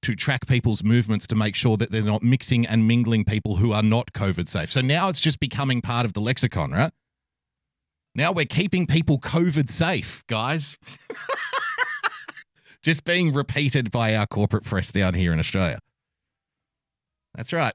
to 0.01 0.15
track 0.15 0.47
people's 0.47 0.83
movements 0.83 1.27
to 1.27 1.35
make 1.35 1.55
sure 1.55 1.77
that 1.77 1.91
they're 1.91 2.01
not 2.01 2.23
mixing 2.23 2.65
and 2.65 2.87
mingling 2.87 3.23
people 3.23 3.57
who 3.57 3.71
are 3.71 3.83
not 3.83 4.13
COVID 4.13 4.47
safe. 4.47 4.71
So 4.71 4.81
now 4.81 5.09
it's 5.09 5.19
just 5.19 5.39
becoming 5.39 5.81
part 5.81 6.05
of 6.05 6.13
the 6.13 6.21
lexicon, 6.21 6.71
right? 6.71 6.91
Now 8.15 8.31
we're 8.31 8.45
keeping 8.45 8.87
people 8.87 9.19
COVID 9.19 9.69
safe, 9.69 10.23
guys. 10.27 10.77
just 12.81 13.03
being 13.03 13.31
repeated 13.31 13.91
by 13.91 14.15
our 14.15 14.27
corporate 14.27 14.63
press 14.63 14.91
down 14.91 15.13
here 15.13 15.31
in 15.31 15.39
Australia. 15.39 15.79
That's 17.35 17.53
right. 17.53 17.73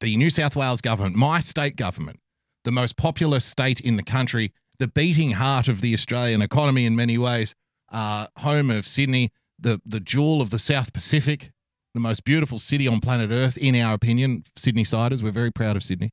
The 0.00 0.16
New 0.16 0.30
South 0.30 0.56
Wales 0.56 0.80
government, 0.80 1.16
my 1.16 1.40
state 1.40 1.76
government, 1.76 2.20
the 2.64 2.72
most 2.72 2.96
populous 2.96 3.44
state 3.44 3.80
in 3.80 3.96
the 3.96 4.02
country, 4.02 4.52
the 4.78 4.88
beating 4.88 5.32
heart 5.32 5.68
of 5.68 5.80
the 5.80 5.92
Australian 5.94 6.42
economy 6.42 6.86
in 6.86 6.96
many 6.96 7.18
ways, 7.18 7.54
uh, 7.90 8.26
home 8.38 8.70
of 8.70 8.86
Sydney, 8.86 9.30
the, 9.58 9.80
the 9.84 10.00
jewel 10.00 10.40
of 10.40 10.50
the 10.50 10.58
South 10.58 10.92
Pacific, 10.92 11.50
the 11.94 12.00
most 12.00 12.24
beautiful 12.24 12.58
city 12.58 12.86
on 12.86 13.00
planet 13.00 13.30
Earth, 13.30 13.56
in 13.56 13.74
our 13.80 13.94
opinion. 13.94 14.44
Sydney 14.56 14.84
Siders, 14.84 15.22
we're 15.22 15.32
very 15.32 15.50
proud 15.50 15.76
of 15.76 15.82
Sydney. 15.82 16.10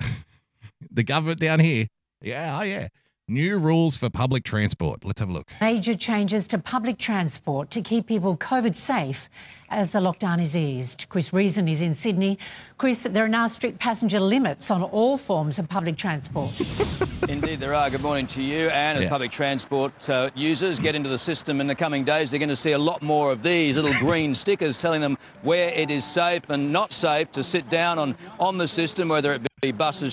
the 0.90 1.02
government 1.02 1.40
down 1.40 1.60
here, 1.60 1.88
yeah, 2.20 2.58
oh 2.58 2.62
yeah. 2.62 2.88
New 3.28 3.56
rules 3.56 3.96
for 3.96 4.10
public 4.10 4.42
transport. 4.42 5.04
Let's 5.04 5.20
have 5.20 5.28
a 5.28 5.32
look. 5.32 5.52
major 5.60 5.94
changes 5.94 6.48
to 6.48 6.58
public 6.58 6.98
transport 6.98 7.70
to 7.70 7.80
keep 7.80 8.08
people 8.08 8.36
COVID 8.36 8.74
safe 8.74 9.30
as 9.70 9.92
the 9.92 10.00
lockdown 10.00 10.42
is 10.42 10.56
eased. 10.56 11.06
Chris 11.08 11.32
Reason 11.32 11.68
is 11.68 11.82
in 11.82 11.94
Sydney. 11.94 12.36
Chris, 12.78 13.04
there 13.04 13.24
are 13.24 13.28
now 13.28 13.46
strict 13.46 13.78
passenger 13.78 14.18
limits 14.18 14.72
on 14.72 14.82
all 14.82 15.16
forms 15.16 15.60
of 15.60 15.68
public 15.68 15.96
transport. 15.96 16.50
Indeed, 17.28 17.60
there 17.60 17.74
are. 17.74 17.88
Good 17.90 18.02
morning 18.02 18.26
to 18.26 18.42
you. 18.42 18.68
And 18.70 18.98
as 18.98 19.04
Yeah. 19.04 19.10
public 19.10 19.30
transport 19.30 20.10
uh, 20.10 20.30
users 20.34 20.80
get 20.80 20.96
into 20.96 21.08
the 21.08 21.16
system 21.16 21.60
in 21.60 21.68
the 21.68 21.76
coming 21.76 22.02
days, 22.04 22.32
they're 22.32 22.40
going 22.40 22.48
to 22.48 22.56
see 22.56 22.72
a 22.72 22.78
lot 22.78 23.02
more 23.02 23.30
of 23.30 23.44
these 23.44 23.76
little 23.76 23.94
green 24.00 24.34
stickers 24.34 24.80
telling 24.80 25.00
them 25.00 25.16
where 25.42 25.68
it 25.68 25.92
is 25.92 26.04
safe 26.04 26.42
and 26.50 26.72
not 26.72 26.92
safe 26.92 27.30
to 27.32 27.44
sit 27.44 27.70
down 27.70 28.00
on, 28.00 28.16
on 28.40 28.58
the 28.58 28.66
system, 28.66 29.08
whether 29.08 29.32
it 29.32 29.42
be 29.62 29.70
buses. 29.70 30.12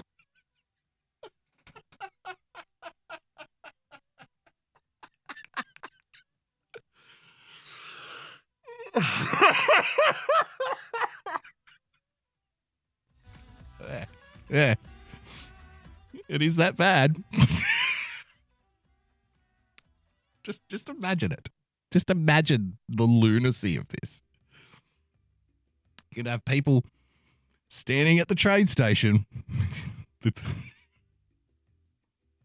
Yeah. 14.50 14.76
It 16.28 16.42
is 16.42 16.56
that 16.58 16.76
bad. 16.76 17.24
just 20.44 20.68
just 20.68 20.90
imagine 20.90 21.32
it. 21.32 21.50
Just 21.92 22.10
imagine 22.10 22.78
the 22.88 23.04
lunacy 23.04 23.78
of 23.78 23.88
this. 23.90 24.24
You 26.10 26.16
could 26.24 26.28
have 26.28 26.44
people 26.46 26.84
standing 27.68 28.20
at 28.20 28.28
the 28.28 28.36
train 28.36 28.68
station. 28.68 29.26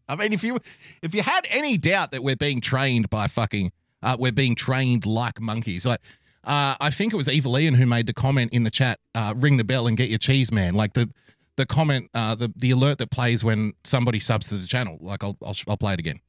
I 0.07 0.15
mean, 0.15 0.33
if 0.33 0.43
you 0.43 0.59
if 1.01 1.15
you 1.15 1.23
had 1.23 1.47
any 1.49 1.77
doubt 1.77 2.11
that 2.11 2.23
we're 2.23 2.35
being 2.35 2.61
trained 2.61 3.09
by 3.09 3.25
fucking 3.27 3.71
uh, 4.03 4.15
we're 4.19 4.31
being 4.31 4.53
trained 4.53 5.07
like 5.07 5.41
monkeys, 5.41 5.85
like 5.85 6.01
uh, 6.45 6.75
I 6.79 6.89
think 6.89 7.13
it 7.13 7.15
was 7.17 7.27
Eva 7.27 7.49
Ian 7.57 7.73
who 7.73 7.85
made 7.85 8.07
the 8.07 8.13
comment 8.13 8.53
in 8.53 8.63
the 8.63 8.71
chat, 8.71 8.99
uh, 9.13 9.33
"Ring 9.35 9.57
the 9.57 9.63
bell 9.63 9.87
and 9.87 9.97
get 9.97 10.09
your 10.09 10.19
cheese, 10.19 10.51
man." 10.51 10.75
Like 10.75 10.93
the 10.93 11.11
the 11.55 11.65
comment, 11.65 12.09
uh, 12.13 12.35
the 12.35 12.53
the 12.55 12.71
alert 12.71 12.97
that 12.99 13.09
plays 13.09 13.43
when 13.43 13.73
somebody 13.83 14.19
subs 14.19 14.47
to 14.49 14.57
the 14.57 14.67
channel. 14.67 14.97
Like 15.01 15.23
I'll 15.23 15.37
I'll, 15.43 15.55
I'll 15.67 15.77
play 15.77 15.93
it 15.93 15.99
again. 15.99 16.19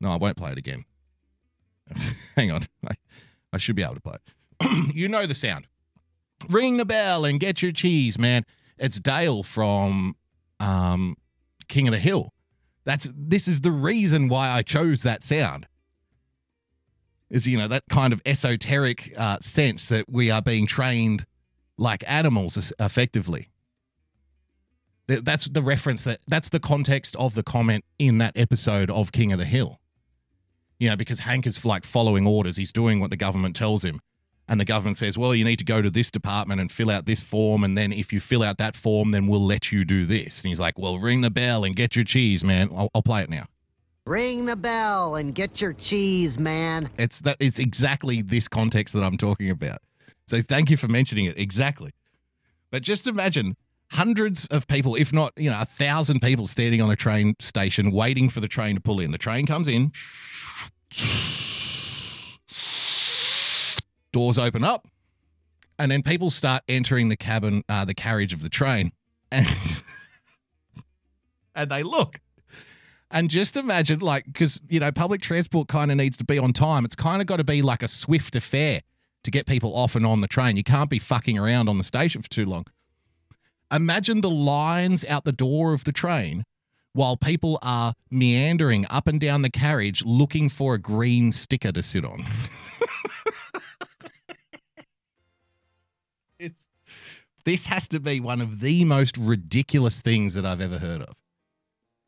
No, 0.00 0.10
I 0.10 0.16
won't 0.16 0.36
play 0.36 0.52
it 0.52 0.58
again. 0.58 0.84
Hang 2.36 2.50
on, 2.50 2.62
I, 2.86 2.94
I 3.52 3.58
should 3.58 3.76
be 3.76 3.82
able 3.82 3.94
to 3.94 4.00
play 4.00 4.14
it. 4.14 4.94
you 4.94 5.08
know 5.08 5.26
the 5.26 5.34
sound. 5.34 5.66
Ring 6.48 6.76
the 6.76 6.84
bell 6.84 7.24
and 7.24 7.40
get 7.40 7.62
your 7.62 7.72
cheese, 7.72 8.18
man. 8.18 8.44
It's 8.78 9.00
Dale 9.00 9.42
from 9.42 10.16
um, 10.60 11.16
King 11.68 11.88
of 11.88 11.92
the 11.92 11.98
Hill. 11.98 12.32
That's 12.84 13.08
this 13.14 13.48
is 13.48 13.62
the 13.62 13.70
reason 13.70 14.28
why 14.28 14.50
I 14.50 14.62
chose 14.62 15.02
that 15.02 15.22
sound. 15.22 15.66
Is 17.34 17.48
you 17.48 17.58
know 17.58 17.66
that 17.66 17.82
kind 17.90 18.12
of 18.12 18.22
esoteric 18.24 19.12
uh, 19.16 19.38
sense 19.40 19.88
that 19.88 20.04
we 20.08 20.30
are 20.30 20.40
being 20.40 20.68
trained 20.68 21.26
like 21.76 22.04
animals 22.06 22.72
effectively. 22.78 23.48
That's 25.08 25.46
the 25.46 25.60
reference 25.60 26.04
that 26.04 26.20
that's 26.28 26.48
the 26.48 26.60
context 26.60 27.16
of 27.16 27.34
the 27.34 27.42
comment 27.42 27.84
in 27.98 28.18
that 28.18 28.34
episode 28.36 28.88
of 28.88 29.10
King 29.10 29.32
of 29.32 29.40
the 29.40 29.44
Hill. 29.46 29.80
You 30.78 30.90
know, 30.90 30.96
because 30.96 31.20
Hank 31.20 31.44
is 31.44 31.64
like 31.64 31.84
following 31.84 32.24
orders, 32.24 32.56
he's 32.56 32.70
doing 32.70 33.00
what 33.00 33.10
the 33.10 33.16
government 33.16 33.56
tells 33.56 33.84
him. 33.84 34.00
And 34.46 34.60
the 34.60 34.64
government 34.64 34.98
says, 34.98 35.18
well, 35.18 35.34
you 35.34 35.44
need 35.44 35.58
to 35.58 35.64
go 35.64 35.82
to 35.82 35.90
this 35.90 36.12
department 36.12 36.60
and 36.60 36.70
fill 36.70 36.90
out 36.90 37.06
this 37.06 37.20
form. 37.22 37.64
And 37.64 37.76
then 37.76 37.92
if 37.92 38.12
you 38.12 38.20
fill 38.20 38.44
out 38.44 38.58
that 38.58 38.76
form, 38.76 39.10
then 39.10 39.26
we'll 39.26 39.44
let 39.44 39.72
you 39.72 39.84
do 39.84 40.06
this. 40.06 40.40
And 40.40 40.50
he's 40.50 40.60
like, 40.60 40.78
well, 40.78 40.98
ring 40.98 41.22
the 41.22 41.30
bell 41.30 41.64
and 41.64 41.74
get 41.74 41.96
your 41.96 42.04
cheese, 42.04 42.44
man. 42.44 42.70
I'll, 42.72 42.90
I'll 42.94 43.02
play 43.02 43.22
it 43.22 43.30
now. 43.30 43.46
Ring 44.06 44.44
the 44.44 44.56
bell 44.56 45.14
and 45.14 45.34
get 45.34 45.62
your 45.62 45.72
cheese, 45.72 46.38
man. 46.38 46.90
It's 46.98 47.20
that 47.20 47.38
it's 47.40 47.58
exactly 47.58 48.20
this 48.20 48.48
context 48.48 48.92
that 48.92 49.02
I'm 49.02 49.16
talking 49.16 49.48
about. 49.48 49.78
So 50.26 50.42
thank 50.42 50.70
you 50.70 50.76
for 50.76 50.88
mentioning 50.88 51.24
it. 51.24 51.38
Exactly. 51.38 51.92
But 52.70 52.82
just 52.82 53.06
imagine 53.06 53.56
hundreds 53.92 54.44
of 54.46 54.66
people, 54.66 54.94
if 54.94 55.12
not, 55.12 55.32
you 55.36 55.50
know, 55.50 55.58
a 55.58 55.64
thousand 55.64 56.20
people 56.20 56.46
standing 56.46 56.82
on 56.82 56.90
a 56.90 56.96
train 56.96 57.34
station 57.40 57.92
waiting 57.92 58.28
for 58.28 58.40
the 58.40 58.48
train 58.48 58.74
to 58.74 58.80
pull 58.80 59.00
in. 59.00 59.10
The 59.10 59.18
train 59.18 59.46
comes 59.46 59.68
in, 59.68 59.92
doors 64.12 64.38
open 64.38 64.64
up, 64.64 64.86
and 65.78 65.90
then 65.90 66.02
people 66.02 66.28
start 66.28 66.62
entering 66.68 67.08
the 67.08 67.16
cabin, 67.16 67.64
uh, 67.68 67.84
the 67.84 67.94
carriage 67.94 68.34
of 68.34 68.42
the 68.42 68.50
train, 68.50 68.92
and 69.30 69.46
and 71.54 71.70
they 71.70 71.82
look. 71.82 72.20
And 73.14 73.30
just 73.30 73.56
imagine, 73.56 74.00
like, 74.00 74.24
because, 74.26 74.60
you 74.68 74.80
know, 74.80 74.90
public 74.90 75.20
transport 75.20 75.68
kind 75.68 75.92
of 75.92 75.96
needs 75.96 76.16
to 76.16 76.24
be 76.24 76.36
on 76.36 76.52
time. 76.52 76.84
It's 76.84 76.96
kind 76.96 77.22
of 77.22 77.28
got 77.28 77.36
to 77.36 77.44
be 77.44 77.62
like 77.62 77.80
a 77.80 77.86
swift 77.86 78.34
affair 78.34 78.82
to 79.22 79.30
get 79.30 79.46
people 79.46 79.72
off 79.72 79.94
and 79.94 80.04
on 80.04 80.20
the 80.20 80.26
train. 80.26 80.56
You 80.56 80.64
can't 80.64 80.90
be 80.90 80.98
fucking 80.98 81.38
around 81.38 81.68
on 81.68 81.78
the 81.78 81.84
station 81.84 82.22
for 82.22 82.28
too 82.28 82.44
long. 82.44 82.66
Imagine 83.70 84.20
the 84.20 84.28
lines 84.28 85.04
out 85.04 85.22
the 85.22 85.30
door 85.30 85.74
of 85.74 85.84
the 85.84 85.92
train 85.92 86.44
while 86.92 87.16
people 87.16 87.56
are 87.62 87.94
meandering 88.10 88.84
up 88.90 89.06
and 89.06 89.20
down 89.20 89.42
the 89.42 89.50
carriage 89.50 90.04
looking 90.04 90.48
for 90.48 90.74
a 90.74 90.78
green 90.78 91.30
sticker 91.30 91.70
to 91.70 91.82
sit 91.84 92.04
on. 92.04 92.26
this 97.44 97.66
has 97.66 97.86
to 97.86 98.00
be 98.00 98.18
one 98.18 98.40
of 98.40 98.58
the 98.58 98.84
most 98.84 99.16
ridiculous 99.16 100.00
things 100.00 100.34
that 100.34 100.44
I've 100.44 100.60
ever 100.60 100.80
heard 100.80 101.02
of. 101.02 101.14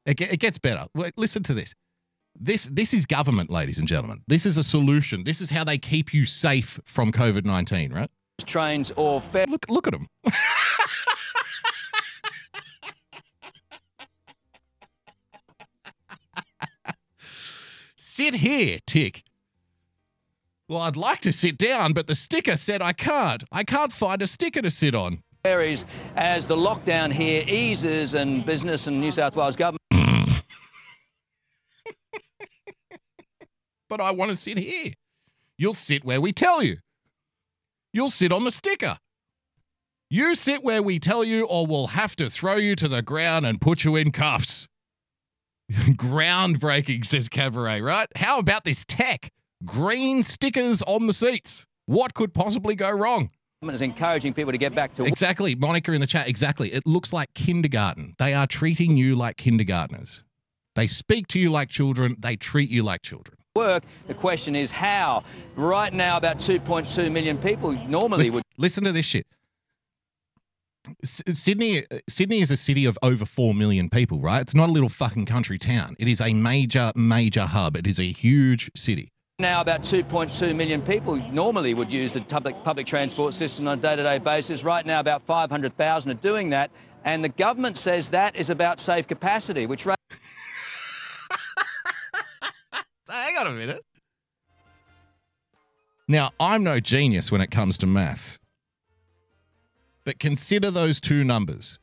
It, 0.07 0.21
it 0.21 0.39
gets 0.39 0.57
better. 0.57 0.87
Wait, 0.95 1.13
Listen 1.19 1.43
to 1.43 1.53
this. 1.53 1.75
This 2.39 2.65
this 2.67 2.93
is 2.93 3.07
government, 3.07 3.51
ladies 3.51 3.79
and 3.79 3.89
gentlemen. 3.89 4.23
This 4.29 4.45
is 4.45 4.59
a 4.59 4.65
solution. 4.65 5.25
This 5.25 5.41
is 5.41 5.49
how 5.51 5.65
they 5.65 5.79
keep 5.79 6.13
you 6.13 6.27
safe 6.27 6.79
from 6.85 7.11
COVID 7.11 7.47
nineteen, 7.47 7.93
right? 7.95 8.11
Trains 8.45 8.93
or 8.97 9.23
fair. 9.23 9.47
Look 9.47 9.65
look 9.71 9.87
at 9.87 9.95
them. 9.95 10.07
sit 17.97 18.35
here, 18.35 18.81
tick. 18.87 19.23
Well, 20.69 20.83
I'd 20.83 20.97
like 20.97 21.23
to 21.23 21.33
sit 21.33 21.57
down, 21.57 21.95
but 21.95 22.07
the 22.07 22.15
sticker 22.15 22.57
said 22.57 22.83
I 22.83 22.93
can't. 22.93 23.45
I 23.51 23.65
can't 23.65 23.93
find 23.95 24.21
a 24.21 24.27
sticker 24.27 24.61
to 24.61 24.71
sit 24.71 24.95
on. 24.95 25.23
Ferries 25.43 25.87
as 26.17 26.49
the 26.49 26.57
lockdown 26.57 27.13
here 27.13 27.45
eases 27.47 28.15
and 28.15 28.45
business 28.45 28.89
and 28.89 29.01
New 29.01 29.13
South 29.13 29.37
Wales 29.37 29.57
government. 29.57 29.81
But 33.89 34.01
I 34.01 34.11
want 34.11 34.31
to 34.31 34.37
sit 34.37 34.59
here. 34.59 34.93
You'll 35.59 35.75
sit 35.75 36.05
where 36.05 36.21
we 36.21 36.33
tell 36.33 36.63
you. 36.63 36.79
You'll 37.93 38.11
sit 38.11 38.33
on 38.33 38.45
the 38.45 38.51
sticker. 38.51 38.99
You 40.09 40.35
sit 40.35 40.63
where 40.63 40.83
we 40.83 40.99
tell 40.99 41.25
you, 41.25 41.47
or 41.47 41.67
we'll 41.67 41.89
have 41.89 42.15
to 42.17 42.31
throw 42.31 42.57
you 42.57 42.77
to 42.77 42.89
the 42.89 43.03
ground 43.03 43.45
and 43.47 43.61
put 43.61 43.85
you 43.85 43.97
in 43.97 44.13
cuffs. 44.13 44.69
Groundbreaking, 45.73 47.05
says 47.05 47.29
Cabaret, 47.29 47.81
right? 47.81 48.09
How 48.17 48.39
about 48.39 48.65
this 48.65 48.85
tech? 48.87 49.31
Green 49.65 50.23
stickers 50.23 50.83
on 50.83 51.07
the 51.07 51.13
seats. 51.13 51.67
What 51.87 52.15
could 52.15 52.35
possibly 52.35 52.75
go 52.75 52.91
wrong? 52.91 53.31
is 53.63 53.83
encouraging 53.83 54.33
people 54.33 54.53
to 54.53 54.59
get 54.59 54.75
back 54.75 54.95
to. 54.95 55.05
Exactly. 55.05 55.57
Monica 55.57 55.93
in 55.93 56.01
the 56.01 56.07
chat. 56.07 56.29
Exactly. 56.29 56.73
It 56.73 56.87
looks 56.87 57.13
like 57.13 57.35
kindergarten. 57.35 58.15
They 58.19 58.33
are 58.33 58.47
treating 58.47 58.97
you 58.97 59.17
like 59.17 59.37
kindergartners. 59.37 60.23
They 60.77 60.87
speak 60.87 61.27
to 61.29 61.41
you 61.41 61.51
like 61.51 61.69
children. 61.69 62.17
They 62.19 62.37
treat 62.37 62.71
you 62.71 62.85
like 62.85 63.03
children. 63.03 63.39
Work. 63.57 63.83
The 64.07 64.15
question 64.15 64.55
is 64.55 64.71
how. 64.71 65.25
Right 65.57 65.93
now, 65.93 66.17
about 66.19 66.39
2.2 66.39 67.11
million 67.11 67.39
people 67.39 67.73
normally 67.73 68.19
Listen, 68.25 68.35
would. 68.35 68.45
listen 68.59 68.85
to 68.85 68.93
this 68.93 69.07
shit. 69.07 69.27
S- 71.03 71.23
Sydney, 71.35 71.85
uh, 71.91 71.99
Sydney 72.09 72.41
is 72.41 72.51
a 72.51 72.57
city 72.57 72.85
of 72.85 72.97
over 73.03 73.25
four 73.25 73.55
million 73.55 73.89
people, 73.91 74.21
right? 74.21 74.41
It's 74.41 74.55
not 74.55 74.69
a 74.69 74.73
little 74.73 74.89
fucking 74.89 75.27
country 75.27 75.59
town. 75.59 75.97
It 75.99 76.09
is 76.09 76.21
a 76.21 76.33
major, 76.35 76.93
major 76.95 77.47
hub. 77.47 77.77
It 77.77 77.87
is 77.87 77.99
a 77.99 78.13
huge 78.13 78.71
city. 78.77 79.09
Now, 79.39 79.61
about 79.61 79.83
2.2 79.83 80.55
million 80.55 80.81
people 80.81 81.17
normally 81.31 81.75
would 81.75 81.93
use 81.93 82.13
the 82.15 82.21
public 82.23 82.63
public 82.65 82.87
transport 82.87 83.35
system 83.35 83.67
on 83.69 83.79
a 83.79 83.83
day-to-day 83.83 84.19
basis. 84.19 84.65
Right 84.65 84.87
now, 84.87 85.01
about 85.01 85.23
500,000 85.27 86.11
are 86.11 86.15
doing 86.15 86.51
that, 86.51 86.71
and 87.05 87.23
the 87.23 87.29
government 87.29 87.77
says 87.77 88.11
that 88.11 88.35
is 88.37 88.49
about 88.51 88.81
safe 88.81 89.07
capacity, 89.07 89.67
which. 89.67 89.87
Hang 93.25 93.37
on 93.39 93.47
a 93.47 93.53
minute. 93.53 93.83
Now, 96.09 96.31
I'm 96.39 96.63
no 96.63 96.79
genius 96.81 97.33
when 97.33 97.41
it 97.41 97.51
comes 97.51 97.79
to 97.79 97.87
maths, 97.87 98.39
but 100.05 100.19
consider 100.19 100.71
those 100.71 101.01
two 101.01 101.25
numbers. 101.25 101.79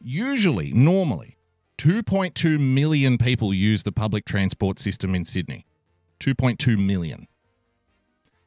Usually, 0.00 0.72
normally, 0.72 1.36
2.2 1.76 2.58
million 2.58 3.18
people 3.18 3.52
use 3.52 3.82
the 3.82 3.92
public 3.92 4.24
transport 4.24 4.78
system 4.78 5.14
in 5.14 5.24
Sydney. 5.24 5.66
2.2 6.20 6.78
million. 6.78 7.26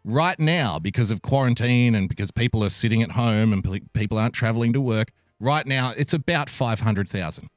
Right 0.03 0.39
now, 0.39 0.79
because 0.79 1.11
of 1.11 1.21
quarantine 1.21 1.95
and 1.95 2.09
because 2.09 2.31
people 2.31 2.63
are 2.63 2.69
sitting 2.69 3.01
at 3.03 3.11
home 3.11 3.53
and 3.53 3.83
people 3.93 4.17
aren't 4.17 4.33
traveling 4.33 4.73
to 4.73 4.81
work, 4.81 5.11
right 5.39 5.65
now 5.65 5.93
it's 5.95 6.13
about 6.13 6.49
500,000. 6.49 7.49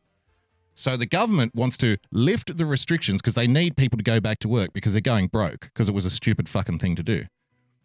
So 0.79 0.95
the 0.99 1.07
government 1.07 1.55
wants 1.55 1.79
to 1.79 1.97
lift 2.13 2.55
the 2.59 2.67
restrictions 2.67 3.23
because 3.23 3.35
they 3.35 3.47
need 3.47 3.79
people 3.79 3.97
to 3.97 4.05
go 4.05 4.21
back 4.21 4.41
to 4.41 4.49
work 4.49 4.75
because 4.75 4.93
they're 4.93 5.01
going 5.01 5.29
broke 5.29 5.63
because 5.63 5.89
it 5.89 5.95
was 5.95 6.05
a 6.05 6.11
stupid 6.11 6.51
fucking 6.51 6.81
thing 6.81 6.95
to 6.97 7.03
do. 7.03 7.25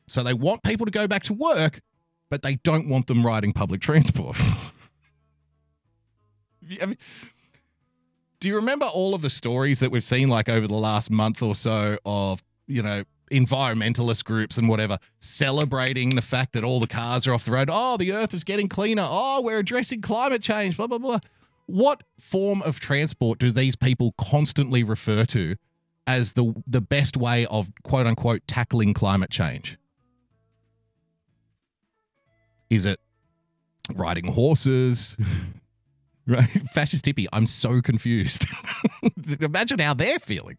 So 0.10 0.24
they 0.24 0.34
want 0.34 0.62
people 0.62 0.86
to 0.86 0.92
go 0.92 1.08
back 1.08 1.24
to 1.24 1.34
work, 1.34 1.80
but 2.30 2.42
they 2.42 2.56
don't 2.56 2.90
want 2.90 3.08
them 3.08 3.26
riding 3.26 3.54
public 3.54 3.80
transport. 3.80 4.38
Do 6.70 8.48
you 8.48 8.56
remember 8.56 8.88
all 8.88 9.16
of 9.16 9.22
the 9.22 9.30
stories 9.30 9.80
that 9.80 9.90
we've 9.90 10.04
seen 10.04 10.28
like 10.28 10.50
over 10.50 10.68
the 10.68 10.74
last 10.74 11.10
month 11.10 11.42
or 11.42 11.56
so 11.56 11.98
of, 12.06 12.44
you 12.68 12.84
know, 12.84 13.06
environmentalist 13.32 14.26
groups 14.26 14.58
and 14.58 14.68
whatever 14.68 15.00
celebrating 15.22 16.16
the 16.16 16.22
fact 16.22 16.52
that 16.52 16.66
all 16.66 16.82
the 16.82 16.88
cars 16.88 17.26
are 17.26 17.34
off 17.34 17.46
the 17.46 17.52
road? 17.52 17.70
Oh, 17.72 17.96
the 17.96 18.12
earth 18.12 18.34
is 18.34 18.44
getting 18.44 18.68
cleaner. 18.68 19.08
Oh, 19.08 19.40
we're 19.42 19.60
addressing 19.60 20.02
climate 20.02 20.44
change, 20.44 20.76
blah, 20.76 20.88
blah, 20.88 20.98
blah. 20.98 21.20
What 21.66 22.04
form 22.20 22.62
of 22.64 22.80
transport 22.80 23.40
do 23.40 23.52
these 23.52 23.76
people 23.76 24.14
constantly 24.18 24.84
refer 24.84 25.26
to 25.26 25.56
as 26.08 26.34
the 26.34 26.54
the 26.68 26.82
best 26.82 27.16
way 27.16 27.46
of 27.46 27.70
quote 27.84 28.08
unquote 28.08 28.42
tackling 28.48 28.94
climate 28.94 29.30
change? 29.30 29.78
Is 32.70 32.86
it 32.86 33.00
riding 33.96 34.34
horses? 34.34 35.18
Right? 36.28 36.48
Fascist 36.72 37.06
hippie. 37.06 37.26
I'm 37.34 37.48
so 37.48 37.82
confused. 37.82 38.46
Imagine 39.42 39.80
how 39.80 39.94
they're 39.94 40.20
feeling. 40.20 40.58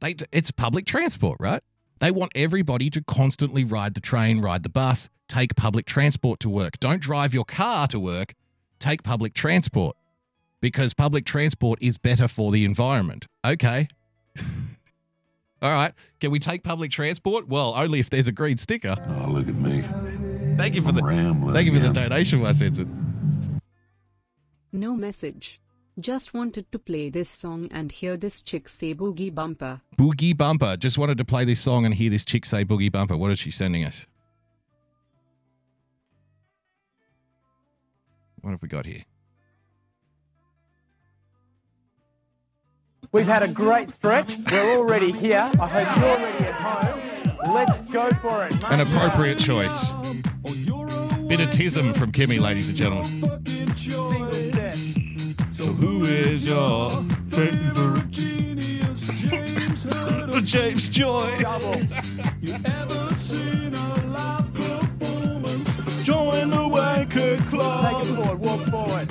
They, 0.00 0.16
it's 0.32 0.50
public 0.50 0.86
transport, 0.86 1.36
right? 1.40 1.62
They 1.98 2.10
want 2.10 2.32
everybody 2.34 2.90
to 2.90 3.02
constantly 3.02 3.64
ride 3.64 3.94
the 3.94 4.00
train, 4.00 4.40
ride 4.40 4.62
the 4.62 4.68
bus, 4.68 5.08
take 5.28 5.56
public 5.56 5.84
transport 5.86 6.40
to 6.40 6.48
work. 6.48 6.78
Don't 6.80 7.00
drive 7.00 7.34
your 7.34 7.44
car 7.44 7.86
to 7.88 7.98
work, 7.98 8.34
take 8.78 9.02
public 9.02 9.34
transport 9.34 9.96
because 10.60 10.94
public 10.94 11.24
transport 11.24 11.78
is 11.82 11.98
better 11.98 12.28
for 12.28 12.50
the 12.52 12.64
environment. 12.64 13.26
Okay. 13.44 13.88
All 15.60 15.72
right. 15.72 15.92
Can 16.20 16.30
we 16.30 16.38
take 16.38 16.62
public 16.62 16.90
transport? 16.90 17.48
Well, 17.48 17.74
only 17.76 17.98
if 17.98 18.10
there's 18.10 18.28
a 18.28 18.32
green 18.32 18.58
sticker. 18.58 18.94
Oh, 19.20 19.30
look 19.30 19.48
at 19.48 19.54
me. 19.56 19.82
Thank 20.56 20.74
you 20.74 20.82
for 20.82 20.92
the 20.92 21.02
Rambling 21.02 21.54
thank 21.54 21.66
you 21.66 21.72
for 21.74 21.80
the 21.80 21.90
again. 21.90 22.10
donation, 22.10 22.40
my 22.40 22.52
sense. 22.52 22.80
No 24.72 24.94
message. 24.96 25.60
Just 25.98 26.32
wanted 26.32 26.70
to 26.70 26.78
play 26.78 27.10
this 27.10 27.28
song 27.28 27.68
and 27.72 27.90
hear 27.90 28.16
this 28.16 28.40
chick 28.40 28.68
say 28.68 28.94
boogie 28.94 29.34
bumper. 29.34 29.80
Boogie 29.96 30.36
Bumper. 30.36 30.76
Just 30.76 30.96
wanted 30.96 31.18
to 31.18 31.24
play 31.24 31.44
this 31.44 31.58
song 31.60 31.84
and 31.84 31.94
hear 31.94 32.10
this 32.10 32.24
chick 32.24 32.44
say 32.44 32.64
Boogie 32.64 32.90
Bumper. 32.92 33.16
What 33.16 33.32
is 33.32 33.40
she 33.40 33.50
sending 33.50 33.84
us? 33.84 34.06
What 38.48 38.52
have 38.52 38.62
we 38.62 38.68
got 38.68 38.86
here? 38.86 39.04
We've 43.12 43.26
had 43.26 43.42
a 43.42 43.48
great 43.48 43.90
stretch. 43.90 44.38
We're 44.50 44.78
already 44.78 45.12
here. 45.12 45.52
I 45.60 45.66
hope 45.68 45.98
you're 45.98 46.08
already 46.08 46.44
at 46.46 46.54
home. 46.54 47.52
Let's 47.52 47.92
go 47.92 48.08
for 48.22 48.46
it. 48.46 48.54
An 48.70 48.80
appropriate 48.80 49.38
choice. 49.38 49.90
Bit 51.28 51.40
of 51.40 51.50
tism 51.50 51.94
from 51.94 52.10
Kimmy, 52.10 52.40
ladies 52.40 52.70
and 52.70 52.78
gentlemen. 52.78 53.76
So 55.52 55.64
who 55.66 56.04
is 56.04 56.46
your 56.46 56.90
favorite 57.28 58.10
genius? 58.10 59.08
James 59.08 59.84
James 60.50 60.88
Joyce? 60.88 62.16
Join 66.08 66.48
the 66.48 66.56
Wanker 66.56 67.36
Club. 67.50 68.02
Take 68.02 68.10
it 68.10 68.16
forward, 68.16 68.38
walk 68.40 68.66
forward. 68.68 69.08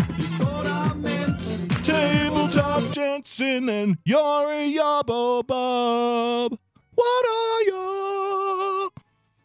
Tabletop 1.84 2.91
Jensen 2.91 3.69
and 3.69 4.03
Yari 4.03 4.76
Yabo 4.76 5.45
Bob. 5.45 6.57
What 6.95 7.26
are 7.28 7.61
you? 7.61 8.91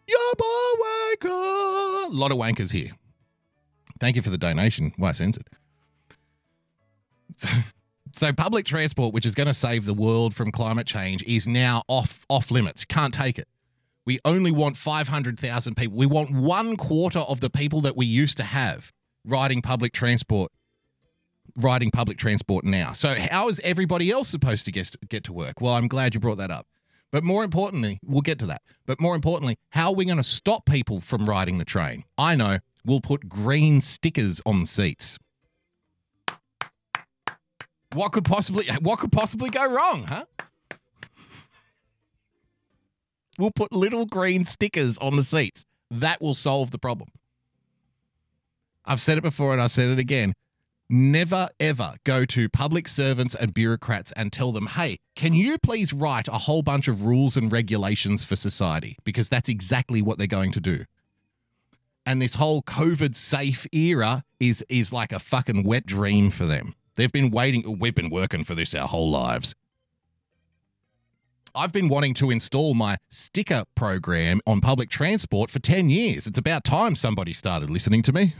Yabo 0.09 0.73
Wanker. 0.81 2.07
A 2.07 2.09
lot 2.13 2.33
of 2.33 2.39
wankers 2.39 2.73
here. 2.73 2.93
Thank 4.01 4.17
you 4.17 4.23
for 4.23 4.31
the 4.31 4.39
donation. 4.39 4.95
Why 4.97 5.13
Censored. 5.13 5.51
So, 7.37 7.49
so 8.17 8.33
public 8.33 8.65
transport, 8.65 9.13
which 9.13 9.27
is 9.27 9.35
going 9.35 9.49
to 9.49 9.53
save 9.53 9.85
the 9.85 9.93
world 9.93 10.35
from 10.35 10.53
climate 10.53 10.87
change, 10.87 11.23
is 11.25 11.47
now 11.47 11.83
off 11.87 12.25
off 12.31 12.51
limits. 12.51 12.87
Can't 12.87 13.13
take 13.13 13.39
it. 13.39 13.47
We 14.05 14.19
only 14.25 14.51
want 14.51 14.77
500,000 14.77 15.77
people. 15.77 15.97
We 15.97 16.07
want 16.07 16.33
one 16.33 16.77
quarter 16.77 17.21
of 17.21 17.41
the 17.41 17.51
people 17.51 17.81
that 17.83 17.97
we 17.97 18.07
used 18.07 18.37
to 18.39 18.45
have 18.45 18.93
riding 19.25 19.63
public 19.63 19.93
transport 19.93 20.51
riding 21.57 21.91
public 21.91 22.19
transport 22.19 22.65
now. 22.65 22.93
So 22.93 23.15
how 23.15 23.49
is 23.49 23.61
everybody 23.63 24.11
else 24.11 24.29
supposed 24.29 24.65
to 24.65 24.73
get 24.73 24.95
get 25.09 25.25
to 25.25 25.33
work? 25.33 25.61
Well, 25.61 25.75
I'm 25.75 25.89
glad 25.89 26.15
you 26.15 26.21
brought 26.21 26.39
that 26.39 26.51
up. 26.51 26.67
But 27.11 27.25
more 27.25 27.45
importantly, 27.45 27.99
we'll 28.03 28.23
get 28.23 28.39
to 28.39 28.47
that. 28.47 28.63
But 28.87 28.99
more 29.01 29.15
importantly, 29.15 29.59
how 29.71 29.89
are 29.89 29.95
we 29.95 30.07
going 30.07 30.17
to 30.17 30.23
stop 30.23 30.65
people 30.65 31.01
from 31.01 31.29
riding 31.29 31.59
the 31.59 31.65
train? 31.65 32.05
I 32.17 32.35
know. 32.35 32.61
We'll 32.87 33.03
put 33.03 33.29
green 33.29 33.81
stickers 33.83 34.41
on 34.47 34.65
seats. 34.65 35.19
What 37.93 38.13
could 38.13 38.25
possibly 38.25 38.67
what 38.81 38.99
could 38.99 39.13
possibly 39.13 39.51
go 39.51 39.71
wrong, 39.71 40.05
huh? 40.05 40.25
We'll 43.39 43.51
put 43.51 43.73
little 43.73 44.07
green 44.07 44.45
stickers 44.45 44.99
on 44.99 45.17
the 45.17 45.23
seats. 45.23 45.65
That 45.91 46.21
will 46.21 46.35
solve 46.35 46.71
the 46.71 46.79
problem. 46.79 47.11
I've 48.85 49.01
said 49.01 49.19
it 49.19 49.23
before 49.23 49.53
and 49.53 49.63
I've 49.63 49.71
said 49.71 49.89
it 49.89 49.99
again. 49.99 50.35
Never 50.91 51.49
ever 51.59 51.95
go 52.05 52.27
to 52.27 52.49
public 52.49 52.87
servants 52.89 53.35
and 53.35 53.55
bureaucrats 53.55 54.13
and 54.13 54.33
tell 54.33 54.53
them, 54.53 54.67
hey, 54.67 54.99
can 55.17 55.33
you 55.33 55.57
please 55.59 55.93
write 55.93 56.29
a 56.29 56.33
whole 56.33 56.63
bunch 56.63 56.89
of 56.89 57.05
rules 57.05 57.37
and 57.37 57.51
regulations 57.51 58.25
for 58.25 58.37
society? 58.37 58.99
Because 59.05 59.29
that's 59.29 59.49
exactly 59.49 60.03
what 60.03 60.19
they're 60.19 60.27
going 60.27 60.53
to 60.53 60.61
do. 60.61 60.85
And 62.05 62.21
this 62.21 62.35
whole 62.35 62.63
COVID 62.63 63.15
safe 63.15 63.67
era 63.73 64.25
is 64.41 64.65
is 64.69 64.93
like 64.93 65.13
a 65.13 65.19
fucking 65.19 65.63
wet 65.63 65.87
dream 65.87 66.31
for 66.31 66.45
them. 66.45 66.75
They've 66.97 67.13
been 67.13 67.31
waiting, 67.31 67.79
we've 67.79 67.95
been 67.95 68.11
working 68.11 68.45
for 68.45 68.55
this 68.55 68.75
our 68.75 68.89
whole 68.89 69.11
lives. 69.11 69.55
I've 71.55 71.73
been 71.73 71.89
wanting 71.89 72.15
to 72.15 72.31
install 72.31 72.73
my 72.73 72.97
sticker 73.11 73.65
program 73.75 74.41
on 74.47 74.63
public 74.63 74.89
transport 74.89 75.51
for 75.51 75.59
10 75.59 75.91
years. 75.91 76.27
It's 76.27 76.39
about 76.39 76.65
time 76.65 76.97
somebody 76.97 77.35
started 77.35 77.69
listening 77.69 78.03
to 78.03 78.13
me. 78.13 78.35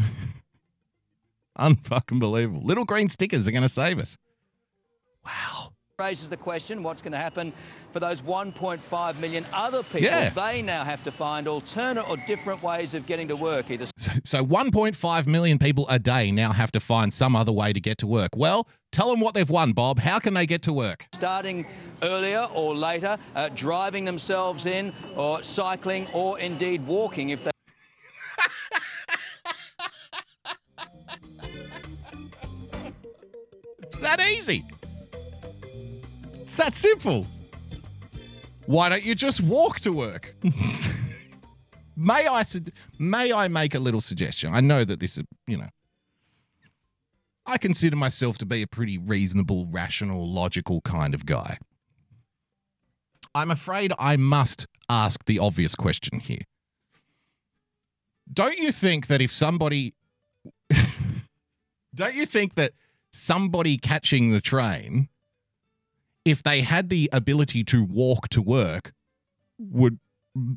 Unfucking 1.59 2.19
believable. 2.19 2.63
Little 2.63 2.87
green 2.87 3.11
stickers 3.11 3.47
are 3.47 3.51
going 3.51 3.63
to 3.63 3.69
save 3.69 3.99
us. 3.99 4.17
Wow. 5.27 5.73
Raises 5.99 6.31
the 6.31 6.39
question 6.39 6.83
what's 6.83 7.03
going 7.03 7.13
to 7.13 7.19
happen 7.19 7.53
for 7.93 8.01
those 8.01 8.23
1.5 8.23 9.19
million 9.21 9.45
other 9.53 9.83
people? 9.83 10.01
Yeah. 10.01 10.31
They 10.31 10.63
now 10.63 10.83
have 10.83 11.05
to 11.05 11.13
find 11.13 11.47
alternate 11.47 12.09
or 12.09 12.17
different 12.27 12.63
ways 12.63 12.95
of 12.95 13.05
getting 13.05 13.29
to 13.29 13.37
work, 13.37 13.71
either 13.71 13.87
So 14.25 14.45
1.5 14.45 15.27
million 15.27 15.59
people 15.59 15.87
a 15.91 15.99
day 15.99 16.33
now 16.33 16.53
have 16.53 16.73
to 16.73 16.81
find 16.81 17.13
some 17.13 17.37
other 17.37 17.53
way 17.53 17.75
to 17.75 17.81
get 17.81 17.99
to 17.99 18.07
work. 18.07 18.31
Well, 18.35 18.67
tell 18.93 19.11
them 19.11 19.21
what 19.21 19.35
they've 19.35 19.51
won, 19.51 19.73
Bob. 19.73 19.99
How 19.99 20.19
can 20.19 20.35
they 20.35 20.47
get 20.47 20.63
to 20.63 20.73
work? 20.73 21.07
starting 21.15 21.65
earlier 22.03 22.49
or 22.53 22.75
later, 22.75 23.17
uh, 23.35 23.49
driving 23.55 24.05
themselves 24.05 24.67
in, 24.67 24.93
or 25.17 25.43
cycling, 25.43 26.07
or 26.13 26.39
indeed 26.39 26.87
walking 26.87 27.31
if 27.31 27.45
they. 27.45 27.51
It's 33.83 33.97
that 34.01 34.21
easy. 34.21 34.65
It's 36.41 36.57
that 36.57 36.75
simple. 36.75 37.25
Why 38.67 38.89
don't 38.89 39.05
you 39.05 39.15
just 39.15 39.41
walk 39.41 39.79
to 39.81 39.93
work? 39.93 40.35
may 41.97 42.27
I 42.27 42.45
may 42.99 43.33
I 43.33 43.49
make 43.49 43.75
a 43.75 43.79
little 43.79 44.01
suggestion? 44.01 44.53
I 44.53 44.61
know 44.61 44.85
that 44.85 44.99
this 44.99 45.19
is, 45.19 45.25
you 45.47 45.57
know, 45.57 45.69
I 47.45 47.59
consider 47.59 47.97
myself 47.97 48.39
to 48.39 48.47
be 48.47 48.63
a 48.63 48.67
pretty 48.67 48.99
reasonable, 48.99 49.67
rational, 49.67 50.31
logical 50.33 50.81
kind 50.83 51.15
of 51.15 51.27
guy. 51.27 51.59
I'm 53.35 53.51
afraid 53.51 53.93
I 53.99 54.17
must 54.17 54.67
ask 54.89 55.25
the 55.25 55.39
obvious 55.39 55.75
question 55.75 56.21
here. 56.21 56.43
Don't 58.33 58.59
you 58.59 58.73
think 58.73 59.09
that 59.09 59.21
if 59.21 59.33
somebody 59.33 59.95
don't 61.95 62.15
you 62.15 62.27
think 62.27 62.55
that 62.55 62.73
somebody 63.13 63.77
catching 63.77 64.31
the 64.31 64.41
train 64.41 65.09
if 66.25 66.43
they 66.43 66.63
had 66.63 66.89
the 66.89 67.11
ability 67.13 67.65
to 67.65 67.85
walk 67.85 68.29
to 68.29 68.41
work 68.41 68.93
would 69.59 69.99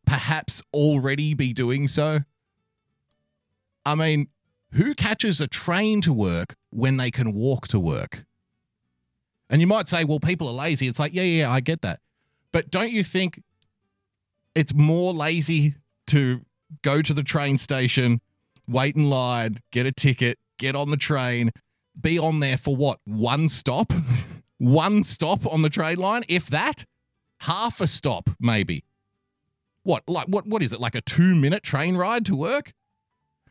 perhaps 0.05 0.61
already 0.73 1.33
be 1.33 1.53
doing 1.53 1.87
so 1.87 2.19
i 3.85 3.93
mean 3.93 4.27
who 4.71 4.95
catches 4.95 5.41
a 5.41 5.47
train 5.47 5.99
to 6.01 6.13
work 6.13 6.55
when 6.75 6.97
they 6.97 7.09
can 7.09 7.33
walk 7.33 7.67
to 7.69 7.79
work. 7.79 8.25
And 9.49 9.61
you 9.61 9.67
might 9.67 9.87
say 9.87 10.03
well 10.03 10.19
people 10.19 10.47
are 10.47 10.53
lazy. 10.53 10.87
It's 10.87 10.99
like 10.99 11.13
yeah 11.13 11.23
yeah 11.23 11.51
i 11.51 11.59
get 11.59 11.81
that. 11.81 11.99
But 12.51 12.69
don't 12.69 12.91
you 12.91 13.03
think 13.03 13.41
it's 14.53 14.73
more 14.73 15.13
lazy 15.13 15.75
to 16.07 16.41
go 16.81 17.01
to 17.01 17.13
the 17.13 17.23
train 17.23 17.57
station 17.57 18.21
wait 18.67 18.95
in 18.95 19.09
line 19.09 19.59
get 19.71 19.85
a 19.85 19.91
ticket 19.91 20.39
get 20.57 20.75
on 20.75 20.89
the 20.89 20.97
train 20.97 21.51
be 21.99 22.17
on 22.17 22.39
there 22.39 22.57
for 22.57 22.75
what 22.75 22.99
one 23.05 23.49
stop? 23.49 23.93
One 24.57 25.03
stop 25.03 25.45
on 25.45 25.63
the 25.63 25.69
train 25.69 25.97
line? 25.97 26.23
If 26.29 26.47
that 26.47 26.85
half 27.41 27.81
a 27.81 27.87
stop 27.87 28.29
maybe. 28.39 28.85
What 29.83 30.03
like 30.07 30.27
what 30.27 30.47
what 30.47 30.63
is 30.63 30.71
it 30.71 30.79
like 30.79 30.95
a 30.95 31.01
2 31.01 31.35
minute 31.35 31.61
train 31.61 31.97
ride 31.97 32.25
to 32.25 32.35
work? 32.35 32.73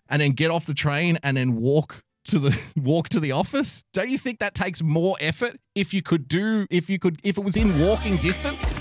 And 0.08 0.20
then 0.20 0.32
get 0.32 0.50
off 0.50 0.64
the 0.64 0.74
train 0.74 1.18
and 1.22 1.36
then 1.36 1.56
walk 1.56 2.02
to 2.24 2.38
the 2.38 2.58
walk 2.76 3.08
to 3.08 3.20
the 3.20 3.32
office 3.32 3.84
don't 3.92 4.08
you 4.08 4.18
think 4.18 4.38
that 4.38 4.54
takes 4.54 4.82
more 4.82 5.16
effort 5.20 5.58
if 5.74 5.92
you 5.94 6.02
could 6.02 6.28
do 6.28 6.66
if 6.70 6.88
you 6.88 6.98
could 6.98 7.20
if 7.22 7.38
it 7.38 7.44
was 7.44 7.56
in 7.56 7.78
walking 7.80 8.16
distance 8.18 8.74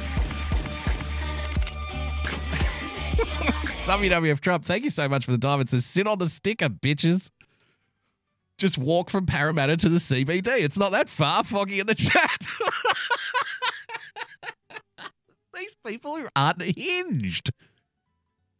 WWF 3.85 4.39
Trump, 4.39 4.63
thank 4.63 4.85
you 4.85 4.89
so 4.89 5.09
much 5.09 5.25
for 5.25 5.35
the. 5.35 5.59
It 5.59 5.69
says, 5.69 5.85
sit 5.85 6.07
on 6.07 6.17
the 6.17 6.29
sticker, 6.29 6.69
bitches. 6.69 7.29
Just 8.57 8.77
walk 8.77 9.09
from 9.09 9.25
Parramatta 9.25 9.75
to 9.77 9.89
the 9.89 9.97
CBD. 9.97 10.61
It's 10.61 10.77
not 10.77 10.93
that 10.93 11.09
far, 11.09 11.43
Foggy 11.43 11.81
in 11.81 11.87
the 11.87 11.95
chat. 11.95 12.45
These 15.53 15.75
people 15.85 16.15
who 16.15 16.25
are 16.25 16.53
unhinged. 16.55 17.51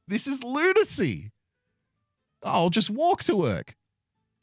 This 0.08 0.28
is 0.28 0.44
lunacy. 0.44 1.32
I'll 2.44 2.70
just 2.70 2.90
walk 2.90 3.24
to 3.24 3.36
work. 3.38 3.76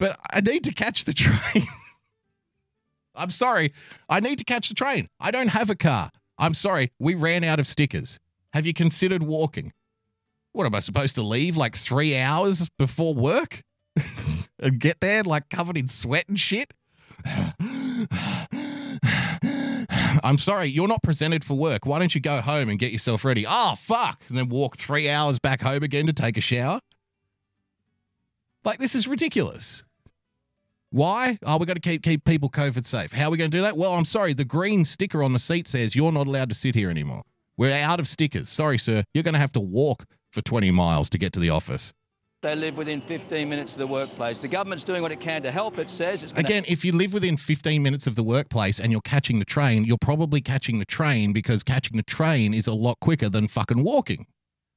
But 0.01 0.19
I 0.33 0.41
need 0.41 0.63
to 0.63 0.73
catch 0.73 1.05
the 1.05 1.13
train. 1.13 1.67
I'm 3.15 3.29
sorry. 3.29 3.71
I 4.09 4.19
need 4.19 4.39
to 4.39 4.43
catch 4.43 4.67
the 4.67 4.73
train. 4.73 5.07
I 5.19 5.29
don't 5.29 5.49
have 5.49 5.69
a 5.69 5.75
car. 5.75 6.09
I'm 6.39 6.55
sorry. 6.55 6.91
We 6.97 7.13
ran 7.13 7.43
out 7.43 7.59
of 7.59 7.67
stickers. 7.67 8.19
Have 8.51 8.65
you 8.65 8.73
considered 8.73 9.21
walking? 9.21 9.73
What 10.53 10.65
am 10.65 10.73
I 10.73 10.79
supposed 10.79 11.13
to 11.15 11.21
leave 11.21 11.55
like 11.55 11.75
three 11.75 12.17
hours 12.17 12.67
before 12.79 13.13
work 13.13 13.61
and 14.59 14.79
get 14.79 15.01
there 15.01 15.21
like 15.21 15.49
covered 15.49 15.77
in 15.77 15.87
sweat 15.87 16.27
and 16.27 16.39
shit? 16.39 16.73
I'm 20.23 20.39
sorry, 20.39 20.65
you're 20.65 20.87
not 20.87 21.03
presented 21.03 21.43
for 21.43 21.53
work. 21.53 21.85
Why 21.85 21.99
don't 21.99 22.15
you 22.15 22.21
go 22.21 22.41
home 22.41 22.69
and 22.69 22.79
get 22.79 22.91
yourself 22.91 23.23
ready? 23.23 23.45
Oh, 23.47 23.75
fuck. 23.77 24.23
And 24.29 24.37
then 24.37 24.49
walk 24.49 24.77
three 24.77 25.07
hours 25.07 25.37
back 25.37 25.61
home 25.61 25.83
again 25.83 26.07
to 26.07 26.13
take 26.13 26.37
a 26.37 26.41
shower? 26.41 26.79
Like, 28.65 28.79
this 28.79 28.95
is 28.95 29.07
ridiculous. 29.07 29.83
Why? 30.91 31.39
Oh, 31.43 31.57
we 31.57 31.65
got 31.65 31.75
to 31.75 31.79
keep 31.79 32.03
keep 32.03 32.25
people 32.25 32.49
COVID 32.49 32.85
safe. 32.85 33.13
How 33.13 33.27
are 33.27 33.31
we 33.31 33.37
going 33.37 33.49
to 33.49 33.57
do 33.57 33.61
that? 33.61 33.77
Well, 33.77 33.93
I'm 33.93 34.05
sorry. 34.05 34.33
The 34.33 34.43
green 34.43 34.83
sticker 34.83 35.23
on 35.23 35.31
the 35.31 35.39
seat 35.39 35.67
says 35.67 35.95
you're 35.95 36.11
not 36.11 36.27
allowed 36.27 36.49
to 36.49 36.55
sit 36.55 36.75
here 36.75 36.89
anymore. 36.89 37.23
We're 37.57 37.73
out 37.73 38.01
of 38.01 38.09
stickers. 38.09 38.49
Sorry, 38.49 38.77
sir. 38.77 39.03
You're 39.13 39.23
going 39.23 39.33
to 39.33 39.39
have 39.39 39.53
to 39.53 39.61
walk 39.61 40.05
for 40.31 40.41
20 40.41 40.69
miles 40.71 41.09
to 41.11 41.17
get 41.17 41.31
to 41.33 41.39
the 41.39 41.49
office. 41.49 41.93
They 42.41 42.55
live 42.55 42.75
within 42.75 43.01
15 43.01 43.47
minutes 43.47 43.73
of 43.73 43.79
the 43.79 43.87
workplace. 43.87 44.39
The 44.39 44.47
government's 44.47 44.83
doing 44.83 45.01
what 45.01 45.11
it 45.11 45.19
can 45.19 45.43
to 45.43 45.51
help. 45.51 45.77
It 45.77 45.91
says 45.91 46.23
it's 46.23 46.33
Again, 46.33 46.65
if 46.67 46.83
you 46.83 46.91
live 46.91 47.13
within 47.13 47.37
15 47.37 47.83
minutes 47.83 48.07
of 48.07 48.15
the 48.15 48.23
workplace 48.23 48.79
and 48.79 48.91
you're 48.91 48.99
catching 49.01 49.39
the 49.39 49.45
train, 49.45 49.85
you're 49.85 49.97
probably 49.99 50.41
catching 50.41 50.79
the 50.79 50.85
train 50.85 51.33
because 51.33 51.63
catching 51.63 51.97
the 51.97 52.03
train 52.03 52.53
is 52.53 52.65
a 52.67 52.73
lot 52.73 52.99
quicker 52.99 53.29
than 53.29 53.47
fucking 53.47 53.83
walking. 53.83 54.25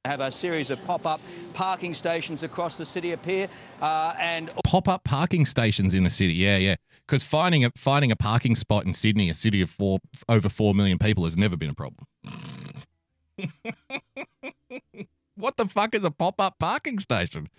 Have 0.05 0.19
a 0.21 0.31
series 0.31 0.69
of 0.69 0.83
pop-up 0.85 1.19
parking 1.53 1.93
stations 1.93 2.43
across 2.43 2.77
the 2.77 2.85
city 2.85 3.11
appear, 3.11 3.47
uh, 3.81 4.13
and 4.19 4.51
Pop 4.63 4.87
up 4.87 5.03
parking 5.03 5.45
stations 5.45 5.93
in 5.93 6.03
the 6.03 6.09
city. 6.09 6.33
Yeah, 6.33 6.57
yeah. 6.57 6.75
Because 7.07 7.23
finding 7.23 7.63
a 7.63 7.71
finding 7.75 8.11
a 8.11 8.15
parking 8.15 8.55
spot 8.55 8.85
in 8.85 8.93
Sydney, 8.93 9.29
a 9.29 9.33
city 9.33 9.61
of 9.61 9.69
four 9.69 9.99
over 10.27 10.49
four 10.49 10.73
million 10.73 10.97
people, 10.97 11.23
has 11.25 11.37
never 11.37 11.55
been 11.55 11.69
a 11.69 11.73
problem. 11.73 12.07
what 15.35 15.57
the 15.57 15.67
fuck 15.67 15.93
is 15.93 16.03
a 16.03 16.11
pop 16.11 16.41
up 16.41 16.57
parking 16.59 16.99
station? 16.99 17.49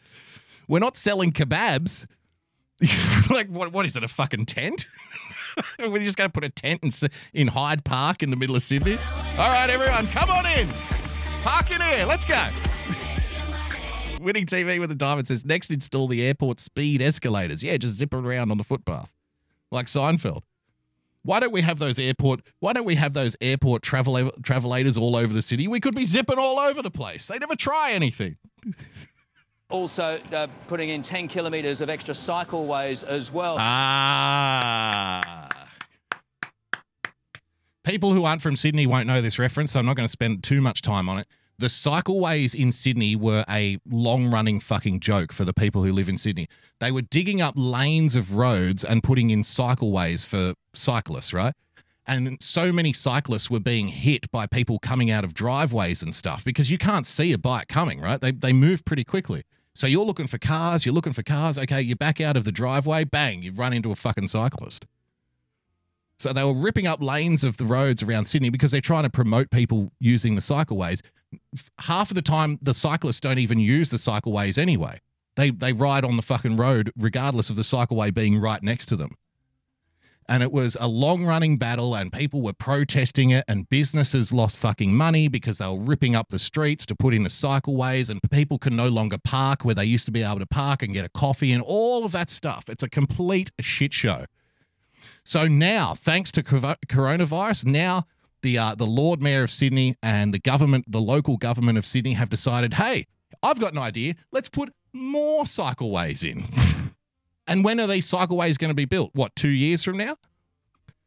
We're 0.69 0.81
not 0.81 0.97
selling 0.97 1.33
kebabs. 1.33 2.07
like 3.31 3.49
what? 3.49 3.73
What 3.73 3.87
is 3.87 3.97
it? 3.97 4.03
A 4.05 4.09
fucking 4.09 4.47
tent? 4.47 4.87
We're 5.79 5.99
just 6.01 6.17
going 6.17 6.29
to 6.29 6.33
put 6.33 6.45
a 6.45 6.51
tent 6.51 6.83
in, 6.83 6.93
in 7.33 7.49
Hyde 7.49 7.85
Park 7.85 8.23
in 8.23 8.31
the 8.31 8.37
middle 8.37 8.57
of 8.57 8.63
Sydney. 8.63 8.99
All 9.39 9.49
right, 9.49 9.71
everyone, 9.71 10.07
come 10.09 10.29
on 10.29 10.45
in. 10.45 10.69
Park 11.47 11.71
in 11.71 11.81
here. 11.81 12.05
Let's 12.07 12.25
go. 12.25 12.45
Winning 14.21 14.47
TV 14.47 14.81
with 14.81 14.91
a 14.91 14.97
diamond 14.97 15.29
says 15.29 15.45
next 15.45 15.71
install 15.71 16.09
the 16.09 16.27
airport 16.27 16.59
speed 16.59 17.01
escalators. 17.01 17.63
Yeah, 17.63 17.77
just 17.77 17.95
zip 17.95 18.13
around 18.13 18.51
on 18.51 18.59
the 18.59 18.65
footpath, 18.65 19.15
like 19.71 19.87
Seinfeld. 19.87 20.43
Why 21.23 21.39
don't 21.39 21.53
we 21.53 21.61
have 21.61 21.79
those 21.79 22.01
airport? 22.01 22.41
Why 22.59 22.73
don't 22.73 22.85
we 22.85 22.97
have 22.97 23.13
those 23.13 23.37
airport 23.41 23.83
travel 23.83 24.33
travelators 24.43 24.99
all 24.99 25.15
over 25.15 25.33
the 25.33 25.41
city? 25.41 25.69
We 25.69 25.79
could 25.79 25.95
be 25.95 26.05
zipping 26.05 26.37
all 26.37 26.59
over 26.59 26.83
the 26.83 26.91
place. 26.91 27.29
They 27.29 27.39
never 27.39 27.55
try 27.55 27.93
anything. 27.93 28.39
also 29.71 30.19
uh, 30.33 30.49
putting 30.67 30.89
in 30.89 31.01
10 31.01 31.29
kilometres 31.29 31.81
of 31.81 31.89
extra 31.89 32.13
cycleways 32.13 33.05
as 33.05 33.31
well. 33.31 33.57
Ah. 33.61 35.47
People 37.87 38.15
who 38.15 38.25
aren't 38.25 38.43
from 38.43 38.57
Sydney 38.57 38.85
won't 38.85 39.07
know 39.07 39.23
this 39.23 39.39
reference, 39.39 39.71
so 39.71 39.79
I'm 39.79 39.87
not 39.87 39.95
going 39.95 40.09
to 40.09 40.11
spend 40.11 40.43
too 40.43 40.61
much 40.61 40.83
time 40.83 41.09
on 41.09 41.19
it. 41.19 41.29
The 41.61 41.69
cycleways 41.69 42.53
in 42.53 42.73
Sydney 42.73 43.15
were 43.15 43.45
a 43.49 43.79
long 43.89 44.29
running 44.29 44.59
fucking 44.59 44.99
joke 44.99 45.33
for 45.33 45.45
the 45.45 45.55
people 45.55 45.85
who 45.85 45.93
live 45.93 46.09
in 46.09 46.19
Sydney. 46.19 46.49
They 46.81 46.91
were 46.91 47.03
digging 47.03 47.41
up 47.41 47.55
lanes 47.57 48.17
of 48.17 48.35
roads 48.35 48.85
and 48.85 49.05
putting 49.05 49.31
in 49.31 49.43
cycleways 49.43 50.27
for 50.27 50.55
cyclists, 50.75 51.33
right? 51.33 51.55
And 52.09 52.43
so 52.43 52.73
many 52.73 52.93
cyclists 52.93 53.51
were 53.51 53.61
being 53.61 53.87
hit 53.87 54.33
by 54.33 54.49
people 54.49 54.81
coming 54.81 55.09
out 55.09 55.23
of 55.23 55.33
driveways 55.33 56.03
and 56.03 56.13
stuff 56.13 56.45
because 56.45 56.73
you 56.73 56.79
can't 56.79 57.07
see 57.07 57.33
a 57.33 57.39
bike 57.39 57.69
coming, 57.69 58.01
right? 58.01 58.21
They, 58.21 58.33
they 58.33 58.53
move 58.53 58.85
pretty 58.85 59.05
quickly. 59.05 59.45
So 59.77 59.87
you're 59.87 60.05
looking 60.05 60.27
for 60.27 60.39
cars, 60.39 60.85
you're 60.85 60.95
looking 60.95 61.13
for 61.13 61.23
cars. 61.23 61.57
Okay, 61.57 61.83
you 61.83 61.95
back 61.95 62.21
out 62.21 62.37
of 62.37 62.43
the 62.43 62.53
driveway, 62.53 63.05
bang, 63.05 63.43
you've 63.43 63.61
run 63.61 63.73
into 63.73 63.93
a 63.93 63.97
fucking 63.97 64.27
cyclist. 64.27 64.87
So 66.19 66.33
they 66.33 66.45
were 66.45 66.55
ripping 66.55 66.87
up 66.87 67.03
lanes 67.03 67.45
of 67.45 67.59
the 67.59 67.67
roads 67.67 68.03
around 68.03 68.27
Sydney 68.27 68.51
because 68.51 68.71
they're 68.71 68.81
trying 68.81 69.03
to 69.03 69.11
promote 69.11 69.51
people 69.51 69.93
using 70.01 70.35
the 70.35 70.41
cycleways. 70.41 71.03
Half 71.81 72.11
of 72.11 72.15
the 72.15 72.23
time, 72.23 72.59
the 72.63 72.73
cyclists 72.73 73.21
don't 73.21 73.39
even 73.39 73.59
use 73.59 73.91
the 73.91 73.99
cycleways 73.99 74.59
anyway. 74.59 75.01
They 75.37 75.51
they 75.51 75.73
ride 75.73 76.05
on 76.05 76.17
the 76.17 76.23
fucking 76.23 76.57
road 76.57 76.91
regardless 76.97 77.51
of 77.51 77.57
the 77.57 77.63
cycleway 77.63 78.13
being 78.15 78.39
right 78.39 78.63
next 78.63 78.87
to 78.87 78.97
them. 78.97 79.17
And 80.29 80.43
it 80.43 80.51
was 80.51 80.77
a 80.81 80.89
long 80.89 81.25
running 81.25 81.57
battle, 81.57 81.95
and 81.95 82.13
people 82.13 82.43
were 82.43 82.53
protesting 82.53 83.31
it, 83.31 83.45
and 83.47 83.69
businesses 83.69 84.33
lost 84.33 84.57
fucking 84.57 84.97
money 84.97 85.29
because 85.29 85.59
they 85.59 85.67
were 85.67 85.79
ripping 85.79 86.17
up 86.17 86.31
the 86.31 86.39
streets 86.41 86.85
to 86.87 86.97
put 86.97 87.15
in 87.15 87.23
the 87.23 87.29
cycleways, 87.29 88.11
and 88.11 88.21
people 88.31 88.59
can 88.59 88.75
no 88.75 88.89
longer 88.89 89.19
park 89.19 89.65
where 89.65 89.75
they 89.75 89.85
used 89.85 90.05
to 90.07 90.11
be 90.11 90.25
able 90.25 90.41
to 90.41 90.47
park 90.47 90.83
and 90.83 90.95
get 90.95 91.05
a 91.05 91.09
coffee 91.09 91.53
and 91.53 91.63
all 91.63 92.05
of 92.05 92.11
that 92.11 92.29
stuff. 92.29 92.65
It's 92.69 92.83
a 92.83 92.89
complete 92.89 93.53
shit 93.61 93.93
show. 93.93 94.25
So 95.27 95.49
now, 95.49 95.97
thanks 95.97 96.31
to 96.33 96.43
coronavirus, 96.45 97.67
now 97.67 98.07
the 98.43 98.59
uh, 98.59 98.77
the 98.77 98.87
Lord 98.87 99.21
Mayor 99.21 99.43
of 99.43 99.51
Sydney 99.51 99.97
and 100.01 100.33
the 100.33 100.39
government, 100.39 100.85
the 100.87 101.01
local 101.01 101.37
government 101.37 101.77
of 101.77 101.85
Sydney, 101.85 102.13
have 102.13 102.29
decided, 102.29 102.75
hey, 102.75 103.09
I've 103.43 103.59
got 103.59 103.73
an 103.73 103.79
idea. 103.79 104.15
Let's 104.31 104.49
put 104.49 104.73
more 104.93 105.43
cycleways 105.43 106.23
in. 106.23 106.45
and 107.49 107.65
when 107.65 107.81
are 107.81 107.89
these 107.89 108.09
cycleways 108.09 108.57
going 108.57 108.69
to 108.69 108.75
be 108.75 108.85
built? 108.85 109.11
What, 109.15 109.35
two 109.35 109.49
years 109.49 109.83
from 109.83 109.97
now? 109.97 110.17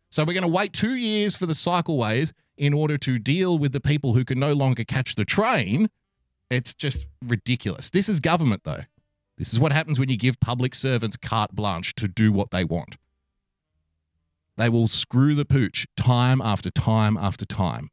So 0.10 0.26
we're 0.26 0.34
going 0.34 0.42
to 0.42 0.50
wait 0.50 0.74
two 0.74 0.96
years 0.96 1.38
for 1.38 1.46
the 1.46 1.54
cycleways 1.54 2.34
in 2.58 2.74
order 2.74 2.98
to 2.98 3.20
deal 3.20 3.58
with 3.58 3.72
the 3.72 3.80
people 3.80 4.16
who 4.16 4.26
can 4.26 4.38
no 4.38 4.52
longer 4.52 4.84
catch 4.84 5.16
the 5.16 5.24
train. 5.24 5.90
It's 6.50 6.74
just 6.74 7.08
ridiculous. 7.26 7.90
This 7.90 8.10
is 8.10 8.20
government, 8.20 8.64
though. 8.66 8.84
This 9.38 9.54
is 9.54 9.62
what 9.62 9.72
happens 9.72 9.98
when 9.98 10.10
you 10.10 10.18
give 10.18 10.42
public 10.42 10.76
servants 10.76 11.16
carte 11.16 11.56
blanche 11.56 11.96
to 11.96 12.10
do 12.10 12.34
what 12.34 12.52
they 12.52 12.66
want. 12.66 12.98
They 14.60 14.68
will 14.68 14.90
screw 14.90 15.36
the 15.36 15.46
pooch 15.46 15.88
time 15.96 16.42
after 16.42 16.70
time 16.70 17.16
after 17.16 17.46
time. 17.46 17.92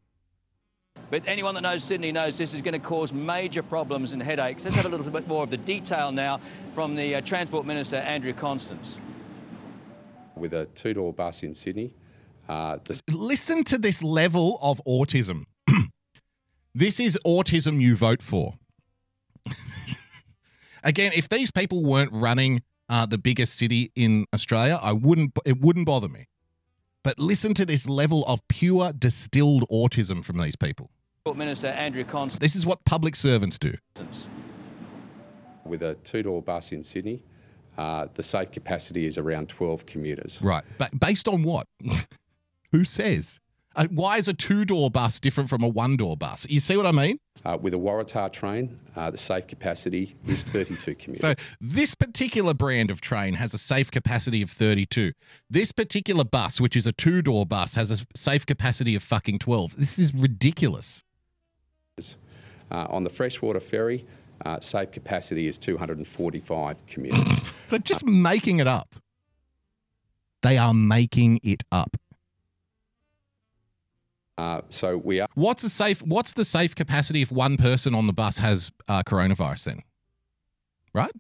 But 1.11 1.23
anyone 1.29 1.55
that 1.55 1.61
knows 1.61 1.85
Sydney 1.85 2.11
knows 2.11 2.37
this 2.39 2.55
is 2.55 2.61
going 2.61 2.75
to 2.75 2.81
cause 2.81 3.13
major 3.13 3.63
problems 3.63 4.13
and 4.13 4.21
headaches. 4.21 4.65
Let's 4.65 4.75
have 4.75 4.85
a 4.85 4.89
little 4.89 5.09
bit 5.09 5.29
more 5.29 5.45
of 5.45 5.51
the 5.51 5.59
detail 5.59 6.11
now 6.11 6.41
from 6.75 6.97
the 6.97 7.15
uh, 7.15 7.21
Transport 7.21 7.67
Minister, 7.67 7.95
Andrew 7.99 8.33
Constance. 8.33 8.99
With 10.35 10.55
a 10.55 10.65
two 10.75 10.93
door 10.93 11.13
bus 11.13 11.45
in 11.45 11.55
Sydney, 11.55 11.95
uh, 12.49 12.79
the 12.83 13.01
Listen 13.11 13.63
to 13.63 13.79
this 13.79 14.03
level 14.03 14.59
of 14.61 14.83
autism. 14.85 15.45
this 16.75 16.99
is 16.99 17.17
autism 17.25 17.81
you 17.81 17.95
vote 17.95 18.23
for. 18.23 18.55
Again, 20.83 21.13
if 21.15 21.29
these 21.29 21.53
people 21.53 21.85
weren't 21.85 22.13
running 22.13 22.63
uh, 22.89 23.07
the 23.07 23.19
biggest 23.19 23.57
city 23.57 23.93
in 23.95 24.27
Australia, 24.35 24.81
I 24.83 24.91
wouldn't. 24.91 25.39
It 25.45 25.61
wouldn't 25.61 25.87
bother 25.87 26.09
me. 26.09 26.27
But 27.07 27.21
listen 27.21 27.55
to 27.55 27.65
this 27.65 27.89
level 27.89 28.25
of 28.25 28.41
pure 28.49 28.93
distilled 28.93 29.63
autism 29.71 30.25
from 30.25 30.39
these 30.39 30.57
people. 30.57 30.91
Transport 31.23 31.37
Minister, 31.37 31.69
Andrew 31.69 32.03
Constance. 32.03 32.41
This 32.41 32.57
is 32.57 32.67
what 32.67 32.85
public 32.85 33.15
servants 33.15 33.61
do. 33.61 33.75
with 35.65 35.85
a 35.85 35.95
two 36.03 36.25
door 36.25 36.43
bus 36.43 36.73
in 36.73 36.83
Sydney, 36.83 37.23
uh, 37.79 38.09
the 38.15 38.25
safe 38.25 38.51
capacity 38.51 39.07
is 39.07 39.19
around 39.19 39.49
12 39.49 39.87
commuters. 39.87 40.43
Right. 40.43 40.65
But 40.79 40.99
based 40.99 41.29
on 41.29 41.45
what? 41.45 41.69
Who 42.73 42.85
says? 42.85 43.39
Uh, 43.77 43.87
why 43.91 44.17
is 44.17 44.27
a 44.27 44.33
two 44.33 44.65
door 44.65 44.91
bus 44.91 45.21
different 45.21 45.51
from 45.51 45.63
a 45.63 45.69
one 45.69 45.97
door 45.99 46.17
bus? 46.17 46.47
You 46.49 46.61
see 46.61 46.77
what 46.79 46.87
I 46.87 46.93
mean? 46.93 47.21
Uh, 47.45 47.59
with 47.61 47.75
a 47.75 47.77
Waratah 47.77 48.33
train, 48.33 48.79
uh, 48.97 49.11
the 49.11 49.19
safe 49.19 49.47
capacity 49.47 50.17
is 50.27 50.47
32 50.47 50.95
commuters. 50.95 51.21
So 51.21 51.35
this 51.61 51.95
particular 51.95 52.55
brand 52.55 52.91
of 52.91 53.03
train 53.03 53.35
has 53.35 53.53
a 53.53 53.59
safe 53.59 53.91
capacity 53.91 54.41
of 54.41 54.51
32. 54.51 55.13
This 55.51 55.73
particular 55.73 56.25
bus, 56.25 56.59
which 56.59 56.75
is 56.75 56.87
a 56.87 56.93
two-door 56.93 57.45
bus, 57.45 57.75
has 57.75 57.91
a 57.91 57.99
safe 58.17 58.47
capacity 58.47 58.95
of 58.95 59.03
fucking 59.03 59.39
12. 59.39 59.77
This 59.77 59.99
is 59.99 60.15
ridiculous. 60.15 61.05
Uh, 61.99 62.87
on 62.89 63.05
the 63.05 63.11
freshwater 63.11 63.61
ferry, 63.61 64.07
uh, 64.47 64.59
safe 64.61 64.91
capacity 64.91 65.47
is 65.47 65.59
245 65.59 66.87
commuters. 66.87 67.23
They're 67.69 67.79
just 67.79 68.07
making 68.07 68.59
it 68.59 68.67
up. 68.67 68.97
They 70.43 70.57
are 70.57 70.75
making 70.75 71.41
it 71.43 71.63
up. 71.71 71.97
Uh, 74.39 74.61
so 74.69 74.97
we 74.99 75.21
are. 75.21 75.29
What's 75.35 75.63
the 75.63 75.71
safe 75.71 76.03
what's 76.03 76.33
the 76.33 76.45
safe 76.45 76.75
capacity 76.75 77.23
if 77.23 77.33
one 77.33 77.57
person 77.57 77.95
on 77.95 78.07
the 78.07 78.13
bus 78.13 78.39
has 78.39 78.71
uh, 78.89 79.03
coronavirus 79.03 79.65
then? 79.65 79.83
Right? 80.93 81.13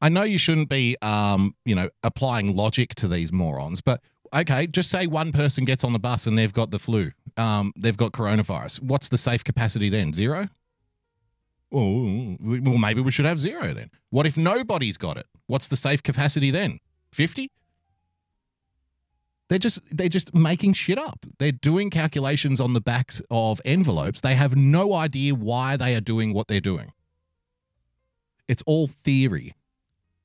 I 0.00 0.08
know 0.08 0.22
you 0.22 0.38
shouldn't 0.38 0.68
be 0.68 0.96
um, 1.02 1.54
you 1.64 1.74
know, 1.74 1.90
applying 2.02 2.56
logic 2.56 2.94
to 2.96 3.08
these 3.08 3.32
morons, 3.32 3.80
but 3.80 4.00
okay, 4.32 4.66
just 4.66 4.90
say 4.90 5.06
one 5.06 5.32
person 5.32 5.64
gets 5.64 5.84
on 5.84 5.92
the 5.92 5.98
bus 5.98 6.26
and 6.26 6.38
they've 6.38 6.52
got 6.52 6.70
the 6.70 6.78
flu. 6.78 7.10
Um, 7.36 7.72
they've 7.76 7.96
got 7.96 8.12
coronavirus. 8.12 8.82
What's 8.82 9.08
the 9.08 9.18
safe 9.18 9.44
capacity 9.44 9.90
then? 9.90 10.12
Zero? 10.12 10.48
Oh, 11.72 12.36
well, 12.40 12.78
maybe 12.78 13.00
we 13.00 13.10
should 13.10 13.26
have 13.26 13.38
zero 13.38 13.72
then. 13.74 13.90
What 14.10 14.26
if 14.26 14.36
nobody's 14.36 14.96
got 14.96 15.16
it? 15.16 15.26
What's 15.46 15.68
the 15.68 15.76
safe 15.76 16.02
capacity 16.02 16.50
then? 16.50 16.80
50? 17.12 17.50
They're 19.50 19.58
just 19.58 19.80
they're 19.90 20.08
just 20.08 20.32
making 20.32 20.74
shit 20.74 20.96
up. 20.96 21.26
They're 21.38 21.50
doing 21.50 21.90
calculations 21.90 22.60
on 22.60 22.72
the 22.72 22.80
backs 22.80 23.20
of 23.32 23.60
envelopes. 23.64 24.20
They 24.20 24.36
have 24.36 24.54
no 24.54 24.94
idea 24.94 25.34
why 25.34 25.76
they 25.76 25.96
are 25.96 26.00
doing 26.00 26.32
what 26.32 26.46
they're 26.46 26.60
doing. 26.60 26.92
It's 28.46 28.62
all 28.64 28.86
theory. 28.86 29.52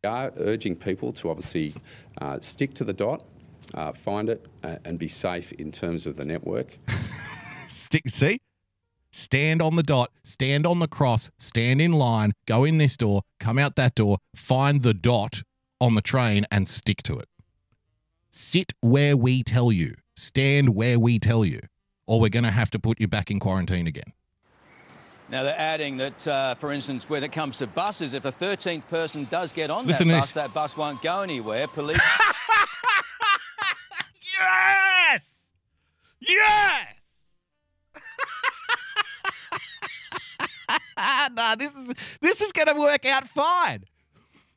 We 0.04 0.10
are 0.10 0.32
urging 0.38 0.76
people 0.76 1.12
to 1.14 1.32
obviously 1.32 1.74
uh, 2.22 2.38
stick 2.40 2.76
to 2.76 2.84
the 2.84 2.94
dot, 2.94 3.24
uh, 3.74 3.94
find 3.94 4.30
it, 4.30 4.46
uh, 4.64 4.76
and 4.86 5.00
be 5.00 5.08
safe 5.08 5.52
in 5.54 5.72
terms 5.72 6.06
of 6.06 6.18
the 6.18 6.26
network. 6.26 6.78
Stick 7.68 8.04
see? 8.08 8.38
Stand 9.12 9.60
on 9.60 9.76
the 9.76 9.82
dot, 9.82 10.12
stand 10.24 10.68
on 10.68 10.78
the 10.78 10.88
cross, 10.88 11.32
stand 11.40 11.82
in 11.82 11.94
line, 11.94 12.34
go 12.46 12.64
in 12.64 12.78
this 12.78 12.96
door, 12.96 13.24
come 13.40 13.58
out 13.58 13.76
that 13.76 13.96
door, 13.96 14.20
find 14.36 14.84
the 14.84 14.94
dot 14.94 15.42
on 15.82 15.96
the 15.96 16.02
train 16.02 16.46
and 16.52 16.70
stick 16.70 17.02
to 17.04 17.18
it. 17.18 17.28
Sit 18.38 18.74
where 18.82 19.16
we 19.16 19.44
tell 19.44 19.72
you. 19.72 19.96
Stand 20.18 20.76
where 20.76 21.00
we 21.00 21.20
tell 21.20 21.46
you. 21.46 21.62
Or 22.06 22.20
we're 22.20 22.28
going 22.28 22.44
to 22.44 22.52
have 22.52 22.70
to 22.72 22.80
put 22.80 23.00
you 23.00 23.08
back 23.08 23.32
in 23.32 23.40
quarantine 23.40 23.88
again. 23.88 24.12
Now 25.30 25.44
they're 25.44 25.58
adding 25.58 25.96
that, 25.98 26.28
uh, 26.28 26.56
for 26.56 26.74
instance, 26.74 27.10
when 27.10 27.24
it 27.24 27.32
comes 27.32 27.60
to 27.60 27.68
buses, 27.68 28.14
if 28.14 28.26
a 28.26 28.34
13th 28.34 28.90
person 28.90 29.24
does 29.32 29.54
get 29.54 29.70
on 29.70 29.88
Listen 29.88 30.10
that 30.10 30.20
bus, 30.20 30.34
that 30.34 30.54
bus 30.54 30.76
won't 30.76 31.02
go 31.02 31.22
anywhere. 31.22 31.68
Police. 31.68 31.98
Yes! 34.38 35.30
Yes! 36.20 36.88
nah, 41.32 41.56
this 41.56 41.72
is 41.74 41.94
this 42.20 42.42
is 42.42 42.52
going 42.52 42.68
to 42.68 42.74
work 42.74 43.06
out 43.06 43.30
fine. 43.30 43.86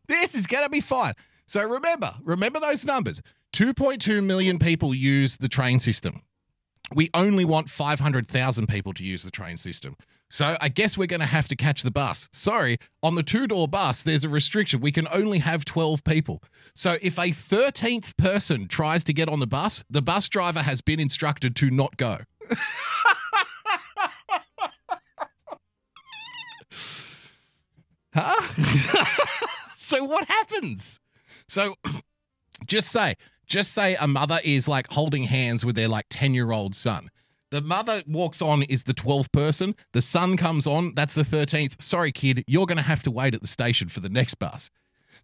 This 0.08 0.34
is 0.34 0.48
going 0.48 0.64
to 0.64 0.68
be 0.68 0.80
fine. 0.80 1.14
So 1.46 1.62
remember, 1.64 2.12
remember 2.24 2.58
those 2.58 2.84
numbers. 2.84 3.22
2.2 3.52 4.22
million 4.24 4.58
people 4.58 4.94
use 4.94 5.36
the 5.36 5.48
train 5.48 5.78
system. 5.80 6.22
We 6.94 7.10
only 7.12 7.44
want 7.44 7.68
500,000 7.70 8.66
people 8.66 8.94
to 8.94 9.04
use 9.04 9.22
the 9.22 9.30
train 9.30 9.58
system. 9.58 9.96
So 10.30 10.56
I 10.60 10.68
guess 10.68 10.98
we're 10.98 11.06
going 11.06 11.20
to 11.20 11.26
have 11.26 11.48
to 11.48 11.56
catch 11.56 11.82
the 11.82 11.90
bus. 11.90 12.28
Sorry, 12.32 12.78
on 13.02 13.14
the 13.14 13.22
two-door 13.22 13.66
bus 13.66 14.02
there's 14.02 14.24
a 14.24 14.28
restriction. 14.28 14.80
We 14.80 14.92
can 14.92 15.08
only 15.10 15.38
have 15.38 15.64
12 15.64 16.04
people. 16.04 16.42
So 16.74 16.98
if 17.00 17.18
a 17.18 17.30
13th 17.30 18.16
person 18.16 18.68
tries 18.68 19.04
to 19.04 19.12
get 19.12 19.28
on 19.28 19.40
the 19.40 19.46
bus, 19.46 19.84
the 19.88 20.02
bus 20.02 20.28
driver 20.28 20.62
has 20.62 20.80
been 20.80 21.00
instructed 21.00 21.56
to 21.56 21.70
not 21.70 21.96
go. 21.96 22.18
huh? 28.14 29.06
so 29.76 30.04
what 30.04 30.26
happens? 30.26 31.00
So 31.46 31.76
just 32.66 32.88
say, 32.90 33.16
just 33.48 33.72
say 33.72 33.96
a 33.96 34.06
mother 34.06 34.40
is 34.44 34.68
like 34.68 34.92
holding 34.92 35.24
hands 35.24 35.64
with 35.64 35.74
their 35.74 35.88
like 35.88 36.06
10 36.10 36.34
year 36.34 36.52
old 36.52 36.74
son. 36.74 37.10
The 37.50 37.62
mother 37.62 38.02
walks 38.06 38.42
on 38.42 38.62
is 38.64 38.84
the 38.84 38.92
12th 38.92 39.32
person. 39.32 39.74
The 39.92 40.02
son 40.02 40.36
comes 40.36 40.66
on, 40.66 40.94
that's 40.94 41.14
the 41.14 41.22
13th. 41.22 41.80
Sorry, 41.80 42.12
kid, 42.12 42.44
you're 42.46 42.66
going 42.66 42.76
to 42.76 42.82
have 42.82 43.02
to 43.04 43.10
wait 43.10 43.34
at 43.34 43.40
the 43.40 43.46
station 43.46 43.88
for 43.88 44.00
the 44.00 44.10
next 44.10 44.34
bus. 44.34 44.70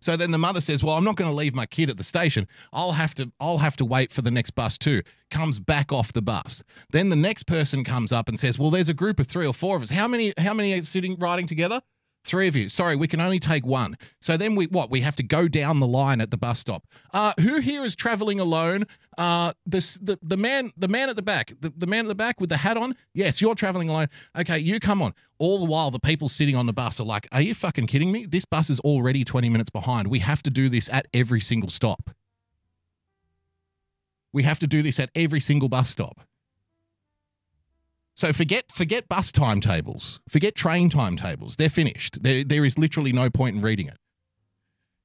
So 0.00 0.16
then 0.16 0.32
the 0.32 0.38
mother 0.38 0.60
says, 0.60 0.82
"Well, 0.84 0.96
I'm 0.96 1.04
not 1.04 1.16
going 1.16 1.30
to 1.30 1.34
leave 1.34 1.54
my 1.54 1.66
kid 1.66 1.88
at 1.88 1.96
the 1.96 2.04
station. 2.04 2.46
I'll 2.72 2.92
have 2.92 3.14
to 3.14 3.32
I'll 3.40 3.58
have 3.58 3.76
to 3.76 3.84
wait 3.84 4.12
for 4.12 4.20
the 4.20 4.30
next 4.30 4.50
bus 4.50 4.76
too." 4.76 5.02
Comes 5.30 5.60
back 5.60 5.92
off 5.92 6.12
the 6.12 6.20
bus. 6.20 6.62
Then 6.90 7.08
the 7.08 7.16
next 7.16 7.44
person 7.44 7.84
comes 7.84 8.12
up 8.12 8.28
and 8.28 8.38
says, 8.38 8.58
"Well, 8.58 8.70
there's 8.70 8.90
a 8.90 8.94
group 8.94 9.18
of 9.18 9.28
3 9.28 9.46
or 9.46 9.54
4 9.54 9.76
of 9.76 9.82
us. 9.82 9.90
How 9.90 10.06
many 10.06 10.34
how 10.36 10.52
many 10.52 10.74
are 10.74 10.84
sitting 10.84 11.16
riding 11.18 11.46
together?" 11.46 11.80
Three 12.24 12.48
of 12.48 12.56
you. 12.56 12.70
Sorry, 12.70 12.96
we 12.96 13.06
can 13.06 13.20
only 13.20 13.38
take 13.38 13.66
one. 13.66 13.98
So 14.18 14.38
then 14.38 14.54
we 14.54 14.66
what? 14.66 14.90
We 14.90 15.02
have 15.02 15.14
to 15.16 15.22
go 15.22 15.46
down 15.46 15.80
the 15.80 15.86
line 15.86 16.22
at 16.22 16.30
the 16.30 16.38
bus 16.38 16.58
stop. 16.58 16.86
Uh, 17.12 17.34
who 17.38 17.60
here 17.60 17.84
is 17.84 17.94
traveling 17.94 18.40
alone? 18.40 18.86
Uh, 19.18 19.52
this 19.66 19.98
the 20.00 20.18
the 20.22 20.38
man 20.38 20.72
the 20.74 20.88
man 20.88 21.10
at 21.10 21.16
the 21.16 21.22
back 21.22 21.52
the, 21.60 21.70
the 21.76 21.86
man 21.86 22.06
at 22.06 22.08
the 22.08 22.14
back 22.14 22.40
with 22.40 22.48
the 22.48 22.56
hat 22.56 22.78
on. 22.78 22.96
Yes, 23.12 23.42
you're 23.42 23.54
traveling 23.54 23.90
alone. 23.90 24.08
Okay, 24.36 24.58
you 24.58 24.80
come 24.80 25.02
on. 25.02 25.12
All 25.38 25.58
the 25.58 25.66
while, 25.66 25.90
the 25.90 26.00
people 26.00 26.30
sitting 26.30 26.56
on 26.56 26.64
the 26.64 26.72
bus 26.72 26.98
are 26.98 27.04
like, 27.04 27.28
"Are 27.30 27.42
you 27.42 27.54
fucking 27.54 27.88
kidding 27.88 28.10
me? 28.10 28.24
This 28.24 28.46
bus 28.46 28.70
is 28.70 28.80
already 28.80 29.22
20 29.22 29.50
minutes 29.50 29.68
behind. 29.68 30.08
We 30.08 30.20
have 30.20 30.42
to 30.44 30.50
do 30.50 30.70
this 30.70 30.88
at 30.88 31.06
every 31.12 31.42
single 31.42 31.68
stop. 31.68 32.10
We 34.32 34.44
have 34.44 34.58
to 34.60 34.66
do 34.66 34.82
this 34.82 34.98
at 34.98 35.10
every 35.14 35.40
single 35.40 35.68
bus 35.68 35.90
stop." 35.90 36.22
So 38.14 38.32
forget 38.32 38.70
forget 38.70 39.08
bus 39.08 39.32
timetables, 39.32 40.20
forget 40.28 40.54
train 40.54 40.88
timetables. 40.88 41.56
They're 41.56 41.68
finished. 41.68 42.22
There, 42.22 42.44
there 42.44 42.64
is 42.64 42.78
literally 42.78 43.12
no 43.12 43.28
point 43.28 43.56
in 43.56 43.62
reading 43.62 43.88
it. 43.88 43.96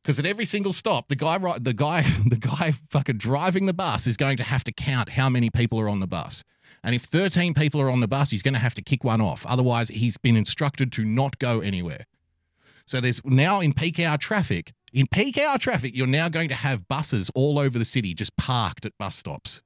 Because 0.04 0.20
at 0.20 0.26
every 0.26 0.46
single 0.46 0.74
stop, 0.74 1.08
the 1.08 1.16
guy 1.16 1.38
the 1.60 1.74
guy 1.74 2.02
the 2.26 2.38
guy 2.38 2.74
fucking 2.90 3.18
driving 3.18 3.66
the 3.66 3.74
bus 3.74 4.08
is 4.08 4.18
going 4.18 4.38
to 4.38 4.44
have 4.44 4.64
to 4.66 4.72
count 4.72 5.10
how 5.10 5.30
many 5.30 5.50
people 5.50 5.80
are 5.80 5.90
on 5.90 6.00
the 6.00 6.08
bus. 6.08 6.44
And 6.84 6.96
if 6.96 7.04
13 7.04 7.54
people 7.54 7.82
are 7.82 7.90
on 7.90 8.00
the 8.00 8.08
bus, 8.08 8.32
he's 8.32 8.42
going 8.42 8.54
to 8.54 8.60
have 8.60 8.76
to 8.76 8.82
kick 8.82 9.04
one 9.04 9.20
off. 9.20 9.46
Otherwise, 9.46 9.90
he's 9.90 10.18
been 10.18 10.38
instructed 10.38 10.92
to 10.94 11.04
not 11.04 11.38
go 11.40 11.60
anywhere. 11.60 12.06
So 12.86 13.02
there's 13.02 13.24
now 13.26 13.60
in 13.60 13.74
peak 13.74 14.00
hour 14.00 14.18
traffic 14.18 14.74
In 14.94 15.08
peak 15.08 15.38
hour 15.38 15.58
traffic, 15.58 15.96
you're 15.96 16.08
now 16.08 16.30
going 16.30 16.50
to 16.50 16.56
have 16.56 16.88
buses 16.88 17.30
all 17.36 17.60
over 17.60 17.78
the 17.78 17.86
city 17.86 18.14
just 18.14 18.36
parked 18.38 18.86
at 18.86 18.98
bus 18.98 19.16
stops. 19.16 19.62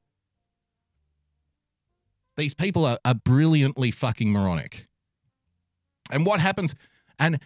These 2.35 2.53
people 2.53 2.85
are, 2.85 2.97
are 3.05 3.13
brilliantly 3.13 3.91
fucking 3.91 4.31
moronic. 4.31 4.87
And 6.11 6.25
what 6.25 6.39
happens? 6.39 6.75
And 7.19 7.39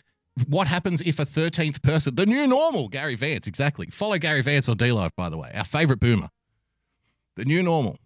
what 0.47 0.68
happens 0.68 1.01
if 1.01 1.19
a 1.19 1.26
13th 1.26 1.81
person, 1.81 2.15
the 2.15 2.26
new 2.26 2.47
normal, 2.47 2.89
Gary 2.89 3.15
Vance, 3.15 3.47
exactly. 3.47 3.88
Follow 3.88 4.18
Gary 4.18 4.41
Vance 4.41 4.69
on 4.69 4.77
D 4.77 4.91
Live, 4.91 5.15
by 5.15 5.30
the 5.30 5.38
way, 5.38 5.51
our 5.53 5.64
favorite 5.64 5.99
boomer. 5.99 6.30
The 7.35 7.45
new 7.45 7.61
normal. 7.61 7.97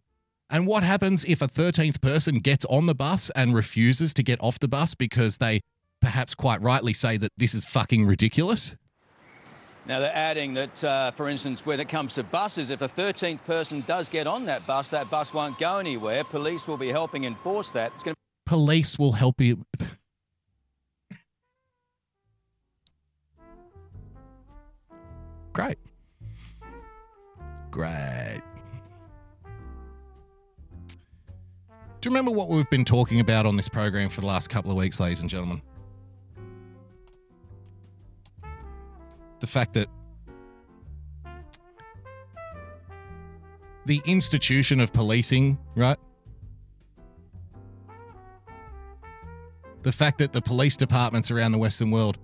And 0.50 0.68
what 0.68 0.84
happens 0.84 1.24
if 1.26 1.42
a 1.42 1.48
13th 1.48 2.02
person 2.02 2.40
gets 2.40 2.66
on 2.66 2.86
the 2.86 2.96
bus 2.96 3.30
and 3.36 3.54
refuses 3.54 4.14
to 4.16 4.24
get 4.24 4.42
off 4.42 4.60
the 4.60 4.68
bus 4.68 4.96
because 4.96 5.38
they 5.38 5.62
perhaps 6.02 6.36
quite 6.36 6.62
rightly 6.62 6.94
say 6.94 7.16
that 7.18 7.32
this 7.38 7.56
is 7.56 7.64
fucking 7.64 8.06
ridiculous? 8.06 8.76
Now, 9.88 10.00
they're 10.00 10.16
adding 10.16 10.54
that, 10.54 10.84
uh, 10.84 11.12
for 11.12 11.28
instance, 11.28 11.66
when 11.66 11.80
it 11.80 11.90
comes 11.90 12.14
to 12.16 12.24
buses, 12.24 12.70
if 12.70 12.82
a 12.82 12.88
13th 12.88 13.44
person 13.46 13.82
does 13.88 14.10
get 14.10 14.28
on 14.28 14.46
that 14.46 14.66
bus, 14.68 14.92
that 14.92 15.10
bus 15.10 15.34
won't 15.34 15.58
go 15.58 15.80
anywhere. 15.80 16.24
Police 16.24 16.68
will 16.68 16.78
be 16.78 16.90
helping 16.90 17.24
enforce 17.24 17.72
that. 17.72 17.92
It's 17.96 18.04
going 18.04 18.14
to 18.14 18.20
Police 18.46 19.00
will 19.00 19.14
help 19.14 19.42
you. 19.42 19.66
Great. 25.54 25.78
Great. 27.72 28.42
Do 32.02 32.10
you 32.10 32.16
remember 32.16 32.32
what 32.32 32.50
we've 32.50 32.70
been 32.70 32.86
talking 32.86 33.20
about 33.20 33.46
on 33.46 33.56
this 33.56 33.70
program 33.70 34.10
for 34.10 34.22
the 34.22 34.28
last 34.28 34.50
couple 34.50 34.72
of 34.72 34.78
weeks, 34.78 35.00
ladies 35.00 35.22
and 35.22 35.30
gentlemen? 35.30 35.62
The 39.42 39.48
fact 39.48 39.74
that 39.74 39.90
the 43.86 44.02
institution 44.06 44.80
of 44.80 44.94
policing, 44.94 45.58
right? 45.76 45.98
The 49.82 49.92
fact 49.92 50.20
that 50.20 50.32
the 50.32 50.42
police 50.42 50.78
departments 50.78 51.32
around 51.32 51.52
the 51.52 51.58
Western 51.58 51.92
world, 51.92 52.18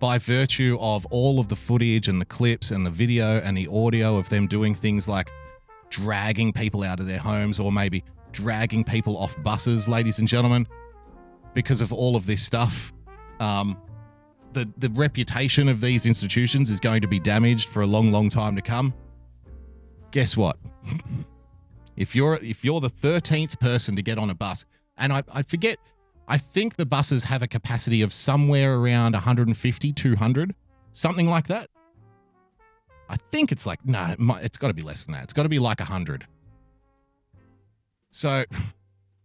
by 0.00 0.18
virtue 0.18 0.76
of 0.80 1.06
all 1.06 1.38
of 1.38 1.48
the 1.48 1.56
footage 1.56 2.08
and 2.08 2.20
the 2.20 2.24
clips 2.26 2.70
and 2.72 2.84
the 2.84 2.90
video 2.90 3.38
and 3.38 3.56
the 3.56 3.68
audio 3.68 4.16
of 4.16 4.28
them 4.28 4.46
doing 4.46 4.74
things 4.74 5.08
like 5.08 5.30
dragging 5.88 6.52
people 6.52 6.82
out 6.82 6.98
of 7.00 7.06
their 7.06 7.18
homes 7.18 7.60
or 7.60 7.70
maybe 7.70 8.04
dragging 8.32 8.82
people 8.82 9.16
off 9.16 9.40
buses, 9.42 9.88
ladies 9.88 10.18
and 10.18 10.26
gentlemen, 10.26 10.66
because 11.54 11.80
of 11.80 11.92
all 11.92 12.16
of 12.16 12.26
this 12.26 12.42
stuff, 12.42 12.92
um, 13.38 13.80
the, 14.54 14.68
the 14.78 14.88
reputation 14.90 15.68
of 15.68 15.80
these 15.80 16.06
institutions 16.06 16.70
is 16.70 16.80
going 16.80 17.02
to 17.02 17.08
be 17.08 17.18
damaged 17.18 17.68
for 17.68 17.82
a 17.82 17.86
long, 17.86 18.12
long 18.12 18.30
time 18.30 18.56
to 18.56 18.62
come. 18.62 18.94
Guess 20.10 20.36
what? 20.36 20.56
if 21.96 22.14
you're 22.14 22.36
if 22.36 22.64
you're 22.64 22.80
the 22.80 22.88
13th 22.88 23.58
person 23.60 23.96
to 23.96 24.02
get 24.02 24.16
on 24.16 24.30
a 24.30 24.34
bus, 24.34 24.64
and 24.96 25.12
I, 25.12 25.22
I 25.32 25.42
forget, 25.42 25.78
I 26.28 26.38
think 26.38 26.76
the 26.76 26.86
buses 26.86 27.24
have 27.24 27.42
a 27.42 27.48
capacity 27.48 28.02
of 28.02 28.12
somewhere 28.12 28.76
around 28.76 29.12
150, 29.12 29.92
200, 29.92 30.54
something 30.92 31.28
like 31.28 31.48
that. 31.48 31.68
I 33.08 33.16
think 33.16 33.52
it's 33.52 33.66
like, 33.66 33.84
no, 33.84 34.14
might, 34.18 34.44
it's 34.44 34.56
got 34.56 34.68
to 34.68 34.74
be 34.74 34.82
less 34.82 35.04
than 35.04 35.14
that. 35.14 35.24
It's 35.24 35.32
got 35.32 35.42
to 35.42 35.48
be 35.48 35.58
like 35.58 35.80
100. 35.80 36.26
So 38.10 38.44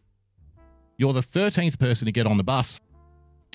you're 0.98 1.14
the 1.14 1.22
13th 1.22 1.80
person 1.80 2.08
to 2.08 2.12
get 2.12 2.28
on 2.28 2.38
the 2.38 2.44
bus. 2.44 2.82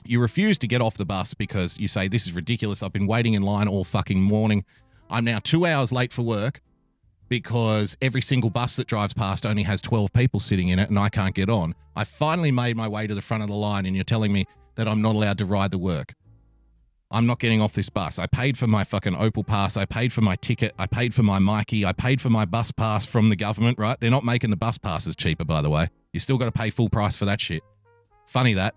You 0.06 0.20
refuse 0.20 0.58
to 0.58 0.66
get 0.66 0.80
off 0.80 0.96
the 0.96 1.04
bus 1.04 1.34
because 1.34 1.78
you 1.78 1.88
say, 1.88 2.08
This 2.08 2.26
is 2.26 2.32
ridiculous. 2.32 2.82
I've 2.82 2.92
been 2.92 3.06
waiting 3.06 3.34
in 3.34 3.42
line 3.42 3.68
all 3.68 3.84
fucking 3.84 4.20
morning. 4.20 4.64
I'm 5.10 5.24
now 5.24 5.38
two 5.38 5.66
hours 5.66 5.92
late 5.92 6.12
for 6.12 6.22
work 6.22 6.60
because 7.28 7.96
every 8.02 8.22
single 8.22 8.50
bus 8.50 8.76
that 8.76 8.86
drives 8.86 9.12
past 9.12 9.46
only 9.46 9.62
has 9.62 9.80
12 9.80 10.12
people 10.12 10.40
sitting 10.40 10.68
in 10.68 10.78
it 10.78 10.88
and 10.88 10.98
I 10.98 11.08
can't 11.08 11.34
get 11.34 11.48
on. 11.48 11.74
I 11.96 12.04
finally 12.04 12.52
made 12.52 12.76
my 12.76 12.88
way 12.88 13.06
to 13.06 13.14
the 13.14 13.22
front 13.22 13.42
of 13.42 13.48
the 13.48 13.54
line 13.54 13.86
and 13.86 13.94
you're 13.94 14.04
telling 14.04 14.32
me 14.32 14.46
that 14.74 14.88
I'm 14.88 15.00
not 15.00 15.14
allowed 15.14 15.38
to 15.38 15.46
ride 15.46 15.70
the 15.70 15.78
work. 15.78 16.14
I'm 17.10 17.26
not 17.26 17.38
getting 17.38 17.60
off 17.60 17.74
this 17.74 17.88
bus. 17.88 18.18
I 18.18 18.26
paid 18.26 18.58
for 18.58 18.66
my 18.66 18.82
fucking 18.82 19.14
Opal 19.14 19.44
pass. 19.44 19.76
I 19.76 19.84
paid 19.84 20.12
for 20.12 20.20
my 20.20 20.36
ticket. 20.36 20.74
I 20.78 20.86
paid 20.86 21.14
for 21.14 21.22
my 21.22 21.38
Myki. 21.38 21.84
I 21.84 21.92
paid 21.92 22.20
for 22.20 22.28
my 22.28 22.44
bus 22.44 22.72
pass 22.72 23.06
from 23.06 23.28
the 23.28 23.36
government, 23.36 23.78
right? 23.78 23.98
They're 24.00 24.10
not 24.10 24.24
making 24.24 24.50
the 24.50 24.56
bus 24.56 24.78
passes 24.78 25.14
cheaper, 25.14 25.44
by 25.44 25.62
the 25.62 25.70
way. 25.70 25.88
You 26.12 26.18
still 26.18 26.38
got 26.38 26.46
to 26.46 26.52
pay 26.52 26.70
full 26.70 26.88
price 26.88 27.16
for 27.16 27.24
that 27.24 27.40
shit. 27.40 27.62
Funny 28.26 28.54
that. 28.54 28.74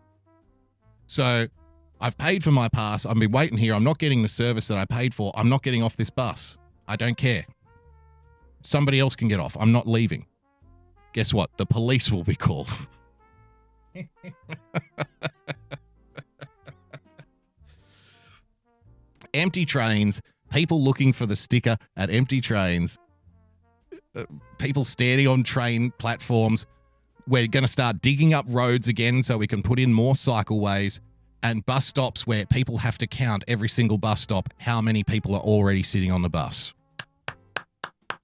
So 1.07 1.47
I've 1.99 2.17
paid 2.17 2.43
for 2.43 2.51
my 2.51 2.69
pass. 2.69 3.05
I've 3.05 3.17
been 3.17 3.31
waiting 3.31 3.57
here. 3.57 3.73
I'm 3.73 3.83
not 3.83 3.97
getting 3.97 4.21
the 4.21 4.27
service 4.27 4.67
that 4.67 4.77
I 4.77 4.85
paid 4.85 5.13
for. 5.13 5.31
I'm 5.35 5.49
not 5.49 5.63
getting 5.63 5.81
off 5.83 5.97
this 5.97 6.09
bus. 6.09 6.57
I 6.87 6.95
don't 6.95 7.17
care. 7.17 7.45
Somebody 8.61 8.99
else 8.99 9.15
can 9.15 9.27
get 9.27 9.39
off. 9.39 9.57
I'm 9.59 9.71
not 9.71 9.87
leaving. 9.87 10.25
Guess 11.13 11.33
what? 11.33 11.49
The 11.57 11.65
police 11.65 12.11
will 12.11 12.23
be 12.23 12.35
called. 12.35 12.69
empty 19.33 19.65
trains, 19.65 20.21
people 20.51 20.83
looking 20.83 21.13
for 21.13 21.25
the 21.25 21.35
sticker 21.35 21.77
at 21.95 22.09
empty 22.09 22.41
trains, 22.41 22.97
uh, 24.15 24.25
people 24.57 24.83
standing 24.83 25.27
on 25.27 25.43
train 25.43 25.91
platforms. 25.97 26.65
We're 27.29 27.47
going 27.47 27.65
to 27.65 27.71
start 27.71 27.99
digging 27.99 28.33
up 28.33 28.45
roads 28.47 28.87
again 28.87 29.21
so 29.21 29.37
we 29.37 29.47
can 29.47 29.61
put 29.61 29.79
in 29.79 29.91
more 29.91 30.13
cycleways 30.13 31.01
and 31.43 31.65
bus 31.65 31.85
stops 31.85 32.25
where 32.25 32.45
people 32.45 32.77
have 32.77 32.97
to 32.99 33.07
count 33.07 33.43
every 33.49 33.67
single 33.67 33.97
bus 33.97 34.21
stop 34.21 34.53
how 34.59 34.79
many 34.79 35.03
people 35.03 35.35
are 35.35 35.41
already 35.41 35.83
sitting 35.83 36.09
on 36.09 36.21
the 36.21 36.29
bus. 36.29 36.73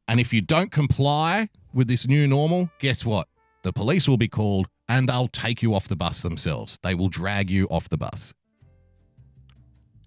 And 0.07 0.21
if 0.21 0.31
you 0.31 0.39
don't 0.39 0.71
comply 0.71 1.49
with 1.73 1.89
this 1.89 2.07
new 2.07 2.27
normal, 2.27 2.69
guess 2.80 3.05
what? 3.05 3.27
The 3.63 3.73
police 3.73 4.07
will 4.07 4.15
be 4.15 4.30
called 4.30 4.67
and 4.88 5.09
they'll 5.09 5.27
take 5.27 5.61
you 5.61 5.75
off 5.75 5.89
the 5.89 5.97
bus 5.97 6.21
themselves. 6.21 6.80
They 6.81 6.95
will 6.95 7.09
drag 7.09 7.49
you 7.49 7.67
off 7.67 7.89
the 7.89 7.97
bus. 7.97 8.34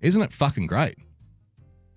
Isn't 0.01 0.23
it 0.23 0.32
fucking 0.32 0.68
great? 0.68 0.97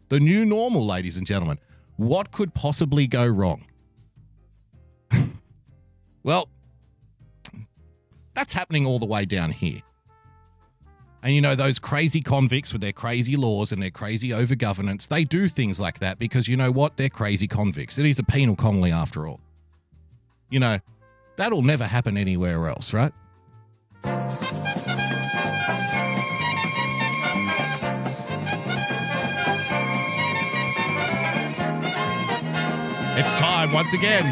The 0.09 0.19
new 0.19 0.43
normal, 0.43 0.85
ladies 0.85 1.15
and 1.15 1.25
gentlemen. 1.25 1.59
What 1.95 2.31
could 2.31 2.53
possibly 2.53 3.07
go 3.07 3.25
wrong? 3.25 3.67
well, 6.23 6.49
that's 8.39 8.53
happening 8.53 8.85
all 8.85 8.99
the 8.99 9.05
way 9.05 9.25
down 9.25 9.51
here. 9.51 9.81
And 11.21 11.35
you 11.35 11.41
know, 11.41 11.55
those 11.55 11.77
crazy 11.77 12.21
convicts 12.21 12.71
with 12.71 12.81
their 12.81 12.93
crazy 12.93 13.35
laws 13.35 13.73
and 13.73 13.83
their 13.83 13.91
crazy 13.91 14.31
over 14.31 14.55
governance, 14.55 15.07
they 15.07 15.25
do 15.25 15.49
things 15.49 15.77
like 15.77 15.99
that 15.99 16.17
because 16.17 16.47
you 16.47 16.55
know 16.55 16.71
what? 16.71 16.95
They're 16.95 17.09
crazy 17.09 17.49
convicts. 17.49 17.97
It 17.97 18.05
is 18.05 18.17
a 18.17 18.23
penal 18.23 18.55
colony 18.55 18.93
after 18.93 19.27
all. 19.27 19.41
You 20.49 20.61
know, 20.61 20.79
that'll 21.35 21.63
never 21.63 21.83
happen 21.85 22.17
anywhere 22.17 22.69
else, 22.69 22.93
right? 22.93 23.11
It's 33.17 33.33
time 33.33 33.73
once 33.73 33.93
again 33.93 34.23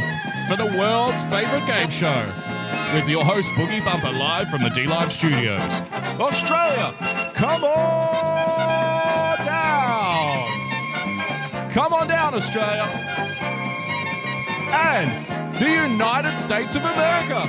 for 0.48 0.56
the 0.56 0.78
world's 0.80 1.24
favorite 1.24 1.68
game 1.68 1.90
show 1.90 2.47
with 2.94 3.07
your 3.07 3.23
host 3.23 3.49
Boogie 3.53 3.84
Bumper 3.84 4.11
live 4.11 4.49
from 4.49 4.64
the 4.64 4.69
D 4.69 4.88
Live 4.88 5.11
studios. 5.11 5.81
Australia, 6.19 6.94
come 7.34 7.64
on 7.64 9.38
down. 9.45 10.48
Come 11.72 11.94
on 11.94 12.07
down, 12.07 12.34
Australia. 12.34 12.88
And 14.72 15.56
the 15.56 15.69
United 15.69 16.38
States 16.38 16.76
of 16.76 16.84
America, 16.84 17.48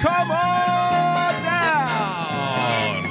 come 0.00 0.30
on 0.30 1.42
down. 1.42 3.04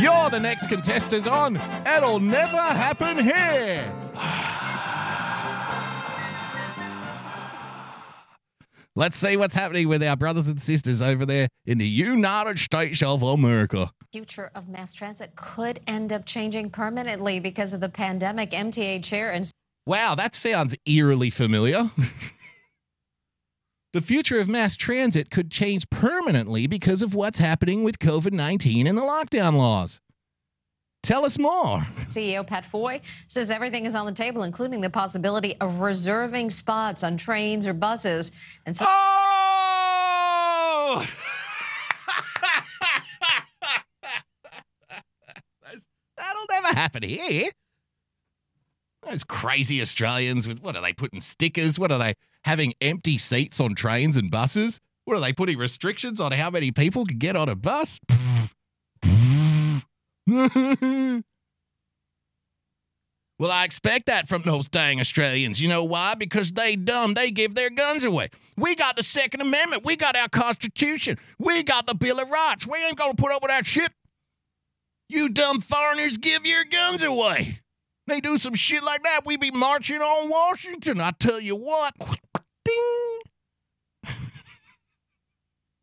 You're 0.00 0.30
the 0.30 0.40
next 0.40 0.68
contestant 0.68 1.26
on 1.26 1.60
It'll 1.96 2.20
Never 2.20 2.56
Happen 2.56 3.18
Here. 3.18 4.03
Let's 8.96 9.16
see 9.16 9.36
what's 9.36 9.56
happening 9.56 9.88
with 9.88 10.04
our 10.04 10.14
brothers 10.14 10.46
and 10.46 10.62
sisters 10.62 11.02
over 11.02 11.26
there 11.26 11.48
in 11.66 11.78
the 11.78 11.86
United 11.86 12.60
States 12.60 13.02
of 13.02 13.24
America. 13.24 13.90
future 14.12 14.52
of 14.54 14.68
mass 14.68 14.92
transit 14.94 15.34
could 15.34 15.80
end 15.88 16.12
up 16.12 16.24
changing 16.26 16.70
permanently 16.70 17.40
because 17.40 17.74
of 17.74 17.80
the 17.80 17.88
pandemic. 17.88 18.50
MTA 18.52 19.02
chair 19.02 19.32
and 19.32 19.50
Wow, 19.84 20.14
that 20.14 20.36
sounds 20.36 20.76
eerily 20.86 21.28
familiar. 21.28 21.90
the 23.92 24.00
future 24.00 24.38
of 24.38 24.48
mass 24.48 24.76
transit 24.76 25.28
could 25.28 25.50
change 25.50 25.90
permanently 25.90 26.68
because 26.68 27.02
of 27.02 27.16
what's 27.16 27.40
happening 27.40 27.82
with 27.82 27.98
COVID 27.98 28.32
19 28.32 28.86
and 28.86 28.96
the 28.96 29.02
lockdown 29.02 29.56
laws. 29.56 30.00
Tell 31.04 31.24
us 31.26 31.38
more. 31.38 31.80
CEO 32.08 32.46
Pat 32.46 32.64
Foye 32.64 33.02
says 33.28 33.50
everything 33.50 33.84
is 33.84 33.94
on 33.94 34.06
the 34.06 34.12
table, 34.12 34.42
including 34.42 34.80
the 34.80 34.88
possibility 34.88 35.54
of 35.60 35.80
reserving 35.80 36.48
spots 36.48 37.04
on 37.04 37.18
trains 37.18 37.66
or 37.66 37.74
buses. 37.74 38.32
And 38.64 38.74
so- 38.74 38.86
Oh! 38.88 38.94
That'll 46.16 46.46
never 46.50 46.68
happen 46.68 47.02
here. 47.02 47.50
Those 49.02 49.24
crazy 49.24 49.82
Australians 49.82 50.48
with 50.48 50.62
what 50.62 50.74
are 50.76 50.82
they 50.82 50.94
putting 50.94 51.20
stickers? 51.20 51.78
What 51.78 51.92
are 51.92 51.98
they 51.98 52.14
having 52.44 52.72
empty 52.80 53.18
seats 53.18 53.60
on 53.60 53.74
trains 53.74 54.16
and 54.16 54.30
buses? 54.30 54.80
What 55.04 55.18
are 55.18 55.20
they 55.20 55.34
putting 55.34 55.58
restrictions 55.58 56.18
on 56.20 56.32
how 56.32 56.48
many 56.50 56.72
people 56.72 57.04
can 57.04 57.18
get 57.18 57.36
on 57.36 57.50
a 57.50 57.54
bus? 57.56 58.00
well, 60.26 61.22
I 63.50 63.64
expect 63.64 64.06
that 64.06 64.28
from 64.28 64.42
those 64.42 64.68
dang 64.68 65.00
Australians. 65.00 65.60
You 65.60 65.68
know 65.68 65.84
why? 65.84 66.14
Because 66.14 66.52
they 66.52 66.76
dumb. 66.76 67.14
They 67.14 67.30
give 67.30 67.54
their 67.54 67.70
guns 67.70 68.04
away. 68.04 68.30
We 68.56 68.74
got 68.74 68.96
the 68.96 69.02
Second 69.02 69.42
Amendment. 69.42 69.84
We 69.84 69.96
got 69.96 70.16
our 70.16 70.28
Constitution. 70.28 71.18
We 71.38 71.62
got 71.62 71.86
the 71.86 71.94
Bill 71.94 72.20
of 72.20 72.30
Rights. 72.30 72.66
We 72.66 72.78
ain't 72.84 72.96
gonna 72.96 73.14
put 73.14 73.32
up 73.32 73.42
with 73.42 73.50
that 73.50 73.66
shit. 73.66 73.92
You 75.08 75.28
dumb 75.28 75.60
foreigners 75.60 76.16
give 76.16 76.46
your 76.46 76.64
guns 76.64 77.02
away. 77.02 77.60
They 78.06 78.20
do 78.20 78.38
some 78.38 78.54
shit 78.54 78.82
like 78.82 79.02
that, 79.02 79.22
we 79.24 79.36
be 79.36 79.50
marching 79.50 80.00
on 80.00 80.28
Washington. 80.28 81.00
I 81.00 81.12
tell 81.12 81.40
you 81.40 81.56
what. 81.56 81.94
Ding. 82.64 83.20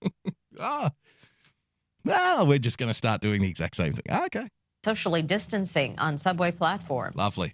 ah. 0.60 0.92
Well, 2.06 2.48
we're 2.48 2.58
just 2.58 2.78
going 2.78 2.90
to 2.90 2.94
start 2.94 3.22
doing 3.22 3.42
the 3.42 3.48
exact 3.50 3.76
same 3.76 3.94
thing. 3.94 4.06
Ah, 4.10 4.26
Okay. 4.26 4.48
Socially 4.84 5.22
distancing 5.22 5.98
on 6.00 6.18
subway 6.18 6.52
platforms. 6.52 7.16
Lovely. 7.16 7.54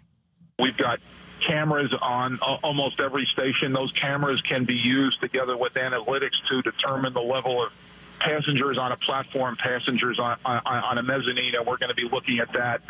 We've 0.60 0.78
got 0.78 1.00
cameras 1.42 1.94
on 2.02 2.40
a- 2.42 2.46
almost 2.64 3.02
every 3.02 3.26
station. 3.26 3.74
Those 3.74 3.92
cameras 3.92 4.42
can 4.42 4.64
be 4.64 4.76
used 4.76 5.20
together 5.20 5.58
with 5.58 5.74
analytics 5.74 6.42
to 6.48 6.62
determine 6.62 7.12
the 7.14 7.22
level 7.22 7.62
of 7.62 7.74
passengers 8.20 8.78
on 8.78 8.94
a 8.94 8.98
platform, 8.98 9.58
passengers 9.58 10.20
on, 10.20 10.38
on, 10.46 10.62
on 10.66 10.98
a 10.98 11.04
mezzanine, 11.04 11.54
and 11.56 11.68
we're 11.68 11.78
going 11.78 11.90
to 11.90 11.96
be 11.96 12.08
looking 12.08 12.40
at 12.40 12.52
that. 12.54 12.82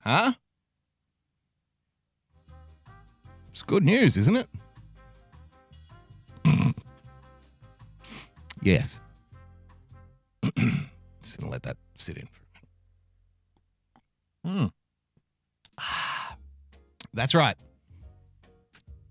Huh? 0.00 0.32
It's 3.50 3.62
good 3.62 3.84
news, 3.84 4.16
isn't 4.16 4.36
it? 4.36 4.48
Yes. 8.62 9.00
Just 11.22 11.38
gonna 11.38 11.50
let 11.50 11.62
that 11.64 11.76
sit 11.98 12.16
in 12.16 12.26
for 12.26 12.40
a 14.44 14.48
minute. 14.48 14.72
Hmm. 15.82 15.84
That's 17.12 17.34
right. 17.34 17.56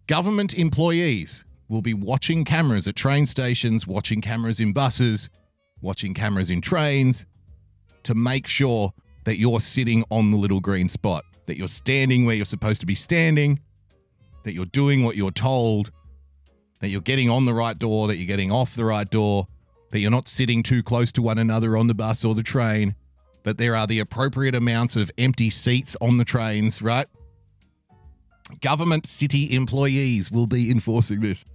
Government 0.07 0.53
employees 0.53 1.45
will 1.67 1.81
be 1.81 1.93
watching 1.93 2.43
cameras 2.43 2.88
at 2.88 2.95
train 2.95 3.26
stations, 3.26 3.85
watching 3.85 4.21
cameras 4.21 4.59
in 4.59 4.73
buses, 4.73 5.30
watching 5.81 6.13
cameras 6.13 6.49
in 6.49 6.61
trains 6.61 7.26
to 8.03 8.15
make 8.15 8.47
sure 8.47 8.91
that 9.26 9.38
you're 9.38 9.59
sitting 9.59 10.03
on 10.09 10.31
the 10.31 10.38
little 10.38 10.59
green 10.59 10.89
spot, 10.89 11.23
that 11.45 11.57
you're 11.57 11.67
standing 11.67 12.26
where 12.26 12.35
you're 12.35 12.45
supposed 12.45 12.81
to 12.81 12.88
be 12.88 12.95
standing, 12.95 13.59
that 14.43 14.53
you're 14.53 14.65
doing 14.65 15.03
what 15.03 15.15
you're 15.15 15.31
told, 15.31 15.91
that 16.80 16.89
you're 16.89 17.01
getting 17.01 17.30
on 17.30 17.45
the 17.45 17.53
right 17.53 17.77
door, 17.77 18.07
that 18.07 18.18
you're 18.18 18.27
getting 18.27 18.51
off 18.51 18.76
the 18.76 18.85
right 18.85 19.10
door, 19.10 19.47
that 19.91 19.99
you're 19.99 20.11
not 20.11 20.27
sitting 20.27 20.64
too 20.64 20.84
close 20.84 21.11
to 21.14 21.22
one 21.22 21.38
another 21.38 21.76
on 21.76 21.88
the 21.88 21.93
bus 21.93 22.23
or 22.23 22.35
the 22.35 22.43
train, 22.43 22.95
that 23.43 23.57
there 23.57 23.76
are 23.76 23.88
the 23.88 23.99
appropriate 23.99 24.56
amounts 24.56 24.95
of 24.95 25.11
empty 25.18 25.49
seats 25.49 25.95
on 26.01 26.18
the 26.18 26.26
trains, 26.26 26.81
right? 26.81 27.07
Government 28.61 29.06
city 29.06 29.53
employees 29.53 30.31
will 30.31 30.47
be 30.47 30.72
enforcing 30.72 31.22
this. 31.22 31.45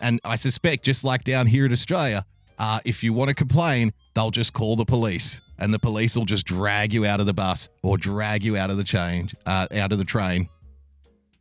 And 0.00 0.20
I 0.24 0.36
suspect, 0.36 0.84
just 0.84 1.04
like 1.04 1.24
down 1.24 1.46
here 1.46 1.64
in 1.64 1.72
Australia, 1.72 2.26
uh, 2.58 2.80
if 2.84 3.02
you 3.02 3.12
want 3.12 3.28
to 3.28 3.34
complain, 3.34 3.92
they'll 4.14 4.30
just 4.30 4.52
call 4.52 4.76
the 4.76 4.84
police, 4.84 5.40
and 5.58 5.72
the 5.72 5.78
police 5.78 6.16
will 6.16 6.24
just 6.24 6.46
drag 6.46 6.92
you 6.92 7.06
out 7.06 7.20
of 7.20 7.26
the 7.26 7.32
bus 7.32 7.68
or 7.82 7.96
drag 7.96 8.44
you 8.44 8.56
out 8.56 8.70
of 8.70 8.76
the 8.76 8.84
change, 8.84 9.34
uh, 9.46 9.66
out 9.72 9.92
of 9.92 9.98
the 9.98 10.04
train. 10.04 10.48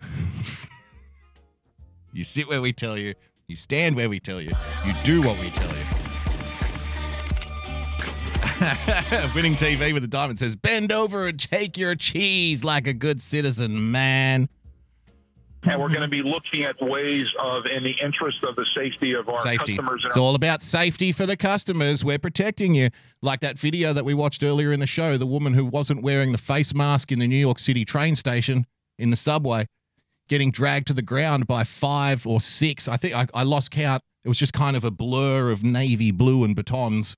you 2.13 2.23
sit 2.23 2.47
where 2.47 2.61
we 2.61 2.71
tell 2.71 2.97
you. 2.97 3.15
You 3.47 3.55
stand 3.55 3.95
where 3.95 4.07
we 4.07 4.19
tell 4.19 4.39
you. 4.39 4.51
You 4.85 4.93
do 5.03 5.21
what 5.21 5.39
we 5.39 5.49
tell 5.49 5.69
you. 5.75 5.83
Winning 9.35 9.55
TV 9.55 9.93
with 9.93 10.03
a 10.03 10.07
diamond 10.07 10.39
says, 10.39 10.55
"Bend 10.55 10.91
over 10.91 11.27
and 11.27 11.39
take 11.39 11.77
your 11.77 11.95
cheese 11.95 12.63
like 12.63 12.87
a 12.87 12.93
good 12.93 13.21
citizen, 13.21 13.91
man." 13.91 14.47
And 15.63 15.81
we're 15.81 15.89
going 15.89 16.01
to 16.01 16.07
be 16.09 16.21
looking 16.21 16.63
at 16.63 16.81
ways 16.81 17.27
of, 17.39 17.65
in 17.65 17.83
the 17.83 17.95
interest 18.03 18.43
of 18.43 18.55
the 18.57 18.65
safety 18.75 19.13
of 19.13 19.29
our 19.29 19.39
safety. 19.39 19.77
customers. 19.77 20.03
It's 20.05 20.17
all 20.17 20.35
about 20.35 20.61
safety 20.61 21.13
for 21.13 21.25
the 21.25 21.37
customers. 21.37 22.03
We're 22.03 22.19
protecting 22.19 22.75
you. 22.75 22.89
Like 23.21 23.39
that 23.39 23.57
video 23.57 23.93
that 23.93 24.03
we 24.03 24.13
watched 24.13 24.43
earlier 24.43 24.73
in 24.73 24.81
the 24.81 24.85
show, 24.85 25.17
the 25.17 25.25
woman 25.25 25.53
who 25.53 25.65
wasn't 25.65 26.03
wearing 26.03 26.33
the 26.33 26.37
face 26.37 26.73
mask 26.73 27.11
in 27.11 27.19
the 27.19 27.27
New 27.27 27.37
York 27.37 27.59
City 27.59 27.85
train 27.85 28.15
station 28.15 28.65
in 28.99 29.09
the 29.09 29.15
subway, 29.15 29.67
getting 30.29 30.51
dragged 30.51 30.87
to 30.87 30.93
the 30.93 31.01
ground 31.01 31.47
by 31.47 31.63
five 31.63 32.25
or 32.25 32.39
six. 32.41 32.87
I 32.87 32.97
think 32.97 33.13
I, 33.13 33.27
I 33.33 33.43
lost 33.43 33.71
count. 33.71 34.01
It 34.23 34.29
was 34.29 34.37
just 34.37 34.53
kind 34.53 34.75
of 34.75 34.83
a 34.83 34.91
blur 34.91 35.51
of 35.51 35.63
navy 35.63 36.11
blue 36.11 36.43
and 36.43 36.55
batons. 36.55 37.15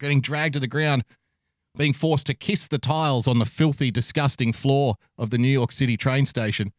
Getting 0.00 0.20
dragged 0.20 0.54
to 0.54 0.60
the 0.60 0.66
ground, 0.66 1.04
being 1.76 1.92
forced 1.92 2.26
to 2.26 2.34
kiss 2.34 2.66
the 2.68 2.78
tiles 2.78 3.26
on 3.28 3.38
the 3.38 3.46
filthy, 3.46 3.90
disgusting 3.90 4.52
floor 4.52 4.96
of 5.16 5.30
the 5.30 5.38
New 5.38 5.48
York 5.48 5.72
City 5.72 5.96
train 5.96 6.26
station 6.26 6.72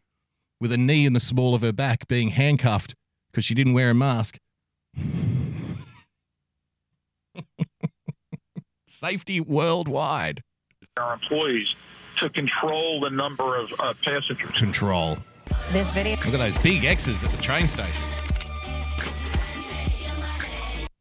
with 0.60 0.72
a 0.72 0.78
knee 0.78 1.06
in 1.06 1.14
the 1.14 1.20
small 1.20 1.56
of 1.56 1.62
her 1.62 1.74
back, 1.74 2.08
being 2.08 2.30
handcuffed 2.30 2.96
because 3.32 3.44
she 3.46 3.54
didn't 3.54 3.74
wear 3.74 3.90
a 3.90 3.94
mask. 3.94 4.38
Safety 8.88 9.42
worldwide. 9.42 10.42
our 10.98 11.14
employees 11.14 11.76
to 12.24 12.30
control 12.30 13.02
the 13.02 13.10
number 13.10 13.58
of 13.58 13.72
uh, 13.80 13.94
passengers. 14.04 14.56
Control. 14.56 15.18
This 15.72 15.94
video 15.94 16.16
Look 16.16 16.28
at 16.34 16.38
those 16.38 16.58
big 16.60 16.86
X's 16.86 17.24
at 17.24 17.32
the 17.32 17.42
train 17.42 17.68
station. 17.68 18.04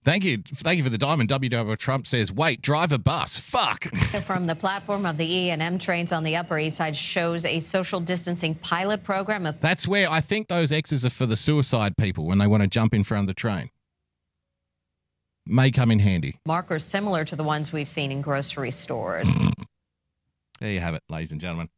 Thank 0.04 0.24
you. 0.24 0.42
Thank 0.44 0.78
you 0.78 0.82
for 0.82 0.90
the 0.90 0.98
diamond. 0.98 1.28
WW 1.28 1.78
Trump 1.78 2.08
says, 2.08 2.32
wait, 2.32 2.60
drive 2.60 2.90
a 2.90 2.98
bus. 2.98 3.38
Fuck. 3.38 3.84
from 4.24 4.46
the 4.46 4.56
platform 4.56 5.06
of 5.06 5.16
the 5.16 5.24
E&M 5.24 5.78
trains 5.78 6.10
on 6.12 6.24
the 6.24 6.34
Upper 6.34 6.58
East 6.58 6.78
Side 6.78 6.96
shows 6.96 7.44
a 7.44 7.60
social 7.60 8.00
distancing 8.00 8.56
pilot 8.56 9.04
program 9.04 9.46
of 9.46 9.60
That's 9.60 9.86
where 9.86 10.10
I 10.10 10.20
think 10.20 10.48
those 10.48 10.72
X's 10.72 11.06
are 11.06 11.10
for 11.10 11.26
the 11.26 11.36
suicide 11.36 11.96
people 11.96 12.26
when 12.26 12.38
they 12.38 12.48
want 12.48 12.64
to 12.64 12.68
jump 12.68 12.94
in 12.94 13.04
front 13.04 13.22
of 13.22 13.26
the 13.28 13.34
train. 13.34 13.70
May 15.46 15.70
come 15.70 15.92
in 15.92 16.00
handy. 16.00 16.36
markers 16.46 16.84
similar 16.84 17.24
to 17.24 17.36
the 17.36 17.44
ones 17.44 17.72
we've 17.72 17.88
seen 17.88 18.10
in 18.10 18.22
grocery 18.22 18.72
stores. 18.72 19.32
There 20.62 20.70
you 20.70 20.78
have 20.78 20.94
it, 20.94 21.02
ladies 21.08 21.32
and 21.32 21.40
gentlemen. 21.40 21.70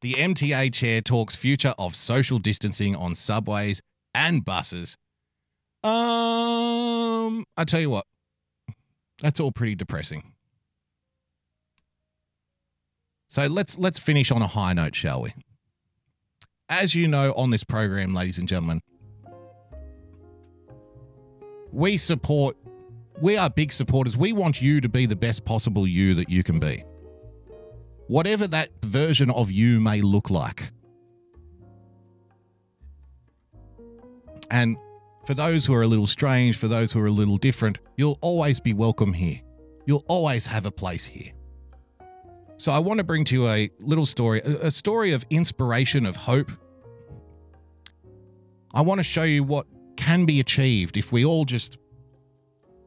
The 0.00 0.14
MTA 0.14 0.74
chair 0.74 1.00
talks 1.00 1.36
future 1.36 1.72
of 1.78 1.94
social 1.94 2.40
distancing 2.40 2.96
on 2.96 3.14
subways 3.14 3.80
and 4.12 4.44
buses. 4.44 4.96
Um, 5.84 7.44
I 7.56 7.64
tell 7.64 7.78
you 7.78 7.90
what, 7.90 8.06
that's 9.22 9.38
all 9.38 9.52
pretty 9.52 9.76
depressing. 9.76 10.32
So 13.28 13.46
let's 13.46 13.78
let's 13.78 14.00
finish 14.00 14.32
on 14.32 14.42
a 14.42 14.48
high 14.48 14.72
note, 14.72 14.96
shall 14.96 15.22
we? 15.22 15.32
As 16.68 16.96
you 16.96 17.06
know, 17.06 17.32
on 17.34 17.50
this 17.50 17.62
program, 17.62 18.14
ladies 18.14 18.38
and 18.38 18.48
gentlemen, 18.48 18.80
we 21.70 21.98
support. 21.98 22.56
We 23.20 23.36
are 23.36 23.48
big 23.48 23.72
supporters. 23.72 24.16
We 24.16 24.32
want 24.32 24.60
you 24.60 24.80
to 24.80 24.88
be 24.88 25.06
the 25.06 25.14
best 25.14 25.44
possible 25.44 25.86
you 25.86 26.14
that 26.16 26.28
you 26.28 26.42
can 26.42 26.58
be 26.58 26.84
whatever 28.08 28.46
that 28.48 28.70
version 28.84 29.30
of 29.30 29.50
you 29.50 29.80
may 29.80 30.00
look 30.00 30.30
like. 30.30 30.72
And 34.50 34.76
for 35.26 35.34
those 35.34 35.66
who 35.66 35.74
are 35.74 35.82
a 35.82 35.86
little 35.86 36.06
strange, 36.06 36.56
for 36.56 36.68
those 36.68 36.90
who 36.90 37.00
are 37.00 37.06
a 37.06 37.12
little 37.12 37.36
different, 37.36 37.78
you'll 37.96 38.18
always 38.22 38.60
be 38.60 38.72
welcome 38.72 39.12
here. 39.12 39.40
You'll 39.86 40.04
always 40.08 40.46
have 40.46 40.66
a 40.66 40.70
place 40.70 41.04
here. 41.04 41.32
So 42.56 42.72
I 42.72 42.78
want 42.78 42.98
to 42.98 43.04
bring 43.04 43.24
to 43.26 43.34
you 43.34 43.48
a 43.48 43.70
little 43.78 44.06
story, 44.06 44.40
a 44.40 44.70
story 44.70 45.12
of 45.12 45.24
inspiration, 45.30 46.06
of 46.06 46.16
hope. 46.16 46.50
I 48.74 48.80
want 48.80 48.98
to 48.98 49.04
show 49.04 49.22
you 49.22 49.44
what 49.44 49.66
can 49.96 50.24
be 50.24 50.40
achieved 50.40 50.96
if 50.96 51.12
we 51.12 51.24
all 51.24 51.44
just 51.44 51.78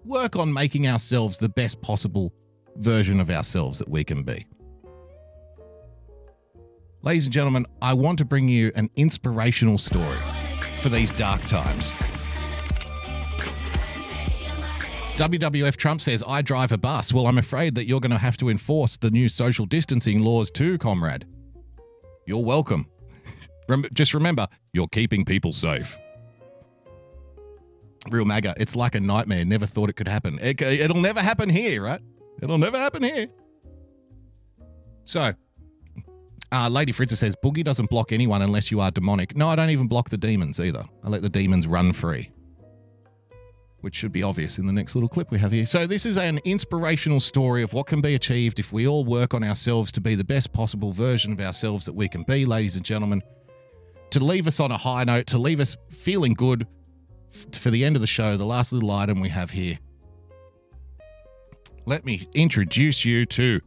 work 0.03 0.35
on 0.35 0.51
making 0.51 0.87
ourselves 0.87 1.37
the 1.37 1.49
best 1.49 1.81
possible 1.81 2.33
version 2.77 3.19
of 3.19 3.29
ourselves 3.29 3.79
that 3.79 3.87
we 3.87 4.03
can 4.03 4.23
be. 4.23 4.45
Ladies 7.03 7.25
and 7.25 7.33
gentlemen, 7.33 7.65
I 7.81 7.93
want 7.95 8.19
to 8.19 8.25
bring 8.25 8.47
you 8.47 8.71
an 8.75 8.91
inspirational 8.95 9.79
story 9.79 10.19
for 10.81 10.89
these 10.89 11.11
dark 11.11 11.41
times. 11.47 11.95
WWF 15.15 15.77
Trump 15.77 15.99
says, 15.99 16.23
I 16.27 16.43
drive 16.43 16.71
a 16.71 16.77
bus. 16.77 17.11
Well, 17.11 17.25
I'm 17.25 17.39
afraid 17.39 17.73
that 17.73 17.87
you're 17.87 17.99
going 17.99 18.11
to 18.11 18.19
have 18.19 18.37
to 18.37 18.49
enforce 18.49 18.97
the 18.97 19.09
new 19.09 19.29
social 19.29 19.65
distancing 19.65 20.19
laws 20.19 20.51
too, 20.51 20.77
comrade. 20.77 21.25
You're 22.27 22.43
welcome. 22.43 22.85
Just 23.95 24.13
remember, 24.13 24.47
you're 24.71 24.87
keeping 24.87 25.25
people 25.25 25.53
safe. 25.53 25.97
Real 28.11 28.25
MAGA, 28.25 28.53
it's 28.57 28.75
like 28.75 28.93
a 28.93 28.99
nightmare. 28.99 29.43
Never 29.43 29.65
thought 29.65 29.89
it 29.89 29.93
could 29.93 30.07
happen. 30.07 30.37
It, 30.39 30.61
it'll 30.61 31.01
never 31.01 31.21
happen 31.21 31.49
here, 31.49 31.81
right? 31.81 32.01
It'll 32.43 32.59
never 32.59 32.77
happen 32.77 33.01
here. 33.01 33.27
So, 35.03 35.33
uh, 36.51 36.69
Lady 36.69 36.91
Fritza 36.91 37.15
says 37.15 37.35
Boogie 37.35 37.63
doesn't 37.63 37.89
block 37.89 38.11
anyone 38.11 38.41
unless 38.41 38.71
you 38.71 38.81
are 38.81 38.91
demonic. 38.91 39.35
No, 39.35 39.47
I 39.49 39.55
don't 39.55 39.69
even 39.69 39.87
block 39.87 40.09
the 40.09 40.17
demons 40.17 40.59
either. 40.59 40.83
I 41.03 41.09
let 41.09 41.21
the 41.21 41.29
demons 41.29 41.65
run 41.65 41.93
free, 41.93 42.31
which 43.79 43.95
should 43.95 44.11
be 44.11 44.21
obvious 44.21 44.57
in 44.57 44.67
the 44.67 44.73
next 44.73 44.95
little 44.95 45.09
clip 45.09 45.31
we 45.31 45.39
have 45.39 45.51
here. 45.51 45.65
So, 45.65 45.87
this 45.87 46.05
is 46.05 46.17
an 46.17 46.39
inspirational 46.43 47.19
story 47.19 47.63
of 47.63 47.73
what 47.73 47.87
can 47.87 48.01
be 48.01 48.15
achieved 48.15 48.59
if 48.59 48.73
we 48.73 48.87
all 48.87 49.05
work 49.05 49.33
on 49.33 49.43
ourselves 49.43 49.91
to 49.93 50.01
be 50.01 50.15
the 50.15 50.25
best 50.25 50.51
possible 50.51 50.91
version 50.91 51.31
of 51.31 51.39
ourselves 51.39 51.85
that 51.85 51.93
we 51.93 52.09
can 52.09 52.23
be, 52.23 52.45
ladies 52.45 52.75
and 52.75 52.83
gentlemen. 52.83 53.21
To 54.11 54.19
leave 54.19 54.45
us 54.45 54.59
on 54.59 54.71
a 54.71 54.77
high 54.77 55.05
note, 55.05 55.27
to 55.27 55.37
leave 55.37 55.61
us 55.61 55.77
feeling 55.89 56.33
good 56.33 56.67
for 57.53 57.71
the 57.71 57.85
end 57.85 57.95
of 57.95 58.01
the 58.01 58.07
show, 58.07 58.35
the 58.35 58.45
last 58.45 58.73
little 58.73 58.91
item 58.91 59.21
we 59.21 59.29
have 59.29 59.51
here. 59.51 59.79
Let 61.85 62.05
me 62.05 62.27
introduce 62.35 63.05
you 63.05 63.25
to 63.27 63.61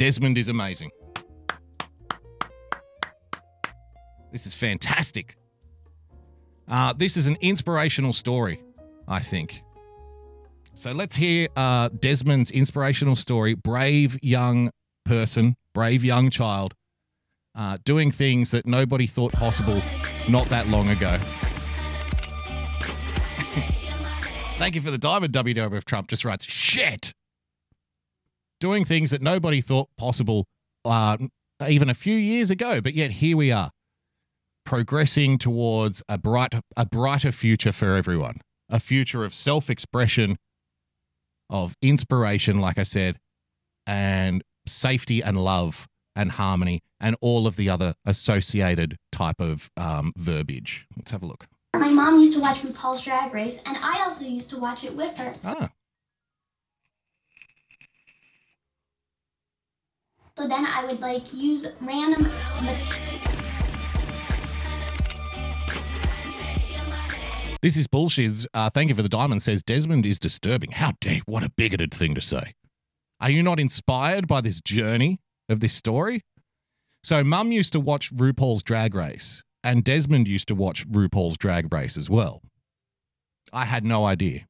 Desmond 0.00 0.38
is 0.38 0.48
amazing. 0.48 0.90
This 4.32 4.46
is 4.46 4.54
fantastic. 4.54 5.36
Uh, 6.66 6.94
this 6.94 7.18
is 7.18 7.26
an 7.26 7.36
inspirational 7.42 8.14
story, 8.14 8.62
I 9.06 9.20
think. 9.20 9.62
So 10.72 10.92
let's 10.92 11.16
hear 11.16 11.48
uh, 11.54 11.90
Desmond's 11.90 12.50
inspirational 12.50 13.14
story. 13.14 13.52
Brave 13.52 14.18
young 14.22 14.70
person, 15.04 15.54
brave 15.74 16.02
young 16.02 16.30
child, 16.30 16.72
uh, 17.54 17.76
doing 17.84 18.10
things 18.10 18.52
that 18.52 18.64
nobody 18.64 19.06
thought 19.06 19.34
possible 19.34 19.82
not 20.30 20.46
that 20.46 20.66
long 20.68 20.88
ago. 20.88 21.18
Thank 24.56 24.76
you 24.76 24.80
for 24.80 24.90
the 24.90 24.96
diamond, 24.96 25.34
WWF 25.34 25.84
Trump 25.84 26.08
just 26.08 26.24
writes, 26.24 26.46
shit! 26.46 27.12
Doing 28.60 28.84
things 28.84 29.10
that 29.10 29.22
nobody 29.22 29.62
thought 29.62 29.88
possible 29.96 30.46
uh, 30.84 31.16
even 31.66 31.88
a 31.88 31.94
few 31.94 32.14
years 32.14 32.50
ago, 32.50 32.80
but 32.80 32.94
yet 32.94 33.12
here 33.12 33.36
we 33.36 33.50
are, 33.50 33.70
progressing 34.66 35.38
towards 35.38 36.02
a 36.10 36.18
bright, 36.18 36.52
a 36.76 36.84
brighter 36.86 37.32
future 37.32 37.72
for 37.72 37.96
everyone, 37.96 38.40
a 38.68 38.78
future 38.78 39.24
of 39.24 39.34
self-expression, 39.34 40.36
of 41.48 41.74
inspiration, 41.80 42.60
like 42.60 42.78
I 42.78 42.82
said, 42.82 43.18
and 43.86 44.42
safety 44.66 45.22
and 45.22 45.42
love 45.42 45.86
and 46.14 46.32
harmony 46.32 46.82
and 47.00 47.16
all 47.22 47.46
of 47.46 47.56
the 47.56 47.70
other 47.70 47.94
associated 48.04 48.96
type 49.10 49.40
of 49.40 49.70
um, 49.78 50.12
verbiage. 50.18 50.86
Let's 50.96 51.12
have 51.12 51.22
a 51.22 51.26
look. 51.26 51.46
My 51.74 51.88
mom 51.88 52.20
used 52.20 52.34
to 52.34 52.40
watch 52.40 52.60
RuPaul's 52.60 53.00
Drag 53.00 53.32
Race, 53.32 53.58
and 53.64 53.78
I 53.80 54.02
also 54.04 54.24
used 54.24 54.50
to 54.50 54.58
watch 54.58 54.84
it 54.84 54.94
with 54.94 55.14
her. 55.16 55.34
Ah. 55.44 55.70
So 60.40 60.48
then 60.48 60.64
I 60.64 60.86
would 60.86 61.00
like 61.00 61.34
use 61.34 61.66
random. 61.82 62.32
This 67.60 67.76
is 67.76 67.86
bullshit. 67.86 68.46
Uh, 68.54 68.70
thank 68.70 68.88
you 68.88 68.94
for 68.94 69.02
the 69.02 69.10
diamond. 69.10 69.42
Says 69.42 69.62
Desmond 69.62 70.06
is 70.06 70.18
disturbing. 70.18 70.70
How 70.70 70.94
dare! 70.98 71.20
What 71.26 71.42
a 71.42 71.50
bigoted 71.50 71.92
thing 71.92 72.14
to 72.14 72.22
say. 72.22 72.54
Are 73.20 73.28
you 73.28 73.42
not 73.42 73.60
inspired 73.60 74.26
by 74.26 74.40
this 74.40 74.62
journey 74.62 75.20
of 75.50 75.60
this 75.60 75.74
story? 75.74 76.24
So, 77.04 77.22
Mum 77.22 77.52
used 77.52 77.74
to 77.74 77.80
watch 77.80 78.10
RuPaul's 78.10 78.62
Drag 78.62 78.94
Race, 78.94 79.42
and 79.62 79.84
Desmond 79.84 80.26
used 80.26 80.48
to 80.48 80.54
watch 80.54 80.88
RuPaul's 80.88 81.36
Drag 81.36 81.70
Race 81.70 81.98
as 81.98 82.08
well. 82.08 82.40
I 83.52 83.66
had 83.66 83.84
no 83.84 84.06
idea. 84.06 84.46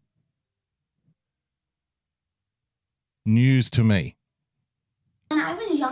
News 3.27 3.71
to 3.71 3.83
me. 3.83 4.15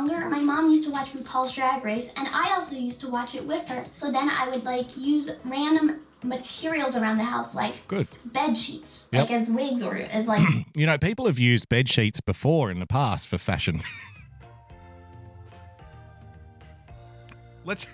When 0.09 0.17
I 0.23 0.25
was 0.25 0.31
younger, 0.33 0.47
my 0.47 0.55
mom 0.55 0.71
used 0.71 0.85
to 0.85 0.91
watch 0.91 1.13
RuPaul's 1.13 1.53
Drag 1.53 1.85
Race, 1.85 2.09
and 2.17 2.29
I 2.29 2.55
also 2.55 2.75
used 2.75 3.01
to 3.01 3.09
watch 3.11 3.35
it 3.35 3.47
with 3.47 3.67
her. 3.67 3.85
So 3.99 4.11
then 4.11 4.31
I 4.31 4.49
would 4.49 4.65
like 4.65 4.97
use 4.97 5.31
random 5.45 6.01
materials 6.23 6.97
around 6.97 7.19
the 7.19 7.25
house, 7.25 7.55
like 7.55 7.75
Good. 7.89 8.09
bed 8.27 8.57
sheets, 8.57 9.07
Yep. 9.13 9.29
like 9.29 9.41
as 9.41 9.51
wigs 9.51 9.83
or 9.83 9.97
as 9.97 10.27
like. 10.27 10.47
You 10.75 10.87
know, 10.87 10.97
people 10.97 11.27
have 11.27 11.39
used 11.39 11.69
bed 11.69 11.89
sheets 11.89 12.21
before 12.21 12.71
in 12.71 12.81
the 12.81 12.87
past 12.87 13.29
for 13.29 13.37
fashion. 13.37 13.83
let's 17.65 17.87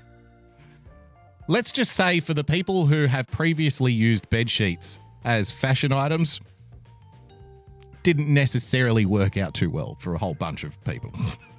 let's 1.49 1.73
just 1.73 1.93
say 1.93 2.21
for 2.21 2.35
the 2.35 2.45
people 2.45 2.87
who 2.87 3.07
have 3.07 3.27
previously 3.29 3.93
used 3.93 4.31
bed 4.31 4.51
sheets 4.51 5.01
as 5.25 5.51
fashion 5.51 5.93
items, 5.93 6.41
didn't 8.03 8.33
necessarily 8.33 9.05
work 9.07 9.37
out 9.37 9.55
too 9.55 9.71
well 9.71 9.97
for 9.99 10.15
a 10.15 10.19
whole 10.19 10.35
bunch 10.35 10.63
of 10.63 10.83
people. 10.85 11.13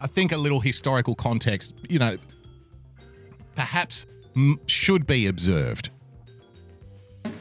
I 0.00 0.06
think 0.06 0.32
a 0.32 0.36
little 0.36 0.60
historical 0.60 1.14
context, 1.14 1.74
you 1.88 1.98
know, 1.98 2.16
perhaps 3.56 4.06
m- 4.36 4.60
should 4.66 5.06
be 5.06 5.26
observed. 5.26 5.90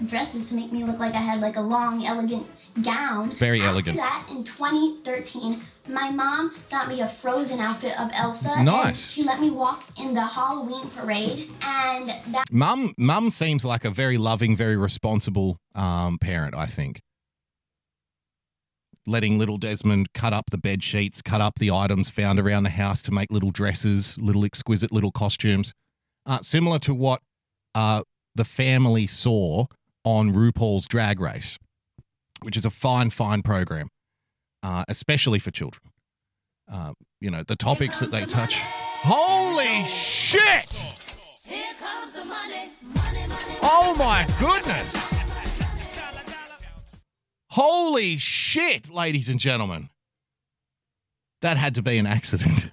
dresses 0.08 0.46
to 0.48 0.56
make 0.56 0.72
me 0.72 0.84
look 0.84 1.00
like 1.00 1.14
I 1.14 1.22
had 1.22 1.40
like 1.42 1.56
a 1.56 1.62
long, 1.62 2.06
elegant 2.06 2.46
gown. 2.84 3.36
Very 3.38 3.60
After 3.62 3.70
elegant. 3.70 3.98
that, 3.98 4.28
in 4.30 4.44
2013, 4.44 5.64
my 5.88 6.12
mom 6.12 6.56
got 6.70 6.88
me 6.88 7.02
a 7.02 7.10
Frozen 7.22 7.60
outfit 7.60 8.00
of 8.00 8.10
Elsa. 8.14 8.62
Nice. 8.64 9.10
she 9.12 9.24
let 9.24 9.40
me 9.40 9.50
walk 9.50 9.84
in 9.98 10.14
the 10.14 10.26
Halloween 10.26 10.90
parade, 10.92 11.50
and 11.62 12.10
that 12.10 12.44
Mum, 12.52 12.92
mum 12.98 13.30
seems 13.32 13.64
like 13.66 13.86
a 13.86 13.90
very 13.92 14.18
loving, 14.18 14.56
very 14.56 14.76
responsible 14.78 15.58
um, 15.76 16.18
parent. 16.20 16.54
I 16.56 16.66
think 16.68 17.00
letting 19.08 19.40
little 19.40 19.58
Desmond 19.58 20.14
cut 20.14 20.34
up 20.34 20.52
the 20.52 20.58
bed 20.58 20.84
sheets, 20.84 21.22
cut 21.22 21.42
up 21.42 21.58
the 21.58 21.72
items 21.72 22.10
found 22.10 22.40
around 22.40 22.64
the 22.64 22.70
house 22.70 23.02
to 23.04 23.12
make 23.12 23.32
little 23.32 23.52
dresses, 23.52 24.18
little 24.20 24.44
exquisite 24.46 24.92
little 24.92 25.12
costumes, 25.12 25.74
uh, 26.26 26.40
similar 26.42 26.78
to 26.80 26.94
what 26.94 27.22
uh, 27.74 28.04
the 28.36 28.44
family 28.44 29.08
saw 29.08 29.66
on 30.04 30.34
RuPaul's 30.34 30.88
Drag 30.88 31.20
Race, 31.20 31.58
which 32.42 32.58
is 32.58 32.66
a 32.66 32.70
fine, 32.70 33.10
fine 33.10 33.42
program, 33.42 33.88
uh, 34.62 34.84
especially 34.88 35.40
for 35.40 35.52
children. 35.52 35.82
Uh, 36.72 36.94
you 37.22 37.32
know 37.32 37.44
the 37.44 37.56
topics 37.56 38.00
that 38.02 38.12
they 38.12 38.26
touch. 38.26 38.56
Holy 38.56 39.86
shit! 39.86 40.96
Oh 43.64 43.96
my 43.98 44.28
goodness! 44.40 45.17
Holy 47.58 48.20
shit, 48.20 48.88
ladies 48.94 49.30
and 49.30 49.40
gentlemen. 49.40 49.90
That 51.42 51.58
had 51.58 51.74
to 51.74 51.82
be 51.82 51.98
an 51.98 52.06
accident. 52.06 52.70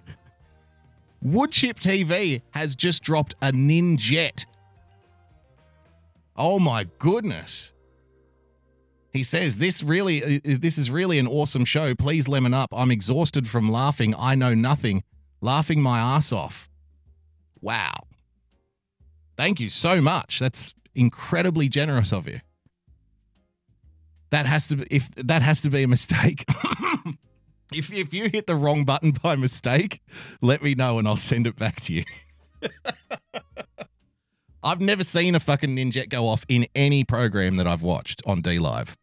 Woodchip 1.24 1.80
TV 1.80 2.42
has 2.50 2.74
just 2.74 3.02
dropped 3.02 3.34
a 3.40 3.50
ninjet. 3.50 4.44
Oh 6.36 6.58
my 6.58 6.84
goodness. 6.98 7.72
He 9.10 9.22
says 9.22 9.56
this 9.56 9.82
really 9.82 10.36
uh, 10.44 10.58
this 10.60 10.76
is 10.76 10.90
really 10.90 11.18
an 11.18 11.28
awesome 11.28 11.64
show. 11.64 11.94
Please 11.94 12.28
lemon 12.28 12.52
up. 12.52 12.68
I'm 12.76 12.90
exhausted 12.90 13.48
from 13.48 13.72
laughing. 13.72 14.14
I 14.18 14.34
know 14.34 14.52
nothing. 14.52 15.02
Laughing 15.40 15.80
my 15.80 15.98
ass 15.98 16.30
off. 16.30 16.68
Wow. 17.62 17.94
Thank 19.34 19.60
you 19.60 19.70
so 19.70 20.02
much. 20.02 20.40
That's 20.40 20.74
incredibly 20.94 21.70
generous 21.70 22.12
of 22.12 22.28
you. 22.28 22.42
That 24.34 24.46
has 24.46 24.66
to 24.66 24.76
be 24.78 24.86
if 24.90 25.14
that 25.14 25.42
has 25.42 25.60
to 25.60 25.70
be 25.70 25.84
a 25.84 25.86
mistake. 25.86 26.44
if 27.72 27.92
if 27.92 28.12
you 28.12 28.28
hit 28.28 28.48
the 28.48 28.56
wrong 28.56 28.84
button 28.84 29.12
by 29.12 29.36
mistake, 29.36 30.02
let 30.42 30.60
me 30.60 30.74
know 30.74 30.98
and 30.98 31.06
I'll 31.06 31.14
send 31.14 31.46
it 31.46 31.54
back 31.54 31.80
to 31.82 31.92
you. 31.92 32.04
I've 34.64 34.80
never 34.80 35.04
seen 35.04 35.36
a 35.36 35.40
fucking 35.40 35.76
ninjet 35.76 36.08
go 36.08 36.26
off 36.26 36.44
in 36.48 36.66
any 36.74 37.04
program 37.04 37.54
that 37.58 37.68
I've 37.68 37.82
watched 37.82 38.22
on 38.26 38.42
D 38.42 38.58
Live. 38.58 38.96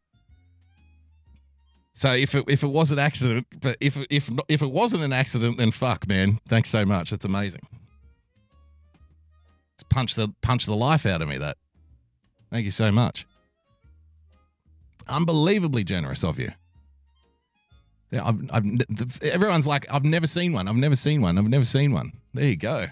So 1.93 2.11
if 2.11 2.35
it 2.35 2.43
if 2.49 2.61
it 2.61 2.67
was 2.67 2.91
an 2.91 2.99
accident, 2.99 3.47
but 3.61 3.77
if 3.79 3.95
if 4.09 4.29
if 4.49 4.61
it 4.61 4.71
wasn't 4.71 5.03
an 5.03 5.13
accident, 5.13 5.59
then 5.59 5.71
fuck, 5.71 6.09
man. 6.09 6.41
Thanks 6.49 6.69
so 6.69 6.85
much. 6.85 7.11
That's 7.11 7.23
amazing. 7.23 7.65
It's 9.75 9.83
punch 9.83 10.15
the 10.15 10.33
punch 10.41 10.65
the 10.65 10.75
life 10.75 11.05
out 11.05 11.21
of 11.21 11.29
me. 11.29 11.37
That. 11.37 11.55
Thank 12.51 12.65
you 12.65 12.71
so 12.71 12.91
much. 12.91 13.25
Unbelievably 15.11 15.83
generous 15.83 16.23
of 16.23 16.39
you. 16.39 16.51
Yeah, 18.11 18.27
I've, 18.27 18.49
I've, 18.51 19.23
everyone's 19.23 19.67
like, 19.67 19.85
I've 19.89 20.03
never 20.03 20.27
seen 20.27 20.53
one. 20.53 20.67
I've 20.67 20.75
never 20.75 20.95
seen 20.95 21.21
one. 21.21 21.37
I've 21.37 21.47
never 21.47 21.65
seen 21.65 21.93
one. 21.93 22.13
There 22.33 22.45
you 22.45 22.57
go. 22.57 22.87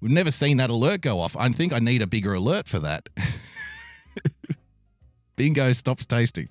We've 0.00 0.10
never 0.10 0.30
seen 0.30 0.56
that 0.58 0.70
alert 0.70 1.02
go 1.02 1.20
off. 1.20 1.36
I 1.36 1.48
think 1.50 1.72
I 1.72 1.78
need 1.78 2.02
a 2.02 2.06
bigger 2.06 2.34
alert 2.34 2.68
for 2.68 2.78
that. 2.80 3.08
Bingo 5.36 5.72
stops 5.72 6.04
tasting. 6.04 6.48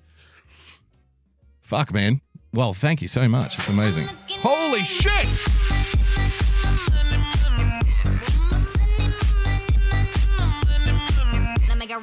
Fuck, 1.60 1.92
man. 1.92 2.20
Well, 2.52 2.74
thank 2.74 3.02
you 3.02 3.08
so 3.08 3.28
much. 3.28 3.58
It's 3.58 3.68
amazing. 3.68 4.06
Holy 4.28 4.82
shit! 4.82 5.28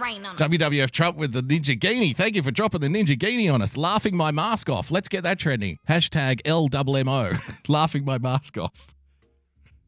Rain 0.08 0.26
on. 0.26 0.38
WWF 0.38 0.92
Trump 0.92 1.18
with 1.18 1.34
the 1.34 1.42
Ninjaghini. 1.42 2.16
Thank 2.16 2.36
you 2.38 2.44
for 2.44 2.52
dropping 2.52 2.80
the 2.80 2.88
Ninjaghini 2.88 3.54
on 3.54 3.62
us. 3.62 3.76
Laughing 3.76 4.16
my 4.16 4.32
mask 4.32 4.70
off. 4.70 4.90
Let's 4.90 5.10
get 5.10 5.24
that 5.24 5.38
trending. 5.38 5.80
Hashtag 5.90 6.42
LMMO. 6.44 7.42
Laughing 7.68 8.06
my 8.06 8.18
mask 8.18 8.58
off. 8.58 8.96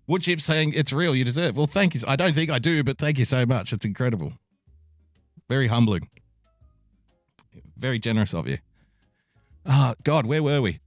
Wood 0.07 0.23
Chip 0.23 0.41
saying 0.41 0.73
it's 0.73 0.91
real, 0.91 1.15
you 1.15 1.23
deserve. 1.23 1.55
Well, 1.55 1.67
thank 1.67 1.95
you. 1.95 2.01
I 2.05 2.17
don't 2.17 2.33
think 2.33 2.51
I 2.51 2.59
do, 2.59 2.83
but 2.83 2.97
thank 2.97 3.17
you 3.17 3.23
so 3.23 3.45
much. 3.45 3.71
It's 3.71 3.85
incredible. 3.85 4.33
Very 5.47 5.67
humbling. 5.67 6.09
Very 7.77 7.97
generous 7.97 8.33
of 8.33 8.45
you. 8.45 8.57
Oh, 9.65 9.93
God, 10.03 10.25
where 10.25 10.43
were 10.43 10.61
we? 10.61 10.81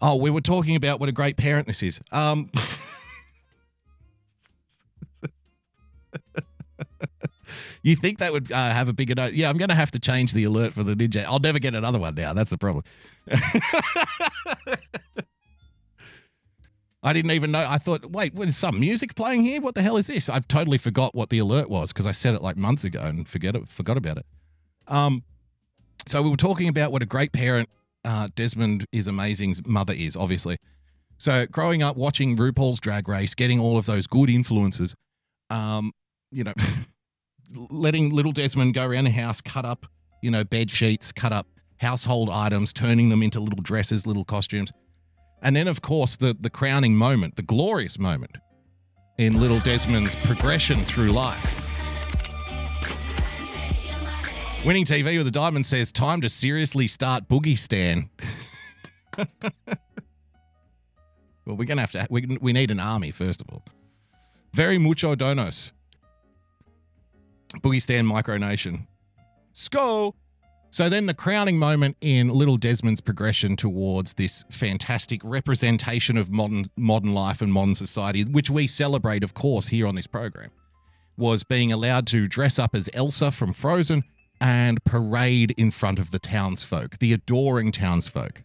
Oh, 0.00 0.16
we 0.16 0.30
were 0.30 0.40
talking 0.40 0.76
about 0.76 0.98
what 0.98 1.10
a 1.10 1.12
great 1.12 1.36
parent 1.36 1.66
this 1.66 1.82
is. 1.82 2.00
Um, 2.10 2.50
you 7.82 7.96
think 7.96 8.18
that 8.18 8.32
would 8.32 8.50
uh, 8.52 8.70
have 8.70 8.88
a 8.88 8.92
bigger 8.92 9.14
note? 9.14 9.32
Yeah, 9.32 9.48
I'm 9.48 9.56
going 9.56 9.68
to 9.68 9.74
have 9.74 9.90
to 9.92 9.98
change 9.98 10.32
the 10.32 10.44
alert 10.44 10.72
for 10.74 10.82
the 10.82 10.94
ninja. 10.94 11.24
I'll 11.24 11.38
never 11.38 11.58
get 11.58 11.74
another 11.74 11.98
one 11.98 12.14
now. 12.14 12.32
That's 12.32 12.50
the 12.50 12.58
problem. 12.58 12.84
I 17.02 17.12
didn't 17.12 17.30
even 17.30 17.52
know. 17.52 17.64
I 17.66 17.78
thought, 17.78 18.10
wait, 18.10 18.34
what 18.34 18.48
is 18.48 18.56
some 18.56 18.80
music 18.80 19.14
playing 19.14 19.44
here? 19.44 19.60
What 19.60 19.74
the 19.74 19.82
hell 19.82 19.96
is 19.96 20.08
this? 20.08 20.28
I've 20.28 20.48
totally 20.48 20.78
forgot 20.78 21.14
what 21.14 21.30
the 21.30 21.38
alert 21.38 21.70
was 21.70 21.92
because 21.92 22.06
I 22.06 22.12
said 22.12 22.34
it 22.34 22.42
like 22.42 22.56
months 22.56 22.82
ago 22.84 23.00
and 23.00 23.28
forget 23.28 23.54
it, 23.54 23.68
forgot 23.68 23.96
about 23.96 24.18
it. 24.18 24.26
Um, 24.88 25.22
so 26.06 26.22
we 26.22 26.30
were 26.30 26.36
talking 26.36 26.68
about 26.68 26.90
what 26.90 27.02
a 27.02 27.06
great 27.06 27.32
parent 27.32 27.68
uh, 28.04 28.28
Desmond 28.34 28.84
is 28.92 29.06
amazing's 29.06 29.64
mother 29.66 29.92
is, 29.92 30.16
obviously. 30.16 30.56
So 31.18 31.46
growing 31.46 31.82
up 31.82 31.96
watching 31.96 32.36
RuPaul's 32.36 32.80
Drag 32.80 33.08
Race, 33.08 33.34
getting 33.34 33.60
all 33.60 33.76
of 33.76 33.86
those 33.86 34.06
good 34.06 34.30
influences, 34.30 34.94
um, 35.50 35.92
you 36.30 36.44
know, 36.44 36.54
letting 37.52 38.10
little 38.10 38.32
Desmond 38.32 38.74
go 38.74 38.86
around 38.86 39.04
the 39.04 39.10
house, 39.10 39.40
cut 39.40 39.64
up, 39.64 39.86
you 40.22 40.30
know, 40.30 40.44
bed 40.44 40.70
sheets, 40.70 41.12
cut 41.12 41.32
up 41.32 41.46
household 41.78 42.28
items, 42.30 42.72
turning 42.72 43.08
them 43.08 43.22
into 43.22 43.40
little 43.40 43.62
dresses, 43.62 44.06
little 44.06 44.24
costumes. 44.24 44.72
And 45.42 45.54
then, 45.54 45.68
of 45.68 45.80
course, 45.80 46.16
the, 46.16 46.36
the 46.38 46.50
crowning 46.50 46.96
moment, 46.96 47.36
the 47.36 47.42
glorious 47.42 47.98
moment 47.98 48.36
in 49.16 49.40
little 49.40 49.60
Desmond's 49.60 50.16
progression 50.16 50.84
through 50.84 51.10
life. 51.10 51.64
Winning 54.64 54.84
TV 54.84 55.16
with 55.16 55.26
a 55.26 55.30
diamond 55.30 55.66
says, 55.66 55.92
time 55.92 56.20
to 56.20 56.28
seriously 56.28 56.88
start 56.88 57.28
Boogie 57.28 57.56
Stan. 57.56 58.10
well, 59.16 59.28
we're 61.46 61.64
going 61.64 61.76
to 61.76 61.82
have 61.82 61.92
to, 61.92 62.06
we, 62.10 62.38
we 62.40 62.52
need 62.52 62.72
an 62.72 62.80
army, 62.80 63.12
first 63.12 63.40
of 63.40 63.48
all. 63.50 63.64
Very 64.52 64.78
mucho 64.78 65.14
donos. 65.14 65.72
Boogie 67.56 67.82
Stan 67.82 68.06
Micronation. 68.06 68.86
Sko! 69.54 70.14
So 70.70 70.90
then 70.90 71.06
the 71.06 71.14
crowning 71.14 71.58
moment 71.58 71.96
in 72.00 72.28
little 72.28 72.58
Desmond's 72.58 73.00
progression 73.00 73.56
towards 73.56 74.14
this 74.14 74.44
fantastic 74.50 75.20
representation 75.24 76.18
of 76.18 76.30
modern 76.30 76.66
modern 76.76 77.14
life 77.14 77.40
and 77.40 77.52
modern 77.52 77.74
society, 77.74 78.24
which 78.24 78.50
we 78.50 78.66
celebrate, 78.66 79.24
of 79.24 79.32
course, 79.32 79.68
here 79.68 79.86
on 79.86 79.94
this 79.94 80.06
program, 80.06 80.50
was 81.16 81.42
being 81.42 81.72
allowed 81.72 82.06
to 82.08 82.28
dress 82.28 82.58
up 82.58 82.74
as 82.74 82.90
Elsa 82.92 83.30
from 83.30 83.54
Frozen 83.54 84.04
and 84.40 84.84
parade 84.84 85.54
in 85.56 85.70
front 85.70 85.98
of 85.98 86.10
the 86.10 86.18
townsfolk, 86.18 86.98
the 86.98 87.12
adoring 87.12 87.72
townsfolk. 87.72 88.42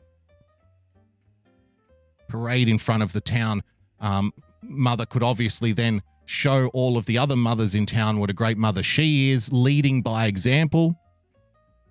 Parade 2.30 2.70
in 2.70 2.78
front 2.78 3.04
of 3.04 3.12
the 3.14 3.22
town. 3.22 3.64
Um, 4.00 4.34
mother 4.62 5.06
could 5.06 5.24
obviously 5.24 5.74
then 5.74 6.02
show 6.26 6.68
all 6.68 6.98
of 6.98 7.06
the 7.06 7.18
other 7.18 7.36
mothers 7.36 7.76
in 7.76 7.86
town 7.86 8.20
what 8.20 8.30
a 8.30 8.34
great 8.34 8.58
mother 8.58 8.84
she 8.84 9.32
is, 9.32 9.52
leading 9.52 10.02
by 10.02 10.26
example, 10.28 10.96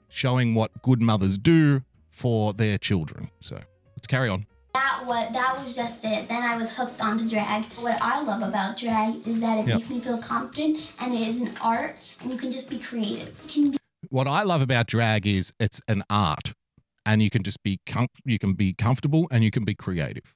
showing 0.08 0.54
what 0.54 0.70
good 0.82 1.00
mothers 1.00 1.38
do 1.38 1.82
for 2.10 2.52
their 2.52 2.78
children. 2.78 3.30
So 3.40 3.58
let's 3.96 4.06
carry 4.06 4.28
on. 4.28 4.46
That 4.74 5.04
was 5.06 5.32
that 5.32 5.62
was 5.62 5.76
just 5.76 6.02
it. 6.02 6.28
Then 6.28 6.42
I 6.42 6.56
was 6.56 6.70
hooked 6.70 7.00
onto 7.00 7.28
drag. 7.28 7.64
What 7.74 7.98
I 8.00 8.22
love 8.22 8.42
about 8.42 8.78
drag 8.78 9.26
is 9.28 9.38
that 9.40 9.58
it 9.58 9.66
Yep. 9.68 9.78
makes 9.78 9.90
me 9.90 10.00
feel 10.00 10.18
confident, 10.18 10.80
and 10.98 11.14
it 11.14 11.28
is 11.28 11.38
an 11.38 11.54
art, 11.60 11.96
and 12.20 12.30
you 12.30 12.38
can 12.38 12.52
just 12.52 12.70
be 12.70 12.78
creative. 12.78 13.34
Be 13.52 13.76
What 14.08 14.26
I 14.26 14.42
love 14.42 14.62
about 14.62 14.86
drag 14.86 15.26
is 15.26 15.52
it's 15.60 15.80
an 15.88 16.02
art, 16.08 16.54
and 17.04 17.22
you 17.22 17.28
can 17.30 17.42
just 17.42 17.62
be 17.62 17.80
com- 17.86 18.08
you 18.24 18.38
can 18.38 18.54
be 18.54 18.72
comfortable 18.72 19.28
and 19.30 19.44
you 19.44 19.50
can 19.50 19.64
be 19.64 19.74
creative. 19.74 20.34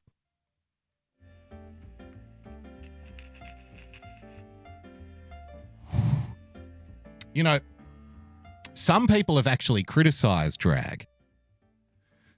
You 7.37 7.43
know, 7.43 7.61
some 8.73 9.07
people 9.07 9.37
have 9.37 9.47
actually 9.47 9.83
criticized 9.83 10.59
drag. 10.59 11.07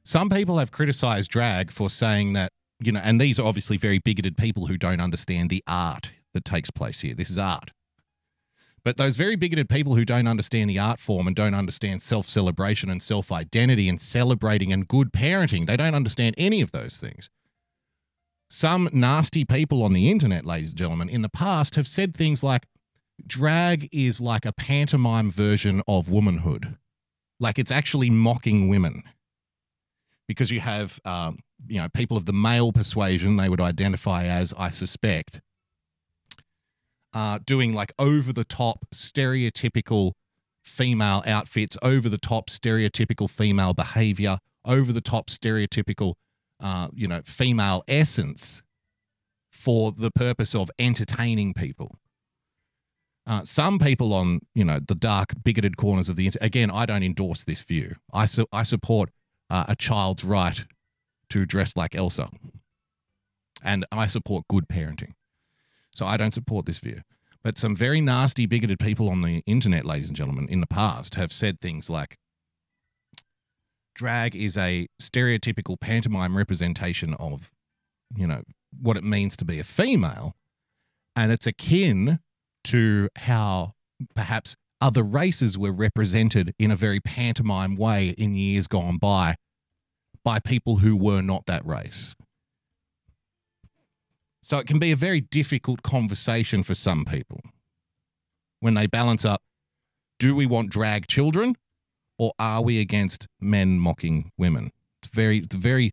Some 0.02 0.28
people 0.28 0.58
have 0.58 0.72
criticized 0.72 1.30
drag 1.30 1.70
for 1.70 1.88
saying 1.88 2.32
that, 2.32 2.50
you 2.80 2.90
know, 2.90 2.98
and 3.04 3.20
these 3.20 3.38
are 3.38 3.46
obviously 3.46 3.76
very 3.76 4.00
bigoted 4.00 4.36
people 4.36 4.66
who 4.66 4.76
don't 4.76 5.00
understand 5.00 5.50
the 5.50 5.62
art 5.68 6.10
that 6.34 6.44
takes 6.44 6.72
place 6.72 6.98
here. 6.98 7.14
This 7.14 7.30
is 7.30 7.38
art. 7.38 7.70
But 8.82 8.96
those 8.96 9.14
very 9.14 9.36
bigoted 9.36 9.68
people 9.68 9.94
who 9.94 10.04
don't 10.04 10.26
understand 10.26 10.68
the 10.68 10.80
art 10.80 10.98
form 10.98 11.28
and 11.28 11.36
don't 11.36 11.54
understand 11.54 12.02
self 12.02 12.28
celebration 12.28 12.90
and 12.90 13.00
self 13.00 13.30
identity 13.30 13.88
and 13.88 14.00
celebrating 14.00 14.72
and 14.72 14.88
good 14.88 15.12
parenting, 15.12 15.68
they 15.68 15.76
don't 15.76 15.94
understand 15.94 16.34
any 16.36 16.60
of 16.60 16.72
those 16.72 16.96
things. 16.96 17.30
Some 18.50 18.88
nasty 18.92 19.44
people 19.44 19.84
on 19.84 19.92
the 19.92 20.10
internet, 20.10 20.44
ladies 20.44 20.70
and 20.70 20.78
gentlemen, 20.78 21.08
in 21.08 21.22
the 21.22 21.28
past 21.28 21.76
have 21.76 21.86
said 21.86 22.16
things 22.16 22.42
like 22.42 22.66
drag 23.27 23.89
is 23.93 24.20
like 24.20 24.45
a 24.45 24.53
pantomime 24.53 25.31
version 25.31 25.82
of 25.86 26.11
womanhood. 26.11 26.77
Like 27.40 27.59
it's 27.59 27.70
actually 27.70 28.11
mocking 28.11 28.69
women. 28.69 29.03
Because 30.27 30.51
you 30.51 30.61
have, 30.61 31.01
um, 31.05 31.39
you 31.66 31.81
know, 31.81 31.89
people 31.89 32.16
of 32.16 32.27
the 32.27 32.32
male 32.32 32.70
persuasion, 32.73 33.36
they 33.36 33.49
would 33.49 33.61
identify 33.61 34.24
as, 34.27 34.53
I 34.59 34.70
suspect, 34.70 35.40
uh, 37.15 37.39
doing 37.45 37.73
like 37.73 37.93
over 37.99 38.32
the 38.32 38.45
top 38.45 38.85
stereotypical 38.95 40.12
female 40.62 41.23
outfits, 41.27 41.78
over 41.82 42.09
the 42.09 42.19
top 42.19 42.51
stereotypical 42.51 43.31
female 43.31 43.73
behavior, 43.73 44.39
over 44.65 44.93
the 44.93 45.01
top 45.01 45.28
stereotypical, 45.31 46.15
uh, 46.61 46.89
you 46.93 47.09
know, 47.09 47.23
female 47.24 47.82
essence 47.89 48.62
for 49.51 49.93
the 49.93 50.11
purpose 50.11 50.55
of 50.55 50.70
entertaining 50.78 51.55
people. 51.55 51.99
Uh, 53.28 53.44
some 53.44 53.78
people 53.78 54.14
on 54.14 54.40
you 54.55 54.64
know 54.64 54.80
the 54.88 54.94
dark 54.94 55.34
bigoted 55.44 55.76
corners 55.76 56.09
of 56.09 56.16
the 56.16 56.24
internet 56.24 56.46
again 56.46 56.70
i 56.70 56.86
don't 56.86 57.02
endorse 57.02 57.44
this 57.44 57.62
view 57.62 57.94
i, 58.10 58.24
su- 58.24 58.46
I 58.50 58.62
support 58.62 59.10
uh, 59.50 59.66
a 59.68 59.76
child's 59.76 60.24
right 60.24 60.64
to 61.28 61.44
dress 61.44 61.76
like 61.76 61.94
elsa 61.94 62.30
and 63.62 63.84
i 63.92 64.06
support 64.06 64.48
good 64.48 64.66
parenting 64.66 65.12
so 65.98 66.06
I 66.06 66.16
don't 66.16 66.32
support 66.32 66.64
this 66.64 66.78
view. 66.78 67.02
But 67.42 67.59
some 67.59 67.74
very 67.74 68.00
nasty, 68.00 68.46
bigoted 68.46 68.78
people 68.78 69.09
on 69.09 69.22
the 69.22 69.42
internet, 69.46 69.84
ladies 69.84 70.06
and 70.06 70.16
gentlemen, 70.16 70.48
in 70.48 70.60
the 70.60 70.66
past 70.66 71.16
have 71.16 71.32
said 71.32 71.60
things 71.60 71.90
like 71.90 72.18
drag 73.96 74.36
is 74.36 74.56
a 74.56 74.86
stereotypical 75.02 75.78
pantomime 75.80 76.36
representation 76.36 77.14
of, 77.14 77.50
you 78.14 78.28
know, 78.28 78.42
what 78.80 78.96
it 78.96 79.02
means 79.02 79.36
to 79.38 79.44
be 79.44 79.59
a 79.59 79.64
female. 79.64 80.36
And 81.16 81.32
it's 81.32 81.48
akin 81.48 82.20
to 82.69 83.09
how 83.16 83.74
perhaps 84.15 84.57
other 84.81 85.03
races 85.03 85.59
were 85.59 85.73
represented 85.73 86.55
in 86.59 86.70
a 86.70 86.77
very 86.77 87.01
pantomime 87.01 87.77
way 87.77 88.11
in 88.11 88.35
years 88.35 88.66
gone 88.66 88.99
by 88.99 89.36
by 90.24 90.39
people 90.39 90.77
who 90.77 90.97
were 90.97 91.23
not 91.23 91.47
that 91.47 91.65
race. 91.66 92.15
So 94.43 94.59
it 94.59 94.66
can 94.66 94.78
be 94.78 94.93
a 94.93 94.97
very 94.97 95.20
difficult 95.20 95.82
conversation 95.82 96.62
for 96.62 96.74
some 96.74 97.05
people 97.05 97.40
when 98.61 98.74
they 98.74 98.86
balance 98.86 99.24
up 99.24 99.43
do 100.19 100.35
we 100.35 100.47
want 100.47 100.70
drag 100.70 101.07
children 101.07 101.55
or 102.19 102.32
are 102.39 102.62
we 102.62 102.81
against 102.81 103.28
men 103.40 103.78
mocking 103.78 104.32
women? 104.36 104.73
It's 105.03 105.12
very, 105.12 105.39
it's 105.39 105.55
very, 105.55 105.93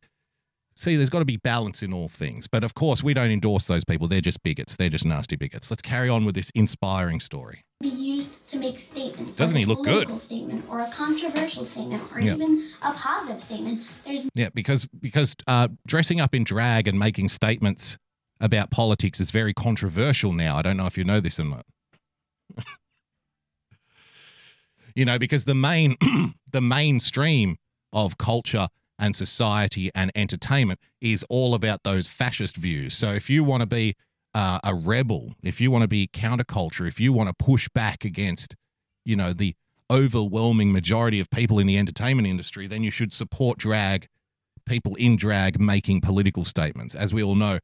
see, 0.76 0.96
there's 0.96 1.10
got 1.10 1.20
to 1.20 1.26
be 1.26 1.38
balance 1.38 1.82
in 1.82 1.94
all 1.94 2.10
things. 2.10 2.48
But 2.48 2.64
of 2.64 2.74
course, 2.74 3.02
we 3.04 3.14
don't 3.14 3.32
endorse 3.32 3.68
those 3.68 3.84
people. 3.86 4.08
They're 4.08 4.22
just 4.22 4.44
bigots. 4.44 4.76
They're 4.76 4.90
just 4.90 5.06
nasty 5.06 5.36
bigots. 5.36 5.70
Let's 5.72 5.82
carry 5.82 6.10
on 6.10 6.26
with 6.26 6.36
this 6.36 6.50
inspiring 6.56 7.20
story. 7.20 7.64
be 7.82 7.88
used 7.90 8.32
to 8.52 8.58
make 8.58 8.80
statements. 8.80 9.34
Doesn't 9.34 9.58
he 9.58 9.66
look 9.66 9.84
good? 9.84 10.10
Statement 10.22 10.66
or 10.70 10.80
a 10.82 10.90
controversial 10.92 11.66
statement 11.66 12.04
or 12.14 12.20
Yeah. 12.22 12.36
even 12.36 12.70
a 12.82 12.94
positive 12.94 13.42
statement. 13.44 13.82
There's 14.06 14.24
Yeah, 14.36 14.50
because 14.54 14.86
because 15.00 15.36
uh, 15.48 15.68
dressing 15.88 16.20
up 16.20 16.34
in 16.36 16.44
drag 16.44 16.88
and 16.88 16.98
making 17.00 17.30
statements 17.30 17.98
about 18.42 18.70
politics 18.72 19.20
is 19.20 19.32
very 19.32 19.54
controversial 19.54 20.34
now. 20.34 20.58
I 20.58 20.62
don't 20.62 20.78
know 20.78 20.86
if 20.86 20.98
you 20.98 21.04
know 21.04 21.20
this 21.20 21.40
or 21.40 21.46
not. 21.46 21.66
you 24.96 25.06
know, 25.06 25.20
because 25.20 25.46
the 25.46 25.56
main 25.56 25.96
the 26.52 26.62
mainstream 26.62 27.58
of 27.94 28.18
culture 28.18 28.68
and 28.98 29.16
society 29.16 29.92
and 29.94 30.12
entertainment 30.16 30.80
is 31.02 31.26
all 31.30 31.54
about 31.54 31.84
those 31.84 32.08
fascist 32.08 32.56
views. 32.56 32.96
So 32.96 33.14
if 33.14 33.30
you 33.30 33.44
want 33.44 33.62
to 33.62 33.68
be 33.68 33.96
uh, 34.34 34.60
a 34.64 34.74
rebel, 34.74 35.36
if 35.44 35.62
you 35.62 35.72
want 35.72 35.84
to 35.84 35.88
be 35.88 36.08
counterculture, 36.08 36.88
if 36.88 37.00
you 37.00 37.14
want 37.14 37.30
to 37.30 37.34
push 37.34 37.70
back 37.70 38.04
against, 38.06 38.56
you 39.04 39.16
know, 39.16 39.34
the 39.34 39.56
overwhelming 39.90 40.72
majority 40.72 41.20
of 41.20 41.30
people 41.30 41.60
in 41.60 41.68
the 41.68 41.78
entertainment 41.78 42.28
industry, 42.28 42.68
then 42.68 42.84
you 42.84 42.92
should 42.92 43.14
support 43.14 43.58
drag, 43.58 44.08
people 44.66 44.96
in 44.96 45.16
drag 45.16 45.60
making 45.60 46.02
political 46.02 46.44
statements. 46.44 46.96
As 46.96 47.14
we 47.14 47.24
all 47.24 47.36
know, 47.36 47.60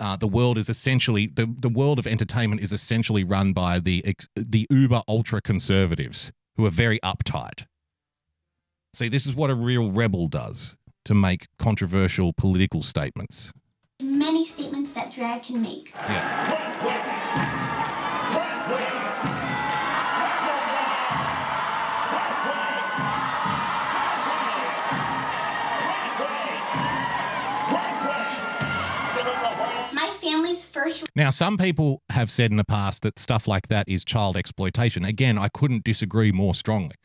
uh, 0.00 0.16
the 0.16 0.26
world 0.26 0.58
is 0.58 0.68
essentially 0.68 1.26
the, 1.26 1.52
the 1.60 1.68
world 1.68 1.98
of 1.98 2.06
entertainment 2.06 2.62
is 2.62 2.72
essentially 2.72 3.22
run 3.22 3.52
by 3.52 3.78
the 3.78 4.16
the 4.34 4.66
uber 4.70 5.02
ultra 5.06 5.42
conservatives 5.42 6.32
who 6.56 6.64
are 6.64 6.70
very 6.70 6.98
uptight. 7.00 7.66
See, 8.92 9.08
this 9.08 9.24
is 9.24 9.36
what 9.36 9.50
a 9.50 9.54
real 9.54 9.90
rebel 9.90 10.26
does 10.26 10.76
to 11.04 11.14
make 11.14 11.46
controversial 11.58 12.32
political 12.32 12.82
statements. 12.82 13.52
Many 14.02 14.46
statements 14.46 14.92
that 14.92 15.12
drag 15.12 15.44
can 15.44 15.62
make. 15.62 15.94
My 29.92 30.16
family's 30.20 30.64
first 30.64 31.04
Now, 31.14 31.30
some 31.30 31.56
people 31.56 32.02
have 32.10 32.30
said 32.30 32.50
in 32.50 32.56
the 32.56 32.64
past 32.64 33.02
that 33.02 33.18
stuff 33.18 33.46
like 33.46 33.68
that 33.68 33.88
is 33.88 34.04
child 34.04 34.36
exploitation. 34.36 35.04
Again, 35.04 35.38
I 35.38 35.48
couldn't 35.48 35.84
disagree 35.84 36.32
more 36.32 36.54
strongly. 36.54 36.96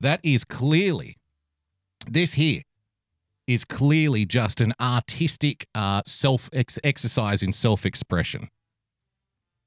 That 0.00 0.20
is 0.22 0.44
clearly, 0.44 1.16
this 2.06 2.34
here 2.34 2.62
is 3.46 3.64
clearly 3.64 4.24
just 4.24 4.60
an 4.60 4.72
artistic 4.80 5.66
uh, 5.74 6.02
self 6.06 6.48
ex- 6.52 6.78
exercise 6.84 7.42
in 7.42 7.52
self 7.52 7.84
expression. 7.84 8.48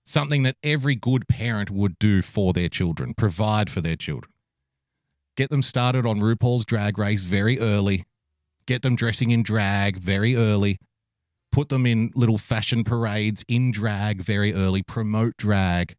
Something 0.06 0.44
that 0.44 0.58
every 0.64 0.96
good 0.96 1.28
parent 1.28 1.70
would 1.70 1.98
do 2.00 2.22
for 2.22 2.54
their 2.54 2.70
children, 2.70 3.14
provide 3.14 3.70
for 3.70 3.82
their 3.82 3.96
children. 3.96 4.32
Get 5.36 5.50
them 5.50 5.62
started 5.62 6.06
on 6.06 6.20
RuPaul's 6.20 6.66
drag 6.66 6.98
race 6.98 7.24
very 7.24 7.60
early, 7.60 8.06
get 8.66 8.82
them 8.84 8.96
dressing 8.96 9.32
in 9.32 9.44
drag 9.44 9.98
very 9.98 10.36
early, 10.36 10.78
put 11.52 11.70
them 11.70 11.86
in 11.86 12.12
little 12.16 12.38
fashion 12.38 12.84
parades 12.84 13.44
in 13.48 13.72
drag 13.72 14.22
very 14.22 14.54
early, 14.54 14.84
promote 14.84 15.38
drag, 15.38 15.96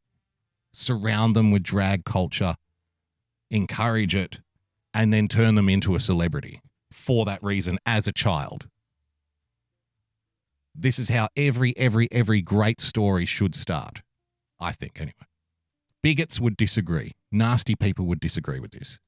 surround 0.73 1.35
them 1.35 1.51
with 1.51 1.63
drag 1.63 2.05
culture, 2.05 2.57
encourage 3.51 4.15
it, 4.15 4.41
and 4.95 5.13
then 5.13 5.29
turn 5.29 5.57
them 5.57 5.69
into 5.69 5.95
a 5.95 6.01
celebrity 6.01 6.63
for 6.91 7.25
that 7.25 7.43
reason 7.43 7.79
as 7.85 8.07
a 8.07 8.13
child. 8.13 8.69
This 10.75 10.99
is 10.99 11.09
how 11.09 11.29
every, 11.37 11.77
every, 11.77 12.09
every 12.11 12.41
great 12.41 12.81
story 12.81 13.27
should 13.27 13.55
start, 13.55 14.03
I 14.61 14.73
think, 14.73 14.93
anyway. 14.97 15.13
Bigots 16.03 16.41
would 16.41 16.57
disagree. 16.57 17.13
Nasty 17.33 17.75
people 17.75 18.07
would 18.07 18.21
disagree 18.21 18.61
with 18.61 18.71
this. 18.73 18.99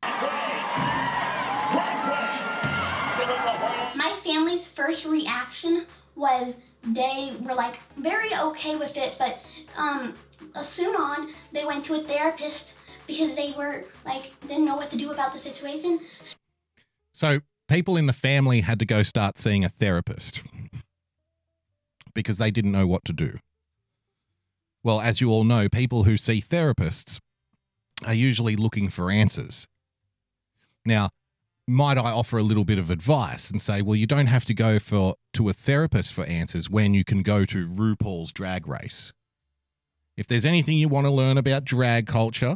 my 3.95 4.19
family's 4.25 4.67
first 4.67 5.05
reaction 5.05 5.87
was 6.15 6.55
they 6.83 7.37
were 7.41 7.55
like 7.55 7.79
very 7.97 8.35
okay 8.35 8.77
with 8.77 8.97
it, 8.97 9.15
but 9.19 9.39
um, 9.77 10.15
soon 10.63 10.97
on 10.97 11.33
they 11.53 11.65
went 11.65 11.85
to 11.85 11.95
a 11.95 12.05
therapist 12.05 12.73
because 13.07 13.35
they 13.35 13.53
were 13.57 13.85
like 14.05 14.33
didn't 14.43 14.65
know 14.65 14.77
what 14.77 14.91
to 14.91 14.97
do 14.97 15.11
about 15.11 15.33
the 15.33 15.39
situation. 15.39 16.01
So 17.13 17.41
people 17.69 17.97
in 17.97 18.07
the 18.07 18.13
family 18.13 18.61
had 18.61 18.79
to 18.79 18.87
go 18.87 19.03
start 19.03 19.37
seeing 19.37 19.65
a 19.65 19.69
therapist 19.69 20.43
because 22.15 22.39
they 22.39 22.51
didn't 22.51 22.73
know 22.73 22.87
what 22.87 23.05
to 23.05 23.13
do. 23.13 23.39
Well, 24.83 25.01
as 25.01 25.21
you 25.21 25.31
all 25.31 25.45
know, 25.45 25.69
people 25.69 26.05
who 26.05 26.17
see 26.17 26.41
therapists 26.41 27.21
are 28.05 28.15
usually 28.15 28.57
looking 28.57 28.89
for 28.89 29.11
answers. 29.11 29.67
Now, 30.85 31.11
might 31.67 31.99
I 31.99 32.13
offer 32.13 32.39
a 32.39 32.45
little 32.45 32.65
bit 32.65 32.79
of 32.79 32.91
advice 32.91 33.51
and 33.51 33.61
say, 33.61 33.83
well, 33.83 33.97
you 33.97 34.07
don't 34.07 34.29
have 34.29 34.45
to 34.45 34.55
go 34.55 34.79
for 34.79 35.17
to 35.33 35.49
a 35.49 35.53
therapist 35.53 36.15
for 36.15 36.25
answers 36.25 36.71
when 36.71 36.95
you 36.95 37.05
can 37.05 37.23
go 37.23 37.45
to 37.45 37.67
RuPaul's 37.67 38.33
drag 38.33 38.69
race. 38.69 39.13
If 40.17 40.27
there's 40.29 40.47
anything 40.47 40.79
you 40.79 40.89
want 40.89 41.07
to 41.07 41.11
learn 41.11 41.37
about 41.37 41.65
drag 41.65 42.07
culture 42.07 42.55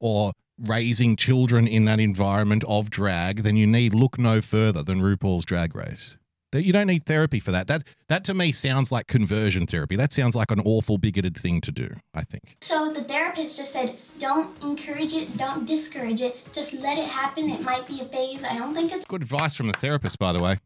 or 0.00 0.32
raising 0.58 1.16
children 1.16 1.66
in 1.66 1.84
that 1.84 2.00
environment 2.00 2.64
of 2.66 2.90
drag, 2.90 3.42
then 3.42 3.56
you 3.56 3.66
need 3.66 3.94
look 3.94 4.18
no 4.18 4.40
further 4.40 4.82
than 4.82 5.00
RuPaul's 5.00 5.44
drag 5.44 5.74
race. 5.74 6.16
You 6.54 6.72
don't 6.72 6.86
need 6.86 7.04
therapy 7.04 7.40
for 7.40 7.52
that. 7.52 7.66
That 7.66 7.84
that 8.08 8.24
to 8.24 8.32
me 8.32 8.52
sounds 8.52 8.90
like 8.90 9.06
conversion 9.06 9.66
therapy. 9.66 9.96
That 9.96 10.14
sounds 10.14 10.34
like 10.34 10.50
an 10.50 10.60
awful 10.60 10.96
bigoted 10.96 11.36
thing 11.36 11.60
to 11.60 11.70
do, 11.70 11.96
I 12.14 12.22
think. 12.22 12.56
So 12.62 12.90
the 12.90 13.04
therapist 13.04 13.54
just 13.54 13.72
said, 13.72 13.98
don't 14.18 14.60
encourage 14.62 15.12
it, 15.12 15.36
don't 15.36 15.66
discourage 15.66 16.22
it, 16.22 16.38
just 16.54 16.72
let 16.72 16.96
it 16.96 17.06
happen. 17.06 17.50
It 17.50 17.60
might 17.60 17.86
be 17.86 18.00
a 18.00 18.06
phase. 18.06 18.42
I 18.42 18.56
don't 18.56 18.72
think 18.74 18.92
it's 18.92 19.04
Good 19.04 19.22
advice 19.22 19.56
from 19.56 19.66
the 19.66 19.74
therapist, 19.74 20.18
by 20.18 20.32
the 20.32 20.42
way. 20.42 20.58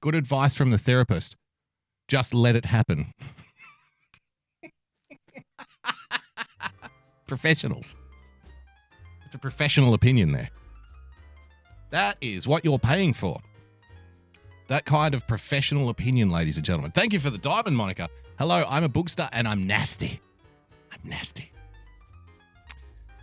Good 0.00 0.14
advice 0.14 0.54
from 0.54 0.72
the 0.72 0.78
therapist. 0.78 1.34
Just 2.06 2.34
let 2.34 2.54
it 2.54 2.66
happen. 2.66 3.12
Professionals. 7.28 7.94
It's 9.26 9.34
a 9.34 9.38
professional 9.38 9.94
opinion 9.94 10.32
there. 10.32 10.48
That 11.90 12.16
is 12.20 12.48
what 12.48 12.64
you're 12.64 12.78
paying 12.78 13.12
for. 13.12 13.40
That 14.68 14.86
kind 14.86 15.14
of 15.14 15.28
professional 15.28 15.90
opinion, 15.90 16.30
ladies 16.30 16.56
and 16.56 16.64
gentlemen. 16.64 16.90
Thank 16.90 17.12
you 17.12 17.20
for 17.20 17.30
the 17.30 17.38
diamond, 17.38 17.76
Monica. 17.76 18.08
Hello, 18.38 18.64
I'm 18.68 18.82
a 18.82 18.88
bookster 18.88 19.28
and 19.32 19.46
I'm 19.46 19.66
nasty. 19.66 20.20
I'm 20.90 21.00
nasty. 21.08 21.52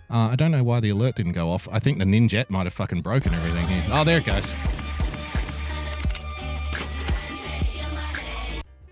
Uh, 0.10 0.30
I 0.30 0.36
don't 0.36 0.52
know 0.52 0.64
why 0.64 0.80
the 0.80 0.90
alert 0.91 1.15
didn't 1.15 1.34
go 1.34 1.49
off. 1.52 1.68
I 1.72 1.80
think 1.80 1.98
the 1.98 2.06
Ninjet 2.06 2.49
might 2.49 2.65
have 2.65 2.73
fucking 2.73 3.02
broken 3.02 3.34
everything 3.34 3.68
here. 3.68 3.86
Oh, 3.91 4.03
there 4.03 4.19
it 4.19 4.26
goes. 4.26 4.53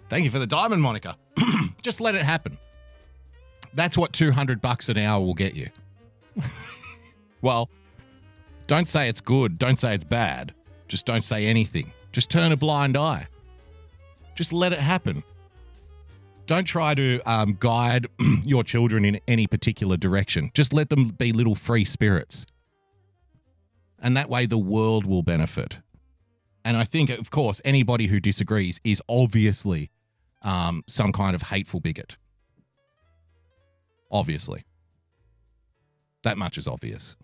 Thank 0.10 0.26
you 0.26 0.32
for 0.32 0.40
the 0.40 0.48
diamond, 0.48 0.82
Monica. 0.82 1.18
Just 1.84 2.02
let 2.02 2.16
it 2.16 2.24
happen. 2.24 2.58
That's 3.76 3.98
what 3.98 4.14
200 4.14 4.62
bucks 4.62 4.90
an 4.90 4.98
hour 4.98 5.24
will 5.24 5.34
get 5.34 5.56
you. 5.56 5.70
well, 7.42 7.70
don't 8.68 8.88
say 8.88 9.10
it's 9.10 9.22
good. 9.22 9.58
Don't 9.58 9.78
say 9.78 9.96
it's 9.96 10.04
bad. 10.04 10.54
Just 10.88 11.06
don't 11.06 11.24
say 11.24 11.46
anything. 11.46 11.92
Just 12.12 12.30
turn 12.30 12.52
a 12.52 12.58
blind 12.58 12.96
eye. 12.96 13.28
Just 14.36 14.54
let 14.54 14.74
it 14.74 14.80
happen. 14.80 15.24
Don't 16.46 16.66
try 16.66 16.94
to 16.94 17.22
um, 17.26 17.58
guide 17.60 18.08
your 18.44 18.64
children 18.64 19.06
in 19.06 19.20
any 19.28 19.48
particular 19.48 19.98
direction. 19.98 20.52
Just 20.54 20.74
let 20.74 20.90
them 20.90 21.10
be 21.10 21.32
little 21.32 21.56
free 21.56 21.86
spirits. 21.86 22.46
And 24.00 24.18
that 24.18 24.30
way 24.30 24.46
the 24.46 24.58
world 24.58 25.06
will 25.06 25.24
benefit. 25.24 25.80
And 26.66 26.78
I 26.78 26.84
think, 26.84 27.10
of 27.10 27.32
course, 27.32 27.62
anybody 27.64 28.08
who 28.08 28.20
disagrees 28.20 28.80
is 28.84 29.02
obviously 29.08 29.90
um, 30.42 30.84
some 30.88 31.12
kind 31.12 31.36
of 31.36 31.44
hateful 31.44 31.80
bigot. 31.80 32.18
Obviously. 34.14 34.64
That 36.22 36.38
much 36.38 36.58
is 36.58 36.68
obvious. 36.68 37.16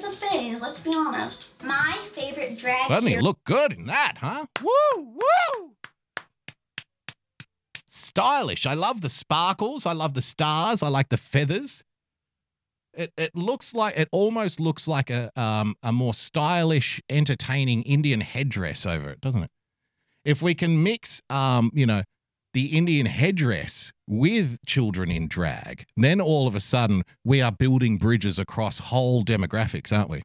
phase. 0.00 0.60
Let's 0.60 0.78
be 0.78 0.94
honest. 0.94 1.44
My 1.62 1.98
favorite 2.14 2.56
drag. 2.56 2.88
Let 2.88 3.02
me 3.02 3.10
hero- 3.10 3.24
look 3.24 3.40
good 3.44 3.72
in 3.72 3.86
that, 3.86 4.14
huh? 4.18 4.46
Woo, 4.62 5.18
woo! 5.18 5.72
Stylish. 7.88 8.64
I 8.64 8.74
love 8.74 9.00
the 9.00 9.08
sparkles. 9.08 9.84
I 9.84 9.92
love 9.92 10.14
the 10.14 10.22
stars. 10.22 10.84
I 10.84 10.88
like 10.88 11.08
the 11.08 11.16
feathers. 11.16 11.84
It, 12.94 13.12
it 13.16 13.34
looks 13.34 13.74
like 13.74 13.98
it 13.98 14.08
almost 14.12 14.60
looks 14.60 14.86
like 14.86 15.10
a 15.10 15.30
um, 15.40 15.74
a 15.82 15.92
more 15.92 16.14
stylish, 16.14 17.00
entertaining 17.10 17.82
Indian 17.82 18.20
headdress 18.20 18.86
over 18.86 19.10
it, 19.10 19.20
doesn't 19.20 19.42
it? 19.42 19.50
If 20.24 20.42
we 20.42 20.54
can 20.54 20.82
mix, 20.82 21.22
um, 21.28 21.70
you 21.74 21.86
know, 21.86 22.02
the 22.52 22.76
Indian 22.76 23.06
headdress 23.06 23.92
with 24.06 24.58
children 24.66 25.10
in 25.10 25.28
drag, 25.28 25.86
then 25.96 26.20
all 26.20 26.46
of 26.46 26.54
a 26.54 26.60
sudden 26.60 27.02
we 27.24 27.42
are 27.42 27.52
building 27.52 27.98
bridges 27.98 28.38
across 28.38 28.78
whole 28.78 29.24
demographics, 29.24 29.96
aren't 29.96 30.10
we? 30.10 30.22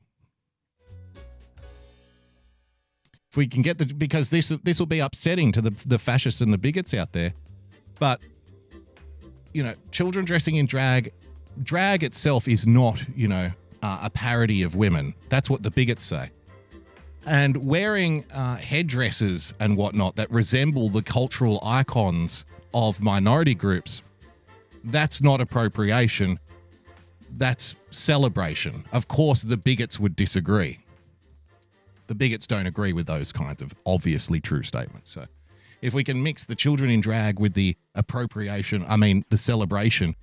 If 3.30 3.38
we 3.38 3.48
can 3.48 3.64
get 3.64 3.80
the 3.80 3.86
because 3.86 4.30
this 4.30 4.54
this 4.64 4.78
will 4.78 4.86
be 4.86 5.00
upsetting 5.00 5.52
to 5.54 5.62
the 5.62 5.72
the 5.88 5.98
fascists 5.98 6.40
and 6.40 6.54
the 6.54 6.58
bigots 6.58 6.94
out 6.94 7.14
there, 7.14 7.34
but 8.00 8.22
you 9.54 9.64
know, 9.64 9.74
children 9.92 10.24
dressing 10.24 10.56
in 10.56 10.66
drag, 10.68 11.12
drag 11.62 12.04
itself 12.04 12.48
is 12.48 12.68
not 12.68 13.04
you 13.16 13.28
know 13.28 13.52
uh, 13.82 14.00
a 14.04 14.10
parody 14.12 14.62
of 14.62 14.76
women. 14.76 15.16
That's 15.30 15.50
what 15.50 15.64
the 15.64 15.72
bigots 15.72 16.04
say. 16.04 16.30
And 17.26 17.66
wearing 17.66 18.26
uh, 18.32 18.58
headdresses 18.58 19.54
and 19.60 19.78
whatnot 19.78 20.16
that 20.18 20.30
resemble 20.30 20.90
the 20.90 21.02
cultural 21.02 21.60
icons 21.64 22.46
of 22.74 23.02
minority 23.02 23.56
groups, 23.56 24.02
that's 24.84 25.22
not 25.22 25.40
appropriation. 25.40 26.40
That's 27.36 27.76
celebration. 27.90 28.86
Of 28.92 29.08
course, 29.08 29.44
the 29.44 29.58
bigots 29.58 30.00
would 30.00 30.16
disagree. 30.16 30.80
The 32.08 32.16
bigots 32.16 32.46
don't 32.46 32.68
agree 32.68 32.94
with 32.94 33.08
those 33.08 33.32
kinds 33.32 33.62
of 33.62 33.74
obviously 33.86 34.40
true 34.40 34.64
statements. 34.64 35.12
So, 35.12 35.26
if 35.82 35.94
we 35.94 36.04
can 36.04 36.22
mix 36.24 36.46
the 36.46 36.56
children 36.56 36.90
in 36.90 37.02
drag 37.02 37.40
with 37.40 37.54
the 37.54 37.76
appropriation, 37.96 38.86
I 38.88 38.98
mean, 38.98 39.26
the 39.30 39.38
celebration, 39.38 40.16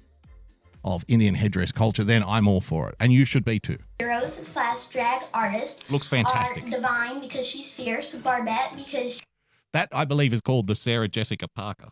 of 0.85 1.05
Indian 1.09 1.35
headdress 1.35 1.73
culture, 1.73 2.05
then 2.05 2.23
I'm 2.27 2.47
all 2.49 2.61
for 2.61 2.89
it. 2.89 2.97
And 3.01 3.13
you 3.13 3.25
should 3.25 3.45
be 3.45 3.59
too. 3.59 3.79
Heroes 3.99 4.35
slash 4.53 4.87
drag 4.87 5.23
artist 5.35 5.91
Looks 5.91 6.09
fantastic. 6.09 6.65
are 6.67 6.71
Divine 6.71 7.21
because 7.21 7.47
she's 7.47 7.71
fierce, 7.71 8.15
Barbette 8.15 8.75
because 8.77 9.21
That, 9.73 9.89
I 9.93 10.05
believe, 10.05 10.33
is 10.33 10.41
called 10.41 10.67
the 10.67 10.75
Sarah 10.75 11.09
Jessica 11.09 11.47
Parker. 11.49 11.89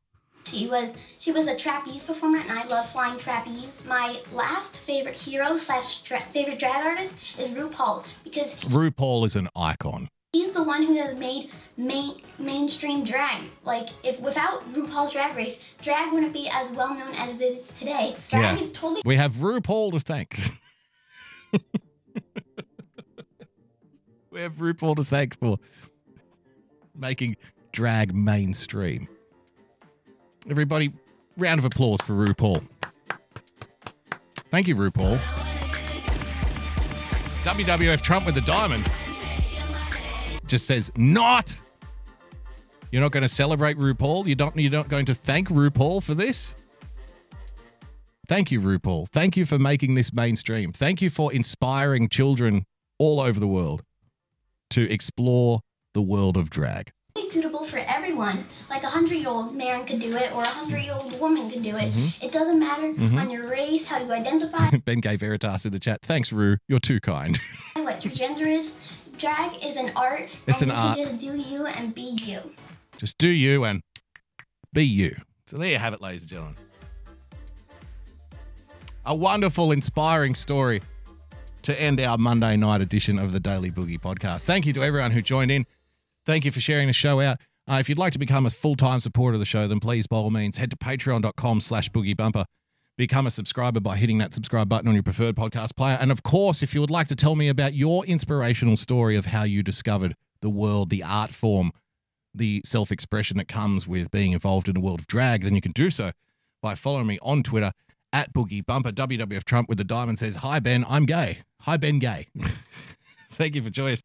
she 0.47 0.67
was 0.67 0.95
she 1.19 1.31
was 1.33 1.47
a 1.47 1.57
trapeze 1.57 2.03
performer 2.03 2.39
and 2.39 2.51
I 2.53 2.65
love 2.67 2.91
flying 2.91 3.19
trapeze. 3.19 3.69
My 3.87 4.21
last 4.33 4.77
favorite 4.79 5.15
hero 5.15 5.57
slash 5.59 6.01
dra- 6.03 6.23
favorite 6.33 6.59
drag 6.59 6.85
artist 6.87 7.15
is 7.39 7.51
RuPaul 7.51 8.05
because 8.25 8.55
RuPaul 8.65 9.27
is 9.27 9.37
an 9.37 9.49
icon. 9.55 10.09
He's 10.39 10.53
the 10.53 10.63
one 10.63 10.85
who 10.85 10.95
has 10.95 11.17
made 11.17 11.51
main 11.77 12.21
mainstream 12.39 13.05
drag. 13.05 13.43
Like 13.65 13.89
if 14.05 14.21
without 14.21 14.63
RuPaul's 14.73 15.13
Drag 15.13 15.37
Race, 15.37 15.59
drag 15.83 16.13
wouldn't 16.13 16.33
be 16.33 16.49
as 16.49 16.71
well 16.73 16.95
known 16.95 17.15
as 17.15 17.35
it 17.35 17.43
is 17.43 17.69
today. 17.79 18.17
Drag 18.31 18.61
is 18.61 18.71
totally 18.73 19.03
We 19.05 19.17
have 19.17 19.35
RuPaul 19.35 19.93
to 19.93 20.01
thank. 20.01 20.39
we 24.31 24.41
have 24.41 24.55
RuPaul 24.55 24.97
to 24.97 25.05
thank 25.05 25.39
for 25.39 25.59
making 26.95 27.37
drag 27.73 28.15
mainstream. 28.15 29.09
Everybody, 30.49 30.93
round 31.37 31.59
of 31.59 31.65
applause 31.65 32.01
for 32.03 32.13
RuPaul. 32.15 32.65
Thank 34.51 34.69
you, 34.69 34.77
RuPaul. 34.77 35.19
WWF 37.43 38.01
Trump 38.01 38.27
with 38.27 38.35
the 38.35 38.41
diamond 38.41 38.91
just 40.49 40.67
says 40.67 40.91
not. 40.97 41.61
You're 42.91 43.03
not 43.03 43.13
going 43.13 43.23
to 43.23 43.29
celebrate 43.29 43.77
RuPaul. 43.79 44.27
You 44.27 44.35
don't. 44.35 44.57
You're 44.57 44.71
not 44.73 44.89
going 44.89 45.07
to 45.07 45.15
thank 45.15 45.49
RuPaul 45.49 46.03
for 46.03 46.15
this. 46.15 46.55
Thank 48.29 48.51
you, 48.51 48.61
RuPaul. 48.61 49.09
Thank 49.09 49.37
you 49.37 49.47
for 49.47 49.59
making 49.59 49.95
this 49.95 50.13
mainstream. 50.13 50.73
Thank 50.73 51.01
you 51.01 51.09
for 51.11 51.33
inspiring 51.33 52.09
children 52.09 52.65
all 52.99 53.21
over 53.21 53.41
the 53.41 53.47
world 53.47 53.83
to 54.71 54.91
explore 54.93 55.61
the 55.95 56.03
world 56.03 56.37
of 56.37 56.51
drag. 56.51 56.91
suitable 57.31 57.67
for 57.67 57.79
everyone. 57.79 58.47
Like 58.71 58.85
a 58.85 58.89
hundred 58.89 59.17
year 59.19 59.29
old 59.29 59.55
man 59.55 59.85
could 59.87 60.01
do 60.01 60.17
it 60.17 60.33
or 60.33 60.43
a 60.43 60.47
hundred 60.49 60.79
year 60.79 60.95
old 60.95 61.19
woman 61.21 61.51
could 61.51 61.63
do 61.63 61.77
it. 61.77 61.93
Mhm. 61.93 62.15
It 62.23 62.33
doesn't 62.33 62.59
matter 62.59 62.95
Mhm. 62.95 63.21
on 63.21 63.29
your 63.31 63.47
race, 63.49 63.85
how 63.85 63.99
you 64.03 64.11
identify, 64.13 64.71
ben 64.87 65.01
gave 65.01 65.21
Veritas 65.21 65.67
in 65.67 65.73
the 65.73 65.79
chat. 65.79 66.01
Thanks, 66.03 66.33
Ru. 66.33 66.57
You're 66.69 66.79
too 66.81 67.01
kind. 67.01 67.39
what 67.75 68.03
your 68.05 68.15
gender 68.15 68.47
is. 68.47 68.73
Drag 69.19 69.65
is 69.65 69.77
an 69.77 69.91
art. 69.97 70.29
It's 70.47 70.63
an 70.63 70.69
you 70.69 70.75
art. 70.75 70.97
just 70.97 71.19
do 71.19 71.37
you 71.37 71.67
and 71.67 71.95
be 71.95 72.17
you. 72.23 72.41
Just 72.99 73.19
do 73.19 73.29
you 73.29 73.65
and 73.65 73.83
be 74.73 74.85
you. 74.85 75.17
So 75.47 75.57
there 75.59 75.69
you 75.71 75.79
have 75.79 75.93
it, 75.93 76.01
ladies 76.01 76.23
and 76.23 76.31
gentlemen. 76.31 76.57
A 79.05 79.15
wonderful, 79.15 79.73
inspiring 79.73 80.35
story 80.35 80.83
to 81.63 81.81
end 81.81 82.01
our 82.01 82.19
Monday 82.19 82.57
night 82.57 82.81
edition 82.81 83.19
of 83.19 83.33
the 83.33 83.41
Daily 83.41 83.71
Boogie 83.71 84.01
podcast. 84.01 84.45
Thank 84.45 84.67
you 84.67 84.73
to 84.75 84.83
everyone 84.83 85.11
who 85.11 85.23
joined 85.23 85.51
in. 85.51 85.67
Thank 86.25 86.45
you 86.45 86.53
for 86.53 86.61
sharing 86.61 86.87
the 86.87 86.93
show 86.93 87.21
out. 87.21 87.39
Uh, 87.69 87.79
if 87.81 87.89
you'd 87.89 87.99
like 87.99 88.13
to 88.13 88.19
become 88.19 88.47
a 88.47 88.51
full-time 88.51 89.01
supporter 89.01 89.35
of 89.35 89.41
the 89.41 89.47
show, 89.47 89.67
then 89.67 89.81
please, 89.81 90.07
by 90.07 90.17
all 90.17 90.31
means, 90.31 90.57
head 90.59 90.71
to 90.71 90.77
patreon.com 90.77 91.61
slash 91.61 91.91
boogiebumper. 91.91 92.45
Become 92.99 93.29
a 93.29 93.31
subscriber 93.31 93.79
by 93.79 93.97
hitting 93.97 94.19
that 94.19 94.35
subscribe 94.35 94.69
button 94.69 94.89
on 94.89 94.95
your 94.95 95.05
preferred 95.05 95.37
podcast 95.37 95.77
player. 95.77 95.97
And 96.01 96.11
of 96.11 96.25
course, 96.25 96.65
if 96.65 96.75
you 96.75 96.81
would 96.81 96.91
like 96.91 97.07
to 97.07 97.15
tell 97.15 97.37
me 97.37 97.49
about 97.49 97.73
your 97.73 98.05
inspirational 98.05 98.77
story 98.77 99.17
of 99.17 99.27
how 99.27 99.45
you 99.45 99.63
discovered 99.63 100.17
the 100.41 100.51
world, 100.51 100.91
the 100.91 101.05
art 101.05 101.33
form, 101.33 101.71
the 102.35 102.61
self 102.65 102.91
expression 102.91 103.37
that 103.37 103.47
comes 103.47 103.87
with 103.87 104.11
being 104.11 104.33
involved 104.33 104.67
in 104.67 104.75
the 104.75 104.81
world 104.81 104.99
of 104.99 105.07
drag, 105.07 105.45
then 105.45 105.55
you 105.55 105.61
can 105.61 105.71
do 105.71 105.91
so 105.91 106.11
by 106.61 106.75
following 106.75 107.07
me 107.07 107.21
on 107.23 107.45
Twitter 107.45 107.71
at 108.13 108.33
Boogie 108.33 108.67
Bumper. 108.67 108.91
WWF 108.91 109.45
Trump 109.45 109.69
with 109.69 109.79
the 109.79 109.85
diamond 109.85 110.19
says, 110.19 110.35
Hi, 110.37 110.59
Ben, 110.59 110.85
I'm 110.89 111.07
gay. 111.07 111.43
Hi, 111.61 111.77
Ben 111.77 112.01
Gay. 112.01 112.27
Thank 113.31 113.55
you 113.55 113.63
for 113.63 113.71
joining 113.71 113.93
us. 113.93 114.03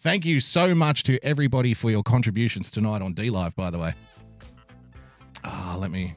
Thank 0.00 0.24
you 0.24 0.40
so 0.40 0.74
much 0.74 1.04
to 1.04 1.24
everybody 1.24 1.74
for 1.74 1.92
your 1.92 2.02
contributions 2.02 2.72
tonight 2.72 3.02
on 3.02 3.14
D 3.14 3.30
Live, 3.30 3.54
by 3.54 3.70
the 3.70 3.78
way. 3.78 3.94
Ah, 5.44 5.76
let 5.78 5.92
me. 5.92 6.16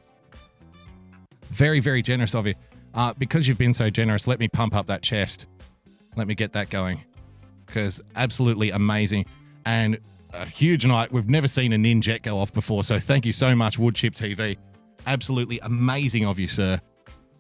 Very, 1.50 1.80
very 1.80 2.02
generous 2.02 2.36
of 2.36 2.48
you. 2.48 2.56
Uh, 2.94 3.14
because 3.14 3.48
you've 3.48 3.58
been 3.58 3.74
so 3.74 3.90
generous, 3.90 4.28
let 4.28 4.40
me 4.40 4.48
pump 4.48 4.76
up 4.76 4.88
that 4.88 5.02
chest. 5.02 5.46
Let 6.16 6.28
me 6.28 6.36
get 6.36 6.54
that 6.54 6.70
going. 6.70 7.04
Because 7.66 8.02
absolutely 8.16 8.72
amazing. 8.72 9.26
And 9.66 10.00
a 10.34 10.46
huge 10.46 10.86
night. 10.86 11.12
We've 11.12 11.30
never 11.30 11.48
seen 11.48 11.74
a 11.74 11.78
Ninjet 11.78 12.24
go 12.24 12.40
off 12.40 12.54
before. 12.54 12.84
So 12.84 13.00
thank 13.00 13.26
you 13.26 13.32
so 13.32 13.56
much, 13.56 13.80
Woodchip 13.80 14.16
TV. 14.16 14.58
Absolutely 15.08 15.60
amazing 15.60 16.26
of 16.26 16.40
you, 16.40 16.48
sir. 16.48 16.80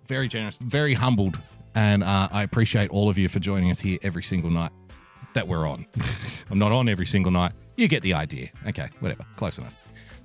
Very 0.07 0.27
generous, 0.27 0.57
very 0.57 0.93
humbled. 0.93 1.37
And 1.75 2.03
uh, 2.03 2.29
I 2.31 2.43
appreciate 2.43 2.89
all 2.89 3.09
of 3.09 3.17
you 3.17 3.29
for 3.29 3.39
joining 3.39 3.69
us 3.69 3.79
here 3.79 3.99
every 4.01 4.23
single 4.23 4.49
night 4.49 4.71
that 5.33 5.47
we're 5.47 5.67
on. 5.67 5.85
I'm 6.49 6.57
not 6.57 6.71
on 6.71 6.89
every 6.89 7.05
single 7.05 7.31
night. 7.31 7.51
You 7.75 7.87
get 7.87 8.01
the 8.01 8.13
idea. 8.13 8.49
Okay, 8.67 8.89
whatever. 8.99 9.23
Close 9.35 9.57
enough. 9.59 9.75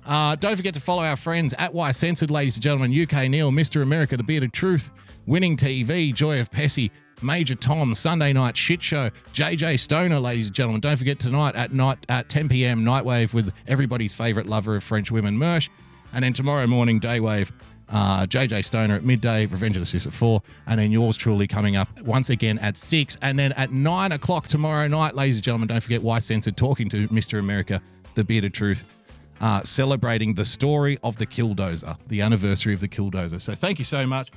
Uh, 0.05 0.35
don't 0.35 0.55
forget 0.55 0.73
to 0.75 0.79
follow 0.79 1.03
our 1.03 1.15
friends 1.15 1.53
at 1.57 1.73
Why 1.73 1.91
Censored, 1.91 2.29
ladies 2.29 2.55
and 2.55 2.63
gentlemen. 2.63 2.91
UK 2.91 3.29
Neil, 3.29 3.51
Mr. 3.51 3.81
America, 3.81 4.15
The 4.15 4.23
Bearded 4.23 4.53
Truth, 4.53 4.91
Winning 5.25 5.57
TV, 5.57 6.13
Joy 6.13 6.39
of 6.39 6.51
Pessy, 6.51 6.91
Major 7.21 7.55
Tom, 7.55 7.95
Sunday 7.95 8.31
Night 8.31 8.55
Shit 8.55 8.83
Show, 8.83 9.09
JJ 9.33 9.79
Stoner, 9.79 10.19
ladies 10.19 10.47
and 10.47 10.55
gentlemen. 10.55 10.81
Don't 10.81 10.97
forget 10.97 11.19
tonight 11.19 11.55
at 11.55 11.73
night 11.73 11.97
at 12.07 12.29
10 12.29 12.49
p.m. 12.49 12.83
Nightwave 12.83 13.33
with 13.33 13.51
everybody's 13.67 14.13
favorite 14.13 14.45
lover 14.45 14.75
of 14.75 14.83
French 14.83 15.09
women, 15.09 15.39
Mersh, 15.39 15.69
and 16.13 16.23
then 16.23 16.33
tomorrow 16.33 16.67
morning 16.67 16.99
Daywave. 16.99 17.51
Uh, 17.87 18.25
JJ 18.25 18.65
Stoner 18.65 18.95
at 18.95 19.03
midday, 19.03 19.45
Revenge 19.45 19.75
of 19.75 19.81
the 19.81 19.85
Sis 19.85 20.07
at 20.07 20.13
four, 20.13 20.41
and 20.65 20.79
then 20.79 20.91
yours 20.91 21.17
truly 21.17 21.47
coming 21.47 21.75
up 21.75 21.87
once 22.01 22.29
again 22.31 22.57
at 22.59 22.77
six, 22.77 23.17
and 23.21 23.37
then 23.37 23.51
at 23.53 23.71
nine 23.71 24.11
o'clock 24.11 24.47
tomorrow 24.47 24.87
night, 24.87 25.15
ladies 25.15 25.37
and 25.37 25.43
gentlemen. 25.43 25.67
Don't 25.67 25.81
forget 25.81 26.01
Why 26.01 26.19
Censored 26.19 26.57
talking 26.57 26.89
to 26.89 27.07
Mr. 27.09 27.37
America, 27.39 27.81
the 28.15 28.23
bearded 28.23 28.55
truth, 28.55 28.85
uh, 29.41 29.63
celebrating 29.63 30.33
the 30.33 30.45
story 30.45 30.97
of 31.03 31.17
the 31.17 31.25
Killdozer, 31.25 31.97
the 32.07 32.21
anniversary 32.21 32.73
of 32.73 32.79
the 32.79 32.87
Killdozer. 32.87 33.41
So 33.41 33.53
thank 33.53 33.79
you 33.79 33.85
so 33.85 34.05
much. 34.05 34.31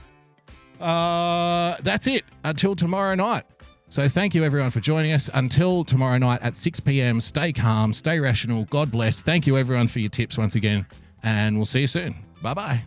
Uh, 0.81 1.77
that's 1.83 2.07
it 2.07 2.25
until 2.45 2.77
tomorrow 2.77 3.15
night. 3.15 3.45
So 3.91 4.09
thank 4.09 4.35
you 4.35 4.45
everyone 4.45 4.71
for 4.71 4.81
joining 4.81 5.13
us. 5.13 5.31
Until 5.33 5.83
tomorrow 5.83 6.19
night 6.19 6.43
at 6.43 6.57
6 6.57 6.81
p.m. 6.81 7.21
Stay 7.21 7.53
calm, 7.53 7.93
stay 7.95 8.21
rational. 8.21 8.65
God 8.67 8.91
bless. 8.91 9.23
Thank 9.23 9.47
you 9.47 9.57
everyone 9.57 9.89
for 9.89 10.01
your 10.01 10.11
tips 10.11 10.37
once 10.37 10.55
again, 10.57 10.87
and 11.23 11.57
we'll 11.57 11.67
see 11.67 11.81
you 11.81 11.87
soon. 11.87 12.15
Bye 12.43 12.55
bye. 12.55 12.83